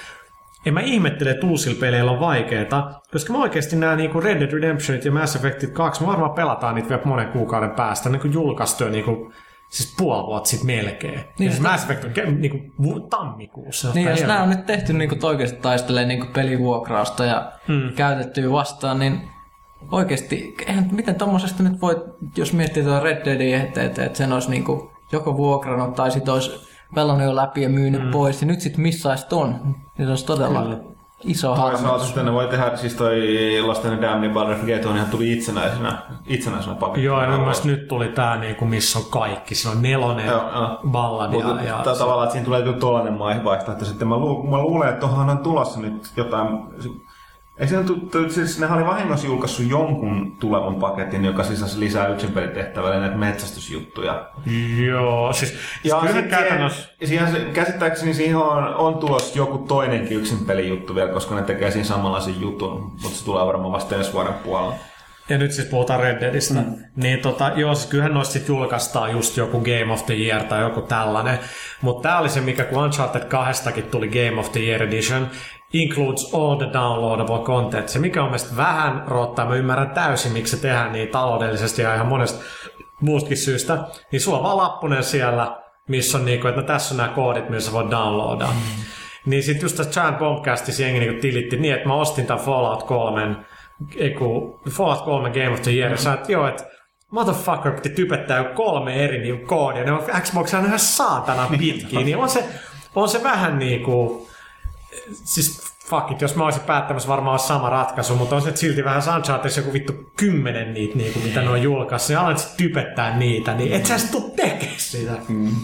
en 0.66 0.74
mä 0.74 0.82
ihmettele, 0.82 1.30
että 1.32 1.48
uusilla 1.48 1.80
peleillä 1.80 2.12
on 2.12 2.20
vaikeeta, 2.20 2.92
koska 3.12 3.34
mä 3.34 3.40
oikeasti 3.40 3.76
nämä 3.76 3.96
niinku 3.96 4.20
Red 4.22 4.40
Dead 4.40 4.52
Redemptionit 4.52 5.06
ja 5.06 5.12
Mass 5.12 5.36
Effectit 5.36 5.72
2, 5.72 6.02
me 6.02 6.08
varmaan 6.08 6.34
pelataan 6.34 6.76
niitä 6.76 6.90
vielä 6.90 7.02
monen 7.06 7.28
kuukauden 7.28 7.72
päästä, 7.72 8.10
niin 8.10 8.22
kuin 8.22 8.34
julkaistu 8.34 8.84
jo 8.84 8.90
niinku, 8.90 9.32
siis 9.70 9.96
puoli 9.98 10.28
vuotta 10.28 10.50
sitten 10.50 10.68
melkein. 10.68 11.14
Niin, 11.14 11.46
ja 11.46 11.52
siis 11.52 11.62
Mass 11.62 11.84
Effect 11.84 12.04
on 12.28 12.42
niinku, 12.42 12.58
vu- 12.84 13.00
tammikuussa. 13.00 13.92
Niin, 13.94 14.10
jos 14.10 14.22
nämä 14.22 14.44
on 14.44 14.50
nyt 14.50 14.66
tehty 14.66 14.94
niin 14.94 15.10
kuin 15.10 15.26
oikeasti 15.26 15.60
taistelee 15.62 16.06
niin 16.06 16.20
kuin 16.20 16.34
pelivuokrausta 16.34 17.26
ja 17.26 17.52
mm. 17.68 17.94
käytettyä 17.96 18.52
vastaan, 18.52 19.00
niin 19.00 19.22
oikeasti, 19.92 20.56
eihän, 20.68 20.90
miten 20.92 21.16
tommosesta 21.16 21.64
nyt 21.64 21.82
voi, 21.82 22.06
jos 22.38 22.54
miettii 22.54 22.84
tuota 22.84 23.00
Red 23.00 23.26
Deadia, 23.26 23.64
että, 23.64 23.84
että, 23.84 24.06
että 24.06 24.18
sen 24.18 24.34
olisi 24.34 24.50
niin 24.50 24.64
kuin 24.64 24.90
joko 25.12 25.38
vuokrannut 25.38 25.96
tai 25.96 26.12
sitten 26.12 26.34
olisi 26.34 26.52
pelannut 26.96 27.26
jo 27.26 27.36
läpi 27.36 27.62
ja 27.62 27.70
myynyt 27.70 28.04
mm. 28.04 28.12
pois, 28.12 28.42
ja 28.42 28.48
nyt 28.48 28.62
sitten 28.62 28.82
missaisi 28.82 29.28
ton, 29.28 29.76
niin 29.98 30.06
se 30.06 30.10
olisi 30.10 30.26
todella 30.26 30.64
mm. 30.64 30.96
Iso 31.24 31.48
Toisaalta 31.56 31.88
harmi. 31.88 32.06
sitten 32.06 32.26
ne 32.26 32.34
voi 32.34 32.48
tehdä, 32.48 32.78
siis 32.78 32.94
toi 32.94 33.22
Lasten 33.62 34.02
Damned 34.02 34.32
Baldur's 34.32 34.60
Gate 34.76 34.88
on 34.88 34.96
ihan 34.96 35.10
tuli 35.10 35.34
itsenäisenä, 35.34 35.98
itsenäisenä 36.28 36.76
pakettina. 36.76 37.06
Joo, 37.06 37.22
ja 37.22 37.30
mun 37.30 37.40
mielestä 37.40 37.68
nyt 37.68 37.88
tuli 37.88 38.08
tää, 38.08 38.38
niinku, 38.38 38.66
missä 38.66 39.00
on 39.00 39.06
kaikki. 39.10 39.56
Siinä 39.56 39.76
on 39.76 39.82
nelonen, 39.82 40.26
Joo, 40.26 40.52
joo. 40.54 40.80
ballad 40.88 41.34
ja, 41.34 41.46
Mutta 41.46 41.64
ja 41.64 41.84
ja 41.86 41.96
tavallaan, 41.96 42.24
että 42.24 42.34
siinä 42.34 42.46
tulee 42.46 42.66
joku 42.66 42.80
tollainen 42.80 43.20
vaihtoehto. 43.20 43.86
Sitten 43.86 44.08
mä, 44.08 44.18
lu, 44.18 44.44
mä 44.44 44.58
luulen, 44.58 44.90
että 44.90 45.00
tuohon 45.00 45.30
on 45.30 45.38
tulossa 45.38 45.80
nyt 45.80 46.12
jotain... 46.18 46.48
Ei 47.60 47.68
siinä 47.68 47.84
tu, 47.84 48.30
siis 48.30 48.60
nehän 48.60 48.78
oli 48.78 48.88
vahingossa 48.88 49.28
julkaissut 49.28 49.70
jonkun 49.70 50.38
tulevan 50.40 50.76
paketin, 50.76 51.26
joka 51.26 51.44
sisälsi 51.44 51.80
lisää 51.80 52.08
yksin 52.08 52.32
pelitehtävälle 52.32 53.00
näitä 53.00 53.18
metsästysjuttuja. 53.18 54.30
Joo, 54.86 55.34
siis 55.34 55.54
Ja 55.84 55.96
kyllä 56.00 56.14
sitten 56.14 56.30
käytännössä... 56.30 56.90
siihen, 57.04 57.32
siihen, 57.32 57.54
käsittääkseni 57.54 58.14
siihen 58.14 58.38
on, 58.38 58.76
on 58.76 58.98
tulossa 58.98 59.38
joku 59.38 59.58
toinenkin 59.58 60.18
yksin 60.18 60.46
pelijuttu 60.46 60.96
vielä, 60.96 61.12
koska 61.12 61.36
ne 61.36 61.42
tekee 61.42 61.72
siinä 61.72 61.86
samanlaisen 61.86 62.42
jutun, 62.42 62.82
mutta 63.02 63.18
se 63.18 63.26
tulee 63.26 63.46
varmaan 63.46 63.72
vasta 63.72 63.96
ensi 63.96 64.14
vuoden 64.14 64.34
puolella. 64.34 64.76
Ja 65.30 65.38
nyt 65.38 65.52
siis 65.52 65.68
puhutaan 65.68 66.00
Red 66.00 66.22
Deadistä. 66.22 66.54
Mm. 66.54 66.76
Niin 66.96 67.20
tota, 67.20 67.52
joo, 67.56 67.76
siis 67.76 67.90
kyllähän 67.90 68.14
noista 68.14 68.34
sit 68.34 68.48
julkaistaan 68.48 69.12
just 69.12 69.38
joku 69.38 69.60
Game 69.60 69.94
of 69.94 70.06
the 70.06 70.14
Year 70.14 70.44
tai 70.44 70.62
joku 70.62 70.82
tällainen. 70.82 71.40
Mutta 71.82 72.10
tää 72.10 72.20
oli 72.20 72.30
se, 72.30 72.42
mikä 72.42 72.64
kun 72.64 72.84
Uncharted 72.84 73.26
2 73.26 73.82
tuli 73.82 74.08
Game 74.08 74.40
of 74.40 74.52
the 74.52 74.60
Year 74.60 74.84
Edition, 74.84 75.28
includes 75.74 76.34
all 76.34 76.56
the 76.56 76.70
downloadable 76.74 77.40
content. 77.40 77.90
Se 77.90 78.00
mikä 78.00 78.24
on 78.24 78.28
mielestäni 78.28 78.58
vähän 78.58 79.04
rottaa, 79.08 79.46
mä 79.46 79.56
ymmärrän 79.56 79.90
täysin, 79.92 80.32
miksi 80.32 80.56
se 80.56 80.62
tehdään 80.62 80.92
niin 80.92 81.10
taloudellisesti 81.10 81.82
ja 81.82 81.96
ihan 81.96 82.08
monesta 82.08 82.44
muustakin 83.02 83.38
syystä. 83.38 83.78
Niin 84.12 84.22
sulla 84.22 84.38
on 84.38 84.44
vaan 84.44 84.58
lappunen 84.58 85.04
siellä, 85.04 85.58
missä 85.88 86.18
on 86.18 86.26
niinku, 86.26 86.48
että 86.48 86.62
no 86.62 86.68
tässä 86.68 86.94
on 86.94 86.98
nämä 86.98 87.10
koodit, 87.10 87.50
missä 87.50 87.72
voit 87.72 87.92
downloadaa. 87.92 88.52
Mm. 88.52 88.84
Niin 89.26 89.44
sitten 89.44 89.66
just 89.66 89.78
tässä 89.78 90.02
Giant 90.02 90.20
Bombcastissa 90.20 90.84
jengi 90.84 91.00
niinku 91.00 91.22
tilitti 91.22 91.58
niin, 91.58 91.74
että 91.74 91.88
mä 91.88 91.94
ostin 91.94 92.26
tämän 92.26 92.44
Fallout 92.44 92.84
3 92.84 93.36
ei 93.98 94.10
kun 94.10 94.60
Fallout 94.70 95.02
3 95.02 95.30
Game 95.30 95.50
of 95.50 95.62
the 95.62 95.72
Year, 95.72 95.92
mm. 95.92 95.98
sä 95.98 96.14
että 96.14 96.32
joo, 96.32 96.48
että 96.48 96.64
motherfucker 97.12 97.72
piti 97.72 97.90
typettää 97.90 98.38
jo 98.38 98.54
kolme 98.54 99.06
eri 99.06 99.20
niinku 99.20 99.48
koodia, 99.48 99.84
ne 99.84 99.92
on 99.92 100.04
Xbox 100.22 100.54
on 100.54 100.66
ihan 100.66 100.80
saatana 100.80 101.48
pitkiä, 101.58 102.00
niin 102.06 102.18
on 102.18 102.30
se, 102.30 102.46
on 102.96 103.10
se 103.10 103.24
vähän 103.24 103.60
niinku, 103.60 104.29
siis 105.24 105.62
fuck 105.90 106.12
it, 106.12 106.22
jos 106.22 106.36
mä 106.36 106.44
olisin 106.44 106.62
päättämässä 106.62 107.10
varmaan 107.10 107.34
olisi 107.34 107.48
sama 107.48 107.70
ratkaisu, 107.70 108.16
mutta 108.16 108.36
on 108.36 108.42
se 108.42 108.56
silti 108.56 108.84
vähän 108.84 109.04
Uncharted 109.16 109.52
joku 109.58 109.74
vittu 109.74 109.94
kymmenen 110.18 110.74
niitä, 110.74 110.98
niinku, 110.98 111.20
mitä 111.20 111.42
ne 111.42 111.50
on 111.50 111.62
julkaissut, 111.62 112.10
ja 112.10 112.22
alat 112.22 112.38
sit 112.38 112.58
typettää 112.58 113.18
niitä, 113.18 113.54
niin 113.54 113.74
et 113.74 113.86
sä 113.86 113.98
sit 113.98 114.12
tuu 114.12 114.34
tekee 114.36 114.74
sitä. 114.78 115.14
Mm. 115.28 115.56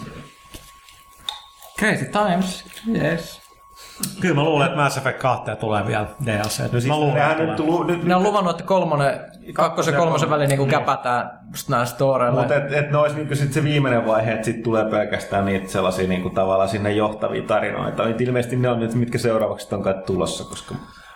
Crazy 1.79 2.05
times, 2.05 2.65
yes. 2.95 3.41
Kyllä 4.21 4.35
mä 4.35 4.43
luulen, 4.43 4.67
että 4.67 4.81
Mass 4.81 4.97
Effect 4.97 5.19
2 5.19 5.51
tulee 5.59 5.87
vielä 5.87 6.07
DLC. 6.25 6.71
Nyt 6.71 6.85
mä 6.85 6.99
luulen, 6.99 7.27
nyt 7.27 7.37
tulee. 7.37 7.55
tullut, 7.55 7.87
nyt, 7.87 8.03
Ne 8.03 8.15
on 8.15 8.23
luvannut, 8.23 8.51
että 8.51 8.63
kolmonen, 8.63 9.19
kakkosen 9.53 9.93
ja 9.93 9.99
kolmosen 9.99 10.29
väliin 10.29 10.49
niin 10.49 10.59
Niin. 10.59 10.69
käpätään 10.69 11.39
just 11.51 11.69
nää 11.69 11.85
storeille. 11.85 12.39
Mutta 12.39 12.55
et, 12.55 12.73
et 12.73 12.91
ne 12.91 12.97
olisi 12.97 13.15
niinku 13.15 13.35
sit 13.35 13.53
se 13.53 13.63
viimeinen 13.63 14.05
vaihe, 14.05 14.31
että 14.31 14.45
sit 14.45 14.63
tulee 14.63 14.85
pelkästään 14.85 15.45
niitä 15.45 15.71
sellaisia 15.71 16.07
niinku 16.07 16.29
tavallaan 16.29 16.69
sinne 16.69 16.91
johtavia 16.91 17.41
tarinoita. 17.43 18.05
Niin 18.05 18.23
ilmeisesti 18.23 18.55
ne 18.55 18.69
on 18.69 18.79
nyt, 18.79 18.93
mitkä 18.95 19.17
seuraavaksi 19.17 19.75
on 19.75 19.83
kai 19.83 19.93
tulossa, 20.05 20.43
koska 20.43 20.75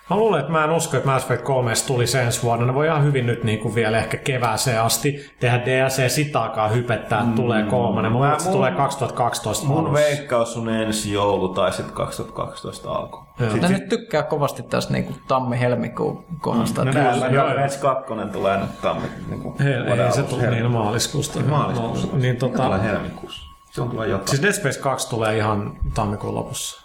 Mä 0.10 0.18
luulen, 0.18 0.40
että 0.40 0.52
mä 0.52 0.64
en 0.64 0.72
usko, 0.72 0.98
että 0.98 1.10
Mass 1.10 1.26
Effect 1.26 1.44
3 1.44 1.74
tuli 1.88 2.04
ensi 2.26 2.44
vuonna. 2.44 2.66
Ne 2.66 2.74
voi 2.74 2.86
ihan 2.88 3.04
hyvin 3.04 3.26
nyt 3.26 3.44
niin 3.44 3.60
kuin 3.60 3.76
vielä 3.76 3.98
ehkä 3.98 4.18
kevääseen 4.18 4.82
asti 4.82 5.32
tehdä 5.40 5.66
DLC 5.66 6.10
sitaakaan 6.12 6.74
hypettää, 6.74 7.22
että 7.22 7.36
tulee 7.36 7.64
kolmonen. 7.64 8.12
Mä 8.12 8.16
luulen, 8.18 8.32
että 8.32 8.44
se 8.44 8.50
Mun- 8.50 8.58
tulee 8.58 8.72
2012 8.72 9.68
mun 9.68 9.78
alussa. 9.78 9.94
veikkaus 9.94 10.58
on 10.58 10.70
ensi 10.70 11.14
joulu 11.14 11.48
tai 11.50 11.74
sitten 11.74 11.96
2012 11.96 12.92
alku. 12.92 13.24
Ne 13.62 13.70
nyt 13.70 13.90
tykkää 13.90 14.24
kovasti 14.24 14.64
tästä 14.64 14.94
niin 14.94 15.16
tammi-helmikuun 15.28 16.26
kohdasta. 16.42 16.86
No 16.86 16.92
kyllä. 16.92 17.12
Kyllä, 17.14 17.26
Joo, 17.26 17.34
joo, 17.36 17.46
joo. 17.48 17.54
Res 17.58 17.78
2 17.78 18.14
tulee 18.34 18.58
nyt 18.58 18.82
tammi. 18.82 19.08
Niinku, 19.30 19.56
Ei, 19.60 19.86
vuoden 19.88 20.06
ei 20.06 20.12
se 20.12 20.24
tule 20.24 20.50
niin 20.50 20.72
maaliskuusta. 20.72 21.40
Maaliskuussa. 21.40 22.08
Niin, 22.14 22.34
Se 22.34 22.40
tulee 22.40 22.58
tota, 22.58 22.78
helmikuussa. 22.78 23.50
Se 23.72 23.82
on 23.82 23.90
tulee 23.90 24.08
jotain. 24.08 24.28
siis 24.28 24.42
Dead 24.42 24.54
Space 24.54 24.80
2 24.80 25.10
tulee 25.10 25.38
ihan 25.38 25.78
tammikuun 25.94 26.36
lopussa. 26.36 26.79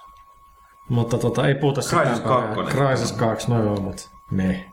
Mutta 0.88 1.18
tota, 1.18 1.48
ei 1.48 1.54
puhuta 1.54 1.82
sitä. 1.82 1.96
Crysis 1.96 2.20
2. 2.20 2.60
Crysis 2.76 3.12
2, 3.12 3.50
no 3.50 3.64
joo, 3.64 3.76
mutta 3.76 4.02
me. 4.30 4.70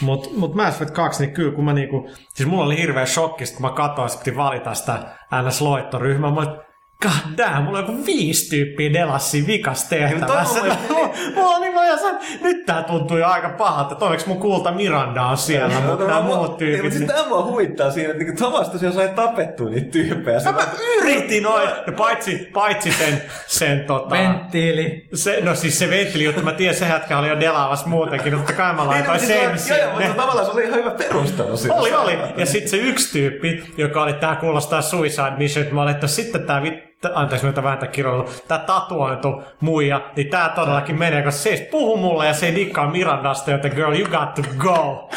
Mut, 0.00 0.36
mut 0.36 0.54
Mass 0.54 0.76
Effect 0.76 0.90
2, 0.90 1.26
niin 1.26 1.34
kyllä 1.34 1.52
kun 1.52 1.64
mä 1.64 1.72
niinku, 1.72 2.10
siis 2.34 2.48
mulla 2.48 2.64
oli 2.64 2.76
hirveä 2.76 3.06
shokki, 3.06 3.44
kun 3.52 3.62
mä 3.62 3.70
katsoin, 3.70 4.06
että 4.06 4.24
piti 4.24 4.36
valita 4.36 4.74
sitä 4.74 5.16
NS-loittoryhmää, 5.32 6.30
mä 6.30 6.40
olin, 6.40 6.60
God 7.02 7.36
damn, 7.38 7.62
mulla 7.64 7.78
on 7.78 7.86
joku 7.86 8.06
viisi 8.06 8.50
tyyppiä 8.50 8.92
delassia 8.92 9.46
vikas 9.46 9.84
tehtävässä. 9.84 10.60
Toi 10.60 10.70
mulla, 10.88 11.14
mulla 11.34 11.54
on 11.54 11.60
niin 11.60 11.74
mä 11.74 11.96
sanoin, 11.96 12.18
nyt 12.42 12.66
tää 12.66 12.82
tuntuu 12.82 13.16
jo 13.16 13.26
aika 13.26 13.48
pahalta, 13.48 13.92
että 13.92 14.04
onneksi 14.04 14.28
mun 14.28 14.38
kulta 14.38 14.72
Miranda 14.72 15.22
on 15.22 15.36
siellä, 15.36 15.80
mutta 15.80 16.06
nämä 16.06 16.20
muut 16.20 16.58
tyypit. 16.58 16.82
Mutta 16.82 16.98
niin- 16.98 17.08
sitten 17.08 17.24
tämä 17.24 17.42
huvittaa 17.42 17.90
siinä, 17.90 18.10
että 18.10 18.24
niinku 18.24 18.36
Thomas 18.36 18.68
tosiaan 18.68 18.94
sai 18.94 19.08
tapettua 19.08 19.70
niitä 19.70 19.90
tyyppejä. 19.90 20.40
Se 20.40 20.52
Mä 20.52 20.58
yritin 20.98 21.42
noin, 21.42 21.68
ja 21.86 21.92
paitsi, 21.92 22.50
paitsi 22.52 22.92
sen, 22.92 23.22
sen 23.46 23.80
tota... 23.80 24.10
Venttiili. 24.10 25.08
Se, 25.14 25.40
no 25.40 25.54
siis 25.54 25.78
se 25.78 25.90
venttili, 25.90 26.24
jotta 26.24 26.42
mä 26.42 26.52
tiedän, 26.52 26.76
se 26.76 26.86
jätkä 26.88 27.18
oli 27.18 27.28
jo 27.28 27.40
delaavassa 27.40 27.86
muutenkin, 27.86 28.36
mutta 28.36 28.52
kai 28.52 28.74
mä 28.74 28.86
laitoin 28.86 29.20
sen 29.20 29.38
Joo, 29.68 29.78
joo, 29.78 29.92
mutta 29.92 30.14
tavallaan 30.22 30.46
se 30.46 30.52
oli 30.52 30.64
ihan 30.64 30.78
hyvä 30.78 30.90
perustelu 30.90 31.56
siinä. 31.56 31.74
Oli, 31.74 31.94
oli. 31.94 32.18
Ja 32.36 32.46
sitten 32.46 32.70
se 32.70 32.76
yksi 32.76 33.12
tyyppi, 33.12 33.64
joka 33.76 34.02
oli, 34.02 34.12
tää 34.12 34.36
kuulostaa 34.36 34.82
Suicide 34.82 35.32
Mission, 35.38 35.62
että 35.62 35.74
mä 35.74 35.82
olin, 35.82 35.94
että 35.94 36.06
sitten 36.06 36.46
tää 36.46 36.62
vit, 36.62 36.91
anteeksi 37.14 37.46
nyt 37.46 37.56
vähän 37.56 37.88
kirjoilu, 37.92 38.28
tää 38.48 38.58
tatuoitu 38.58 39.42
muija, 39.60 40.00
niin 40.16 40.28
tää 40.28 40.48
todellakin 40.48 40.98
menee, 40.98 41.22
koska 41.22 41.40
se 41.40 41.50
ei 41.50 41.68
puhu 41.70 41.96
mulle 41.96 42.26
ja 42.26 42.34
se 42.34 42.46
ei 42.46 42.54
dikkaa 42.54 42.90
Mirandasta, 42.90 43.50
joten 43.50 43.72
girl, 43.74 43.92
you 43.92 44.08
got 44.08 44.34
to 44.34 44.42
go. 44.58 45.10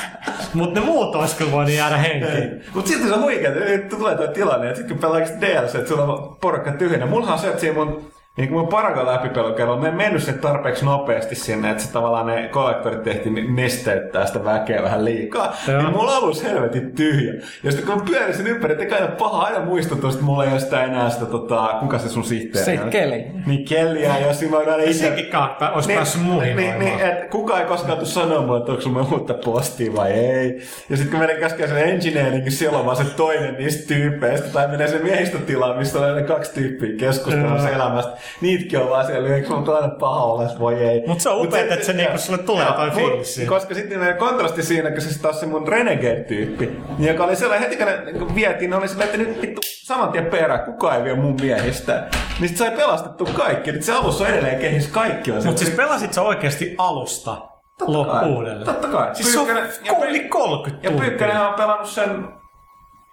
Mut 0.53 0.73
ne 0.73 0.81
muut 0.81 1.15
ois 1.15 1.33
kyllä 1.33 1.51
voinut 1.51 1.73
jäädä 1.73 1.97
henkiin. 1.97 2.63
Mutta 2.73 2.89
silti 2.89 3.07
se 3.07 3.13
on 3.13 3.21
huikea, 3.21 3.51
että 3.65 3.95
tulee 3.95 4.15
tuo 4.15 4.27
tilanne, 4.27 4.67
että 4.67 4.77
sitten 4.77 4.97
kun 4.97 5.01
pelaa 5.01 5.19
DLC, 5.19 5.75
että 5.75 5.89
sulla 5.89 6.03
on 6.03 6.37
porukka 6.41 6.71
tyhjänä. 6.71 7.05
Mullahan 7.05 7.33
on 7.33 7.39
se, 7.39 7.47
että 7.47 7.59
siinä 7.59 7.75
mun 7.75 8.11
niin 8.37 8.49
kuin 8.49 8.67
paragon 8.67 9.05
läpipelukello, 9.05 9.77
me 9.77 9.87
ei 9.87 9.93
mennyt 9.93 10.23
se 10.23 10.33
tarpeeksi 10.33 10.85
nopeasti 10.85 11.35
sinne, 11.35 11.71
että 11.71 11.83
se 11.83 11.91
tavallaan 11.91 12.25
ne 12.25 12.47
kollektorit 12.47 13.03
tehtiin 13.03 13.55
nesteyttää 13.55 14.25
sitä 14.25 14.43
väkeä 14.43 14.83
vähän 14.83 15.05
liikaa. 15.05 15.55
Joo. 15.67 15.81
Niin 15.81 15.91
mulla 15.91 16.11
on 16.11 16.23
alus 16.23 16.43
helvetin 16.43 16.95
tyhjä. 16.95 17.33
Ja 17.63 17.71
sitten 17.71 17.85
kun 17.85 17.97
mä 17.97 18.05
pyörin 18.05 18.35
sen 18.35 18.47
ympäri, 18.47 18.83
että 18.83 18.95
aina 18.95 19.07
paha 19.07 19.43
aina 19.43 19.65
muistutus, 19.65 20.13
että 20.13 20.25
mulla 20.25 20.45
ei 20.45 20.51
ole 20.51 20.59
sitä 20.59 20.83
enää 20.83 21.09
sitä, 21.09 21.25
tota, 21.25 21.75
kuka 21.79 21.99
se 21.99 22.09
sun 22.09 22.23
sihteeri 22.23 22.65
Se 22.65 22.83
on? 22.83 22.89
Kelly. 22.89 23.23
Niin 23.45 23.65
Kellyä, 23.65 24.17
ja 24.17 24.33
siinä 24.33 24.57
mä 24.57 24.59
aina 24.59 24.75
itse... 24.75 24.93
Senkin 24.93 25.27
kautta 25.27 25.71
olisi 25.71 25.93
päässyt 25.93 26.21
muihin 26.21 26.57
niin, 26.57 26.79
niin, 26.79 26.99
et 26.99 27.29
kukaan 27.29 27.61
ei 27.61 27.67
koskaan 27.67 27.97
tule 27.97 28.07
sanoa 28.07 28.41
mulle, 28.41 28.59
että 28.59 28.71
onko 28.71 28.81
sulla 28.81 29.07
uutta 29.11 29.33
postia 29.33 29.95
vai 29.95 30.11
ei. 30.11 30.61
Ja 30.89 30.97
sitten 30.97 31.11
kun 31.11 31.19
menee 31.19 31.39
käskee 31.39 31.67
sen 31.67 31.77
engineeringin, 31.77 32.51
siellä 32.51 32.79
on 32.79 32.85
vaan 32.85 32.97
se 32.97 33.03
toinen 33.03 33.55
niistä 33.55 33.87
tyypeistä. 33.87 34.47
Tai 34.47 34.67
menee 34.67 34.87
se 34.87 34.99
miehistötilaan, 34.99 35.77
missä 35.77 35.99
on 35.99 36.15
ne 36.15 36.23
kaksi 36.23 36.53
tyyppiä 36.53 36.97
keskustelussa 36.97 37.69
elämästä. 37.69 38.17
Niitäkin 38.41 38.79
on 38.79 38.89
vaan 38.89 39.05
siellä, 39.05 39.35
eikö 39.35 39.47
sulla 39.47 39.75
aina 39.75 39.87
paha 39.99 40.23
olla, 40.23 40.49
voi 40.59 40.83
ei. 40.83 41.03
Mut 41.07 41.19
se 41.21 41.29
on 41.29 41.37
Mut 41.37 41.47
upeeta, 41.47 41.73
että 41.73 41.85
se 41.85 41.93
niinku 41.93 42.17
sulle 42.17 42.37
tulee 42.37 42.65
toi 42.65 42.87
mut- 42.89 42.95
fiilis. 42.95 43.41
Koska 43.47 43.73
sitten 43.73 43.99
ne 43.99 44.13
kontrasti 44.13 44.63
siinä, 44.63 44.91
kun 44.91 45.01
se 45.01 45.21
taas 45.21 45.39
se 45.39 45.45
mun 45.45 45.67
Renegade-tyyppi, 45.67 46.69
niin 46.97 47.07
joka 47.11 47.23
oli 47.23 47.35
sellainen, 47.35 47.69
heti 47.69 47.83
kun 47.83 47.85
ne 47.91 48.11
niin 48.11 48.35
vietiin, 48.35 48.69
ne 48.69 48.75
oli 48.75 48.87
sellainen, 48.87 49.21
että 49.21 49.31
nyt 49.31 49.41
vittu 49.41 49.61
saman 49.63 50.11
tien 50.11 50.25
perään, 50.25 50.59
kukaan 50.59 50.97
ei 50.97 51.03
vie 51.03 51.15
mun 51.15 51.35
miehistä. 51.41 52.07
Niin 52.39 52.49
sit 52.49 52.57
sai 52.57 52.71
pelastettu 52.71 53.29
kaikki. 53.33 53.71
Nyt 53.71 53.83
se 53.83 53.93
alussa 53.93 54.23
on 54.23 54.29
edelleen 54.29 54.59
kehis, 54.59 54.87
kaikki 54.87 55.31
on 55.31 55.45
Mutta 55.45 55.59
siis 55.63 55.75
pelasit 55.75 56.13
sä 56.13 56.21
oikeasti 56.21 56.75
alusta 56.77 57.37
loppu 57.81 58.25
uudelleen. 58.35 58.65
Totta 58.65 58.87
kai. 58.87 59.15
Siis 59.15 59.33
se 59.33 59.39
on 59.39 59.47
ja 59.47 59.93
Py- 59.93 60.05
yli 60.09 60.19
30 60.19 60.87
Ja 60.87 60.91
tuntia. 60.91 61.07
Pyykkönen 61.09 61.41
on 61.41 61.53
pelannut 61.53 61.87
sen 61.89 62.27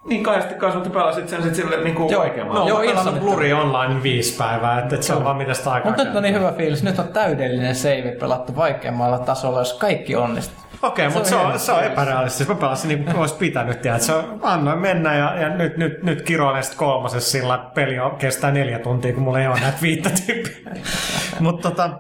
niin 0.05 0.23
kahdesti 0.23 0.55
kanssa, 0.55 0.79
mutta 0.79 0.99
pelasit 0.99 1.29
sen 1.29 1.43
sitten 1.43 1.65
sille 1.65 1.85
niin 1.85 1.95
kuin 1.95 2.13
Joo. 2.13 2.23
oikeamman. 2.23 2.57
No, 2.57 2.69
Joo, 2.69 2.81
pelannut. 2.81 3.21
Bluri 3.21 3.53
Online 3.53 4.03
viisi 4.03 4.37
päivää, 4.37 4.79
että 4.79 4.95
et 4.95 5.03
se 5.03 5.15
on 5.15 5.25
vaan 5.25 5.37
mitä 5.37 5.55
sitä 5.55 5.73
aikaa 5.73 5.91
Mutta 5.91 6.05
nyt 6.05 6.17
on 6.17 6.23
niin 6.23 6.35
hyvä 6.35 6.53
fiilis. 6.53 6.83
Nyt 6.83 6.99
on 6.99 7.09
täydellinen 7.09 7.75
save 7.75 8.17
pelattu 8.21 8.57
vaikeammalla 8.57 9.19
tasolla, 9.19 9.59
jos 9.59 9.73
kaikki 9.73 10.17
onnistuu. 10.17 10.63
Okei, 10.83 11.09
mutta 11.09 11.29
se 11.29 11.37
on, 11.37 11.59
se 11.59 11.73
on 11.73 11.85
epärealistista. 11.85 12.55
Mä 12.55 12.61
pelasin 12.61 12.89
niin 12.89 13.05
kuin 13.05 13.17
olisi 13.17 13.35
pitänyt, 13.35 13.83
tiedä, 13.83 13.97
että 13.97 14.07
se 14.07 14.13
on, 14.13 14.39
annoin 14.43 14.79
mennä 14.79 15.15
ja, 15.15 15.41
ja 15.41 15.49
nyt, 15.49 15.77
nyt, 15.77 16.03
nyt 16.03 16.23
kiroilen 16.23 16.63
sitten 16.63 16.79
kolmosessa 16.79 17.31
sillä, 17.31 17.55
että 17.55 17.71
peli 17.75 17.99
on, 17.99 18.17
kestää 18.17 18.51
neljä 18.51 18.79
tuntia, 18.79 19.13
kun 19.13 19.23
mulla 19.23 19.41
ei 19.41 19.47
ole 19.47 19.61
näitä 19.61 19.79
viittä 19.83 20.11
tyyppiä. 20.27 20.73
mutta 21.41 21.71
tota, 21.71 21.91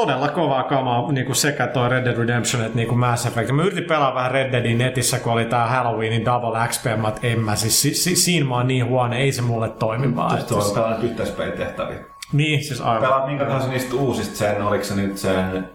todella 0.00 0.28
kovaa 0.28 0.62
kamaa 0.62 1.12
niin 1.12 1.26
kuin 1.26 1.36
sekä 1.36 1.66
toi 1.66 1.88
Red 1.88 2.04
Dead 2.04 2.16
Redemption 2.16 2.62
että 2.64 2.76
niin 2.76 2.88
kuin 2.88 2.98
Mass 2.98 3.26
Effect. 3.26 3.50
Mä 3.50 3.62
yritin 3.62 3.84
pelaa 3.84 4.14
vähän 4.14 4.30
Red 4.30 4.52
Deadin 4.52 4.78
netissä, 4.78 5.18
kun 5.18 5.32
oli 5.32 5.44
tää 5.44 5.66
Halloweenin 5.66 6.24
Double 6.24 6.68
XP, 6.68 6.84
mä 6.96 7.08
oot, 7.08 7.18
en 7.22 7.40
mä 7.40 7.56
siis, 7.56 7.82
si, 7.82 7.94
si, 7.94 8.16
siinä 8.16 8.46
mä 8.46 8.54
oon 8.56 8.68
niin 8.68 8.86
huono, 8.86 9.14
ei 9.16 9.32
se 9.32 9.42
mulle 9.42 9.68
toimi 9.68 10.16
vaan. 10.16 10.44
Tuosta 10.44 10.68
on 10.68 10.74
pelannut 10.74 11.10
yhteispelitehtäviä. 11.10 11.98
Niin, 12.32 12.64
siis 12.64 12.80
aivan. 12.80 13.02
Pelaat 13.02 13.26
minkä 13.26 13.44
tahansa 13.44 13.68
niistä 13.68 13.96
uusista 13.96 14.36
sen, 14.36 14.62
oliko 14.62 14.84
se 14.84 14.94
nyt 14.94 15.18
sen 15.18 15.68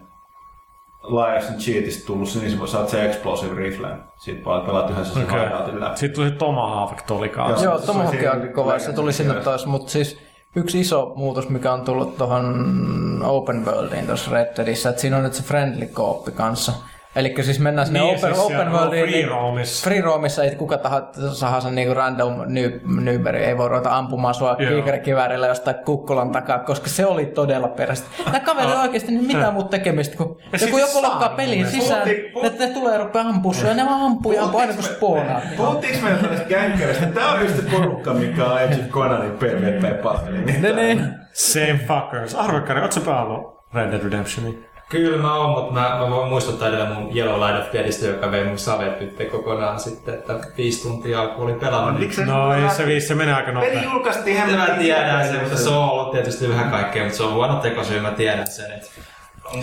Liars 1.04 1.50
and 1.50 1.60
Cheatista 1.60 2.08
tullut 2.08 2.30
se, 2.30 2.40
niin 2.40 2.68
saat 2.68 2.90
se 2.90 3.06
Explosive 3.06 3.56
Riflen. 3.56 4.04
Siitä 4.18 4.44
paljon 4.44 4.66
pelaat 4.66 4.90
yhdessä 4.90 5.14
sen 5.14 5.30
hideoutin 5.30 5.80
läpi. 5.80 5.98
Sitten 5.98 6.16
tuli 6.24 6.32
Tomahawk 6.32 7.02
tuli 7.02 7.30
kanssa. 7.30 7.66
Joo, 7.66 7.78
se- 7.80 7.86
Tomahawk 7.86 8.20
se- 8.20 8.32
on 8.32 8.50
kova, 8.54 8.80
se 8.80 8.94
tuli 8.94 9.14
sinne 9.14 9.34
Joo. 9.34 9.44
taas, 9.44 9.66
mutta 9.66 9.92
siis 9.92 10.31
yksi 10.56 10.80
iso 10.80 11.14
muutos, 11.16 11.50
mikä 11.50 11.74
on 11.74 11.82
tullut 11.82 12.18
tuohon 12.18 13.22
Open 13.24 13.66
Worldiin 13.66 14.06
tuossa 14.06 14.32
Red 14.32 14.58
Deadissä, 14.58 14.90
että 14.90 15.02
siinä 15.02 15.18
on 15.18 15.24
nyt 15.24 15.34
se 15.34 15.44
friendly 15.44 15.86
kooppi 15.86 16.32
kanssa. 16.32 16.74
Eli 17.16 17.36
siis 17.42 17.60
mennään 17.60 17.88
sinne 17.88 18.00
Niin, 18.00 18.18
open, 18.18 18.36
siis 18.36 18.46
open 18.46 18.72
worldiin. 18.72 19.10
free 19.10 19.26
roamissa. 19.26 19.84
Free 19.84 20.02
roamissa 20.02 20.44
ei 20.44 20.56
kuka 20.56 20.78
tahansa 20.78 21.72
niinku 21.72 21.94
random 21.94 22.34
ny, 22.46 22.82
nyberi 23.02 23.44
ei 23.44 23.58
voi 23.58 23.70
ruveta 23.70 23.98
ampumaan 23.98 24.34
sua 24.34 24.56
kiikarikiväärillä 24.56 25.48
jostain 25.48 25.76
kukkulan 25.86 26.32
takaa, 26.32 26.60
koska 26.60 26.90
se 26.90 27.06
oli 27.06 27.26
todella 27.26 27.68
perästä. 27.68 28.08
Nämä 28.26 28.40
kaverit 28.40 28.76
oikeasti 28.76 29.12
niin 29.12 29.26
mitään 29.26 29.54
muuta 29.54 29.70
tekemistä, 29.70 30.18
kun 30.18 30.38
Ja 30.52 30.60
joku 30.62 30.78
sit 30.78 30.88
joku 30.88 31.02
lokkaa 31.08 31.30
pelin 31.30 31.68
sisään, 31.68 32.10
että 32.44 32.68
ne 32.68 32.74
tulee 32.74 32.94
ja 32.94 33.04
rupeaa 33.04 33.28
ampua 33.28 33.54
sua, 33.54 33.70
ja 33.70 33.76
ne 33.76 33.86
vaan 33.86 34.02
ampuu 34.02 34.32
ja 34.32 34.44
ampuu 34.44 34.60
aina 34.60 34.74
kun 34.74 34.84
spoonaa. 34.84 35.42
Puhuttiinko 35.58 36.00
meillä 36.04 36.22
tällaista 36.22 36.48
gänkäreistä? 36.48 37.06
Tää 37.06 37.32
on 37.32 37.42
just 37.42 37.56
se 37.56 37.62
porukka, 37.72 38.14
mikä 38.14 38.46
on 38.46 38.52
Age 38.58 38.76
of 38.86 38.90
Conanin 38.90 39.32
PvP-palveli. 39.32 40.60
Ne, 40.62 40.74
ne. 40.74 40.98
Same 41.34 41.80
fuckers. 41.88 42.36
Arvekkari, 42.36 42.82
ootko 42.82 42.94
sä 43.00 43.06
pelannut 43.06 43.62
Red 43.74 43.92
Dead 43.92 44.04
Redemptionia? 44.04 44.71
Kyllä 44.92 45.18
mä 45.18 45.36
oon, 45.36 45.50
mutta 45.50 45.74
mä, 45.74 45.98
mä 46.00 46.10
voin 46.10 46.30
muistuttaa 46.30 46.68
edelleen 46.68 46.92
mun 46.94 47.16
Yellow 47.16 47.40
Light 47.50 47.68
of 47.68 47.74
Deadistä, 47.74 48.06
joka 48.06 48.32
vei 48.32 48.44
mun 48.46 48.58
savet 48.58 49.00
nyt 49.00 49.30
kokonaan 49.32 49.80
sitten, 49.80 50.14
että 50.14 50.34
viisi 50.58 50.88
tuntia 50.88 51.28
kun 51.28 51.44
olin 51.44 51.60
pelannut. 51.60 52.00
niin- 52.00 52.26
No 52.28 52.54
ei 52.54 52.70
se 52.70 52.86
viisi, 52.86 53.08
se 53.08 53.16
menee 53.16 53.34
aika 53.34 53.52
Peli 53.52 53.56
nopeasti. 53.66 53.84
julkaistiin 53.92 54.38
Mä 54.38 54.46
hemmetin 54.46 54.76
tiedän 54.76 55.28
sen, 55.28 55.40
mutta 55.42 55.58
se 55.58 55.70
on 55.70 55.90
ollut 55.90 56.12
tietysti 56.12 56.50
vähän 56.50 56.72
kaikkea, 56.72 57.04
mutta 57.04 57.18
se 57.18 57.24
on 57.24 57.34
huono 57.34 57.56
tekosyy, 57.56 58.00
mä 58.00 58.12
tiedän 58.12 58.48
sen. 58.48 58.72
Että 58.72 58.88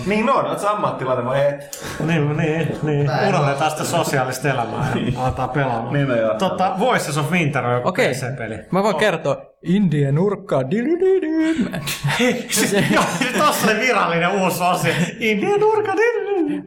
Niin 0.05 0.29
on, 0.29 0.45
oot 0.45 0.59
sä 0.59 0.69
ammattilainen 0.71 1.25
vai 1.25 1.45
et? 1.49 1.85
Niin, 2.07 2.37
niin, 2.37 2.77
niin. 2.83 3.09
Unohdetaan 3.27 3.71
sitä 3.71 3.83
sosiaalista 3.83 4.49
elämää 4.49 4.87
ja 5.13 5.23
aletaan 5.23 5.49
pelaamaan. 5.49 5.93
Niin, 5.93 6.07
no 6.07 6.15
joo. 6.15 6.33
Tota, 6.33 6.75
Voices 6.79 7.17
of 7.17 7.31
Winter 7.31 7.65
on 7.65 7.73
joku 7.73 7.87
Okei, 7.89 8.09
PC-peli. 8.13 8.55
mä 8.71 8.83
voin 8.83 8.95
kertoa. 8.95 9.37
Indien 9.63 10.15
nurkkaa. 10.15 10.69
dilydydy. 10.71 11.69
Siis, 12.49 12.73
joo, 12.91 13.03
tossa 13.37 13.67
oli 13.71 13.79
virallinen 13.79 14.29
uusi 14.31 14.63
osio. 14.63 14.93
Indian 15.19 15.59
nurka. 15.59 15.93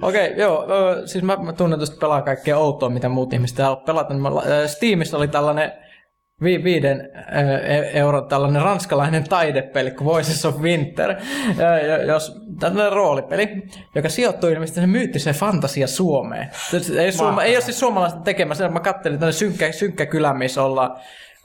Okei, 0.02 0.34
joo. 0.36 0.66
ö, 0.70 1.06
Siis 1.06 1.24
mä, 1.24 1.36
mä 1.36 1.52
tunnetusti 1.52 1.96
pelaan 2.00 2.22
kaikkea 2.22 2.58
outoa, 2.58 2.88
mitä 2.88 3.08
muut 3.08 3.32
ihmiset 3.32 3.56
täällä 3.56 3.76
pelata. 3.76 4.14
Steamissa 4.66 5.16
oli 5.16 5.28
tällainen 5.28 5.72
vi- 6.42 6.64
viiden 6.64 7.00
e- 7.66 7.98
euron 7.98 8.28
tällainen 8.28 8.62
ranskalainen 8.62 9.24
taidepeli 9.28 9.90
kuin 9.90 10.04
Voices 10.04 10.44
of 10.44 10.60
Winter, 10.60 11.14
jos, 12.06 12.32
tällainen 12.60 12.92
roolipeli, 12.92 13.48
joka 13.94 14.08
sijoittuu 14.08 14.50
ilmeisesti 14.50 14.80
sen 14.80 14.90
myyttiseen 14.90 15.36
fantasia 15.36 15.86
Suomeen. 15.86 16.48
Ei, 16.98 17.12
suoma, 17.12 17.42
ei 17.42 17.56
ole 17.56 17.60
siis 17.60 17.80
suomalaista 17.80 18.20
tekemässä, 18.20 18.68
mä 18.68 18.80
kattelin 18.80 19.18
tällainen 19.18 19.38
synkkä, 19.38 19.72
synkkä 19.72 20.06
kylä, 20.06 20.34
missä 20.34 20.62
ollaan 20.62 20.96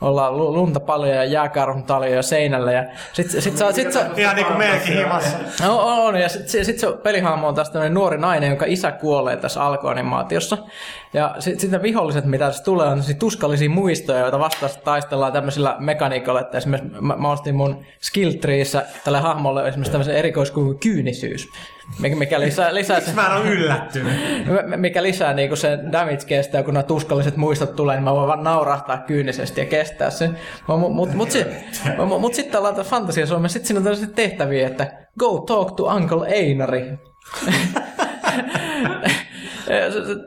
ollaan 0.01 0.37
lu- 0.37 0.53
lunta 0.53 0.79
paljon 0.79 1.15
ja 1.15 1.23
jääkarhun 1.23 1.83
taljoja 1.83 2.21
seinällä 2.21 2.71
ja 2.71 2.83
sit, 3.13 3.31
sit, 3.31 3.41
sit, 3.41 3.57
sit, 3.57 3.91
sit, 3.91 4.17
Ihan 4.17 4.35
niinku 4.35 4.53
meidänkin 4.53 4.97
himassa. 4.97 5.37
No, 5.63 5.79
on, 5.79 5.99
on, 5.99 6.21
ja 6.21 6.29
sitten 6.29 6.65
sit 6.65 6.79
se 6.79 6.87
pelihahmo 7.03 7.47
on 7.47 7.55
taas 7.55 7.69
tämmöinen 7.69 7.93
nuori 7.93 8.17
nainen, 8.17 8.49
jonka 8.49 8.65
isä 8.67 8.91
kuolee 8.91 9.37
tässä 9.37 9.63
alkuanimaatiossa. 9.63 10.57
Ja 11.13 11.35
sitten 11.39 11.59
sit 11.59 11.71
ne 11.71 11.81
viholliset, 11.81 12.25
mitä 12.25 12.45
tässä 12.45 12.63
tulee, 12.63 12.87
on 12.87 13.03
siis 13.03 13.17
tuskallisia 13.17 13.69
muistoja, 13.69 14.19
joita 14.19 14.39
vastaan 14.39 14.71
taistellaan 14.83 15.33
tämmöisillä 15.33 15.75
mekaniikoilla, 15.79 16.41
että 16.41 16.57
esimerkiksi 16.57 17.01
mä, 17.01 17.15
mä 17.15 17.31
ostin 17.31 17.55
mun 17.55 17.85
skill 18.01 18.31
treeissä 18.31 18.85
tälle 19.03 19.19
hahmolle 19.19 19.67
esimerkiksi 19.67 19.91
tämmöisen 19.91 20.15
erikoiskuvun 20.15 20.79
kyynisyys, 20.79 21.47
mikä, 21.99 22.39
lisää, 22.39 22.73
lisää 22.73 22.99
se, 22.99 23.13
Mä 23.13 23.25
en 23.27 23.41
ole 23.41 23.49
yllättynyt. 23.49 24.13
Mikä 24.75 25.03
lisää 25.03 25.33
niinku 25.33 25.55
sen 25.55 25.91
damage 25.91 26.25
kestää, 26.27 26.63
kun 26.63 26.73
nämä 26.73 26.83
tuskalliset 26.83 27.37
muistot 27.37 27.75
tulee, 27.75 27.95
niin 27.95 28.03
mä 28.03 28.13
voin 28.13 28.27
vaan 28.27 28.43
naurahtaa 28.43 28.97
kyynisesti 28.97 29.61
ja 29.61 29.65
kestää 29.65 30.09
sen. 30.09 30.37
Mutta 30.67 30.87
mut, 30.89 31.13
mut, 31.13 31.29
mut, 32.07 32.21
mut 32.21 32.33
sitten 32.33 32.59
ollaan 32.59 32.75
Fantasia 32.75 33.25
Suomessa, 33.25 33.53
sitten 33.53 33.67
siinä 33.67 33.79
on 33.79 33.83
tällaisia 33.83 34.07
tehtäviä, 34.15 34.67
että 34.67 34.91
go 35.19 35.39
talk 35.39 35.71
to 35.71 35.83
Uncle 35.83 36.27
Einari. 36.27 36.97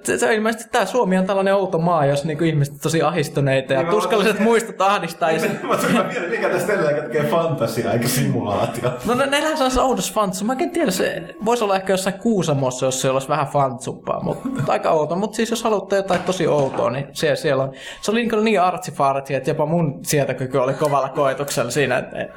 se, 0.05 0.19
se, 0.19 0.35
ilmeisesti 0.35 0.71
tämä 0.73 0.85
Suomi 0.87 1.19
on 1.19 1.27
tällainen 1.27 1.55
outo 1.55 1.79
maa, 1.79 2.07
jos 2.07 2.25
niinku 2.25 2.45
ihmiset 2.45 2.75
on 2.75 2.81
tosi 2.81 3.03
ahistuneita 3.03 3.73
ja 3.73 3.79
Niin, 3.79 3.87
mä 3.87 3.93
tuskalliset 3.93 4.33
otan- 4.33 4.43
muistot 4.45 4.81
ahdistaa. 4.81 5.31
Ja 5.31 5.41
sit, 5.41 5.63
Mä 5.63 5.77
tulin 5.77 6.31
mikä 6.31 6.49
tästä 6.49 6.73
edelleen 6.73 7.03
tekee 7.03 7.25
fantasiaa 7.31 7.93
eikä 7.93 8.09
simulaatio. 8.09 8.91
No 9.05 9.15
ne, 9.15 9.27
neillähän 9.27 9.59
se 9.59 9.65
on 9.65 9.71
se 9.71 9.81
oudos 9.81 10.13
fantsu. 10.13 10.45
Mä 10.45 10.57
en 10.59 10.71
tiedä, 10.71 10.91
se 10.91 11.23
voisi 11.45 11.65
olla 11.65 11.77
ehkä 11.77 11.93
jossain 11.93 12.19
Kuusamossa, 12.19 12.87
jos 12.87 13.01
se 13.01 13.11
olisi 13.11 13.29
vähän 13.29 13.47
fantsuppaa, 13.47 14.23
mutta 14.23 14.49
aika 14.73 14.91
outo. 14.91 15.17
Mutta 15.17 15.37
siis 15.37 15.51
jos 15.51 15.63
haluatte 15.63 15.97
jotain 15.97 16.23
tosi 16.23 16.47
outoa, 16.47 16.91
niin 16.91 17.07
siellä, 17.13 17.37
siellä 17.37 17.63
on. 17.63 17.73
Se 18.01 18.11
oli 18.11 18.21
niin, 18.27 18.45
niin 18.45 18.61
artsifaarti, 18.61 19.35
että 19.35 19.51
jopa 19.51 19.67
mun 19.67 20.01
sietokyky 20.03 20.59
oli 20.59 20.75
kovalla 20.75 21.09
koetuksella 21.09 21.71
siinä. 21.71 21.99
Että 21.99 22.21
et, 22.21 22.31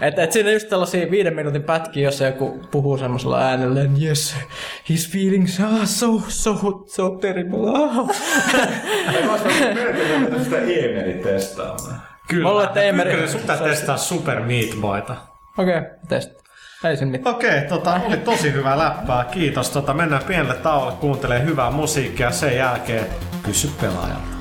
et, 0.00 0.18
et 0.18 0.32
siinä 0.32 0.50
just 0.52 0.68
tällaisia 0.68 1.10
viiden 1.10 1.34
minuutin 1.34 1.62
pätkiä, 1.62 2.02
jossa 2.02 2.26
joku 2.26 2.60
puhuu 2.70 2.98
semmoisella 2.98 3.38
äänellä, 3.38 3.80
yes, 4.02 4.36
his 4.88 5.12
feelings 5.12 5.60
are 5.60 5.86
so, 5.86 6.22
so, 6.28 6.49
so 6.86 7.10
terrible. 7.10 7.58
Ah. 7.74 8.08
Ei 9.14 9.22
mä 9.26 9.38
sitä 10.44 10.56
e-merit 10.56 11.22
testaamaan. 11.22 12.02
Kyllä. 12.28 12.48
Mulle 12.48 12.66
teemme- 12.66 13.04
Kyllä 13.04 13.26
sun 13.26 13.40
pitää 13.40 13.56
testaa 13.56 13.96
Super 13.96 14.40
Meat 14.40 14.70
Boyta. 14.80 15.16
Okei, 15.58 15.78
okay, 15.78 15.90
test. 16.08 16.30
Ei 16.84 16.96
siinä 16.96 17.10
mitään. 17.10 17.34
Okei, 17.36 17.62
tota, 17.68 18.00
oli 18.06 18.16
tosi 18.16 18.52
hyvä 18.52 18.78
läppää. 18.78 19.24
Kiitos. 19.24 19.70
Tota, 19.70 19.94
mennään 19.94 20.24
pienelle 20.24 20.54
tauolle 20.54 20.92
kuuntelemaan 21.00 21.48
hyvää 21.48 21.70
musiikkia. 21.70 22.30
Sen 22.30 22.56
jälkeen 22.56 23.06
kysy 23.42 23.70
pelaajalta. 23.80 24.40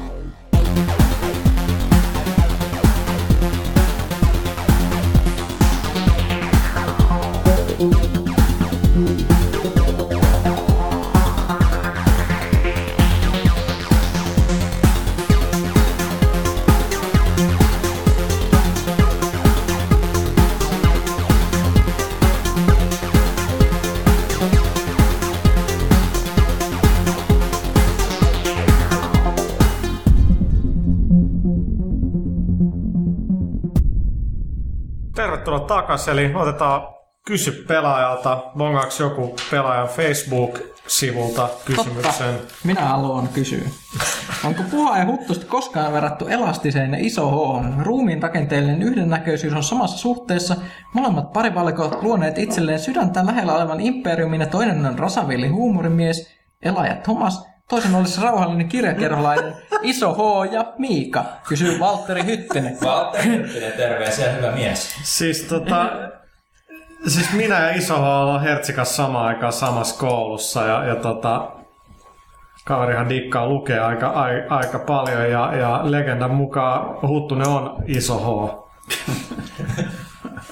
Tervetuloa 35.49 35.81
takaisin, 35.81 36.13
eli 36.13 36.35
otetaan 36.35 36.81
kysy 37.25 37.51
pelaajalta. 37.67 38.43
Bongaaks 38.57 38.99
joku 38.99 39.35
pelaajan 39.51 39.87
Facebook-sivulta 39.87 41.49
kysymyksen? 41.65 42.35
Minä 42.63 42.81
haluan 42.81 43.27
kysyä. 43.27 43.69
Onko 44.45 44.63
puha 44.71 44.97
ja 44.97 45.05
huttusta 45.05 45.45
koskaan 45.45 45.93
verrattu 45.93 46.27
elastiseen 46.27 46.91
ja 46.91 46.97
iso 46.99 47.31
H? 47.31 47.63
Ruumiin 47.83 48.23
rakenteellinen 48.23 48.81
yhdennäköisyys 48.81 49.53
on 49.53 49.63
samassa 49.63 49.97
suhteessa. 49.97 50.55
Molemmat 50.93 51.33
parivalikot 51.33 52.03
luoneet 52.03 52.37
itselleen 52.37 52.79
sydäntä 52.79 53.25
lähellä 53.25 53.55
olevan 53.55 53.79
imperiumin 53.79 54.41
ja 54.41 54.47
toinen 54.47 54.85
on 54.85 54.99
rasavilli 54.99 55.47
huumorimies, 55.47 56.29
Elaja 56.61 56.95
Thomas. 56.95 57.48
Toisen 57.69 57.95
olisi 57.95 58.21
rauhallinen 58.21 58.67
kirjakerholainen 58.69 59.53
Iso 59.81 60.13
H 60.13 60.53
ja 60.53 60.73
Miika, 60.77 61.25
kysyy 61.47 61.79
Valtteri 61.79 62.25
Hyttinen. 62.25 62.77
Valtteri 62.83 63.23
Hyttinen, 63.27 63.71
terveisiä, 63.71 64.31
hyvä 64.31 64.51
mies. 64.51 64.95
Siis 65.03 65.43
tota, 65.43 65.85
siis 67.07 67.33
minä 67.33 67.59
ja 67.59 67.75
iso 67.75 67.95
ollaan 67.95 68.41
Hertsikas 68.41 68.95
samaan 68.95 69.25
aikaan 69.25 69.53
samassa 69.53 69.99
koulussa 69.99 70.65
ja, 70.65 70.85
ja 70.85 70.95
tota, 70.95 71.51
kaverihan 72.65 73.09
dikkaa 73.09 73.47
lukee 73.47 73.79
aika, 73.79 74.07
ai, 74.07 74.43
aika 74.49 74.79
paljon 74.79 75.31
ja, 75.31 75.55
ja 75.55 75.81
legendan 75.83 76.31
mukaan 76.31 77.07
Huttunen 77.07 77.47
on 77.47 77.83
iso 77.87 78.19
H. 78.19 78.59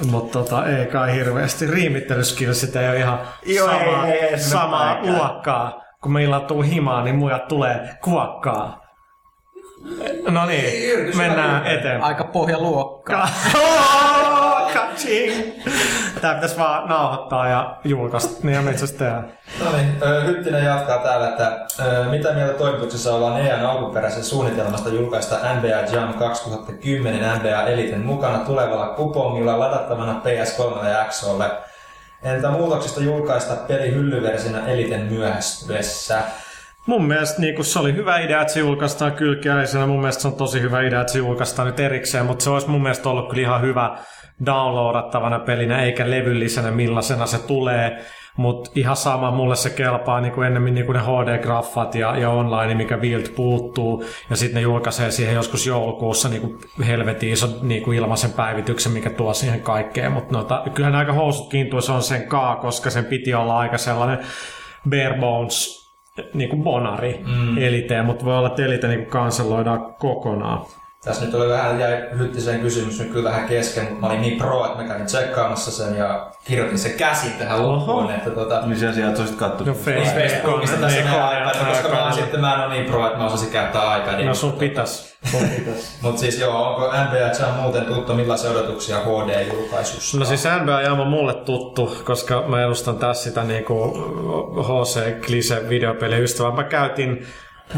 Mutta 0.11 0.39
tota, 0.39 0.65
ei 0.65 0.85
kai 0.85 1.13
hirveästi. 1.15 1.67
Riimittelyskillsit 1.67 2.75
ei 2.75 2.89
ole 2.89 2.97
ihan 2.97 3.19
Joo, 3.45 3.67
samaa, 3.67 4.07
ei, 4.07 4.19
ei, 4.19 4.29
ei, 4.29 4.39
samaa 4.39 5.01
luokkaa. 5.01 5.86
Kun 6.07 6.13
meillä 6.13 6.39
tuu 6.39 6.61
himaan, 6.61 7.03
niin 7.03 7.15
muijat 7.15 7.47
tulee 7.47 7.89
kuokkaa. 8.03 8.81
No 10.29 10.45
niin, 10.45 11.17
mennään 11.17 11.65
eteenpäin. 11.65 12.03
Aika 12.03 12.23
pohjaluokkaa. 12.23 13.29
Oh, 13.55 14.71
Kaching! 14.73 15.33
Tää 16.21 16.33
pitäisi 16.33 16.57
vaan 16.57 16.89
nauhoittaa 16.89 17.47
ja 17.47 17.77
julkaista. 17.83 18.39
Niin 18.43 18.55
ja 18.55 18.61
metsästä 18.61 18.97
tehdään. 18.97 19.31
No 19.63 19.71
niin, 19.71 19.95
Hyttinen 20.25 20.65
jatkaa 20.65 20.97
täällä, 20.97 21.29
että 21.29 21.65
mitä 22.09 22.33
mieltä 22.33 22.53
toimituksessa 22.53 23.15
ollaan 23.15 23.41
EAN 23.41 23.65
alkuperäisen 23.65 24.23
suunnitelmasta 24.23 24.89
julkaista 24.89 25.35
NBA 25.55 25.97
Jam 25.97 26.13
2010 26.13 27.39
NBA 27.39 27.61
Eliten 27.61 28.05
mukana 28.05 28.37
tulevalla 28.37 28.87
kupongilla 28.87 29.59
ladattavana 29.59 30.21
PS3 30.25 30.87
ja 30.87 31.05
XOlle. 31.09 31.51
Entä 32.23 32.49
muutoksista 32.49 32.99
julkaista 32.99 33.55
peli 33.55 33.91
hyllyversinä 33.91 34.67
Eliten 34.67 35.01
myöhästyessä? 35.01 36.23
Mun 36.87 37.05
mielestä 37.05 37.41
niin 37.41 37.65
se 37.65 37.79
oli 37.79 37.93
hyvä 37.93 38.17
idea, 38.17 38.41
että 38.41 38.53
se 38.53 38.59
julkaistaan 38.59 39.11
kylkiäisenä. 39.11 39.87
Mun 39.87 39.99
mielestä 39.99 40.21
se 40.21 40.27
on 40.27 40.35
tosi 40.35 40.61
hyvä 40.61 40.81
idea, 40.81 41.01
että 41.01 41.13
se 41.13 41.19
julkaistaan 41.19 41.67
nyt 41.67 41.79
erikseen, 41.79 42.25
mutta 42.25 42.43
se 42.43 42.49
olisi 42.49 42.69
mun 42.69 42.81
mielestä 42.81 43.09
ollut 43.09 43.29
kyllä 43.29 43.41
ihan 43.41 43.61
hyvä 43.61 43.97
downloadattavana 44.45 45.39
pelinä, 45.39 45.83
eikä 45.83 46.09
levyllisenä 46.09 46.71
millaisena 46.71 47.25
se 47.25 47.47
tulee. 47.47 48.05
Mutta 48.37 48.71
ihan 48.75 48.95
sama, 48.95 49.31
mulle 49.31 49.55
se 49.55 49.69
kelpaa 49.69 50.21
niin 50.21 50.31
kuin 50.31 50.47
ennemmin 50.47 50.75
niin 50.75 50.85
kuin 50.85 50.95
ne 50.95 51.01
HD-graffat 51.01 51.95
ja, 51.95 52.17
ja 52.17 52.29
online, 52.29 52.75
mikä 52.75 52.97
Wild 52.97 53.29
puuttuu. 53.35 54.03
Ja 54.29 54.35
sitten 54.35 54.55
ne 54.55 54.61
julkaisee 54.61 55.11
siihen 55.11 55.35
joskus 55.35 55.67
joulukuussa 55.67 56.29
niin 56.29 56.41
kuin 56.41 56.59
helvetin 56.87 57.29
iso 57.29 57.47
niin 57.61 57.83
kuin 57.83 57.97
ilmaisen 57.97 58.31
päivityksen, 58.31 58.91
mikä 58.91 59.09
tuo 59.09 59.33
siihen 59.33 59.61
kaikkeen. 59.61 60.11
Mutta 60.11 60.33
noita, 60.33 60.63
kyllähän 60.73 60.99
aika 60.99 61.13
housut 61.13 61.49
kiintuu, 61.49 61.81
se 61.81 61.91
on 61.91 62.03
sen 62.03 62.27
kaa, 62.27 62.55
koska 62.55 62.89
sen 62.89 63.05
piti 63.05 63.33
olla 63.33 63.59
aika 63.59 63.77
sellainen 63.77 64.19
bare 64.89 65.17
bones 65.19 65.86
niin 66.33 66.49
kuin 66.49 66.63
bonari 66.63 67.19
mm. 67.25 67.57
elite, 67.57 68.01
mutta 68.01 68.25
voi 68.25 68.37
olla, 68.37 68.47
että 68.47 68.65
elite 68.65 68.87
niin 68.87 69.05
kanseloidaan 69.05 69.95
kokonaan. 69.99 70.65
Tässä 71.03 71.25
nyt 71.25 71.33
oli 71.33 71.49
vähän, 71.49 71.79
jäi 71.79 72.03
Hyttiseen 72.17 72.59
kysymys 72.59 72.99
nyt 72.99 73.11
kyllä 73.11 73.29
vähän 73.29 73.47
kesken, 73.47 73.83
mutta 73.83 73.99
mä 73.99 74.07
olin 74.07 74.21
niin 74.21 74.37
pro, 74.37 74.65
että 74.65 74.81
mä 74.81 74.87
kävin 74.87 75.05
tsekkaamassa 75.05 75.71
sen 75.71 75.95
ja 75.97 76.31
kirjoitin 76.45 76.79
sen 76.79 76.91
käsin 76.91 77.31
tähän 77.31 77.67
loppuun, 77.67 78.11
että 78.11 78.29
tota, 78.29 78.61
Niin 78.65 78.79
sen 78.79 78.93
sijaan, 78.93 79.09
että 79.09 79.21
olisit 79.21 79.39
No 79.39 79.47
kattonut. 79.47 79.77
Facebookista 79.77 80.77
tässä 80.77 81.03
näin 81.03 81.41
iPad, 81.41 81.65
koska 81.67 81.89
mä 81.89 82.11
sitten, 82.11 82.41
mä 82.41 82.53
en 82.53 82.59
ole 82.59 82.73
niin 82.73 82.85
pro, 82.85 83.05
että 83.05 83.17
mä 83.17 83.25
osasin 83.25 83.49
käyttää 83.49 83.97
iPadia. 83.97 84.25
No 84.25 84.33
sun 84.33 84.51
pitäis. 84.51 85.17
Mutta 86.01 86.19
siis 86.21 86.39
joo, 86.39 86.69
onko 86.69 86.87
NBA 86.87 87.17
Jam 87.17 87.53
muuten 87.61 87.85
tuttu, 87.85 88.13
millaisia 88.13 88.51
odotuksia 88.51 88.97
HD-julkaisussa? 88.99 90.19
No 90.19 90.25
siis 90.25 90.43
NBA 90.61 90.81
Jam 90.81 90.99
on 90.99 91.07
mulle 91.07 91.33
tuttu, 91.33 91.97
koska 92.03 92.43
mä 92.47 92.63
edustan 92.63 92.97
tässä 92.97 93.23
sitä 93.23 93.43
niinku 93.43 93.93
HC 94.63 95.25
Klise 95.25 95.69
videopeliystävää. 95.69 96.51
Mä 96.51 96.63
käytin 96.63 97.27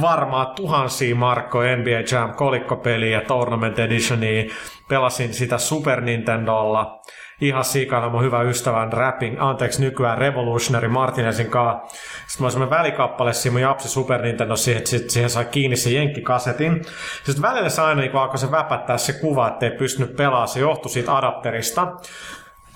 varmaan 0.01 0.55
tuhansia 0.55 1.15
markkoja 1.15 1.75
NBA 1.75 2.03
Jam 2.11 2.33
kolikkopeliä 2.33 3.19
ja 3.19 3.27
Tournament 3.27 3.79
Editionia. 3.79 4.43
Pelasin 4.89 5.33
sitä 5.33 5.57
Super 5.57 6.01
Nintendolla. 6.01 7.01
Ihan 7.41 7.63
sikana 7.63 8.09
mun 8.09 8.23
hyvä 8.23 8.41
ystävän 8.41 8.93
rapping, 8.93 9.35
anteeksi 9.39 9.81
nykyään 9.81 10.17
Revolutionary 10.17 10.87
Martinezin 10.87 11.49
kanssa. 11.49 11.97
Sitten 12.27 12.39
mä 12.39 12.45
olin 12.45 12.51
semmoinen 12.51 12.77
välikappale 12.77 13.33
siinä 13.33 13.53
mun 13.53 13.61
Japsi 13.61 13.89
Super 13.89 14.21
Nintendo 14.21 14.55
siihen, 14.55 14.87
sit 14.87 15.09
siihen 15.09 15.29
sai 15.29 15.45
kiinni 15.45 15.75
se 15.75 15.89
jenkkikasetin. 15.89 16.81
Sitten 17.23 17.41
välillä 17.41 17.69
se 17.69 17.81
aina 17.81 18.01
niin 18.01 18.15
alkoi 18.15 18.37
se 18.37 18.51
väpättää 18.51 18.97
se 18.97 19.13
kuva, 19.13 19.47
ettei 19.47 19.71
pystynyt 19.71 20.15
pelaamaan. 20.15 20.47
Se 20.47 20.59
johtui 20.59 20.91
siitä 20.91 21.17
adapterista. 21.17 21.87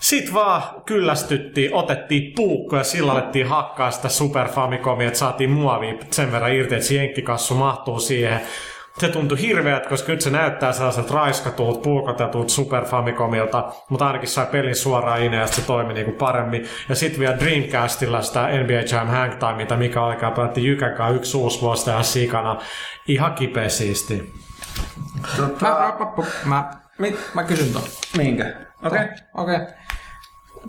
Sitten 0.03 0.34
vaan 0.34 0.63
kyllästyttiin, 0.85 1.75
otettiin 1.75 2.34
puukko 2.35 2.77
ja 2.77 2.84
sillä 2.84 3.11
alettiin 3.11 3.47
hakkaa 3.47 3.91
sitä 3.91 4.09
Super 4.09 4.47
Famicomia, 4.47 5.07
että 5.07 5.19
saatiin 5.19 5.49
muovia 5.49 5.93
sen 6.11 6.31
verran 6.31 6.53
irti, 6.53 6.75
että 6.75 6.88
se 6.88 6.95
jenkkikassu 6.95 7.55
mahtuu 7.55 7.99
siihen. 7.99 8.41
Se 8.99 9.09
tuntui 9.09 9.41
hirveältä, 9.41 9.89
koska 9.89 10.11
nyt 10.11 10.21
se 10.21 10.30
näyttää 10.30 10.73
sellaiselta 10.73 11.13
raiskatulta, 11.13 11.80
puukotetulta 11.80 12.49
Super 12.49 12.85
Famicomilta, 12.85 13.71
mutta 13.89 14.07
ainakin 14.07 14.30
sai 14.30 14.45
pelin 14.45 14.75
suoraan 14.75 15.21
ineen 15.21 15.41
ja 15.41 15.47
se 15.47 15.61
toimi 15.61 15.93
niinku 15.93 16.11
paremmin. 16.11 16.67
Ja 16.89 16.95
sitten 16.95 17.19
vielä 17.19 17.39
Dreamcastilla 17.39 18.21
sitä 18.21 18.47
NBA 18.47 18.95
Jam 18.97 19.07
Hangtimea, 19.07 19.77
mikä 19.77 20.05
aikaa 20.05 20.31
pelattiin 20.31 20.67
Jykän 20.67 20.93
kanssa 20.93 21.15
yksi 21.15 21.38
uusi 21.38 21.61
vuosi 21.61 21.85
tähän 21.85 22.03
sikana. 22.03 22.57
Ihan 23.07 23.34
kipeä 23.34 23.69
siisti. 23.69 24.34
Mä, 25.38 25.47
mä, 25.61 25.93
mä, 25.99 26.25
mä, 26.45 26.82
mit, 26.99 27.20
mä 27.34 27.44
kysyn 27.44 27.74
tuon. 27.74 27.84
Minkä? 28.18 28.45
Okei. 28.86 29.03
Okay. 29.03 29.07
Okei. 29.34 29.56
Okay. 29.56 29.68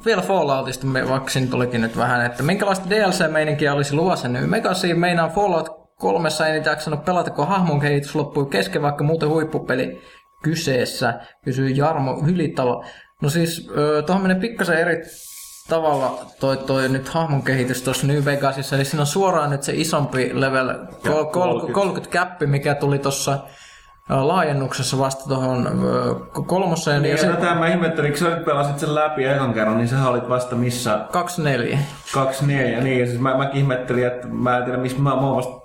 Vielä 0.05 0.23
Falloutista, 0.23 0.87
me- 0.87 1.09
vaikka 1.09 1.31
siinä 1.31 1.51
tulikin 1.51 1.81
nyt 1.81 1.97
vähän, 1.97 2.27
että 2.27 2.43
minkälaista 2.43 2.91
DLC-meininkiä 2.91 3.75
olisi 3.75 3.95
luvassa 3.95 4.29
nyt? 4.29 4.51
Megasi 4.51 4.95
meinaa 4.95 5.29
Fallout 5.29 5.69
kolmessa 5.99 6.47
ei 6.47 6.53
niitä 6.53 6.71
jaksanut 6.71 7.05
pelata, 7.05 7.31
kun 7.31 7.49
hahmon 7.49 7.81
kehitys 7.81 8.15
loppui 8.15 8.47
kesken, 8.47 8.83
vaikka 8.83 9.05
muuten 9.05 9.29
huippupeli 9.29 10.03
kyseessä, 10.43 11.21
kysyy 11.45 11.69
Jarmo 11.69 12.23
Hylitalo. 12.27 12.85
No 13.23 13.31
siis, 13.31 13.71
tuohon 14.07 14.23
menee 14.23 14.41
pikkasen 14.41 14.79
eri 14.79 15.03
tavalla 15.69 16.27
toi, 16.41 16.57
toi 16.57 16.89
nyt 16.89 17.09
hahmon 17.09 17.43
kehitys 17.43 17.83
tuossa 17.83 18.07
New 18.07 18.25
Vegasissa, 18.25 18.77
eli 18.77 18.85
siinä 18.85 19.03
on 19.03 19.07
suoraan 19.07 19.51
nyt 19.51 19.63
se 19.63 19.73
isompi 19.75 20.41
level 20.41 20.75
kol, 21.03 21.25
kol, 21.25 21.73
30 21.73 22.13
käppi, 22.13 22.47
mikä 22.47 22.75
tuli 22.75 22.99
tuossa 22.99 23.39
laajennuksessa 24.09 24.99
vasta 24.99 25.25
tuohon 25.29 25.69
kolmoseen. 26.47 27.03
Niin, 27.03 27.11
ja 27.11 27.17
ja 27.17 27.23
se, 27.23 27.41
tätä 27.41 27.55
mä 27.55 27.69
ihmettelin, 27.69 28.11
kun 28.11 28.19
sä 28.19 28.31
nyt 28.31 28.45
pelasit 28.45 28.79
sen 28.79 28.95
läpi 28.95 29.25
ekan 29.25 29.55
kerran, 29.55 29.77
niin 29.77 29.89
sä 29.89 30.09
olit 30.09 30.29
vasta 30.29 30.57
missä 30.57 31.07
24. 31.13 31.79
24, 32.15 32.81
niin, 32.81 33.01
ja 33.01 33.07
siis 33.07 33.21
mä, 33.21 33.37
mäkin 33.37 33.61
ihmettelin, 33.61 34.07
että 34.07 34.29
mä 34.29 34.57
en 34.57 34.65
tiedä, 34.65 34.79
missä 34.79 34.99
mä, 34.99 35.11
mä 35.11 35.21
oon 35.21 35.37
vasta 35.37 35.65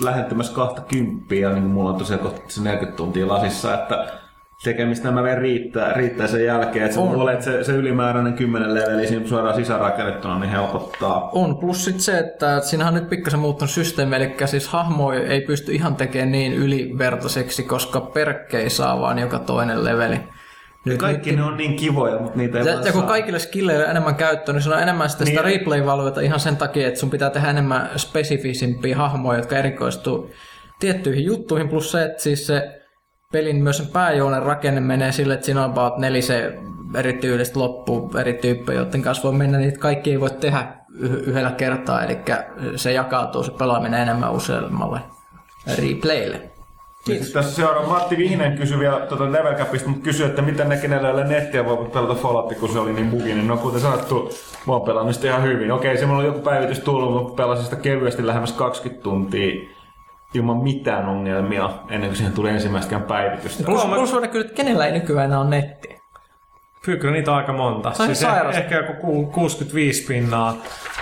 lähentymässä 0.00 0.54
20 0.54 1.34
ja 1.34 1.50
niin 1.50 1.64
mulla 1.64 1.90
on 1.90 1.96
tosiaan 1.96 2.22
kohta 2.22 2.40
se 2.48 2.62
40 2.62 2.96
tuntia 2.96 3.28
lasissa, 3.28 3.74
että 3.74 4.23
tekemistä 4.64 5.08
nämä 5.08 5.22
vielä 5.22 5.38
riittää, 5.38 5.92
riittää 5.92 6.26
sen 6.26 6.44
jälkeen, 6.44 6.84
että 6.84 6.94
se, 6.94 7.00
On. 7.00 7.30
että 7.32 7.44
se, 7.44 7.64
se 7.64 7.72
ylimääräinen 7.72 8.32
10 8.34 8.74
leveli 8.74 9.06
siinä 9.06 9.26
suoraan 9.26 9.54
sisäänrakennettuna, 9.56 10.38
niin 10.38 10.50
helpottaa. 10.50 11.28
On, 11.32 11.56
plus 11.58 11.84
sit 11.84 12.00
se, 12.00 12.18
että 12.18 12.60
siinähän 12.60 12.94
on 12.94 13.00
nyt 13.00 13.10
pikkasen 13.10 13.40
muuttunut 13.40 13.70
systeemi, 13.70 14.16
eli 14.16 14.34
siis 14.46 14.68
hahmo 14.68 15.12
ei 15.12 15.40
pysty 15.40 15.72
ihan 15.72 15.96
tekemään 15.96 16.32
niin 16.32 16.52
ylivertaiseksi, 16.54 17.62
koska 17.62 18.00
perkkei 18.00 18.70
saa 18.70 19.00
vaan 19.00 19.18
joka 19.18 19.38
toinen 19.38 19.84
leveli. 19.84 20.20
Nyt, 20.84 20.98
Kaikki 20.98 21.30
nyt, 21.30 21.38
ne 21.38 21.44
on 21.46 21.56
niin 21.56 21.76
kivoja, 21.76 22.18
mutta 22.18 22.38
niitä 22.38 22.58
ei 22.58 22.66
ja, 22.66 22.72
ja 22.72 22.80
kun 22.92 23.00
saa. 23.00 23.02
kaikille 23.02 23.38
skilleille 23.38 23.84
enemmän 23.84 24.14
käyttöä, 24.14 24.52
niin 24.52 24.62
siinä 24.62 24.76
on 24.76 24.82
enemmän 24.82 25.10
sitä, 25.10 25.24
sitä 25.24 25.42
Niin. 25.42 25.58
replay-valueta 25.58 26.20
ihan 26.20 26.40
sen 26.40 26.56
takia, 26.56 26.88
että 26.88 27.00
sun 27.00 27.10
pitää 27.10 27.30
tehdä 27.30 27.50
enemmän 27.50 27.90
spesifisimpiä 27.96 28.96
hahmoja, 28.96 29.38
jotka 29.38 29.56
erikoistuu 29.56 30.30
tiettyihin 30.80 31.24
juttuihin, 31.24 31.68
plus 31.68 31.90
se, 31.92 32.04
että 32.04 32.22
siis 32.22 32.46
se 32.46 32.80
pelin 33.34 33.62
myös 33.62 33.76
sen 33.76 33.86
pääjuonen 33.86 34.42
rakenne 34.42 34.80
menee 34.80 35.12
sille, 35.12 35.34
että 35.34 35.46
siinä 35.46 35.64
on 35.64 35.70
about 35.70 35.98
nelisen 35.98 36.58
eri 36.94 37.12
tyylistä 37.12 37.58
loppu 37.58 38.10
eri 38.20 38.34
tyyppejä, 38.34 38.80
joiden 38.80 39.02
kanssa 39.02 39.22
voi 39.22 39.38
mennä, 39.38 39.58
niin 39.58 39.78
kaikki 39.78 40.10
ei 40.10 40.20
voi 40.20 40.30
tehdä 40.30 40.66
yh- 40.98 41.28
yhdellä 41.28 41.50
kertaa, 41.50 42.04
eli 42.04 42.18
se 42.76 42.92
jakautuu 42.92 43.42
se 43.42 43.52
pelaaminen 43.52 44.00
enemmän 44.00 44.32
useammalle 44.32 45.00
replaylle. 45.78 46.50
Kiitos. 47.04 47.28
Tässä 47.28 47.54
seuraava 47.54 47.88
Matti 47.88 48.16
Vihinen 48.16 48.58
kysyi 48.58 48.78
vielä 48.78 49.00
tuota 49.00 49.32
Level 49.32 49.54
Capista, 49.54 49.88
mutta 49.88 50.04
kysyi, 50.04 50.26
että 50.26 50.42
miten 50.42 50.68
ne, 50.68 50.76
kenellä 50.76 51.08
ei 51.08 51.14
ole 51.14 51.24
nettiä, 51.24 51.64
voivat 51.64 51.92
pelata 51.92 52.14
Falloutia, 52.14 52.58
kun 52.58 52.68
se 52.68 52.78
oli 52.78 52.92
niin 52.92 53.10
buginen. 53.10 53.46
No 53.46 53.56
kuten 53.56 53.80
sanottu, 53.80 54.30
mä 54.66 54.72
oon 54.72 54.82
pelannut 54.82 55.14
sitä 55.14 55.28
ihan 55.28 55.42
hyvin. 55.42 55.72
Okei, 55.72 55.98
se 55.98 56.06
mulla 56.06 56.18
on 56.18 56.26
joku 56.26 56.40
päivitys 56.40 56.80
tullut, 56.80 57.12
mutta 57.12 57.42
pelasin 57.42 57.64
sitä 57.64 57.76
kevyesti 57.76 58.26
lähemmäs 58.26 58.52
20 58.52 59.02
tuntia 59.02 59.74
ilman 60.34 60.56
mitään 60.56 61.08
ongelmia 61.08 61.70
ennen 61.90 62.10
kuin 62.10 62.16
siihen 62.16 62.32
tuli 62.32 62.50
ensimmäistäkään 62.50 63.02
päivitystä. 63.02 63.64
Plus, 63.64 63.84
plus 63.84 64.14
on 64.14 64.28
kyllä, 64.28 64.44
että 64.44 64.56
kenellä 64.56 64.86
ei 64.86 64.92
nykyään 64.92 65.24
enää 65.24 65.40
ole 65.40 65.50
nettiä. 65.50 65.94
Kyllä 66.84 67.10
niitä 67.10 67.30
on 67.30 67.36
aika 67.36 67.52
monta. 67.52 67.92
Se 67.92 68.02
on 68.02 68.08
siis 68.08 68.20
sairas. 68.20 68.56
ehkä 68.56 68.76
joku 68.76 68.92
ku- 69.00 69.26
65 69.26 70.06
pinnaa, 70.06 70.56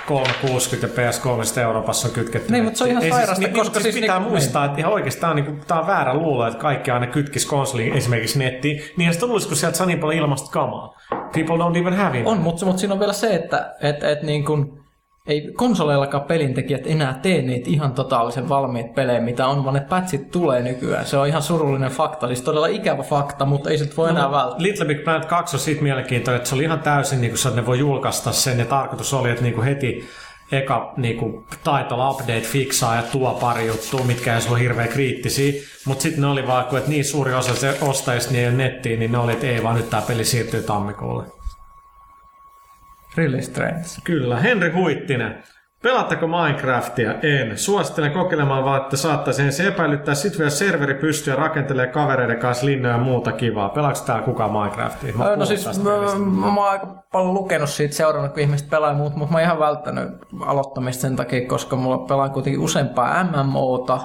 360 0.09 1.01
ja 1.03 1.11
PS3 1.11 1.61
Euroopassa 1.61 2.09
on 2.09 2.15
kytketty. 2.15 2.53
Niin, 2.53 2.65
mutta 2.65 2.79
se 2.79 2.85
on 2.85 2.91
ihan 2.91 3.03
Ei 3.03 3.11
sairasta, 3.11 3.35
siis, 3.35 3.51
koska 3.57 3.81
siis, 3.81 3.83
siis 3.83 4.01
pitää 4.03 4.17
niinku- 4.19 4.31
muistaa, 4.31 4.65
että 4.65 4.79
ihan 4.79 4.93
oikeasti 4.93 5.21
tämä 5.21 5.31
on, 5.31 5.37
niinku, 5.37 5.65
tää 5.67 5.81
on 5.81 5.87
väärä 5.87 6.15
luulo, 6.15 6.47
että 6.47 6.59
kaikki 6.59 6.91
aina 6.91 7.07
kytkisi 7.07 7.47
konsoliin 7.47 7.93
esimerkiksi 7.93 8.39
nettiin. 8.39 8.83
Niin 8.97 9.15
sitä 9.15 9.27
luulisi, 9.27 9.49
kun 9.49 9.57
sieltä 9.57 9.77
saa 9.77 9.87
niin 9.87 9.99
paljon 10.01 10.19
ilmasta 10.23 10.51
kamaa. 10.51 10.95
People 11.11 11.57
don't 11.57 11.79
even 11.81 11.95
have 11.97 12.19
it. 12.21 12.27
On, 12.27 12.39
mutta, 12.39 12.67
mutta 12.67 12.81
siinä 12.81 12.95
on 12.95 13.01
vielä 13.01 13.13
se, 13.13 13.35
että 13.35 13.75
et, 13.81 14.05
et 14.05 14.23
niin 14.23 14.45
kun, 14.45 14.82
ei 15.27 15.53
konsoleillakaan 15.57 16.25
pelintekijät 16.25 16.87
enää 16.87 17.19
tee 17.23 17.43
niitä 17.43 17.71
ihan 17.71 17.93
totaalisen 17.93 18.49
valmiit 18.49 18.95
pelejä, 18.95 19.21
mitä 19.21 19.47
on, 19.47 19.65
vaan 19.65 19.75
ne 19.75 19.81
patchit 19.81 20.31
tulee 20.31 20.63
nykyään. 20.63 21.07
Se 21.07 21.17
on 21.17 21.29
ihan 21.29 21.43
surullinen 21.43 21.91
fakta, 21.91 22.27
siis 22.27 22.43
todella 22.43 22.67
ikävä 22.67 23.03
fakta, 23.03 23.45
mutta 23.45 23.71
ei 23.71 23.79
se 23.79 23.91
voi 23.97 24.11
enää 24.11 24.31
välttää. 24.31 24.63
Little 24.63 24.87
Big 24.87 25.05
Planet 25.05 25.25
2 25.25 25.57
on 25.57 25.61
siitä 25.61 25.83
mielenkiintoinen, 25.83 26.37
että 26.37 26.49
se 26.49 26.55
oli 26.55 26.63
ihan 26.63 26.81
täysin, 26.81 27.21
niin 27.21 27.31
kuin, 27.31 27.49
että 27.49 27.61
ne 27.61 27.67
voi 27.67 27.79
julkaista 27.79 28.33
sen, 28.33 28.59
ja 28.59 28.65
tarkoitus 28.65 29.15
oli, 29.15 29.31
että 29.31 29.43
niin 29.43 29.55
kuin 29.55 29.65
heti 29.65 30.09
eka 30.53 30.93
niin 30.97 31.17
kuin, 31.17 31.45
title 31.51 32.09
update 32.11 32.41
fiksaa 32.41 32.97
ja 32.97 33.03
tuo 33.03 33.39
pari 33.41 33.67
juttua, 33.67 34.01
mitkä 34.05 34.37
ei 34.37 34.43
ole 34.51 34.61
hirveän 34.61 34.89
kriittisiä, 34.89 35.63
mutta 35.85 36.03
sitten 36.03 36.21
ne 36.21 36.27
oli 36.27 36.47
vaan, 36.47 36.77
että 36.77 36.91
niin 36.91 37.05
suuri 37.05 37.35
osa 37.35 37.55
se 37.55 37.79
ostajista 37.81 38.33
niin 38.33 38.59
nettiin, 38.59 38.99
niin 39.01 39.13
ne 39.13 39.19
oli, 39.19 39.33
että 39.33 39.47
ei 39.47 39.63
vaan 39.63 39.77
nyt 39.77 39.91
tämä 39.91 40.03
peli 40.03 40.25
siirtyy 40.25 40.63
tammikuulle. 40.63 41.42
Really 43.17 43.43
strange. 43.43 43.85
Kyllä. 44.05 44.37
Henri 44.37 44.71
Huittinen. 44.71 45.43
Pelaatteko 45.83 46.27
Minecraftia? 46.27 47.15
En. 47.23 47.59
Suosittelen 47.59 48.13
kokeilemaan 48.13 48.65
vaan, 48.65 48.83
että 48.83 48.97
saattaisi 48.97 49.43
ensin 49.43 49.67
epäilyttää, 49.67 50.15
sit 50.15 50.39
vielä 50.39 50.51
serveri 50.51 50.95
pystyy 50.95 51.33
ja 51.33 51.39
rakentelee 51.39 51.87
kavereiden 51.87 52.39
kanssa 52.39 52.67
linnoja 52.67 52.95
ja 52.95 53.01
muuta 53.01 53.33
kivaa. 53.33 53.69
Pelaako 53.69 53.99
täällä 54.07 54.25
kukaan 54.25 54.53
Minecraftia? 54.53 55.15
Mä 55.15 55.37
no 55.37 55.45
siis 55.47 55.83
mä, 55.83 55.91
pelistä. 55.91 56.19
mä, 56.19 56.47
oon 56.47 56.69
aika 56.71 56.87
paljon 57.13 57.35
lukenut 57.35 57.71
siitä, 57.71 57.95
seurannut, 57.95 58.33
kun 58.33 58.43
ihmiset 58.43 58.71
pelaa 58.71 58.95
muut, 58.95 59.17
mutta 59.17 59.33
mä 59.33 59.39
oon 59.39 59.45
ihan 59.45 59.59
välttänyt 59.59 60.09
aloittamista 60.41 61.01
sen 61.01 61.17
takia, 61.17 61.49
koska 61.49 61.77
mulla 61.77 61.99
pelaan 61.99 62.31
kuitenkin 62.31 62.61
useampaa 62.61 63.25
MMOta 63.25 64.01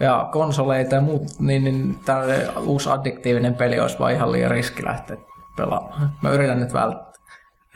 ja 0.00 0.28
konsoleita 0.32 0.94
ja 0.94 1.00
muut, 1.00 1.22
niin, 1.38 1.64
niin 1.64 1.98
tällainen 2.04 2.58
uusi 2.58 2.90
addiktiivinen 2.90 3.54
peli 3.54 3.80
olisi 3.80 3.98
vaan 3.98 4.12
ihan 4.12 4.32
liian 4.32 4.50
riski 4.50 4.84
lähteä 4.84 5.16
pelaamaan. 5.56 6.10
Mä 6.22 6.30
yritän 6.30 6.60
nyt 6.60 6.72
välttää. 6.72 7.11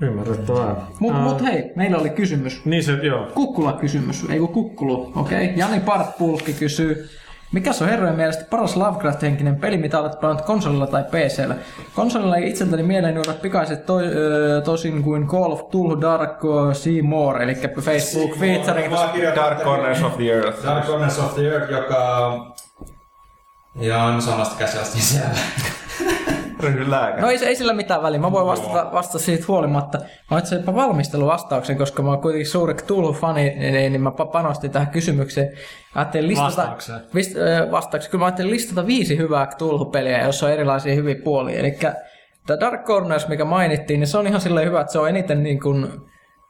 Ymmärrettävää. 0.03 0.77
Mutta 0.99 1.19
mut 1.19 1.43
hei, 1.43 1.73
meillä 1.77 1.99
oli 1.99 2.11
kysymys. 2.11 2.65
Niin 2.65 2.85
se, 2.85 2.93
joo. 2.93 3.27
Kukkula-kysymys, 3.35 4.27
ei 4.31 4.39
kun 4.39 4.49
kukkulu, 4.49 5.13
okei. 5.17 5.45
Okay. 5.45 5.57
Jani 5.57 5.81
Partpulkki 5.81 6.53
kysyy, 6.53 7.09
mikä 7.53 7.71
on 7.81 7.89
herrojen 7.89 8.17
mielestä 8.17 8.45
paras 8.51 8.77
Lovecraft-henkinen 8.77 9.57
peli, 9.57 9.77
mitä 9.77 10.01
olet 10.01 10.21
pelannut 10.21 10.47
konsolilla 10.47 10.87
tai 10.87 11.05
PCllä? 11.05 11.55
Konsolilla 11.95 12.37
ei 12.37 12.51
itseltäni 12.51 12.83
mieleen 12.83 13.15
juoda 13.15 13.33
pikaiset 13.33 13.87
to, 13.87 14.01
ö, 14.01 14.63
tosin 14.65 15.03
kuin 15.03 15.27
Call 15.29 15.53
of 15.53 15.69
Cthulhu 15.69 16.01
Dark 16.01 16.41
Sea 16.73 17.03
More, 17.03 17.45
eli 17.45 17.55
Facebook 17.81 18.39
featuring. 18.39 18.95
Dark 19.35 19.63
Corners 19.63 20.03
of 20.03 20.17
the 20.17 20.33
Earth. 20.33 20.65
Dark 20.65 20.87
Corners 20.87 21.19
of 21.19 21.35
the 21.35 21.43
Earth, 21.43 21.73
joka... 21.73 22.33
Jaan 23.81 24.23
samasta 24.23 24.57
käsiasta 24.59 24.99
siellä. 24.99 25.39
Ryhdy 26.61 26.91
lääkäri. 26.91 27.23
No 27.23 27.31
ei, 27.31 27.45
ei 27.45 27.57
sillä 27.57 27.73
mitään 27.73 28.03
väliä, 28.03 28.21
mä 28.21 28.33
voin 28.33 28.47
vastata, 28.47 28.93
vastata 28.93 29.19
siitä 29.19 29.45
huolimatta. 29.49 29.99
Mä 30.31 30.39
itse 30.39 30.55
asiassa 30.55 30.75
valmisteluvastauksen, 30.75 31.79
koska 31.79 32.03
mä 32.03 32.11
oon 32.11 32.21
kuitenkin 32.21 32.47
suuri 32.47 32.75
Cthulhu-fani, 32.75 33.43
niin, 33.43 33.93
niin 33.93 34.01
mä 34.01 34.11
pa- 34.11 34.33
panostin 34.33 34.71
tähän 34.71 34.91
kysymykseen. 34.91 35.53
Ajattelin 35.95 36.29
listata, 36.29 36.47
Vastaukseen. 36.47 37.01
Vist, 37.15 37.37
äh, 37.37 37.71
vastaukseen. 37.71 38.11
Kyllä 38.11 38.23
mä 38.23 38.27
ajattelin 38.27 38.51
listata 38.51 38.87
viisi 38.87 39.17
hyvää 39.17 39.47
Cthulhu-peliä, 39.47 40.25
jossa 40.25 40.47
on 40.47 40.53
erilaisia 40.53 40.95
hyviä 40.95 41.17
puolia. 41.25 41.59
Eli 41.59 41.79
tämä 42.47 42.61
Dark 42.61 42.85
Corners, 42.85 43.29
mikä 43.29 43.45
mainittiin, 43.45 44.01
niin 44.01 44.09
se 44.09 44.19
on 44.19 44.27
ihan 44.27 44.41
silleen 44.41 44.67
hyvä, 44.67 44.81
että 44.81 44.93
se 44.93 44.99
on 44.99 45.09
eniten 45.09 45.43
niin 45.43 45.61
kuin 45.61 45.89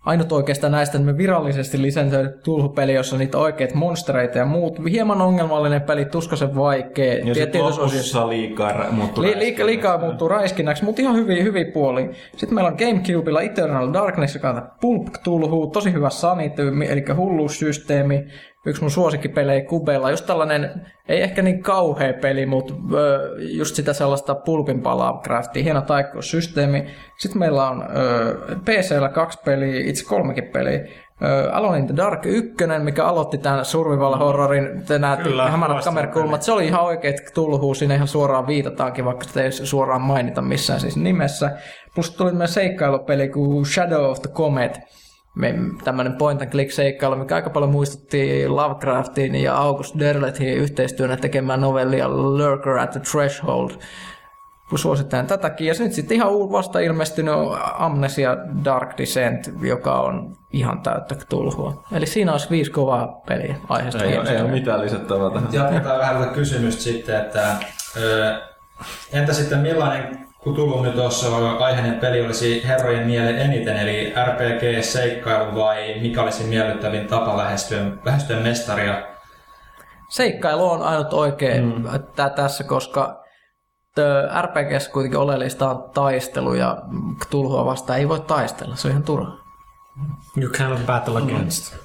ainut 0.07 0.33
oikeastaan 0.33 0.73
näistä 0.73 0.99
me 0.99 1.16
virallisesti 1.16 1.83
lisensoitu 1.83 2.39
Cthulhu-peli, 2.39 2.95
jossa 2.95 3.16
on 3.16 3.20
niitä 3.20 3.39
oikeita 3.39 3.74
monstereita 3.74 4.39
ja 4.39 4.45
muut. 4.45 4.78
Hieman 4.91 5.23
ongelmallinen 5.23 5.83
peli, 5.83 6.05
tuskaisen 6.05 6.57
vaikea. 6.57 7.15
Ja 7.15 7.35
sitten 7.35 7.62
lopussa 7.62 8.28
liikaa 8.28 8.91
muuttuu 8.91 9.23
Li- 9.23 9.39
liika, 9.39 9.66
liikaa 9.66 9.99
muuttuu 9.99 10.28
räiskinnäksi, 10.28 10.85
mutta 10.85 11.03
ihan 11.03 11.16
hyviä, 11.16 11.43
hyviä 11.43 11.65
puolia. 11.74 12.09
Sitten 12.37 12.55
meillä 12.55 12.69
on 12.69 12.77
Gamecubella 12.78 13.43
Eternal 13.43 13.93
Darkness, 13.93 14.35
joka 14.35 14.51
on 14.51 14.62
Pulp 14.81 15.07
Tulhu, 15.24 15.66
tosi 15.66 15.93
hyvä 15.93 16.11
Sanity, 16.11 16.73
eli 16.89 17.05
hulluussysteemi. 17.16 18.24
Yksi 18.66 18.82
mun 18.82 18.90
suosikkipelejä 18.90 19.64
Kubella, 19.64 20.10
just 20.10 20.26
tällainen, 20.26 20.86
ei 21.09 21.22
ehkä 21.22 21.43
niin 21.43 21.62
kauhea 21.62 22.12
peli, 22.12 22.47
mutta 22.47 22.74
ö, 22.94 23.34
just 23.38 23.74
sitä 23.74 23.93
sellaista 23.93 24.34
pulpin 24.34 24.82
Lovecraftia, 24.84 25.62
hieno 25.62 25.80
taikkuussysteemi. 25.80 26.86
Sitten 27.18 27.38
meillä 27.38 27.68
on 27.68 27.84
PCllä 28.64 29.09
kaksi 29.09 29.38
peliä, 29.44 29.80
itse 29.84 30.05
kolmekin 30.05 30.44
peliä. 30.44 30.80
Ö, 31.22 31.51
Alone 31.52 31.78
in 31.78 31.86
the 31.86 31.97
Dark 31.97 32.26
1, 32.26 32.55
mikä 32.82 33.05
aloitti 33.05 33.38
tämän 33.38 33.64
survival 33.64 34.18
horrorin, 34.18 34.82
Kyllä, 35.22 35.51
hämärät 35.51 35.84
kamerakulmat. 35.84 36.43
Se 36.43 36.52
oli 36.52 36.66
ihan 36.66 36.84
oikeet 36.84 37.30
tulhuu, 37.34 37.74
siinä 37.74 37.94
ihan 37.94 38.09
suoraan 38.09 38.47
viitataankin, 38.47 39.05
vaikka 39.05 39.24
sitä 39.24 39.43
ei 39.43 39.52
suoraan 39.52 40.02
mainita 40.02 40.43
missään 40.43 40.80
siis 40.80 40.97
nimessä. 40.97 41.51
Plus 41.94 42.10
tuli 42.10 42.30
tämmöinen 42.30 42.48
seikkailupeli 42.48 43.28
kuin 43.28 43.66
Shadow 43.66 44.05
of 44.05 44.22
the 44.22 44.30
Comet, 44.30 44.80
tämmöinen 45.84 46.12
point 46.12 46.42
and 46.42 46.50
click 46.50 46.70
seikkailu, 46.72 47.16
mikä 47.16 47.34
aika 47.34 47.50
paljon 47.50 47.72
muistutti 47.72 48.48
Lovecraftin 48.48 49.34
ja 49.34 49.56
August 49.56 49.98
Derlethin 49.98 50.56
yhteistyönä 50.56 51.16
tekemään 51.16 51.60
novellia 51.60 52.08
Lurker 52.08 52.78
at 52.78 52.90
the 52.90 53.00
Threshold. 53.00 53.70
Suosittelen 54.74 55.26
tätäkin. 55.26 55.66
Ja 55.66 55.74
nyt 55.78 55.92
sitten 55.92 56.16
ihan 56.16 56.30
uu- 56.30 56.52
vasta 56.52 56.78
ilmestynyt 56.78 57.34
Amnesia 57.78 58.36
Dark 58.64 58.98
Descent, 58.98 59.50
joka 59.62 60.00
on 60.00 60.36
ihan 60.52 60.82
täyttä 60.82 61.14
tulhua. 61.28 61.84
Eli 61.92 62.06
siinä 62.06 62.32
olisi 62.32 62.50
viisi 62.50 62.70
kovaa 62.70 63.22
peliä 63.28 63.56
aiheesta. 63.68 64.04
Ei, 64.04 64.16
ei 64.16 64.40
ole 64.40 64.50
mitään 64.50 64.80
lisättävää 64.80 65.30
tähän. 65.30 65.48
Jatketaan 65.52 65.98
vähän 65.98 66.22
tätä 66.22 66.34
kysymystä 66.34 66.82
sitten, 66.82 67.16
että 67.16 67.56
ö, 67.96 68.34
entä 69.12 69.32
sitten 69.32 69.58
millainen 69.58 70.26
Nyt 70.82 70.94
tuossa 70.94 71.56
aiheinen 71.59 72.01
peli 72.01 72.27
olisi 72.27 72.66
herrojen 72.66 73.06
mieleen 73.06 73.39
eniten, 73.39 73.77
eli 73.77 74.14
RPG-seikkailu 74.24 75.55
vai 75.55 75.94
mikä 76.01 76.23
olisi 76.23 76.44
miellyttävin 76.44 77.06
tapa 77.06 77.36
lähestyä, 77.36 77.81
lähestyä 78.05 78.40
mestaria? 78.40 79.06
Seikkailu 80.09 80.70
on 80.70 80.82
ainut 80.82 81.12
oikein 81.12 81.64
mm. 81.64 81.85
tässä, 82.36 82.64
koska 82.64 83.24
RPGssä 84.43 84.90
kuitenkin 84.90 85.20
oleellista 85.20 85.70
on 85.70 85.90
taistelu 85.94 86.55
ja 86.55 86.82
Cthulhua 87.24 87.64
vastaan 87.64 87.98
ei 87.98 88.09
voi 88.09 88.20
taistella, 88.20 88.77
se 88.77 88.89
on 88.89 88.93
ihan 88.93 89.02
turha. 89.02 89.32
You 90.36 90.51
cannot 90.51 90.86
battle 90.86 91.18
against. 91.18 91.77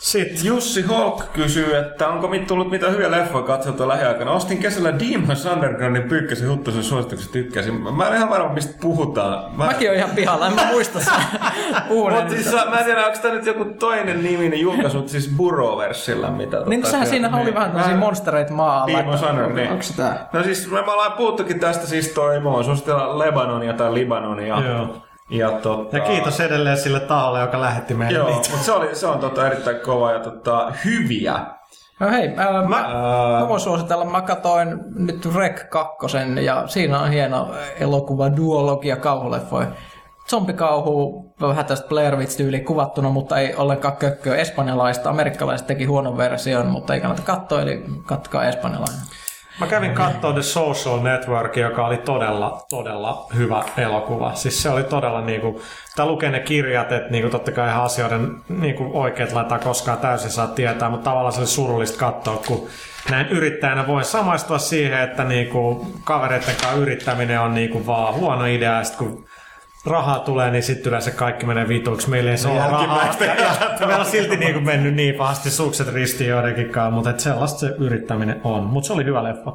Sitten 0.00 0.44
Jussi 0.46 0.82
Holk 0.82 1.32
kysyy, 1.32 1.76
että 1.76 2.08
onko 2.08 2.28
mit 2.28 2.46
tullut 2.46 2.70
mitä 2.70 2.88
hyviä 2.90 3.10
leffoja 3.10 3.44
katseltua 3.44 3.88
lähiaikana. 3.88 4.30
Ostin 4.32 4.58
kesällä 4.58 4.92
Demons 4.98 5.46
Undergroundin 5.46 6.02
Pyykkäsen 6.02 6.48
Huttusen 6.50 6.82
suosituksen 6.84 7.32
tykkäsin. 7.32 7.74
Mä 7.96 8.08
en 8.08 8.16
ihan 8.16 8.30
varma, 8.30 8.52
mistä 8.54 8.74
puhutaan. 8.80 9.56
Mä... 9.56 9.64
Mäkin 9.66 9.88
olen 9.88 9.98
ihan 9.98 10.10
pihalla, 10.10 10.46
en 10.46 10.54
mä 10.54 10.66
muista 10.70 11.00
sen 11.00 11.12
uuden. 11.90 12.18
Mut 12.22 12.30
siis, 12.30 12.52
mä 12.70 12.78
en 12.78 12.84
tiedä, 12.84 13.06
onko 13.06 13.18
tämä 13.22 13.34
nyt 13.34 13.46
joku 13.46 13.64
toinen 13.64 14.22
niminen 14.22 14.60
julkaisu, 14.60 14.96
mutta 14.96 15.12
siis 15.12 15.30
Burroversilla, 15.36 16.30
mitä 16.30 16.56
Niin 16.66 16.80
tota, 16.80 16.90
sehän 16.90 17.06
se- 17.06 17.10
siinä 17.10 17.36
oli 17.36 17.44
niin. 17.44 17.54
vähän 17.54 17.70
tämmöisiä 17.70 17.96
monstereita 17.96 18.52
maa. 18.52 18.86
Demons 18.86 19.14
että- 19.20 19.26
Underground, 19.30 19.56
niin. 19.60 19.70
Onko 19.70 19.82
se 19.82 19.96
tää? 19.96 20.28
No 20.32 20.42
siis 20.42 20.70
me 20.70 20.78
ollaan 20.80 21.12
puhuttukin 21.12 21.60
tästä 21.60 21.86
siis 21.86 22.08
toi, 22.08 22.40
mä 22.40 22.62
suositella 22.62 23.18
Lebanonia 23.18 23.72
tai 23.72 23.94
Libanonia. 23.94 24.60
Joo. 24.60 24.96
Ja, 25.30 25.50
tota, 25.50 25.96
Ja 25.96 26.02
kiitos 26.04 26.40
edelleen 26.40 26.76
sille 26.76 27.00
taholle, 27.00 27.40
joka 27.40 27.60
lähetti 27.60 27.94
meille 27.94 28.18
Joo, 28.18 28.28
niitä. 28.28 28.50
mutta 28.50 28.64
se, 28.64 28.72
oli, 28.72 28.94
se 28.94 29.06
on 29.06 29.18
tota 29.18 29.46
erittäin 29.46 29.80
kova 29.80 30.12
ja 30.12 30.18
tota, 30.20 30.72
hyviä. 30.84 31.46
No 32.00 32.10
hei, 32.10 32.32
ää, 32.36 32.68
mä, 32.68 32.76
Ää, 32.76 33.40
mä 33.40 33.48
voin 33.48 33.60
suositella, 33.60 34.04
mä 34.04 34.20
katoin 34.20 34.78
nyt 34.94 35.34
Rek 35.34 35.70
2 35.70 35.96
ja 36.44 36.62
siinä 36.66 37.00
on 37.00 37.10
hieno 37.10 37.48
elokuva 37.80 38.36
duologia 38.36 38.96
kauhuleffoja. 38.96 39.66
Zombikauhu, 40.30 41.24
vähän 41.40 41.64
tästä 41.64 41.88
Blair 41.88 42.16
Witch-tyyliin 42.16 42.64
kuvattuna, 42.64 43.08
mutta 43.10 43.38
ei 43.38 43.54
ollenkaan 43.54 43.96
kökköä 43.96 44.36
espanjalaista. 44.36 45.10
Amerikkalaiset 45.10 45.66
teki 45.66 45.84
huonon 45.84 46.16
version, 46.16 46.66
mutta 46.66 46.94
ei 46.94 47.00
kannata 47.00 47.22
katsoa, 47.22 47.62
eli 47.62 47.84
kattokaa 48.06 48.44
espanjalainen. 48.44 49.00
Mä 49.60 49.66
kävin 49.66 49.94
katsoa 49.94 50.32
The 50.32 50.42
Social 50.42 51.00
Network, 51.00 51.56
joka 51.56 51.86
oli 51.86 51.96
todella, 51.96 52.66
todella 52.70 53.26
hyvä 53.34 53.64
elokuva. 53.76 54.34
Siis 54.34 54.62
se 54.62 54.70
oli 54.70 54.84
todella 54.84 55.20
niinku, 55.20 55.60
tää 55.96 56.06
lukee 56.06 56.30
ne 56.30 56.40
kirjat, 56.40 56.92
että 56.92 57.10
niinku 57.10 57.30
totta 57.30 57.52
kai 57.52 57.68
ihan 57.68 57.84
asioiden 57.84 58.36
niinku 58.48 58.90
oikeat 58.94 59.32
laittaa 59.32 59.58
koskaan 59.58 59.98
täysin 59.98 60.30
saa 60.30 60.46
tietää, 60.46 60.90
mutta 60.90 61.10
tavallaan 61.10 61.32
se 61.32 61.40
oli 61.40 61.46
surullista 61.46 61.98
katsoa, 61.98 62.42
kun 62.46 62.66
näin 63.10 63.28
yrittäjänä 63.28 63.86
voi 63.86 64.04
samaistua 64.04 64.58
siihen, 64.58 65.00
että 65.00 65.24
niinku 65.24 65.86
kavereiden 66.04 66.56
kanssa 66.60 66.80
yrittäminen 66.80 67.40
on 67.40 67.54
niinku 67.54 67.86
vaan 67.86 68.14
huono 68.14 68.44
idea, 68.44 68.78
ja 68.78 68.84
sit 68.84 68.96
kun 68.96 69.24
rahaa 69.86 70.18
tulee, 70.18 70.50
niin 70.50 70.62
sitten 70.62 70.90
yleensä 70.90 71.10
kaikki 71.10 71.46
menee 71.46 71.68
vituiksi. 71.68 72.10
Meillä 72.10 72.30
ei 72.30 72.38
se 72.38 72.48
ole 72.48 72.58
rahaa. 72.58 73.14
Ja, 73.20 73.34
ja, 73.80 73.86
meillä 73.86 73.96
on 73.96 74.06
silti 74.06 74.36
niin 74.36 74.52
kuin 74.52 74.64
mennyt 74.64 74.94
niin 74.94 75.14
pahasti 75.14 75.50
sukset 75.50 75.88
ristiin 75.94 76.30
joidenkin 76.30 76.70
kanssa, 76.70 76.90
mutta 76.90 77.10
et 77.10 77.20
sellaista 77.20 77.58
se 77.58 77.74
yrittäminen 77.78 78.40
on. 78.44 78.62
Mutta 78.62 78.86
se 78.86 78.92
oli 78.92 79.04
hyvä 79.04 79.24
leffa. 79.24 79.52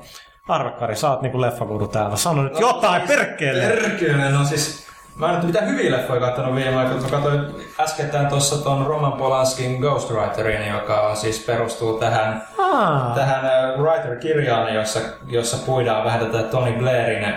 Arvekkari, 0.47 0.95
sä 0.95 1.09
oot 1.09 1.21
niinku 1.21 1.41
leffakudu 1.41 1.87
täällä. 1.87 2.15
Sano 2.15 2.43
nyt 2.43 2.59
jotain, 2.59 3.01
perkele! 3.01 3.67
Perkele, 3.67 4.29
no 4.29 4.45
siis 4.45 4.85
Mä 5.15 5.29
en 5.29 5.35
nyt 5.35 5.43
mitään 5.43 5.67
hyviä 5.67 5.91
leffoja 5.91 6.19
kattonut 6.19 6.55
viime 6.55 6.75
aikoina. 6.75 7.01
Mä 7.01 7.09
katsoin 7.09 7.41
äskettäin 7.79 8.27
tuossa 8.27 8.63
ton 8.63 8.87
Roman 8.87 9.13
Polanskin 9.13 9.79
Ghostwriterin, 9.79 10.67
joka 10.67 11.15
siis 11.15 11.39
perustuu 11.39 11.99
tähän, 11.99 12.43
Aa, 12.57 13.15
tähän 13.15 13.45
äh, 13.45 13.79
writer-kirjaan, 13.79 14.73
jossa, 14.73 14.99
jossa 15.27 15.57
puidaan 15.65 16.03
vähän 16.03 16.19
tätä 16.19 16.43
Tony 16.43 16.71
Blairin, 16.79 17.33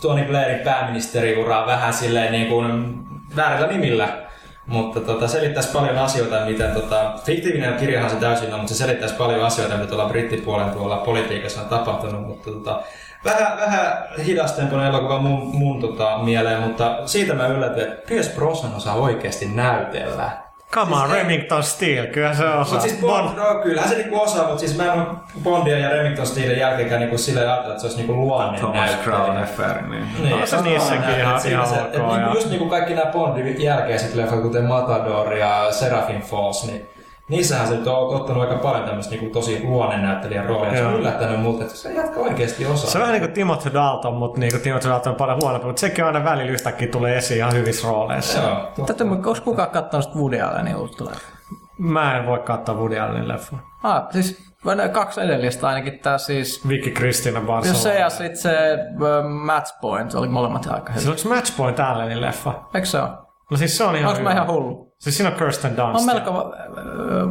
Tony 0.00 0.24
Blairin 0.24 0.58
pääministeriuraa 0.58 1.66
vähän 1.66 1.94
silleen 1.94 2.32
niin 2.32 2.46
kuin 2.46 2.98
väärillä 3.36 3.66
nimillä. 3.66 4.08
Mutta 4.66 5.00
tota, 5.00 5.28
selittäisi 5.28 5.72
paljon 5.72 5.98
asioita, 5.98 6.44
miten 6.44 6.70
tota, 6.70 7.14
fiktiivinen 7.24 7.74
kirjahan 7.74 8.10
se 8.10 8.16
täysin 8.16 8.54
on, 8.54 8.60
mutta 8.60 8.74
se 8.74 8.78
selittäisi 8.78 9.14
paljon 9.14 9.44
asioita, 9.44 9.76
mitä 9.76 9.88
tuolla 9.88 10.08
brittipuolen 10.08 10.70
tuolla 10.70 10.96
politiikassa 10.96 11.60
on 11.60 11.68
tapahtunut. 11.68 12.26
Mutta 12.26 12.50
tota, 12.50 12.82
vähän, 13.24 13.58
vähän 13.58 14.08
hidastempoinen 14.26 14.88
elokuva 14.88 15.18
mun, 15.18 15.56
mun 15.56 15.80
tota, 15.80 16.18
mieleen, 16.18 16.60
mutta 16.60 17.06
siitä 17.06 17.34
mä 17.34 17.46
yllätyin, 17.46 17.88
että 17.88 18.06
Pierce 18.08 18.34
Brosnan 18.34 18.74
osaa 18.74 18.94
oikeasti 18.94 19.46
näytellä. 19.46 20.47
Come 20.74 20.94
on, 20.94 21.00
Siis 21.00 21.12
Remington 21.12 21.62
Steel, 21.62 22.06
kyllä 22.06 22.34
se 22.34 22.44
osaa. 22.48 22.58
Mutta 22.58 22.80
siis 22.80 23.00
Bond, 23.00 23.36
no, 23.36 23.60
kyllähän 23.62 23.90
se 23.90 23.96
niinku 23.96 24.20
osaa, 24.20 24.44
mutta 24.44 24.58
siis 24.58 24.76
mä 24.76 24.84
en 24.84 24.92
ole 24.92 25.06
Bondia 25.42 25.78
ja 25.78 25.88
Remington 25.88 26.26
Steelin 26.26 26.58
jälkeenkään 26.58 27.00
niinku 27.00 27.18
silleen 27.18 27.48
ajatella, 27.48 27.70
että 27.72 27.80
se 27.80 27.86
olisi 27.86 27.96
niinku 27.98 28.12
luonne 28.14 28.58
Thomas 28.58 28.90
Crown. 29.02 29.36
Affair, 29.36 29.82
niin. 29.82 30.30
No, 30.30 30.46
se 30.46 30.56
on 30.56 30.64
niissäkin 30.64 31.18
ihan- 31.18 31.40
siinä 31.40 31.56
ihan 31.62 31.68
se, 31.74 31.80
ok, 31.80 31.86
et 31.86 31.92
niinku 31.92 32.14
ja- 32.14 32.34
Just 32.34 32.48
niinku 32.48 32.68
kaikki 32.68 32.94
nämä 32.94 33.12
Bondin 33.12 33.62
jälkeiset 33.62 34.14
leffat, 34.14 34.42
kuten 34.42 34.64
Matador 34.64 35.32
ja 35.34 35.66
Seraphim 35.72 36.20
Falls, 36.22 36.66
niin 36.66 36.88
niissähän 37.28 37.68
se 37.68 37.74
nyt 37.76 37.86
on 37.86 38.16
ottanut 38.16 38.42
aika 38.42 38.54
paljon 38.54 38.84
tämmöistä 38.84 39.14
niinku 39.14 39.32
tosi 39.32 39.62
luonnennäyttelijän 39.64 40.46
roolia. 40.46 40.72
Se 40.76 40.86
on 40.86 40.94
yllättänyt 40.94 41.40
mut, 41.40 41.62
että 41.62 41.74
se 41.74 41.92
jatka 41.92 42.20
oikeasti 42.20 42.66
osaa. 42.66 42.90
Se 42.90 42.98
on 42.98 43.02
vähän 43.02 43.12
niin 43.12 43.22
kuin 43.22 43.32
Timothy 43.32 43.72
Dalton, 43.72 44.14
mutta 44.14 44.40
niin 44.40 44.52
kuin 44.52 44.62
Timothy 44.62 44.88
Dalton 44.88 45.10
on 45.10 45.16
paljon 45.16 45.38
huonompi, 45.42 45.66
mutta 45.66 45.80
sekin 45.80 46.04
aina 46.04 46.24
välillä 46.24 46.52
yhtäkkiä 46.52 46.88
tulee 46.88 47.16
esiin 47.16 47.38
ihan 47.38 47.52
hyvissä 47.52 47.88
rooleissa. 47.88 48.38
Joo, 48.42 48.54
totta. 48.56 48.84
Täytyy, 48.84 49.10
onko 49.10 49.34
kukaan 49.44 49.70
katsonut 49.70 50.04
sitä 50.04 50.18
Woody 50.18 50.40
Allenin 50.40 50.76
uutta 50.76 51.04
leffaa? 51.04 51.38
Mä 51.78 52.18
en 52.18 52.26
voi 52.26 52.38
katsoa 52.38 52.74
Woody 52.74 52.98
Allenin 52.98 53.28
leffa. 53.28 53.56
Ah, 53.82 54.06
siis 54.10 54.48
kaksi 54.92 55.20
edellistä 55.20 55.68
ainakin 55.68 55.98
tää 55.98 56.18
siis... 56.18 56.68
Vicky 56.68 56.90
Kristina 56.90 57.38
Jos 57.38 57.46
Barcelona. 57.46 57.78
se 57.78 57.94
ja 57.98 58.10
sit 58.10 58.36
se 58.36 58.78
uh, 58.94 59.30
Match 59.30 59.80
Point, 59.80 60.14
oli 60.14 60.28
molemmat 60.28 60.66
aika 60.66 60.92
hyviä. 60.92 61.12
Siis 61.12 61.24
onko 61.26 61.34
Matchpoint 61.34 61.80
Allenin 61.80 62.20
leffa? 62.20 62.54
Eikö 62.74 62.86
se 62.86 63.00
ole? 63.00 63.27
No 63.50 63.56
siis 63.56 63.76
se 63.76 63.84
on 63.84 63.96
ihan 63.96 64.10
Onko 64.10 64.22
mä 64.22 64.32
ihan 64.32 64.46
hullu? 64.46 64.94
Siis 64.98 65.16
siinä 65.16 65.30
on 65.30 65.36
Kirsten 65.38 65.76
Dunst 65.76 66.00
On 66.00 66.06
melko, 66.06 66.34
va- 66.34 66.52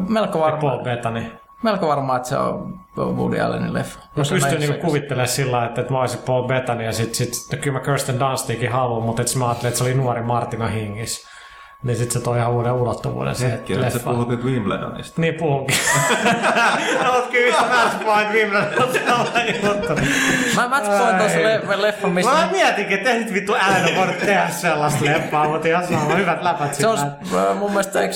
melko, 0.08 0.40
varma, 0.40 0.60
Paul 0.60 0.84
Bettany. 0.84 1.32
melko 1.62 1.88
varma, 1.88 2.16
että 2.16 2.28
se 2.28 2.36
on 2.38 2.74
Woody 2.96 3.40
Allenin 3.40 3.74
leffa. 3.74 3.98
Mä 4.00 4.06
pystyn 4.16 4.40
mä 4.52 4.58
niinku 4.58 4.86
kuvittelemaan 4.86 5.28
sillä 5.28 5.64
että, 5.64 5.80
että 5.80 5.92
mä 5.92 6.00
olisin 6.00 6.20
Paul 6.26 6.46
Bettany 6.48 6.84
ja 6.84 6.92
sit, 6.92 7.14
sit 7.14 7.32
no 7.52 7.58
kyllä 7.62 7.78
mä 7.78 7.84
Kirsten 7.84 8.20
Dunstiinkin 8.20 8.72
haluan, 8.72 9.02
mutta 9.02 9.22
et 9.22 9.28
mä 9.38 9.44
ajattelin, 9.46 9.68
että 9.68 9.78
se 9.78 9.84
oli 9.84 9.94
nuori 9.94 10.22
Martina 10.22 10.66
Hingis. 10.66 11.26
Niin 11.82 11.96
sit 11.96 12.10
se 12.10 12.20
toi 12.20 12.38
ihan 12.38 12.52
uuden 12.52 12.72
ulottuvuuden 12.72 13.34
se 13.34 13.50
Hetki, 13.52 13.74
sä 13.74 13.80
leffa. 13.80 14.10
puhut 14.10 14.28
nyt 14.28 14.44
Wimbledonista. 14.44 15.20
Niin 15.20 15.34
puhunkin. 15.34 15.76
Oot 17.12 17.26
kyllä 17.26 17.46
yhtä 17.46 17.62
Matchpoint 17.62 18.32
Wimbledon 18.32 18.88
sama 19.06 19.40
juttu. 19.62 19.94
Mä 20.56 20.68
Match 20.68 20.86
Point 20.98 21.20
on 21.20 21.30
se 21.30 21.42
le- 21.42 21.82
leffa, 21.82 22.08
missä... 22.08 22.32
Mä 22.32 22.48
mietinkin, 22.52 22.96
että 22.98 23.12
nyt 23.14 23.34
vittu 23.34 23.54
älä 23.54 23.96
voinut 23.96 24.18
tehdä 24.18 24.48
sellaista 24.48 25.04
leffaa, 25.04 25.48
mutta 25.48 25.68
ihan 25.68 25.86
sama, 25.86 26.14
hyvät 26.14 26.42
läpät 26.42 26.74
Se 26.74 26.86
on 26.86 26.98
äh, 26.98 27.56
mun 27.58 27.70
mielestä, 27.70 28.00
eikö 28.00 28.14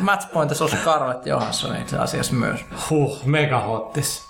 Match 0.00 0.32
Pointissa 0.32 0.64
on 0.64 0.70
Scarlett 0.70 1.26
Johansson 1.26 1.76
itse 1.76 1.98
asiassa 1.98 2.34
myös. 2.34 2.64
Huh, 2.90 3.26
mega 3.26 3.60
hottis. 3.60 4.27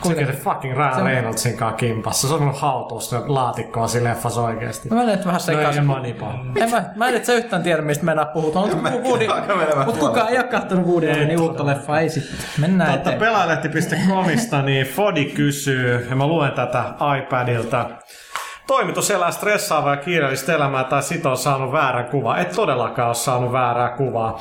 Kuinka 0.00 0.26
se 0.26 0.32
fucking 0.32 0.76
Ryan 0.76 0.94
Se- 0.94 1.02
Reynoldsin 1.04 1.56
kanssa 1.56 1.76
kimpassa. 1.76 2.28
Se 2.28 2.34
on 2.34 2.42
mun 2.42 2.54
haltuus 2.54 3.12
laatikkoa 3.26 3.86
siinä 3.88 4.10
leffassa 4.10 4.42
oikeesti. 4.42 4.88
Mä 4.88 4.96
menen 4.96 5.16
nyt 5.16 5.26
vähän 5.26 5.40
No 5.46 5.52
ei 5.52 5.56
sekaisin. 5.58 5.84
Moneyball. 5.86 6.32
En 6.56 6.70
mä, 6.70 6.84
mä 6.96 7.08
en 7.08 7.14
itse 7.16 7.34
yhtään 7.34 7.62
tiedä, 7.62 7.82
mistä 7.82 8.04
mennään 8.04 8.28
puhutaan. 8.28 8.68
Mutta 8.70 8.90
Woody, 8.90 9.26
alkaa 9.26 9.56
menemään 9.56 9.86
mut 9.86 9.98
kukaan 9.98 10.28
ei 10.28 10.38
ole 10.38 10.44
kattonut 10.46 10.86
Woody 10.86 11.10
Allenin 11.10 11.40
uutta 11.40 11.66
leffaa, 11.66 12.00
ei 12.00 12.08
sitten. 12.10 12.36
Mennään 12.60 12.92
Totta 12.92 13.10
eteenpäin. 13.10 13.32
pelaalehti.comista, 13.32 14.62
niin 14.62 14.86
Fodi 14.86 15.24
kysyy, 15.24 16.06
ja 16.10 16.16
mä 16.16 16.26
luen 16.26 16.52
tätä 16.52 16.84
iPadilta. 17.18 17.90
Toimitus 18.66 19.10
elää 19.10 19.30
stressaavaa 19.30 19.94
ja 19.94 20.00
kiireellistä 20.00 20.54
elämää 20.54 20.84
tai 20.84 21.02
sit 21.02 21.26
on 21.26 21.36
saanut 21.36 21.72
väärän 21.72 22.04
kuvan. 22.04 22.38
Et 22.38 22.52
todellakaan 22.52 23.08
ole 23.08 23.14
saanut 23.14 23.52
väärää 23.52 23.88
kuvaa. 23.88 24.40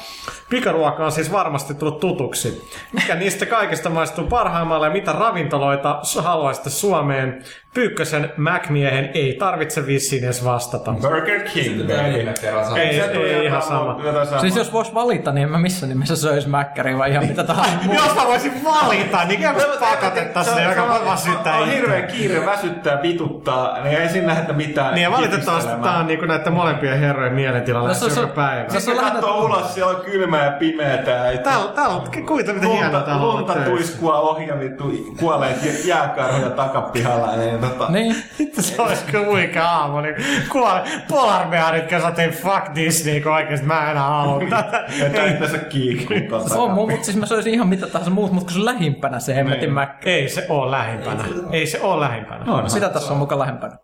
Pikaruoka 0.50 1.06
on 1.06 1.12
siis 1.12 1.32
varmasti 1.32 1.74
tullut 1.74 2.00
tutuksi. 2.00 2.70
Mikä 2.92 3.16
niistä 3.16 3.46
kaikista 3.46 3.90
maistuu 3.90 4.28
parhaimmalle 4.28 4.88
ja 4.88 4.94
mitä 4.94 5.12
ravintoloita 5.12 6.02
haluaisitte 6.22 6.70
Suomeen? 6.70 7.44
Pyykkösen 7.74 8.32
Mac-miehen 8.38 9.10
ei 9.14 9.34
tarvitse 9.40 9.88
vissiin 9.88 10.24
edes 10.24 10.46
vastata. 10.46 10.94
Burger 11.02 11.40
King, 11.54 11.78
Mitä 11.78 11.94
kerran 12.42 12.64
sanoin? 12.66 12.82
Ei, 12.82 12.96
Se 12.96 13.04
ei 13.12 13.46
ihan 13.46 13.62
sama. 13.62 13.80
samaa. 14.26 14.40
Siis 14.42 14.56
jos 14.56 14.74
vois 14.74 14.94
valita, 14.94 15.32
niin 15.32 15.44
en 15.44 15.52
mä 15.52 15.58
missä 15.58 15.88
nimessä 15.88 16.16
söis 16.16 16.48
mäkkäriä, 16.48 16.98
vai 16.98 17.12
ihan 17.12 17.26
mitä 17.28 17.44
tahansa 17.44 17.72
muuta. 17.84 18.02
Jos 18.04 18.16
mä 18.16 18.26
voisin 18.28 18.64
valita, 18.64 19.24
niin 19.26 19.40
kyllä 19.40 19.54
mä 19.54 19.60
pakotettaisiin 19.80 20.56
ne, 20.58 20.64
joka 20.64 20.88
voi 20.88 21.06
vaan 21.06 21.18
syyttää 21.18 21.58
On 21.58 21.68
hirveä 21.70 22.02
kiire, 22.02 22.46
väsyttää, 22.46 23.02
vituttaa, 23.02 23.84
niin 23.84 23.98
ei 23.98 24.10
siinä 24.10 24.28
lähetä 24.28 24.54
mitään 24.54 24.94
Niin 24.94 25.04
ja 25.04 25.12
valitettavasti 25.12 25.72
tää 25.84 25.98
on 25.98 26.08
niinku 26.08 26.26
näiden 26.26 26.54
molempien 26.54 27.00
herrojen 27.00 27.34
mielentilalla 27.34 27.88
No 27.88 27.94
se- 27.94 28.06
joka 28.06 28.16
se- 28.22 28.28
päivä. 28.28 28.80
se- 28.80 28.96
lähinnä- 28.96 29.12
katsoo 29.12 29.46
ulos, 29.46 29.74
siellä 29.74 29.92
on 29.98 30.02
kylmää 30.06 30.46
ja 30.46 30.52
pimeätä. 30.52 31.04
Täällä, 31.44 31.72
täällä 31.76 31.96
on 31.96 32.02
kuita 32.28 32.54
miten 32.54 32.70
hienoa 32.70 32.92
lunta, 32.92 33.06
täällä 33.06 33.24
on 33.28 33.38
lunta 33.38 33.54
töissä. 33.54 33.70
tuiskua 33.72 34.20
ohi 34.20 34.48
ja 34.48 34.60
vittu 34.60 34.92
kuolleet 35.20 35.64
jä- 35.64 35.72
jääkarhuja 35.96 36.50
takapihalla. 36.50 37.34
Niin, 37.64 37.72
tota, 37.80 37.92
Niin. 37.98 38.16
Se 38.60 38.82
olisi 38.82 39.06
kyllä 39.06 39.26
huikea 39.26 39.70
aamu. 39.70 40.02
Niin 40.02 40.16
kuole, 40.52 40.82
polarbearit 41.10 41.86
käsatiin 41.86 42.30
fuck 42.32 42.76
Disney, 42.76 43.22
kun 43.22 43.32
oikeesti 43.32 43.66
mä 43.66 43.84
en 43.84 43.90
enää 43.92 44.04
halua 44.10 44.42
tätä. 44.50 44.84
että 45.06 45.24
Ei, 45.24 45.32
itsensä 45.32 45.58
kiikkuun 45.58 46.22
On, 46.58 46.72
mutta 46.72 47.04
siis 47.06 47.18
mä 47.18 47.26
söisin 47.26 47.54
ihan 47.54 47.68
mitä 47.68 47.88
tahansa 47.88 48.12
muut, 48.12 48.32
mutta 48.32 48.46
kun 48.46 48.54
se 48.54 48.60
on 48.60 48.66
lähimpänä 48.66 49.20
se 49.20 49.36
hemmetin 49.36 49.62
Niin. 49.62 49.74
mäkkä. 49.74 50.10
ei 50.10 50.30
se 50.30 50.46
oo 50.50 50.72
lähimpänä. 50.72 51.24
Ei 51.52 51.68
se 51.68 51.82
oo 51.82 52.00
lähimpänä. 52.00 52.54
on. 52.54 52.70
Sitä 52.70 52.90
tässä 52.90 53.14
on 53.14 53.20
mukaan 53.20 53.40
lähempänä. 53.40 53.78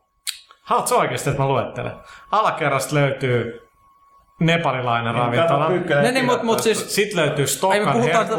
Haluatko 0.64 0.96
oikeesti, 0.98 1.30
että 1.30 1.42
mä 1.42 1.48
luettelen? 1.48 1.92
Alakerrasta 2.32 2.96
löytyy 2.96 3.60
nepalilainen 4.40 5.14
Kato 5.16 5.26
ravintola. 5.26 5.70
Ne 6.02 6.12
niin, 6.12 6.26
mut- 6.26 6.44
mut 6.44 6.60
siis- 6.60 6.96
Sitten 6.96 7.20
löytyy 7.20 7.48
Stokkan 7.48 7.84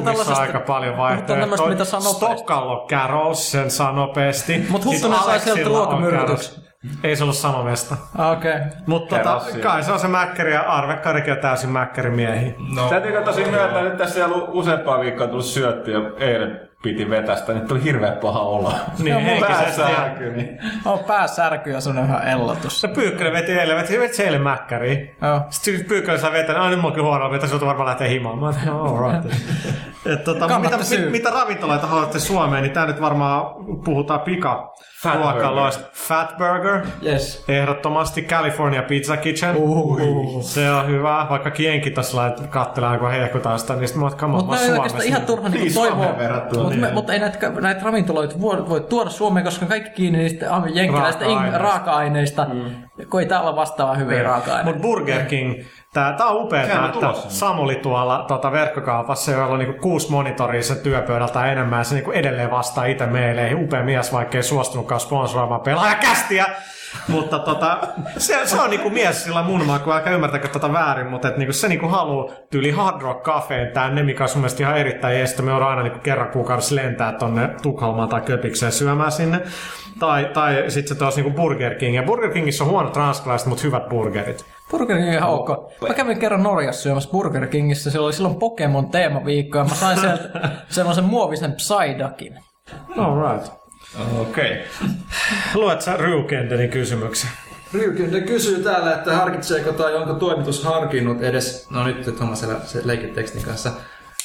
tällaisesta- 0.05 0.41
aika 0.41 0.61
paljon 0.61 0.97
vaihtoehtoja. 0.97 1.69
mitä 1.69 1.85
saa 1.85 2.01
nopeasti. 2.01 2.37
Stockalla 2.37 2.87
Carols, 2.89 3.53
sen 3.53 3.71
saa 3.71 3.93
nopeasti. 3.93 4.59
Mut 4.71 4.83
Siis 4.83 4.95
Huttunen 5.03 5.25
sai 5.25 5.41
sieltä 5.41 5.61
on 5.61 5.67
ruokamyrkytyksen. 5.67 6.55
Carols. 6.55 6.71
Ei 7.05 7.17
se 7.17 7.23
ollut 7.23 7.37
sama 7.37 7.63
mesta. 7.63 7.97
Okei. 8.33 8.51
Okay. 8.53 8.63
Mutta 8.87 9.17
tota, 9.19 9.41
kai 9.63 9.83
se 9.83 9.93
on 9.93 9.99
se 10.01 10.09
mäkkäri 10.09 10.53
ja 10.53 10.61
Arvekkarikin 10.61 11.33
on 11.33 11.39
täysin 11.39 11.71
mäkkärimiehiä. 11.71 12.53
No, 12.75 12.89
Täytyykö 12.89 13.23
tosi 13.23 13.45
myöntää, 13.45 13.83
nyt 13.83 13.97
tässä 13.97 14.19
ei 14.19 14.25
ollut 14.25 14.45
useampaa 14.49 15.01
viikkoa 15.01 15.27
tullut 15.27 15.45
syötty 15.45 15.91
ja 15.93 16.01
eilen 16.19 16.70
piti 16.83 17.11
vetästä, 17.11 17.53
niin 17.53 17.69
tuli 17.69 17.85
hirveän 17.85 18.17
paha 18.17 18.41
olo. 18.41 18.73
Niin 18.99 19.41
Pääsääky, 19.41 20.33
niin. 20.33 20.59
On 20.85 20.99
pääsärky 20.99 21.71
ja 21.71 21.81
semmonen 21.81 22.13
vähän 22.13 22.29
ellatus. 22.29 22.81
Se 22.81 22.89
Pyykkönen 22.89 23.33
veti 23.33 23.53
eilen, 23.53 23.77
veti, 23.77 23.99
veti 23.99 24.17
se 24.17 24.25
eilen 24.25 24.43
mäkkäriin. 24.43 25.17
Joo. 25.23 25.41
Sitten 25.51 25.85
Pyykkönen 25.85 26.21
saa 26.21 26.33
vetää, 26.33 26.55
aina 26.55 26.71
nyt 26.71 26.81
mulla 26.81 27.15
on 27.17 27.21
kyllä 27.21 27.35
että 27.35 27.47
sinulta 27.47 27.67
varmaan 27.67 27.87
lähtee 27.87 28.09
himaan. 28.09 28.39
Mä 28.39 28.47
ajattelin, 28.47 28.75
no, 28.75 28.83
all 28.83 29.13
right. 29.13 29.33
Et, 30.13 30.25
tota, 30.25 30.59
mitä, 30.59 30.77
mit, 30.77 31.11
mitä 31.11 31.31
ravintoloita 31.31 31.87
haluatte 31.87 32.19
Suomeen, 32.19 32.63
niin 32.63 32.73
tää 32.73 32.87
nyt 32.87 33.01
varmaan 33.01 33.65
puhutaan 33.85 34.21
pika 34.21 34.75
Fat 35.03 35.15
ruokaloista. 35.15 35.85
Fat 35.93 36.35
Burger, 36.39 36.81
Yes. 37.07 37.45
ehdottomasti 37.49 38.23
California 38.23 38.83
Pizza 38.83 39.17
Kitchen. 39.17 39.57
Uhuhu. 39.57 40.43
Se 40.43 40.71
on 40.71 40.87
hyvä, 40.89 41.27
vaikka 41.31 41.51
kienkin 41.51 41.95
tuossa 41.95 42.31
kattelee, 42.51 42.99
kun 42.99 43.11
hehkutaan 43.11 43.59
sitä, 43.59 43.75
niin 43.77 43.89
sitten 43.89 44.01
mä 44.01 44.07
oon, 44.07 44.31
Mutta 44.31 44.57
Suomessa. 44.57 44.73
oikeastaan 44.73 45.05
ihan 45.05 45.23
turha 45.23 45.49
niinku 45.49 45.65
Niin, 45.65 45.75
toivoa. 45.75 46.15
Mutta 46.55 46.71
niin. 46.87 46.95
mut 46.95 47.11
ei 47.11 47.19
näitä, 47.19 47.49
näitä 47.61 47.81
ravintoloita 47.85 48.41
voi, 48.41 48.69
voi 48.69 48.81
tuoda 48.81 49.11
Suomeen, 49.11 49.45
koska 49.45 49.67
kaikki 49.67 49.91
kiinni 49.91 50.19
niistä 50.19 50.47
jenkkiläistä 50.75 51.25
Raaka-aineista. 51.25 51.57
ing- 51.59 51.61
raaka-aineista, 51.63 52.47
mm. 52.53 53.07
kun 53.11 53.21
ei 53.21 53.27
täällä 53.27 53.57
vastaavaa 53.57 53.95
hyviä 53.95 54.23
raaka-aineita. 54.23 54.65
Mutta 54.65 54.83
Burger 54.83 55.25
King, 55.25 55.63
tää, 55.95 56.13
tää 56.13 56.27
on 56.27 56.45
upeaa, 56.45 56.67
Sehän 56.67 56.85
että 56.85 57.01
tulossa. 57.01 57.31
Samuli 57.31 57.77
tuolla 57.77 58.25
tota, 58.29 58.53
verkkokaupassa, 58.53 59.33
jolla 59.33 59.53
on 59.53 59.59
niinku 59.59 59.81
kuusi 59.81 60.11
monitoria 60.11 60.63
sen 60.63 60.79
työpöydältä 60.79 61.53
enemmän, 61.53 61.79
ja 61.79 61.85
se 61.85 61.95
niinku 61.95 62.11
edelleen 62.11 62.51
vastaa 62.51 62.85
itse 62.85 63.07
meille. 63.07 63.55
Upea 63.55 63.83
mies, 63.83 64.13
vaikka 64.13 64.37
ei 64.39 64.43
suostunutkaan 64.43 65.01
sponsoroimaan 65.01 65.61
pelaajakästiä. 65.61 66.47
Mutta 67.09 67.39
tota, 67.39 67.79
se, 68.19 68.41
se, 68.45 68.61
on 68.61 68.71
niinku 68.71 68.91
mies 68.91 69.25
sillä 69.25 69.43
mun 69.43 69.67
maku, 69.67 69.93
älkää 69.93 70.13
ymmärtäkö 70.13 70.49
tätä 70.49 70.73
väärin, 70.73 71.11
mutta 71.11 71.29
et 71.29 71.37
niinku 71.37 71.53
se 71.53 71.69
niinku 71.69 71.89
haluu 71.89 72.33
tyyli 72.51 72.71
Hard 72.71 73.03
Rock 73.03 73.23
Cafeen 73.23 73.73
tänne, 73.73 74.03
mikä 74.03 74.23
on 74.23 74.29
sun 74.29 74.41
mielestä 74.41 74.63
ihan 74.63 74.77
erittäin 74.77 75.19
jestä. 75.19 75.43
Me 75.43 75.53
on 75.53 75.63
aina 75.63 75.83
niinku 75.83 75.99
kerran 75.99 76.31
kuukaudessa 76.31 76.75
lentää 76.75 77.13
tonne 77.13 77.51
Tukholmaan 77.63 78.09
tai 78.09 78.21
Köpikseen 78.21 78.73
syömään 78.73 79.13
sinne. 79.13 79.41
Tai, 79.99 80.31
tai 80.35 80.65
sitten 80.69 80.89
se 80.89 80.99
taas 80.99 81.17
niinku 81.17 81.31
Burger 81.31 81.75
King. 81.75 81.97
Ja 81.97 82.03
Burger 82.03 82.31
Kingissä 82.31 82.65
on 82.65 82.71
huonot 82.71 82.97
ranskalaiset, 82.97 83.49
mutta 83.49 83.63
hyvät 83.63 83.89
burgerit. 83.89 84.45
Burger 84.71 84.97
King 84.97 85.09
on 85.09 85.15
ihan 85.15 85.31
ok. 85.31 85.49
Mä 85.89 85.95
kävin 85.95 86.19
kerran 86.19 86.43
Norjassa 86.43 86.83
syömässä 86.83 87.11
Burger 87.11 87.47
Kingissä. 87.47 87.91
Siellä 87.91 88.07
oli 88.07 88.13
silloin 88.13 88.37
Pokemon 88.37 88.91
teemaviikko 88.91 89.59
ja 89.59 89.65
mä 89.65 89.75
sain 89.75 90.01
sieltä 90.01 90.51
semmoisen 90.69 91.05
muovisen 91.05 91.53
Psyduckin. 91.53 92.39
All 92.97 93.33
right. 93.33 93.60
Okei. 94.19 94.53
Okay. 94.53 94.89
Luet 95.55 95.83
sä 95.83 95.97
Ryukendenin 95.97 96.71
kysymyksen? 96.71 97.31
Ryykynde 97.75 98.21
kysyy 98.21 98.63
täällä, 98.63 98.95
että 98.95 99.17
harkitseeko 99.17 99.73
tai 99.73 99.95
onko 99.95 100.15
toimitus 100.15 100.65
harkinnut 100.65 101.23
edes, 101.23 101.67
no 101.71 101.85
nyt 101.85 102.17
Thomas 102.17 102.43
elä- 102.43 102.61
se 102.65 102.81
leikit 102.85 103.15
tekstin 103.15 103.43
kanssa, 103.43 103.73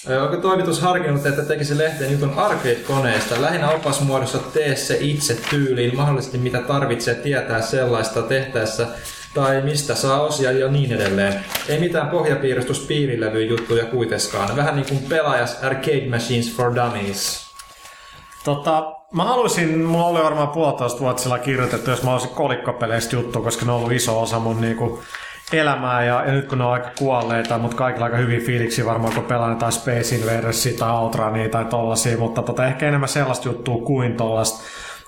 Ö, 0.10 0.24
Onko 0.24 0.38
toimitus 0.38 0.82
harkinnut, 0.82 1.26
että 1.26 1.42
tekisi 1.44 1.78
lehteen 1.78 2.12
jutun 2.12 2.34
arcade-koneista, 2.38 3.42
lähinnä 3.42 3.70
opasmuodossa 3.70 4.40
tee 4.40 4.76
se 4.76 4.98
itse 5.02 5.38
tyyliin, 5.50 5.96
mahdollisesti 5.96 6.38
mitä 6.38 6.62
tarvitsee 6.62 7.16
tietää 7.16 7.62
sellaista 7.62 8.22
tehtäessä, 8.22 8.88
tai 9.34 9.62
mistä 9.62 9.96
saa 9.96 10.22
osia 10.22 10.52
ja 10.52 10.68
niin 10.68 10.92
edelleen. 10.94 11.46
Ei 11.68 11.80
mitään 11.80 12.08
pohjapiirustus 12.08 12.80
piirilevy 12.80 13.46
juttuja 13.46 13.86
kuitenkaan. 13.86 14.56
Vähän 14.56 14.76
niin 14.76 14.86
kuin 14.90 15.00
pelaajas 15.10 15.64
Arcade 15.64 16.08
Machines 16.10 16.56
for 16.56 16.76
Dummies. 16.76 17.46
Tota, 18.44 18.84
mä 19.16 19.24
haluaisin, 19.24 19.80
mulla 19.80 20.06
oli 20.06 20.24
varmaan 20.24 20.48
puolitoista 20.48 21.00
vuotta 21.00 21.24
sillä 21.24 21.40
kirjoitettu, 21.40 21.90
jos 21.90 22.04
mä 22.04 22.12
olisin 22.12 22.30
kolikkopeleistä 22.30 23.16
juttu, 23.16 23.42
koska 23.42 23.66
ne 23.66 23.72
on 23.72 23.78
ollut 23.78 23.92
iso 23.92 24.22
osa 24.22 24.40
mun 24.40 24.62
niinku 24.62 25.00
elämää 25.54 26.06
ja, 26.06 26.26
ja, 26.26 26.32
nyt 26.32 26.50
kun 26.50 26.58
ne 26.58 26.64
on 26.64 26.72
aika 26.72 26.90
kuolleita, 27.00 27.58
mutta 27.58 27.78
kaikilla 27.78 28.06
aika 28.06 28.18
hyvin 28.18 28.42
fiiliksi 28.42 28.86
varmaan 28.86 29.14
kun 29.14 29.24
pelaan 29.24 29.58
tai 29.58 29.72
Space 29.72 30.16
Invadersia 30.16 30.78
tai 30.78 30.92
Outrania 30.92 31.50
tai 31.50 31.66
tollasia, 31.66 32.18
mutta 32.18 32.42
tota, 32.42 32.68
ehkä 32.68 32.88
enemmän 32.88 33.10
sellaista 33.10 33.48
juttua 33.48 33.86
kuin 33.86 34.18
tollasta 34.18 34.64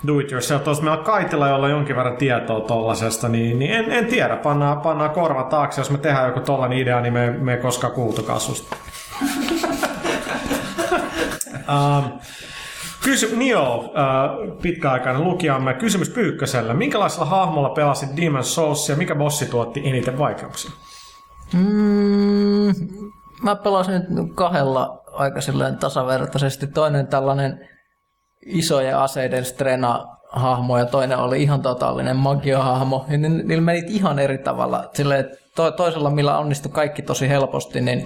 do 0.07 0.19
it 0.19 0.31
yourself. 0.31 0.63
Tuossa 0.63 0.83
meillä 0.83 0.97
on 0.97 1.05
Kaitilla, 1.05 1.47
jolla 1.47 1.65
on 1.65 1.71
jonkin 1.71 1.95
verran 1.95 2.17
tietoa 2.17 2.59
tollasesta, 2.59 3.29
niin, 3.29 3.59
niin 3.59 3.71
en, 3.71 3.91
en, 3.91 4.05
tiedä, 4.05 4.35
pannaan, 4.35 4.81
pannaan 4.81 5.09
korva 5.11 5.43
taakse, 5.43 5.81
jos 5.81 5.89
me 5.89 5.97
tehdään 5.97 6.27
joku 6.27 6.39
tollainen 6.39 6.77
idea, 6.77 7.01
niin 7.01 7.13
me, 7.13 7.31
me 7.31 7.53
ei 7.53 7.61
koskaan 7.61 7.93
kuultu 7.93 8.23
kasvusta. 8.23 8.75
um, 11.69 12.19
Kysy, 13.03 13.35
Nio, 13.35 13.83
äh, 13.83 14.57
pitkäaikainen 14.61 15.23
lukijamme. 15.23 15.73
Kysymys 15.73 16.09
Pyykköselle. 16.09 16.73
Minkälaisella 16.73 17.25
hahmolla 17.25 17.69
pelasit 17.69 18.17
Demon 18.17 18.43
Souls 18.43 18.89
ja 18.89 18.95
mikä 18.95 19.15
bossi 19.15 19.45
tuotti 19.45 19.81
eniten 19.85 20.17
vaikeuksia? 20.17 20.71
Mm, 21.53 22.73
mä 23.43 23.55
pelasin 23.55 24.01
nyt 24.09 24.33
kahdella 24.35 25.03
aika 25.11 25.39
tasavertaisesti. 25.79 26.67
Toinen 26.67 27.07
tällainen 27.07 27.67
isojen 28.45 28.97
aseiden 28.97 29.45
strena 29.45 30.05
hahmo 30.31 30.77
ja 30.77 30.85
toinen 30.85 31.17
oli 31.17 31.43
ihan 31.43 31.61
totaalinen 31.61 32.15
magiohahmo. 32.15 33.05
Ja 33.09 33.17
niillä 33.17 33.61
meni 33.61 33.83
ihan 33.87 34.19
eri 34.19 34.37
tavalla. 34.37 34.89
Silleen, 34.93 35.25
to, 35.55 35.71
toisella, 35.71 36.09
millä 36.09 36.37
onnistui 36.37 36.71
kaikki 36.71 37.01
tosi 37.01 37.29
helposti, 37.29 37.81
niin 37.81 38.05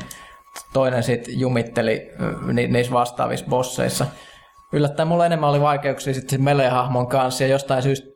toinen 0.73 1.03
sitten 1.03 1.39
jumitteli 1.39 2.11
ni, 2.53 2.67
niissä 2.67 2.93
vastaavissa 2.93 3.45
bosseissa 3.49 4.05
yllättäen 4.71 5.07
mulla 5.07 5.25
enemmän 5.25 5.49
oli 5.49 5.61
vaikeuksia 5.61 6.13
sitten 6.13 6.43
Melee-hahmon 6.43 7.07
kanssa 7.07 7.43
ja 7.43 7.49
jostain 7.49 7.83
syystä 7.83 8.07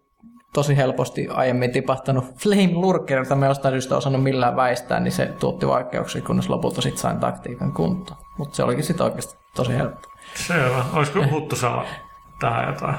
tosi 0.53 0.77
helposti 0.77 1.27
aiemmin 1.29 1.71
tipahtanut 1.71 2.25
Flame 2.43 2.73
Lurker, 2.73 3.17
jota 3.17 3.35
me 3.35 3.45
jostain 3.45 3.73
syystä 3.73 3.97
osannut 3.97 4.23
millään 4.23 4.55
väistää, 4.55 4.99
niin 4.99 5.11
se 5.11 5.25
tuotti 5.39 5.67
vaikeuksia, 5.67 6.21
kunnes 6.21 6.49
lopulta 6.49 6.81
sitten 6.81 7.01
sain 7.01 7.19
taktiikan 7.19 7.73
kuntoon. 7.73 8.19
Mutta 8.37 8.55
se 8.55 8.63
olikin 8.63 8.83
sitten 8.83 9.05
oikeasti 9.05 9.37
tosi 9.55 9.73
helppo. 9.73 10.09
Selvä. 10.33 10.85
Olisiko 10.93 11.19
Huttu 11.31 11.55
saa 11.55 11.85
tähän 12.39 12.67
jotain? 12.67 12.95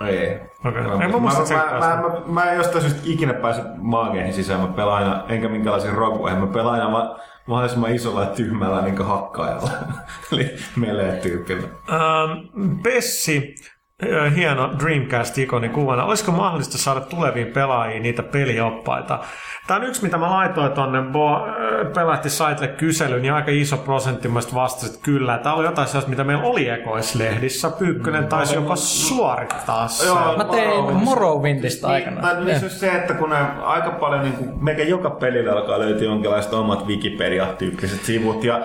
Ei. 0.00 0.40
Okei. 0.64 0.86
Okay. 0.86 1.08
Mä 1.08 1.18
muista, 1.18 1.54
mä, 1.54 1.64
mä, 1.64 1.78
mä, 1.78 2.02
mä, 2.02 2.20
mä, 2.26 2.50
en 2.50 2.56
jostain 2.56 2.82
syystä 2.82 3.00
ikinä 3.04 3.34
pääse 3.34 3.62
maageihin 3.76 4.32
sisään. 4.32 4.60
Mä 4.60 4.66
pelaan 4.66 5.04
aina, 5.04 5.24
enkä 5.28 5.48
minkälaisiin 5.48 5.94
roguihin. 5.94 6.38
Mä 6.38 6.46
pelaan 6.46 6.74
aina 6.74 6.90
mä, 6.90 7.16
mahdollisimman 7.46 7.94
isolla 7.94 8.20
ja 8.20 8.26
tyhmällä 8.30 8.82
niin 8.82 9.04
hakkaajalla. 9.04 9.70
Eli 10.32 10.56
melee 10.76 11.20
tyypillä. 11.20 11.68
Ähm, 11.90 12.78
Pessi, 12.82 13.54
hieno 14.36 14.70
Dreamcast-ikoni 14.78 15.68
kuvana. 15.68 16.04
Olisiko 16.04 16.32
mahdollista 16.32 16.78
saada 16.78 17.00
tuleviin 17.00 17.46
pelaajiin 17.46 18.02
niitä 18.02 18.22
pelioppaita? 18.22 19.18
Tämä 19.66 19.80
on 19.80 19.86
yksi, 19.86 20.02
mitä 20.02 20.18
mä 20.18 20.30
laitoin 20.30 20.72
tuonne 20.72 20.98
Pelahti 21.94 22.30
saitelle 22.30 22.68
kyselyyn, 22.68 23.22
niin 23.22 23.32
aika 23.32 23.50
iso 23.50 23.76
prosentti 23.76 24.28
mä 24.28 24.40
vastasit 24.54 24.94
että 24.94 25.04
kyllä. 25.04 25.38
Tämä 25.38 25.54
oli 25.54 25.64
jotain 25.64 25.88
sellaista, 25.88 26.10
mitä 26.10 26.24
meillä 26.24 26.44
oli 26.44 26.68
ekoislehdissä. 26.68 27.70
Pyykkönen 27.70 28.22
mm. 28.22 28.28
taisi 28.28 28.54
jopa 28.54 28.76
suorittaa 28.76 29.88
sen. 29.88 30.06
Joo, 30.06 30.36
mä 30.36 30.44
tein 30.44 30.92
Morrowindista 30.92 31.88
aikana. 31.88 32.32
Niin, 32.32 32.46
niin 32.46 32.70
se, 32.70 32.92
että 32.92 33.14
kun 33.14 33.32
aika 33.62 33.90
paljon, 33.90 34.22
niin 34.22 34.34
kuin, 34.34 34.64
melkein 34.64 34.88
joka 34.88 35.10
pelillä 35.10 35.52
alkaa 35.52 35.78
löytyä 35.78 36.08
jonkinlaista 36.08 36.58
omat 36.58 36.86
Wikipedia-tyyppiset 36.86 38.04
sivut. 38.04 38.44
Ja 38.44 38.60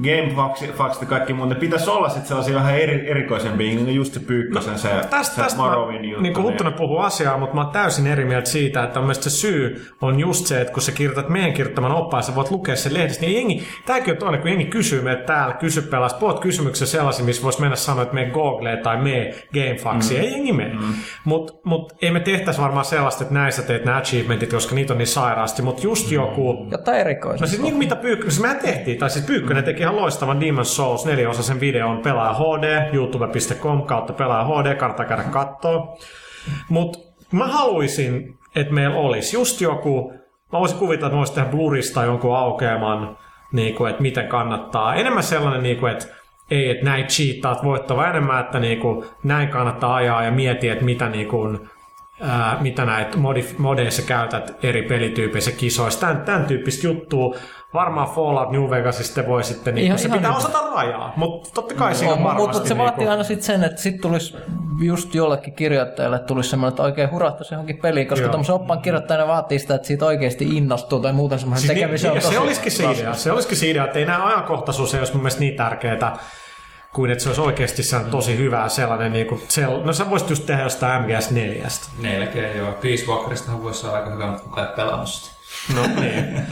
GameFAQs 0.00 0.62
ja 1.00 1.06
kaikki 1.06 1.32
muut, 1.32 1.48
ne 1.48 1.54
pitäisi 1.54 1.90
olla 1.90 2.08
sitten 2.08 2.28
sellaisia 2.28 2.54
vähän 2.54 2.78
eri, 2.78 3.10
erikoisempia, 3.10 3.66
niin 3.66 3.84
kuin 3.84 3.94
just 3.94 4.14
se 4.14 4.20
Pyykkösen, 4.20 4.78
se, 4.78 4.94
no, 4.94 5.00
tästä, 5.10 5.34
se 5.34 5.42
tästä 5.42 5.58
Morrowin 5.58 6.04
juttu. 6.04 6.22
Niin 6.22 6.34
kuin 6.34 6.44
Huttunen 6.44 6.72
puhuu 6.72 6.98
asiaa, 6.98 7.38
mutta 7.38 7.54
mä 7.54 7.62
oon 7.62 7.72
täysin 7.72 8.06
eri 8.06 8.24
mieltä 8.24 8.50
siitä, 8.50 8.84
että 8.84 9.00
mielestäni 9.00 9.30
se 9.30 9.36
syy 9.36 9.86
on 10.00 10.20
just 10.20 10.46
se, 10.46 10.60
että 10.60 10.72
kun 10.72 10.82
sä 10.82 10.92
kirjoitat 10.92 11.28
meidän 11.28 11.52
kirjoittaman 11.52 11.92
oppaan, 11.92 12.22
sä 12.22 12.34
voit 12.34 12.50
lukea 12.50 12.76
sen 12.76 12.94
lehdistä, 12.94 13.20
niin 13.20 13.34
jengi, 13.34 13.62
tämäkin 13.86 14.12
on 14.12 14.18
toinen, 14.18 14.40
kun 14.40 14.50
jengi 14.50 14.64
kysyy 14.64 15.02
meitä 15.02 15.22
täällä, 15.22 15.54
kysy 15.54 15.82
pelasta, 15.82 16.18
puhut 16.18 16.40
kysymyksen 16.40 16.86
sellaisia, 16.86 17.24
missä 17.24 17.42
voisi 17.42 17.60
mennä 17.60 17.76
sanoa, 17.76 18.02
että 18.02 18.14
me 18.14 18.24
Google 18.24 18.76
tai 18.76 18.96
me 18.96 19.34
GameFAQsia, 19.54 20.18
mm. 20.18 20.24
ei 20.24 20.32
jengi 20.32 20.52
mene. 20.52 20.74
Mm. 20.74 20.94
Mutta 21.24 21.52
mut, 21.64 21.92
ei 22.02 22.10
me 22.10 22.20
tehtäisi 22.20 22.60
varmaan 22.60 22.84
sellaista, 22.84 23.22
että 23.22 23.34
näissä 23.34 23.62
teet 23.62 23.84
nämä 23.84 23.96
achievementit, 23.96 24.50
koska 24.50 24.74
niitä 24.74 24.92
on 24.92 24.98
niin 24.98 25.06
sairaasti, 25.06 25.62
mutta 25.62 25.82
just 25.82 26.06
mm. 26.06 26.14
joku... 26.14 26.66
Jotain 26.70 27.00
erikoista. 27.00 27.44
No 27.44 27.46
siis 27.46 27.62
niin 27.62 27.76
mitä 27.76 27.96
Pyykkönen, 27.96 28.30
siis 28.30 28.42
mehän 28.42 28.58
tehtiin, 28.58 28.98
tai 28.98 29.10
siis 29.10 29.24
Pyykkönen 29.24 29.62
mm. 29.62 29.64
teki 29.64 29.81
ihan 29.82 29.96
loistavan 29.96 30.40
Demon 30.40 30.64
Demon's 30.64 30.68
Souls 30.68 31.06
neliosaisen 31.06 31.60
videon 31.60 31.98
Pelaaja 31.98 32.34
HD, 32.34 32.94
youtube.com 32.94 33.82
kautta 33.82 34.12
Pelaaja 34.12 34.44
HD, 34.44 34.74
kannattaa 34.74 35.06
käydä 35.06 35.22
kattoo. 35.22 35.98
Mutta 36.68 36.98
mä 37.32 37.46
haluaisin, 37.46 38.38
että 38.56 38.72
meillä 38.72 38.96
olisi 38.96 39.36
just 39.36 39.60
joku, 39.60 40.12
mä 40.52 40.60
voisin 40.60 40.78
kuvitella, 40.78 41.06
että 41.06 41.14
mä 41.14 41.18
voisin 41.18 41.34
tehdä 41.34 41.50
Blurista 41.50 42.04
jonkun 42.04 42.36
aukeaman, 42.36 43.18
niin 43.52 43.74
kuin, 43.74 43.90
että 43.90 44.02
miten 44.02 44.28
kannattaa. 44.28 44.94
Enemmän 44.94 45.22
sellainen, 45.22 45.62
niin 45.62 45.76
kuin, 45.76 45.92
että 45.92 46.06
ei, 46.50 46.70
että 46.70 46.84
näin 46.84 47.06
cheattaat 47.06 47.64
voittava 47.64 48.08
enemmän, 48.08 48.40
että 48.40 48.58
niin 48.58 48.80
kuin, 48.80 49.06
näin 49.24 49.48
kannattaa 49.48 49.94
ajaa 49.94 50.24
ja 50.24 50.30
miettiä, 50.30 50.72
että 50.72 50.84
mitä 50.84 51.08
niin 51.08 51.28
kuin, 51.28 51.70
ää, 52.20 52.58
mitä 52.60 52.84
näitä 52.84 53.18
modeissa 53.58 54.02
käytät 54.02 54.64
eri 54.64 54.82
pelityypeissä 54.82 55.52
kisoissa. 55.52 56.00
Tämän, 56.00 56.22
tämän 56.22 56.44
tyyppistä 56.44 56.86
juttua 56.86 57.34
varmaan 57.74 58.08
Fallout 58.08 58.50
New 58.50 58.70
Vegas 58.70 58.98
sitten 58.98 59.26
voi 59.26 59.44
sitten, 59.44 59.74
niin, 59.74 59.86
ihan, 59.86 59.98
se 59.98 60.06
ihan 60.06 60.18
pitää 60.18 60.30
niin. 60.30 60.38
osata 60.38 60.70
rajaa, 60.74 61.12
mutta 61.16 61.50
totta 61.54 61.74
kai 61.74 61.94
siinä 61.94 62.12
on 62.12 62.24
varmasti. 62.24 62.52
Mutta 62.52 62.68
se 62.68 62.78
vaatii 62.78 62.98
niin 62.98 63.10
aina 63.10 63.24
sitten 63.24 63.46
sen, 63.46 63.64
että 63.64 63.82
sitten 63.82 64.02
tulisi 64.02 64.36
just 64.82 65.14
jollekin 65.14 65.54
kirjoittajalle 65.54 66.18
tulisi 66.18 66.50
semmoinen, 66.50 66.72
että 66.72 66.82
oikein 66.82 67.10
hurahtaisi 67.10 67.54
johonkin 67.54 67.76
peliin, 67.76 68.08
koska 68.08 68.28
tuommoisen 68.28 68.54
oppaan 68.54 68.82
kirjoittajana 68.82 69.26
vaatii 69.26 69.58
sitä, 69.58 69.74
että 69.74 69.86
siitä 69.86 70.06
oikeasti 70.06 70.56
innostuu 70.56 71.00
tai 71.00 71.12
muuten 71.12 71.38
semmoinen 71.38 71.60
siis 71.60 71.72
tekemisen 71.72 72.10
niin, 72.10 72.16
on 72.16 72.22
tosi, 72.22 72.34
se 72.34 72.40
olisikin 72.40 72.72
se 72.72 72.90
idea, 72.92 73.14
se 73.14 73.32
olisikin 73.32 73.56
se 73.56 73.70
idea, 73.70 73.84
että 73.84 73.98
ei 73.98 74.04
nämä 74.04 74.26
ajankohtaisuus 74.26 74.94
ei 74.94 75.00
olisi 75.00 75.12
mun 75.12 75.22
mielestä 75.22 75.40
niin 75.40 75.56
tärkeää, 75.56 76.16
kuin 76.92 77.10
että 77.10 77.24
se 77.24 77.28
olisi 77.28 77.40
oikeasti 77.40 77.82
sen 77.82 78.04
tosi 78.04 78.38
hyvää 78.38 78.68
sellainen, 78.68 79.12
niin 79.12 79.26
kuin, 79.26 79.42
sell... 79.48 79.82
no 79.84 79.92
sä 79.92 80.10
voisit 80.10 80.30
just 80.30 80.46
tehdä 80.46 80.62
jostain 80.62 81.04
MGS4. 81.04 81.68
Melkein 81.98 82.58
joo, 82.58 82.72
Peace 82.72 83.06
Walkeristahan 83.06 83.62
voisi 83.62 83.80
saada 83.80 83.96
aika 83.96 84.10
hyvä, 84.10 84.26
mutta 84.26 84.42
kukaan 84.42 84.68
ei 84.68 84.76
pelannut 84.76 85.08
sitä. 85.08 85.41
No 85.74 85.82
niin. 86.00 86.46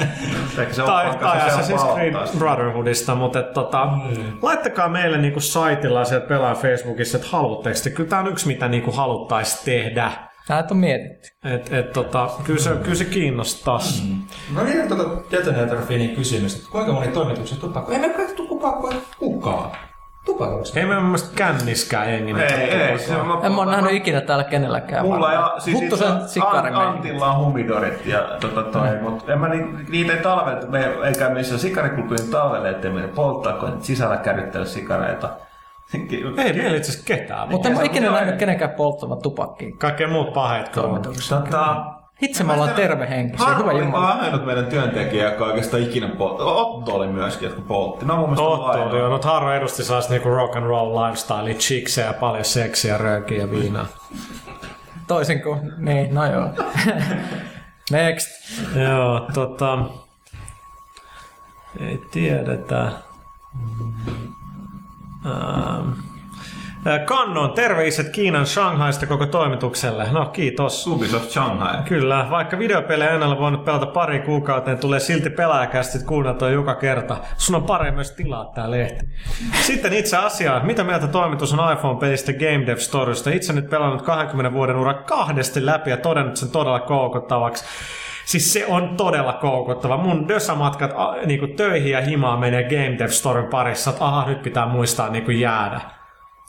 se 0.70 0.82
tai 0.82 1.14
tai 1.16 1.38
Assassin's 1.38 1.94
Creed 1.94 2.14
Brotherhoodista, 2.38 3.14
mutta 3.14 3.40
et, 3.40 3.52
tota, 3.52 3.86
mm. 3.86 4.24
laittakaa 4.42 4.88
meille 4.88 5.18
niinku 5.18 5.40
saitilla 5.40 6.04
sieltä 6.04 6.26
pelaa 6.26 6.54
Facebookissa, 6.54 7.16
että 7.16 7.28
haluatteko 7.30 7.76
Kyllä 7.94 8.08
tämä 8.08 8.22
on 8.22 8.28
yksi, 8.28 8.46
mitä 8.46 8.68
niinku 8.68 8.92
haluttaisiin 8.92 9.64
tehdä. 9.64 10.12
Tämä 10.46 10.64
on 10.70 10.76
mietitty. 10.76 11.28
Et, 11.44 11.72
et, 11.72 11.92
tota, 11.92 12.30
kyllä, 12.44 12.60
se, 12.60 12.70
kyllä 12.82 12.94
se 12.94 13.04
kiinnostaa. 13.04 13.80
Mm. 14.08 14.22
No 14.54 14.64
niin, 14.64 14.88
tuota 14.88 15.30
Detonator 15.30 15.86
Finin 15.86 16.16
kysymys, 16.16 16.56
että 16.56 16.68
kuinka 16.72 16.92
moni 16.92 17.08
toimitukset 17.08 17.60
tupakoi? 17.60 17.94
Ei 17.94 18.00
me 18.00 18.08
kaikki 18.08 18.34
tupakoi 18.34 19.02
kukaan. 19.18 19.70
Tupakoista. 20.24 20.80
Ei 20.80 20.86
me 20.86 21.00
mielestä 21.00 21.36
känniskään 21.36 22.12
jengi. 22.12 22.32
Ei, 22.32 22.52
ei. 22.52 22.82
ei 22.82 22.98
se, 22.98 23.12
mä, 23.12 23.38
en 23.42 23.52
mä 23.52 23.60
ole 23.60 23.70
nähnyt 23.70 23.92
ikinä 23.92 24.20
täällä 24.20 24.44
kenelläkään. 24.44 25.06
Mulla 25.06 25.32
ja 25.32 25.54
siis 25.58 25.80
Huttusen 25.80 26.28
sikari 26.28 26.70
Antilla 26.70 27.32
on 27.32 27.44
humidorit 27.44 28.06
ja 28.06 28.36
tota 28.40 28.62
toi, 28.62 28.88
mm. 28.88 29.02
mutta 29.02 29.32
en 29.32 29.38
mä 29.40 29.48
ni, 29.48 29.66
niitä 29.88 30.12
ei 30.12 30.22
talve, 30.22 30.66
me 30.68 30.90
eikä 31.04 31.28
missä 31.28 31.58
sikarikulkujen 31.58 32.28
talvelle, 32.30 32.70
ettei 32.70 32.90
me 32.90 33.08
polttaa, 33.08 33.52
kun 33.52 33.82
sisällä 33.82 34.16
kärryttele 34.16 34.66
sikareita. 34.66 35.28
Ei 35.94 36.52
meillä 36.52 36.76
itse 36.76 36.90
asiassa 36.90 37.06
ketään. 37.06 37.48
Mutta 37.48 37.68
en 37.68 37.74
mä 37.74 37.82
ikinä 37.82 38.10
nähnyt 38.10 38.36
kenenkään 38.36 38.70
polttavan 38.70 39.22
tupakkiin. 39.22 39.78
Kaikkea 39.78 40.08
muut 40.08 40.32
pahet. 40.32 40.72
Tota, 40.72 41.99
Hitse 42.22 42.44
me 42.44 42.52
ollaan 42.52 42.74
tervehenkisiä, 42.74 43.54
hyvä 43.56 43.72
jumala. 43.72 44.08
ainut 44.08 44.46
meidän 44.46 44.66
työntekijä, 44.66 45.30
joka 45.30 45.44
oikeastaan 45.44 45.82
ikinä 45.82 46.08
poltti. 46.08 46.42
Otto 46.42 46.94
oli 46.94 47.06
myöskin, 47.06 47.46
jotka 47.46 47.62
poltti. 47.62 48.06
No 48.06 48.16
mun 48.16 48.30
mielestä 48.30 48.46
Otto 48.46 48.82
oli, 48.82 48.98
joo. 48.98 49.08
No 49.08 49.20
Harro 49.24 49.52
edusti 49.52 49.84
saas 49.84 50.08
niinku 50.10 50.28
rock 50.28 50.56
and 50.56 50.66
roll 50.66 51.04
lifestyle, 51.04 51.54
chiksejä, 51.54 52.12
paljon 52.12 52.44
seksiä, 52.44 52.98
röökiä 52.98 53.38
ja 53.38 53.50
viinaa. 53.50 53.86
Toisin 55.06 55.42
kuin, 55.42 55.72
niin, 55.78 56.14
no 56.14 56.32
joo. 56.32 56.48
Next. 57.90 58.28
joo, 58.76 59.20
tota... 59.34 59.78
Ei 61.80 62.00
tiedetä. 62.10 62.92
Um, 65.24 65.92
Kannon 67.04 67.52
terveiset 67.52 68.08
Kiinan 68.08 68.46
Shanghaista 68.46 69.06
koko 69.06 69.26
toimitukselle. 69.26 70.06
No 70.10 70.26
kiitos. 70.26 70.86
Ubisoft 70.86 71.30
Shanghai. 71.30 71.82
Kyllä, 71.84 72.26
vaikka 72.30 72.58
videopelejä 72.58 73.10
en 73.10 73.22
ole 73.22 73.38
voinut 73.38 73.64
pelata 73.64 73.86
pari 73.86 74.18
kuukauteen, 74.20 74.78
tulee 74.78 75.00
silti 75.00 75.30
pelaajakästit 75.30 76.02
kuunneltua 76.02 76.50
joka 76.50 76.74
kerta. 76.74 77.16
Sun 77.36 77.54
on 77.56 77.62
paremmin 77.62 77.94
myös 77.94 78.10
tilaa 78.10 78.44
tää 78.44 78.70
lehti. 78.70 79.06
Sitten 79.62 79.92
itse 79.92 80.16
asiaan, 80.16 80.66
mitä 80.66 80.84
mieltä 80.84 81.06
toimitus 81.06 81.52
on 81.52 81.72
iPhone-pelistä 81.72 82.32
Game 82.32 82.66
Dev 82.66 82.76
Storysta? 82.76 83.30
Itse 83.30 83.52
nyt 83.52 83.70
pelannut 83.70 84.02
20 84.02 84.52
vuoden 84.52 84.76
ura 84.76 84.94
kahdesti 84.94 85.66
läpi 85.66 85.90
ja 85.90 85.96
todennut 85.96 86.36
sen 86.36 86.50
todella 86.50 86.80
koukuttavaksi. 86.80 87.64
Siis 88.24 88.52
se 88.52 88.66
on 88.66 88.96
todella 88.96 89.32
koukuttava. 89.32 89.96
Mun 89.96 90.28
dösamatkat 90.28 90.92
a, 90.96 91.14
niinku 91.26 91.46
töihin 91.46 91.92
ja 91.92 92.00
himaan 92.00 92.40
menee 92.40 92.62
Game 92.62 92.98
Dev 92.98 93.08
Storen 93.08 93.46
parissa, 93.46 93.90
että 93.90 94.04
aha, 94.04 94.26
nyt 94.26 94.42
pitää 94.42 94.66
muistaa 94.66 95.08
niinku 95.08 95.30
jäädä. 95.30 95.99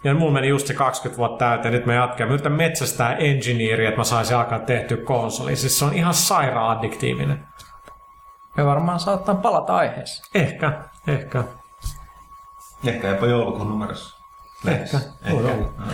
Ja 0.04 0.14
mulla 0.14 0.32
meni 0.32 0.48
just 0.48 0.68
se 0.68 0.74
20 0.74 1.18
vuotta 1.18 1.46
täyteen, 1.46 1.74
nyt 1.74 1.86
mä 1.86 1.94
jatkan. 1.94 2.28
Mä 2.28 2.34
yritän 2.34 2.52
metsästää 2.52 3.16
engineeria, 3.16 3.90
että 3.90 4.00
mä 4.00 4.04
saisin 4.04 4.38
alkaa 4.38 4.60
tehtyä 4.60 4.98
konsoli. 4.98 5.56
Siis 5.56 5.80
se 5.80 5.86
on 5.86 5.94
ihan 5.94 6.14
sairaan 6.14 6.78
addiktiivinen. 6.78 7.48
Me 8.58 8.66
varmaan 8.66 9.00
saattaa 9.00 9.36
palata 9.36 9.76
aiheeseen. 9.76 10.28
Ehkä, 10.36 10.74
ehkä. 11.08 11.44
Ehkä 12.86 13.08
jopa 13.08 13.26
joulukuun 13.26 13.70
numerossa. 13.70 14.18
Ehkä. 14.68 14.98
Voi 15.32 15.46
olla. 15.46 15.74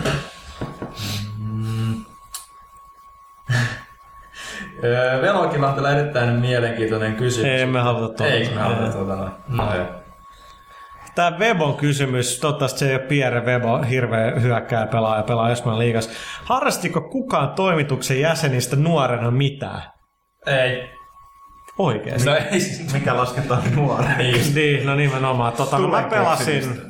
Öö, 4.84 5.22
Velokilantilla 5.22 5.90
erittäin 5.90 6.34
mielenkiintoinen 6.34 7.16
kysymys. 7.16 7.50
Ei 7.50 7.66
me 7.66 7.80
haluta 7.80 8.06
tuota. 8.06 8.26
Eikö 8.26 8.54
me 8.54 8.60
haluta 8.60 8.92
tuota 8.92 9.16
noin? 9.16 9.32
No. 9.48 9.64
Tämä 11.18 11.38
Webon 11.38 11.76
kysymys, 11.76 12.38
toivottavasti 12.40 12.78
se 12.78 12.88
ei 12.88 12.94
ole 12.94 13.02
Pierre 13.02 13.40
Webo, 13.40 13.82
hirveä 13.82 14.30
hyökkää 14.40 14.86
pelaaja, 14.86 15.22
pelaa 15.22 15.50
Espanjan 15.50 15.78
liigas. 15.78 16.10
Harrastiko 16.44 17.00
kukaan 17.00 17.54
toimituksen 17.54 18.20
jäsenistä 18.20 18.76
nuorena 18.76 19.30
mitään? 19.30 19.82
Ei. 20.46 20.90
Oikeesti? 21.78 22.28
No 22.28 22.36
ei 22.36 22.60
siis. 22.60 22.92
Mikä 22.92 23.16
lasketaan 23.16 23.62
nuoreen? 23.74 24.18
Niin. 24.18 24.54
Niin, 24.54 24.86
no 24.86 24.94
nimenomaan. 24.94 25.52
Tota, 25.52 25.78
no 25.78 25.88
mä 25.88 26.02
pelasin, 26.02 26.82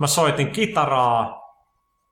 mä 0.00 0.06
soitin 0.06 0.50
kitaraa, 0.50 1.40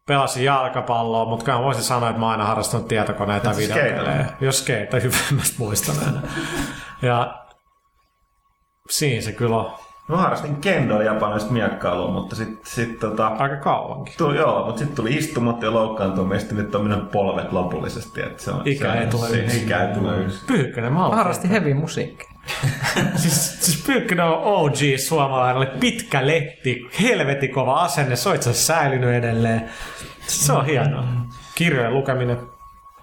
pelasin 0.06 0.44
jalkapalloa, 0.44 1.24
mutta 1.24 1.44
kyllä 1.44 1.59
mä 1.59 1.64
voisin 1.64 1.84
sanoa, 1.84 2.09
että 2.09 2.20
mä 2.20 2.30
aina 2.30 2.44
harrastanut 2.44 2.88
tietokoneita 2.88 3.48
ja 3.48 3.55
siis 3.55 3.74
videopelejä. 3.74 4.26
Jos 4.40 4.59
skeitä, 4.59 5.01
hyvä, 5.01 5.16
mä 5.30 5.43
muistan 5.59 5.97
aina. 6.06 6.22
Ja 7.02 7.44
siinä 8.90 9.22
se 9.22 9.32
kyllä 9.32 9.56
on. 9.56 9.85
Mä 10.09 10.16
harrastin 10.16 10.57
kendoa 10.57 11.03
japanista 11.03 11.53
miekkailua, 11.53 12.11
mutta 12.11 12.37
sitten 12.37 12.59
sit, 12.65 12.99
tota, 12.99 13.27
Aika 13.27 13.57
kauankin. 13.57 14.15
tuli, 14.19 14.37
joo, 14.37 14.66
mutta 14.66 14.78
sitten 14.78 14.97
tuli 14.97 15.15
istumat 15.15 15.62
ja 15.62 15.73
loukkaantumista, 15.73 16.55
nyt 16.55 16.74
on 16.74 16.83
minun 16.83 17.09
polvet 17.12 17.53
lopullisesti. 17.53 18.23
Että 18.23 18.43
se 18.43 18.51
on, 18.51 18.62
Ikä 18.65 18.93
se, 18.93 18.99
ei 18.99 19.07
tule 19.07 19.31
yksin. 19.31 19.62
Ikä 19.62 19.89
ei 19.89 19.95
tule 19.95 20.19
yksin. 20.20 20.41
Pyykkönen, 20.47 20.93
mä 20.93 20.99
Mä 21.09 21.16
harrastin 21.16 21.51
heavy 21.51 21.74
musiikkia. 21.74 22.28
Siis, 23.16 23.65
siis 23.65 23.83
Pyykkönen 23.87 24.24
on 24.27 24.41
OG 24.45 24.74
suomalainen, 25.07 25.57
oli 25.57 25.66
pitkä 25.81 26.27
letti, 26.27 26.89
helvetin 27.03 27.51
kova 27.53 27.74
asenne, 27.81 28.16
se 28.16 28.28
on 28.28 28.35
itse 28.35 28.51
asiassa 28.51 28.74
säilynyt 28.74 29.11
edelleen. 29.11 29.70
Se 30.27 30.53
on 30.53 30.66
hienoa. 30.66 31.05
Kirjojen 31.55 31.95
lukeminen. 31.95 32.39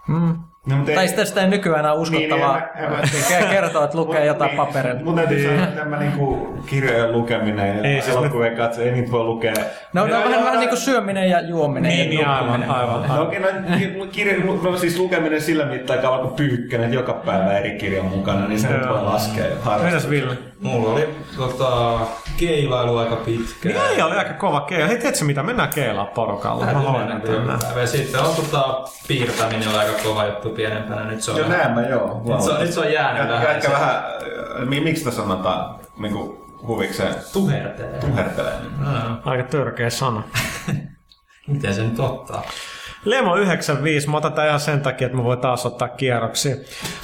Mm. 0.08 0.36
No, 0.68 0.76
mutta 0.76 0.92
Tai 0.92 1.08
sitten 1.08 1.28
sitä 1.28 1.42
ei 1.42 1.48
nykyään 1.48 1.80
enää 1.80 1.94
uskottavaa 1.94 2.58
Niin, 2.58 2.90
niin, 2.90 2.92
mä- 2.92 3.40
niin, 3.40 3.50
kertoa, 3.50 3.84
että 3.86 3.98
lukee 3.98 4.26
jotain 4.26 4.52
paperilla. 4.58 5.02
Mun 5.04 5.16
täytyy 5.16 5.44
sanoa, 5.44 5.64
että 5.64 5.80
tämä 5.82 5.98
niinku 6.00 6.58
kirjojen 6.66 7.12
lukeminen 7.12 7.78
ja 7.78 7.84
Ei, 7.84 8.02
siis 8.02 8.16
elokuvien 8.16 8.58
katso, 8.58 8.82
ei 8.82 8.92
niitä 8.92 9.12
voi 9.12 9.24
lukea. 9.24 9.54
No, 9.94 10.06
no 10.06 10.12
vähän, 10.12 10.32
joo, 10.32 10.44
vähän 10.44 10.60
niin 10.60 10.70
kuin 10.70 10.80
syöminen 10.80 11.30
ja 11.30 11.42
juominen 11.42 11.90
Niin, 11.92 12.10
niin, 12.10 12.22
ja 12.22 12.36
aivan, 12.36 12.60
nukkuminen. 12.60 12.76
aivan. 12.76 13.08
No 13.18 13.22
okei, 13.24 13.40
no, 13.40 13.48
ki- 13.78 14.08
kirja, 14.12 14.36
no 14.64 14.78
siis 14.78 15.00
lukeminen 15.00 15.42
sillä 15.42 15.66
mittakaavalla 15.66 16.24
kuin 16.24 16.36
pyykkönen, 16.36 16.84
että 16.86 16.96
joka 16.96 17.14
päivä 17.14 17.58
eri 17.58 17.72
kirjan 17.78 18.06
mukana, 18.06 18.48
niin 18.48 18.60
se 18.60 18.68
nyt 18.68 18.90
voi 18.90 19.02
laskea 19.04 19.44
Mitäs 19.46 19.64
harrastus. 19.64 20.10
Ville? 20.10 20.38
Mulla 20.64 20.90
oli 20.94 21.10
tota, 21.38 22.00
keilailu 22.38 22.98
aika 22.98 23.16
pitkään. 23.16 23.76
Niin 23.92 24.04
oli 24.04 24.16
aika 24.16 24.34
kova 24.34 24.62
keila. 24.62 24.88
Hei, 24.88 24.98
tiedätkö 24.98 25.26
mitä? 25.26 25.44
Mennään 25.44 25.70
keilaa 25.70 26.06
porukalla. 26.06 26.66
Mä 26.66 26.72
haluan. 26.72 27.22
Ja 27.76 27.88
sitten 27.88 28.20
on 28.22 28.36
tota, 28.36 28.84
piirtäminen 29.08 29.68
on 29.70 29.80
aika 29.80 29.94
kova 30.04 30.26
juttu 30.26 30.50
pienempänä. 30.50 31.06
Nyt 31.06 31.22
se 31.22 31.32
on, 31.32 31.38
Joo, 31.38 31.48
näin 31.50 31.72
mä 31.72 31.82
joo. 31.82 32.22
nyt 32.26 32.42
se 32.42 32.52
on, 32.52 32.60
nyt 32.60 32.74
se 32.74 32.80
on 32.80 32.94
jäänyt 32.94 33.30
vähän. 33.30 33.62
se 33.62 33.72
vähän, 33.72 33.96
äh, 33.96 34.66
mi- 34.68 34.80
miksi 34.80 35.04
sitä 35.04 35.16
sanotaan 35.16 35.76
niinku 35.98 36.46
huvikseen 36.68 37.16
Tuhertelee. 37.34 38.00
tuhertelee? 38.00 38.54
Aika 39.26 39.44
törkeä 39.44 39.90
sana. 39.90 40.24
Miten 41.48 41.74
se 41.74 41.82
nyt 41.84 42.00
ottaa? 42.00 42.44
Lemo 43.06 43.36
95, 43.36 44.10
mä 44.10 44.18
otan 44.18 44.34
tän 44.34 44.48
ihan 44.48 44.60
sen 44.60 44.82
takia, 44.82 45.06
että 45.06 45.18
mä 45.18 45.24
voin 45.24 45.40
taas 45.40 45.66
ottaa 45.66 45.88
kierroksia. 45.88 46.56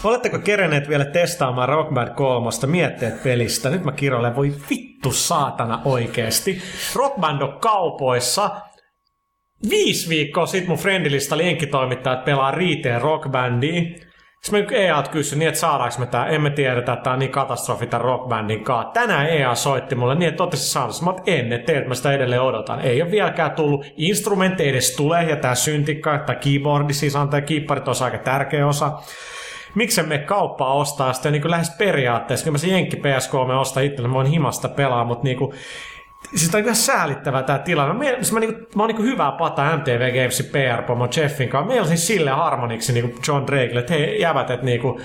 Oletteko 0.03 0.39
kerenneet 0.39 0.89
vielä 0.89 1.05
testaamaan 1.05 1.69
Rock 1.69 1.93
Band 1.93 2.09
3 2.15 2.49
mietteet 2.65 3.23
pelistä? 3.23 3.69
Nyt 3.69 3.83
mä 3.83 3.91
kirjoilen, 3.91 4.35
voi 4.35 4.53
vittu 4.69 5.11
saatana 5.11 5.81
oikeesti. 5.85 6.61
Rock 6.95 7.19
Band 7.19 7.41
on 7.41 7.59
kaupoissa. 7.59 8.49
Viisi 9.69 10.09
viikkoa 10.09 10.45
sitten 10.45 10.69
mun 10.69 10.77
friendilista 10.77 11.35
oli 11.35 11.47
enkkitoimittajat 11.47 12.25
pelaa 12.25 12.51
Riiteen 12.51 13.01
Rock 13.01 13.29
Sitten 14.41 14.65
mä 14.65 14.77
EA 14.77 15.03
kysyi 15.11 15.39
niin, 15.39 15.47
että 15.47 15.59
saadaanko 15.59 15.95
me 15.99 16.05
tää, 16.05 16.25
emme 16.25 16.49
tiedetä, 16.49 16.93
että 16.93 17.03
tää 17.03 17.13
on 17.13 17.19
niin 17.19 17.31
katastrofi 17.31 17.87
tämän 17.87 18.05
rockbandin 18.05 18.63
kanssa. 18.63 18.91
Tänään 18.91 19.29
EA 19.29 19.55
soitti 19.55 19.95
mulle 19.95 20.15
niin, 20.15 20.29
että 20.29 20.43
ootko 20.43 20.57
saanut. 20.57 21.01
Mä 21.01 21.13
en, 21.25 21.53
että 21.53 21.71
mä 21.87 21.95
sitä 21.95 22.11
edelleen 22.11 22.41
odotan. 22.41 22.81
Ei 22.81 23.01
ole 23.01 23.11
vieläkään 23.11 23.51
tullut. 23.51 23.85
Instrumentti 23.97 24.69
edes 24.69 24.95
tulee 24.95 25.29
ja 25.29 25.35
tää 25.35 25.55
syntikka, 25.55 26.17
tai 26.17 26.35
keyboardi, 26.35 26.93
siis 26.93 27.15
on 27.15 27.29
tää 27.29 27.41
keyboardit 27.41 27.87
on 27.87 27.95
aika 28.01 28.17
tärkeä 28.17 28.67
osa. 28.67 28.91
Miksi 29.75 30.03
me 30.03 30.17
kauppaa 30.17 30.73
ostaa 30.73 31.13
sitä 31.13 31.31
niin 31.31 31.51
lähes 31.51 31.75
periaatteessa, 31.77 32.43
kun 32.43 32.53
mä 32.53 32.57
se 32.57 32.67
Jenkki 32.67 32.97
PS3 32.97 33.51
ostaa 33.51 33.83
itselle, 33.83 34.07
mä 34.07 34.13
voin 34.13 34.27
himasta 34.27 34.69
pelaa, 34.69 35.03
mutta 35.03 35.23
niin 35.23 35.37
kuin, 35.37 35.53
Siis 36.35 36.55
on 36.55 36.61
ihan 36.61 36.75
säälittävä 36.75 37.43
tämä 37.43 37.59
tilanne. 37.59 37.93
Mä, 37.93 38.15
siis 38.15 38.31
mä, 38.31 38.39
niinku, 38.39 38.59
mä 38.75 38.83
oon 38.83 38.87
niinku 38.87 39.03
hyvää 39.03 39.31
pata 39.31 39.77
MTV 39.77 40.21
Gamesin 40.21 40.45
PR-pomo 40.45 41.07
Jeffin 41.17 41.49
kanssa. 41.49 41.67
Meillä 41.67 41.87
siis 41.87 42.07
sille 42.07 42.31
harmoniksi 42.31 42.93
niinku 42.93 43.19
John 43.27 43.47
Drakelle, 43.47 43.79
että 43.79 43.93
hei 43.93 44.21
jävät, 44.21 44.49
että 44.49 44.65
niinku, 44.65 44.99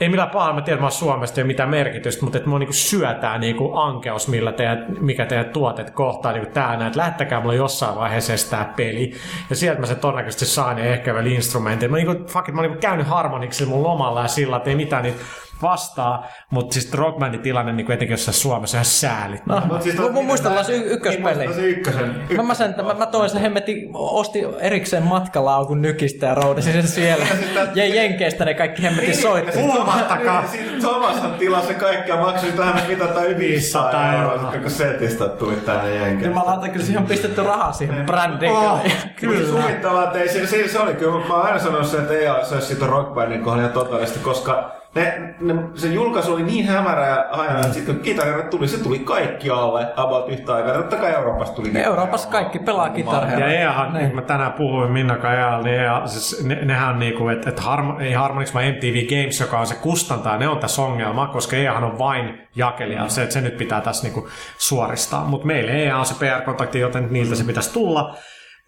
ei 0.00 0.08
millään 0.08 0.30
pahalla, 0.30 0.54
mä 0.54 0.60
tiedän, 0.60 0.82
mä 0.82 0.90
Suomesta 0.90 1.40
ei 1.40 1.42
ole 1.42 1.46
mitään 1.46 1.70
merkitystä, 1.70 2.24
mutta 2.24 2.38
että 2.38 2.50
mua 2.50 2.58
niinku 2.58 2.72
syötää 2.72 3.38
niinku 3.38 3.76
ankeus, 3.76 4.28
millä 4.28 4.52
teidän, 4.52 4.86
mikä 5.00 5.26
teidän 5.26 5.50
tuotet 5.50 5.90
kohtaa 5.90 6.32
niinku 6.32 6.50
tää 6.52 6.76
näin, 6.76 6.86
että 6.86 6.98
lähettäkää 6.98 7.40
mulle 7.40 7.56
jossain 7.56 7.96
vaiheessa 7.96 8.32
edes 8.32 8.44
tää 8.44 8.72
peli. 8.76 9.12
Ja 9.50 9.56
sieltä 9.56 9.80
mä 9.80 9.86
sen 9.86 9.96
todennäköisesti 9.96 10.46
saan 10.46 10.78
ja 10.78 10.84
ehkä 10.84 11.14
vielä 11.14 11.28
instrumentin. 11.28 11.90
Mä 11.90 11.96
niinku, 11.96 12.14
fuck 12.26 12.48
it, 12.48 12.54
mä 12.54 12.60
oon 12.60 12.68
niinku 12.68 12.80
käynyt 12.80 13.06
harmoniksi 13.06 13.66
mun 13.66 13.82
lomalla 13.82 14.22
ja 14.22 14.28
sillä, 14.28 14.56
että 14.56 14.70
ei 14.70 14.76
mitään 14.76 15.02
niitä 15.02 15.20
vastaa, 15.62 16.26
mutta 16.50 16.74
siis 16.74 16.94
rockbandin 16.94 17.40
tilanne 17.40 17.72
niin 17.72 17.92
etenkin 17.92 18.14
jossain 18.14 18.34
Suomessa 18.34 18.76
on 18.76 18.78
ihan 18.78 18.84
säälittävä. 18.84 19.60
No, 19.60 19.66
Mut 19.66 19.82
siis 19.82 19.96
mun 20.12 20.24
muistellaan 20.24 20.64
se 20.64 20.76
y- 20.76 20.92
ykköspeli. 20.92 21.38
Niin, 21.38 21.54
se 21.54 21.60
ykkösen. 21.60 22.22
Mä, 22.36 22.42
mä, 22.42 22.54
sen, 22.54 22.74
mä, 22.86 22.94
mä 22.94 23.06
toin 23.06 23.30
sen 23.30 23.40
hemmetin, 23.40 23.90
ostin 23.94 24.46
erikseen 24.60 25.02
matkalaukun 25.02 25.82
nykistä 25.82 26.26
ja 26.26 26.34
roudasin 26.34 26.72
sen 26.72 26.88
siellä. 26.88 27.26
Ja 27.74 27.86
Jenkeistä 27.94 28.44
ne 28.44 28.54
kaikki 28.54 28.82
hemmetin 28.82 29.16
soitti. 29.16 29.58
Puhumattakaan. 29.58 30.48
Siinä 30.48 30.80
samassa 30.80 31.28
tilassa 31.28 31.74
kaikkea 31.74 32.16
maksoi 32.16 32.52
tähän 32.52 32.82
mitä 32.88 33.06
tai 33.06 33.36
500 33.38 33.68
500 33.92 34.14
euroa, 34.14 34.52
kun 34.62 34.70
setistä 34.70 35.28
tuli 35.28 35.56
tänne 35.56 35.94
jenkeistä. 35.94 36.28
Jumalauta, 36.28 36.68
kyllä 36.68 36.84
siihen 36.84 37.02
on 37.02 37.08
pistetty 37.08 37.42
rahaa 37.42 37.72
siihen 37.72 38.06
brändiin. 38.06 38.52
Oh, 38.52 38.80
Kyllä. 39.20 39.36
kyllä. 39.36 39.62
Suvittavaa, 39.62 40.04
että 40.04 40.18
ei, 40.18 40.28
se, 40.28 40.46
se, 40.46 40.68
se, 40.68 40.78
oli 40.78 40.94
kyllä, 40.94 41.28
mä 41.28 41.34
oon 41.34 41.46
aina 41.46 41.58
sanonut 41.58 41.86
sen, 41.86 42.00
että 42.00 42.14
ei 42.14 42.44
se 42.44 42.54
olisi 42.54 42.66
siitä 42.66 42.86
rockbandin 42.86 43.40
kohdalla 43.42 43.62
ihan 43.62 43.72
totaalisesti, 43.72 44.18
koska 44.18 44.77
ne, 44.94 45.34
ne, 45.40 45.54
se 45.74 45.88
julkaisu 45.88 46.32
oli 46.34 46.42
niin 46.42 46.66
hämärä 46.66 47.06
ja 47.06 47.26
hajana, 47.30 47.58
että 47.58 47.72
sitten 47.72 47.94
kun 47.94 48.04
kitarat 48.04 48.50
tuli, 48.50 48.68
se 48.68 48.82
tuli 48.82 48.98
kaikkialle 48.98 49.86
about 49.96 50.28
yhtä 50.28 50.54
aikaa. 50.54 50.74
Totta 50.74 50.96
kai 50.96 51.12
Euroopasta 51.14 51.56
tuli. 51.56 51.68
niitä. 51.68 51.88
Euroopassa 51.88 52.28
kaikki 52.28 52.58
pelaa 52.58 52.90
kitaria. 52.90 53.38
Ja 53.38 53.46
EAhan, 53.46 53.92
Niin. 53.92 54.02
niin. 54.04 54.14
mä 54.14 54.22
tänään 54.22 54.52
puhuin 54.52 54.90
Minnakaan 54.90 55.34
EA, 55.38 55.60
niin 55.62 55.80
EA, 55.80 56.06
siis 56.06 56.44
ne, 56.44 56.54
nehän 56.64 56.98
niinku, 56.98 57.28
että 57.28 57.50
et 57.50 57.60
harmo, 57.60 57.98
ei 58.00 58.12
Harmonix 58.12 58.54
vaan 58.54 58.64
MTV 58.66 59.06
Games, 59.08 59.40
joka 59.40 59.60
on 59.60 59.66
se 59.66 59.74
kustantaa, 59.74 60.36
ne 60.38 60.48
on 60.48 60.58
tässä 60.58 60.82
ongelma, 60.82 61.26
koska 61.26 61.56
EAhan 61.56 61.84
on 61.84 61.98
vain 61.98 62.48
jakelija, 62.56 63.08
se, 63.08 63.22
että 63.22 63.32
se 63.32 63.40
nyt 63.40 63.56
pitää 63.58 63.80
tässä 63.80 64.02
niinku 64.02 64.28
suoristaa. 64.58 65.24
Mutta 65.24 65.46
meille 65.46 65.72
EA 65.72 65.98
on 65.98 66.06
se 66.06 66.14
PR-kontakti, 66.14 66.78
joten 66.78 67.06
niiltä 67.10 67.34
se 67.34 67.44
pitäisi 67.44 67.72
tulla. 67.72 68.14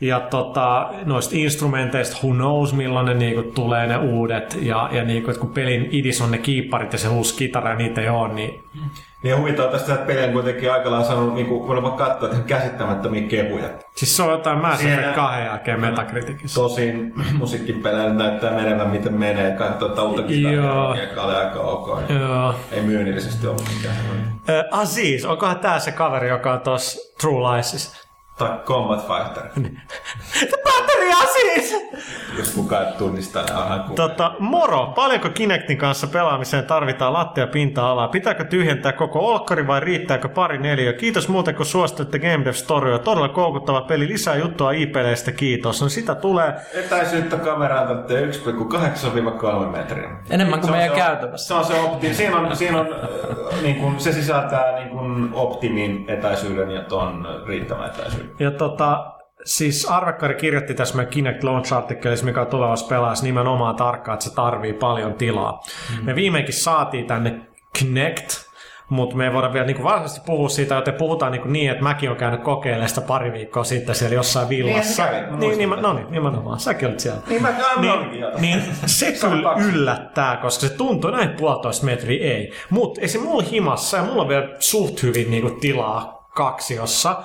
Ja 0.01 0.21
tota, 0.21 0.91
noista 1.05 1.35
instrumenteista, 1.37 2.17
who 2.23 2.35
knows 2.35 2.73
milloin 2.73 3.07
ne 3.07 3.15
niinku 3.15 3.43
tulee 3.55 3.87
ne 3.87 3.97
uudet. 3.97 4.59
Ja, 4.63 4.89
ja 4.93 5.05
niinku, 5.05 5.31
että 5.31 5.41
kun 5.41 5.51
pelin 5.51 5.89
idis 5.91 6.21
on 6.21 6.31
ne 6.31 6.39
kiipparit 6.39 6.93
ja 6.93 6.99
se 6.99 7.09
uusi 7.09 7.35
kitara 7.35 7.75
niitä 7.75 8.01
ei 8.01 8.09
ole, 8.09 8.35
niin 8.35 8.65
Niin 9.23 9.39
huvittaa 9.39 9.67
tästä, 9.67 9.95
että 9.95 10.07
peli 10.07 10.25
on 10.25 10.33
kuitenkin 10.33 10.73
aika 10.73 10.91
lailla 10.91 11.07
saanut, 11.07 11.35
niin 11.35 11.47
kuin, 11.47 11.83
vaan 11.83 11.93
katsoa, 11.97 12.29
että 12.29 12.43
käsittämättömiä 12.47 13.29
kehuja. 13.29 13.69
siis 13.97 14.17
se 14.17 14.23
on 14.23 14.31
jotain 14.31 14.59
Mass 14.59 14.81
Siellä- 14.83 15.13
2 15.13 15.41
jälkeen 15.41 15.81
Metacriticissa. 15.81 16.61
Tosin 16.61 17.13
musiikkipeleillä 17.39 18.15
näyttää 18.15 18.53
menevän 18.53 18.89
miten 18.89 19.13
menee. 19.15 19.51
Katsotaan, 19.51 20.21
että 20.21 20.33
Joo. 20.33 20.95
joka 20.95 21.23
oli 21.23 21.35
aika 21.35 21.61
ok. 21.61 22.03
Joo. 22.21 22.55
Ei 22.73 22.83
myynnillisesti 22.83 23.47
ollut 23.47 23.65
mikään. 23.77 23.97
Äh, 24.51 24.81
Aziz, 24.81 25.25
onkohan 25.25 25.59
tää 25.59 25.79
se 25.79 25.93
kaveri, 25.93 26.29
joka 26.29 26.53
on 26.53 26.61
tuossa 26.61 26.99
True 27.21 27.53
Liesissa? 27.53 28.00
Tai 28.41 28.59
Combat 28.65 29.07
Fighter. 29.07 29.43
Batteria 30.65 31.17
siis! 31.33 31.77
Jos 32.39 32.51
kukaan 32.55 32.87
ei 32.87 32.93
tunnista, 32.93 33.41
onhan 33.41 33.81
kukaan. 33.81 33.95
Tota, 34.11 34.33
moro, 34.39 34.87
paljonko 34.87 35.29
Kinectin 35.31 35.79
kanssa 35.79 36.07
pelaamiseen 36.07 36.65
tarvitaan 36.65 37.13
lattia 37.13 37.47
pinta-alaa? 37.47 38.09
Pitääkö 38.09 38.45
tyhjentää 38.45 38.93
koko 38.93 39.19
olkkari 39.19 39.67
vai 39.67 39.81
riittääkö 39.81 40.29
pari 40.29 40.59
neljä? 40.59 40.93
Kiitos 40.93 41.29
muuten 41.29 41.55
kun 41.55 41.67
suosittelette 41.67 42.19
Game 42.19 42.45
Dev 42.45 42.53
Storya. 42.53 42.99
Todella 42.99 43.29
koukuttava 43.29 43.81
peli. 43.81 44.09
Lisää 44.09 44.37
juttua 44.37 44.73
IP-leistä, 44.73 45.33
kiitos. 45.33 45.83
No 45.83 45.89
sitä 45.89 46.15
tulee. 46.15 46.55
Etäisyyttä 46.75 47.37
kameraan 47.37 47.87
tarvitsee 47.89 48.53
1,8-3 48.53 49.67
metriä. 49.67 50.11
Enemmän 50.31 50.61
kuin 50.61 50.71
meidän 50.73 50.91
se- 50.91 50.97
käytävässä. 50.97 51.49
Se 51.49 51.55
on 51.55 51.65
se 51.65 51.81
opti. 51.81 52.15
Siinä 52.15 52.37
on, 52.37 52.57
siinä 52.57 52.81
on 52.81 52.87
äh, 52.93 53.63
niin 53.63 53.77
kuin, 53.77 54.01
se 54.01 54.13
sisältää 54.13 54.73
niin 54.79 54.89
kuin 54.89 55.31
optimin 55.33 56.05
etäisyyden 56.09 56.71
ja 56.71 56.81
ton 56.83 57.27
riittävän 57.47 57.91
etäisyyden. 57.91 58.30
Ja 58.39 58.51
tota, 58.51 59.13
siis 59.45 59.87
Arvekkari 59.91 60.35
kirjoitti 60.35 60.75
tässä 60.75 60.97
meidän 60.97 61.13
Kinect 61.13 61.45
Launch-artikkelissa, 61.45 62.25
mikä 62.25 62.41
on 62.41 62.47
tulevassa 62.47 62.87
pelaassa 62.87 63.25
nimenomaan 63.25 63.77
tarkkaan, 63.77 64.15
että 64.15 64.25
se 64.25 64.35
tarvii 64.35 64.73
paljon 64.73 65.15
tilaa. 65.15 65.63
Mm. 65.99 66.05
Me 66.05 66.15
viimeinkin 66.15 66.55
saatiin 66.55 67.07
tänne 67.07 67.41
Kinect, 67.79 68.51
mutta 68.91 69.17
me 69.17 69.25
ei 69.25 69.33
voida 69.33 69.53
vielä 69.53 69.67
niin 69.67 69.83
varsinaisesti 69.83 70.27
puhua 70.27 70.49
siitä, 70.49 70.75
joten 70.75 70.95
puhutaan 70.95 71.33
niin, 71.33 71.53
niin 71.53 71.71
että 71.71 71.83
mäkin 71.83 72.09
olen 72.09 72.19
käynyt 72.19 72.43
kokeilemaan 72.43 72.89
sitä 72.89 73.01
pari 73.01 73.33
viikkoa 73.33 73.65
sitten 73.65 73.95
siellä 73.95 74.15
jossain 74.15 74.49
villassa. 74.49 75.05
Niin, 75.05 75.15
mä 75.15 75.21
niin, 75.21 75.39
muistan 75.39 75.59
niin, 75.59 75.71
tätä. 75.71 75.83
no 75.83 75.93
niin, 75.93 76.07
nimenomaan. 76.11 76.61
Säkin 76.61 76.89
olit 76.89 77.01
siellä. 77.01 77.21
Niin 77.29 77.43
mä 77.43 77.53
käyn 77.53 77.81
niin, 78.11 78.25
niin 78.41 78.63
se 78.87 79.15
Se 79.15 79.27
on 79.27 79.33
kyllä 79.33 79.53
yllättää, 79.53 80.37
koska 80.37 80.67
se 80.67 80.75
tuntuu 80.75 81.11
näin 81.11 81.31
puolitoista 81.31 81.87
metriä 81.87 82.35
ei. 82.35 82.53
Mutta 82.71 83.01
esim. 83.01 83.23
mulla 83.23 83.43
himassa 83.43 83.97
ja 83.97 84.03
mulla 84.03 84.23
on 84.23 84.29
vielä 84.29 84.49
suht 84.59 85.03
hyvin 85.03 85.31
niinku 85.31 85.51
tilaa 85.51 86.29
kaksiossa. 86.35 87.23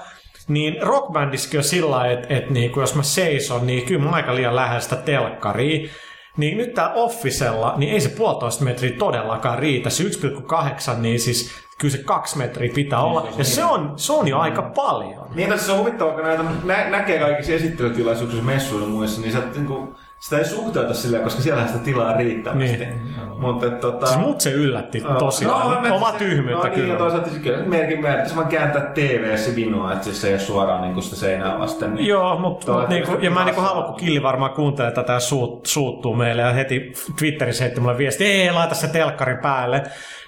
Niin 0.48 0.82
rockbandissakin 0.82 1.60
on 1.60 1.64
sillä 1.64 1.92
lailla, 1.92 2.20
että 2.20 2.36
et 2.36 2.50
niinku, 2.50 2.80
jos 2.80 2.96
mä 2.96 3.04
seison, 3.04 3.68
niin 3.68 3.86
kyllä 3.86 4.04
mä 4.06 4.10
aika 4.10 4.36
liian 4.36 4.56
lähellä 4.56 4.80
sitä 4.80 4.96
telkkaria. 4.96 5.90
Niin 6.38 6.58
nyt 6.58 6.74
tää 6.74 6.94
Officella, 6.94 7.74
niin 7.78 7.94
ei 7.94 8.02
se 8.02 8.10
puolitoista 8.10 8.64
metriä 8.64 8.98
todellakaan 8.98 9.60
riitä. 9.60 9.90
Se 9.90 10.04
1,8, 10.04 10.98
niin 10.98 11.20
siis 11.20 11.52
kyllä 11.78 11.92
se 11.92 12.04
kaksi 12.04 12.38
metriä 12.38 12.72
pitää 12.76 13.00
olla. 13.00 13.28
Ja 13.38 13.44
se 13.44 13.66
on, 13.66 13.94
se 13.96 14.14
on 14.14 14.28
jo 14.28 14.40
aika 14.40 14.62
paljon. 14.62 15.28
Niin, 15.36 15.50
mutta 15.50 15.64
se 15.64 15.72
on 15.72 15.80
huvittavaa, 15.80 16.14
kun 16.14 16.24
näitä 16.24 16.44
nä- 16.64 16.90
näkee 16.90 17.20
kaikissa 17.20 17.54
esittelytilaisuuksissa, 17.54 18.46
messuilla 18.46 18.88
muissa, 18.88 19.22
niin 19.22 19.32
sä, 19.32 19.40
niin 19.56 19.66
kuin, 19.66 19.96
sitä 20.20 20.38
ei 20.38 20.46
suhteuta 20.46 20.94
silleen, 20.94 21.24
koska 21.24 21.42
siellä 21.42 21.68
sitä 21.68 21.80
tilaa 21.80 22.18
riittävästi. 22.18 22.78
Niin. 22.78 23.16
Mutta 23.38 23.66
et, 23.66 23.80
tota, 23.80 24.06
Siis 24.06 24.20
mut 24.20 24.42
se 24.42 24.52
yllätti 24.52 25.04
tosiaan. 25.20 25.82
mä- 25.88 25.94
Oma 25.94 26.12
se- 26.12 26.18
tyhmyyttä 26.18 26.68
no, 26.68 26.74
Niin, 26.74 26.80
ja 26.80 26.86
kyllä. 26.86 26.98
toisaalta 26.98 27.30
se 27.30 27.40
kyllä 27.40 27.66
merkin 27.66 28.02
merkitys 28.02 28.36
vaan 28.36 28.48
kääntää 28.48 28.82
TV-ssä 28.82 29.56
vinoa, 29.56 29.92
että 29.94 30.04
siis 30.04 30.22
se 30.22 30.28
ei 30.28 30.34
ole 30.34 30.40
suoraan 30.40 30.82
niin 30.82 31.02
sitä 31.04 31.16
seinää 31.16 31.60
vasten. 31.60 31.96
Niin 31.96 32.08
Joo, 32.08 32.40
mutta 32.40 32.88
niinku, 32.88 33.12
ja 33.22 33.32
mä 33.32 33.40
en 33.40 33.46
niinku 33.46 33.62
halua, 33.62 33.84
kun 33.84 33.96
Killi 33.96 34.24
varmaan 34.24 34.52
kuuntelee 34.52 34.92
tätä 34.92 35.20
suut, 35.20 35.66
suuttuu 35.66 36.16
meille 36.16 36.42
ja 36.42 36.54
heti 36.54 36.94
Twitterissä 37.20 37.64
heitti 37.64 37.80
mulle 37.82 37.98
viesti, 37.98 38.26
ei 38.26 38.52
laita 38.52 38.76
se 38.76 38.88
telkkarin 38.88 39.38
päälle. 39.38 39.84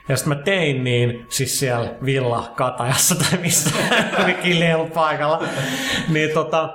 Ja 0.10 0.18
sitten 0.18 0.38
mä 0.38 0.44
tein 0.44 0.84
niin, 0.84 1.26
siis 1.30 1.60
siellä 1.60 1.90
Villa 2.06 2.44
Katajassa 2.56 3.16
tai 3.16 3.40
missä 3.42 3.70
oli 4.24 4.34
Killi 4.34 4.66
ei 4.66 4.74
ollut 4.74 4.94
paikalla. 4.94 5.44
Niin 6.10 6.30
tota, 6.34 6.70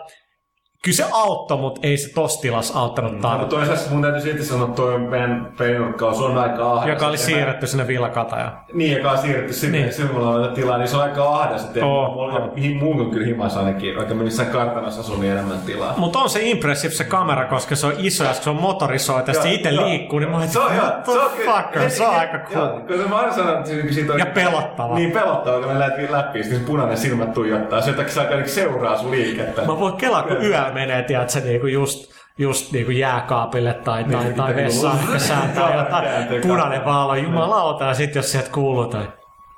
kyllä 0.84 0.96
se 0.96 1.04
auttoi, 1.12 1.59
mutta 1.59 1.80
ei 1.82 1.96
se 1.96 2.12
tossa 2.14 2.40
tilassa 2.40 2.78
auttanut 2.78 3.12
Mutta 3.12 3.28
tarpeeksi. 3.28 3.56
toisaalta 3.56 3.90
mun 3.90 4.02
täytyy 4.02 4.20
silti 4.20 4.44
sanoa, 4.44 4.64
että 4.64 4.76
toi 4.76 4.98
meidän 4.98 5.52
peinurkkaus 5.59 6.20
on 6.20 6.38
aika 6.38 6.72
ahdas. 6.72 6.88
Joka 6.88 7.06
oli 7.06 7.16
mä- 7.16 7.22
siirretty 7.22 7.66
sinne 7.66 7.86
Villa 7.86 8.09
Katajaan. 8.09 8.52
Niin, 8.72 8.96
joka 8.96 9.10
on 9.10 9.18
siirretty 9.18 9.52
sinne, 9.52 9.78
Niin. 9.78 9.84
niin. 9.84 9.94
silloin 9.94 10.46
on 10.48 10.54
tilaa, 10.54 10.78
niin 10.78 10.88
se 10.88 10.96
on 10.96 11.02
aika 11.02 11.24
ahdas. 11.28 11.64
Että 11.64 11.86
Oo. 11.86 12.09
mulla 12.14 12.32
on 12.32 12.52
hi- 12.56 12.74
muun 12.74 13.00
on 13.00 13.10
kyllä 13.10 13.26
himas 13.26 13.56
ainakin, 13.56 13.96
vaikka 13.96 14.14
mä 14.14 14.22
missään 14.22 14.48
kartanossa 14.50 15.00
asun, 15.00 15.20
niin 15.20 15.32
enemmän 15.32 15.59
tilaa. 15.66 15.94
Mutta 15.96 16.18
on 16.18 16.30
se 16.30 16.40
impressive 16.42 16.94
se 16.94 17.04
kamera, 17.04 17.44
koska 17.44 17.76
se 17.76 17.86
on 17.86 17.92
iso 17.98 18.24
ja 18.24 18.32
se 18.34 18.50
on 18.50 18.56
motorisoitu 18.56 19.30
ja 19.30 19.42
se 19.42 19.52
itse 19.52 19.70
joo. 19.70 19.84
liikkuu, 19.86 20.18
niin 20.18 20.30
mä 20.30 20.38
ajattelin, 20.38 20.68
Se 20.68 20.74
on, 20.74 20.82
what 20.82 21.04
the 21.04 21.12
se 21.12 21.50
fucker, 21.50 21.90
se 21.90 22.06
on 22.06 22.14
aika 22.14 22.36
Joo, 22.50 22.68
cool. 22.68 22.80
Kun 23.00 23.10
mä 23.10 23.16
aina 23.18 23.32
sanon, 23.32 23.56
että 23.59 23.68
se- 23.70 23.92
siitä 23.92 24.12
on... 24.12 24.18
Ja 24.18 24.26
pelottava. 24.26 24.94
Niin 24.94 25.10
pelottava, 25.12 25.59
kun 25.59 25.72
mä 25.72 25.78
lähdet 25.78 26.10
läpi, 26.10 26.42
sitten 26.42 26.64
punainen 26.64 26.96
silmät 26.96 27.34
tuijottaa. 27.34 27.80
Se 27.80 27.90
jotakin 27.90 28.12
niinku 28.30 28.48
seuraa 28.48 28.98
sun 28.98 29.10
liikettä. 29.10 29.62
Mä 29.62 29.78
voin 29.80 29.96
kelaa, 29.96 30.22
kun 30.22 30.36
yöllä 30.44 30.72
menee, 30.73 31.03
tiedätkö, 31.03 31.40
niinku 31.40 31.66
just, 31.66 32.12
just 32.39 32.73
niinku 32.73 32.90
jääkaapille 32.90 33.74
tai, 33.74 34.05
tai, 34.05 34.24
Niin, 34.24 34.35
tai 34.35 34.57
vessaan, 34.57 34.99
sääntää 35.20 35.86
Kamera 35.90 36.19
jotain 36.20 36.43
punainen 36.43 36.85
valo, 36.85 37.15
jumalauta, 37.15 37.85
ja 37.85 37.94
sitten 37.94 38.20
jos 38.20 38.32
sieltä 38.32 38.51
kuuluu 38.51 38.86
tai 38.86 39.09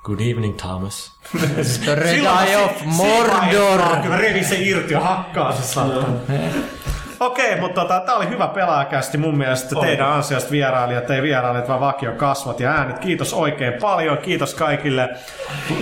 Good 0.04 0.20
evening, 0.20 0.56
Thomas. 0.56 1.12
The 1.84 1.94
Red 1.94 2.18
Eye 2.18 2.56
of 2.64 2.82
Mordor. 2.84 3.96
Kyllä 4.02 4.16
revin 4.16 4.44
se 4.44 4.56
irti 4.58 4.92
ja 4.92 5.00
hakkaa 5.00 5.52
se 5.52 5.62
saatana. 5.62 6.06
Okei, 7.20 7.60
mutta 7.60 7.80
tota, 7.80 8.00
tämä 8.00 8.18
oli 8.18 8.28
hyvä 8.28 8.48
pelaajakästi 8.48 9.18
mun 9.18 9.38
mielestä 9.38 9.80
teidän 9.80 10.12
ansiosta 10.12 10.50
vierailijat, 10.50 11.10
ei 11.10 11.22
vierailijat 11.22 11.68
vaan 11.68 11.80
vakio 11.80 12.12
kasvot 12.12 12.60
ja 12.60 12.70
äänet. 12.70 12.98
Kiitos 12.98 13.34
oikein 13.34 13.72
paljon, 13.80 14.18
kiitos 14.18 14.54
kaikille 14.54 15.08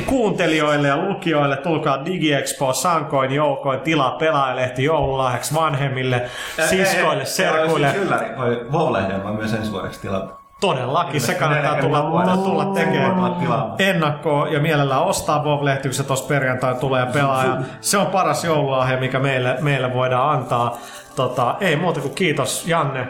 kuuntelijoille 0.07 0.89
ja 0.89 0.97
lukijoille. 0.97 1.57
Tulkaa 1.57 2.05
DigiExpo, 2.05 2.73
sankoin, 2.73 3.33
joukoin, 3.33 3.81
tilaa 3.81 4.11
pelaajalehti 4.11 4.85
joululahjaksi 4.85 5.55
vanhemmille, 5.55 6.23
siskoille, 6.69 7.25
serkuille. 7.25 7.93
Kyllä, 7.93 8.21
voi 8.39 8.67
Vovlehden 8.73 9.25
vaan 9.25 9.35
myös 9.37 9.55
ensi 9.55 9.73
vuodeksi 9.73 10.01
tilata. 10.01 10.43
Todellakin, 10.63 11.21
se 11.21 11.35
kannattaa 11.35 11.81
tulla, 11.81 12.11
vuodessa. 12.11 12.37
tulla 12.37 12.65
tekemään 12.65 13.35
Tilaa. 13.35 13.75
ennakkoon 13.79 14.53
ja 14.53 14.61
mielellään 14.61 15.03
ostaa 15.03 15.45
Vov-lehti, 15.45 15.89
kun 15.89 15.95
se 15.95 16.03
tuossa 16.03 16.29
perjantai 16.29 16.75
tulee 16.75 17.01
ja 17.01 17.07
pelaa. 17.07 17.45
Ja 17.45 17.57
se 17.81 17.99
on 17.99 18.07
paras 18.07 18.45
joululahja, 18.45 18.99
mikä 18.99 19.19
meille, 19.19 19.57
meille 19.61 19.95
voidaan 19.95 20.39
antaa. 20.39 20.79
Tota, 21.17 21.57
ei 21.61 21.77
muuta 21.77 22.01
kuin 22.01 22.15
kiitos 22.15 22.67
Janne. 22.67 23.09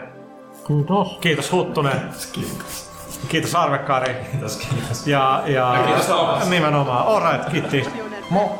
Kiitos. 0.67 1.17
Kiitos 1.21 1.51
Huttunen. 1.51 2.01
Kiitos. 2.33 2.89
Kiitos 3.27 3.55
Arvekari. 3.55 4.15
Kiitos, 4.31 4.57
kiitos. 4.57 5.07
Ja, 5.07 5.43
ja, 5.45 5.83
kiitos 5.85 6.05
Thomas. 6.05 6.49
nimenomaan. 6.49 7.05
All 7.07 7.31
right, 7.31 7.49
kiitti. 7.51 7.85
Mo. 8.29 8.59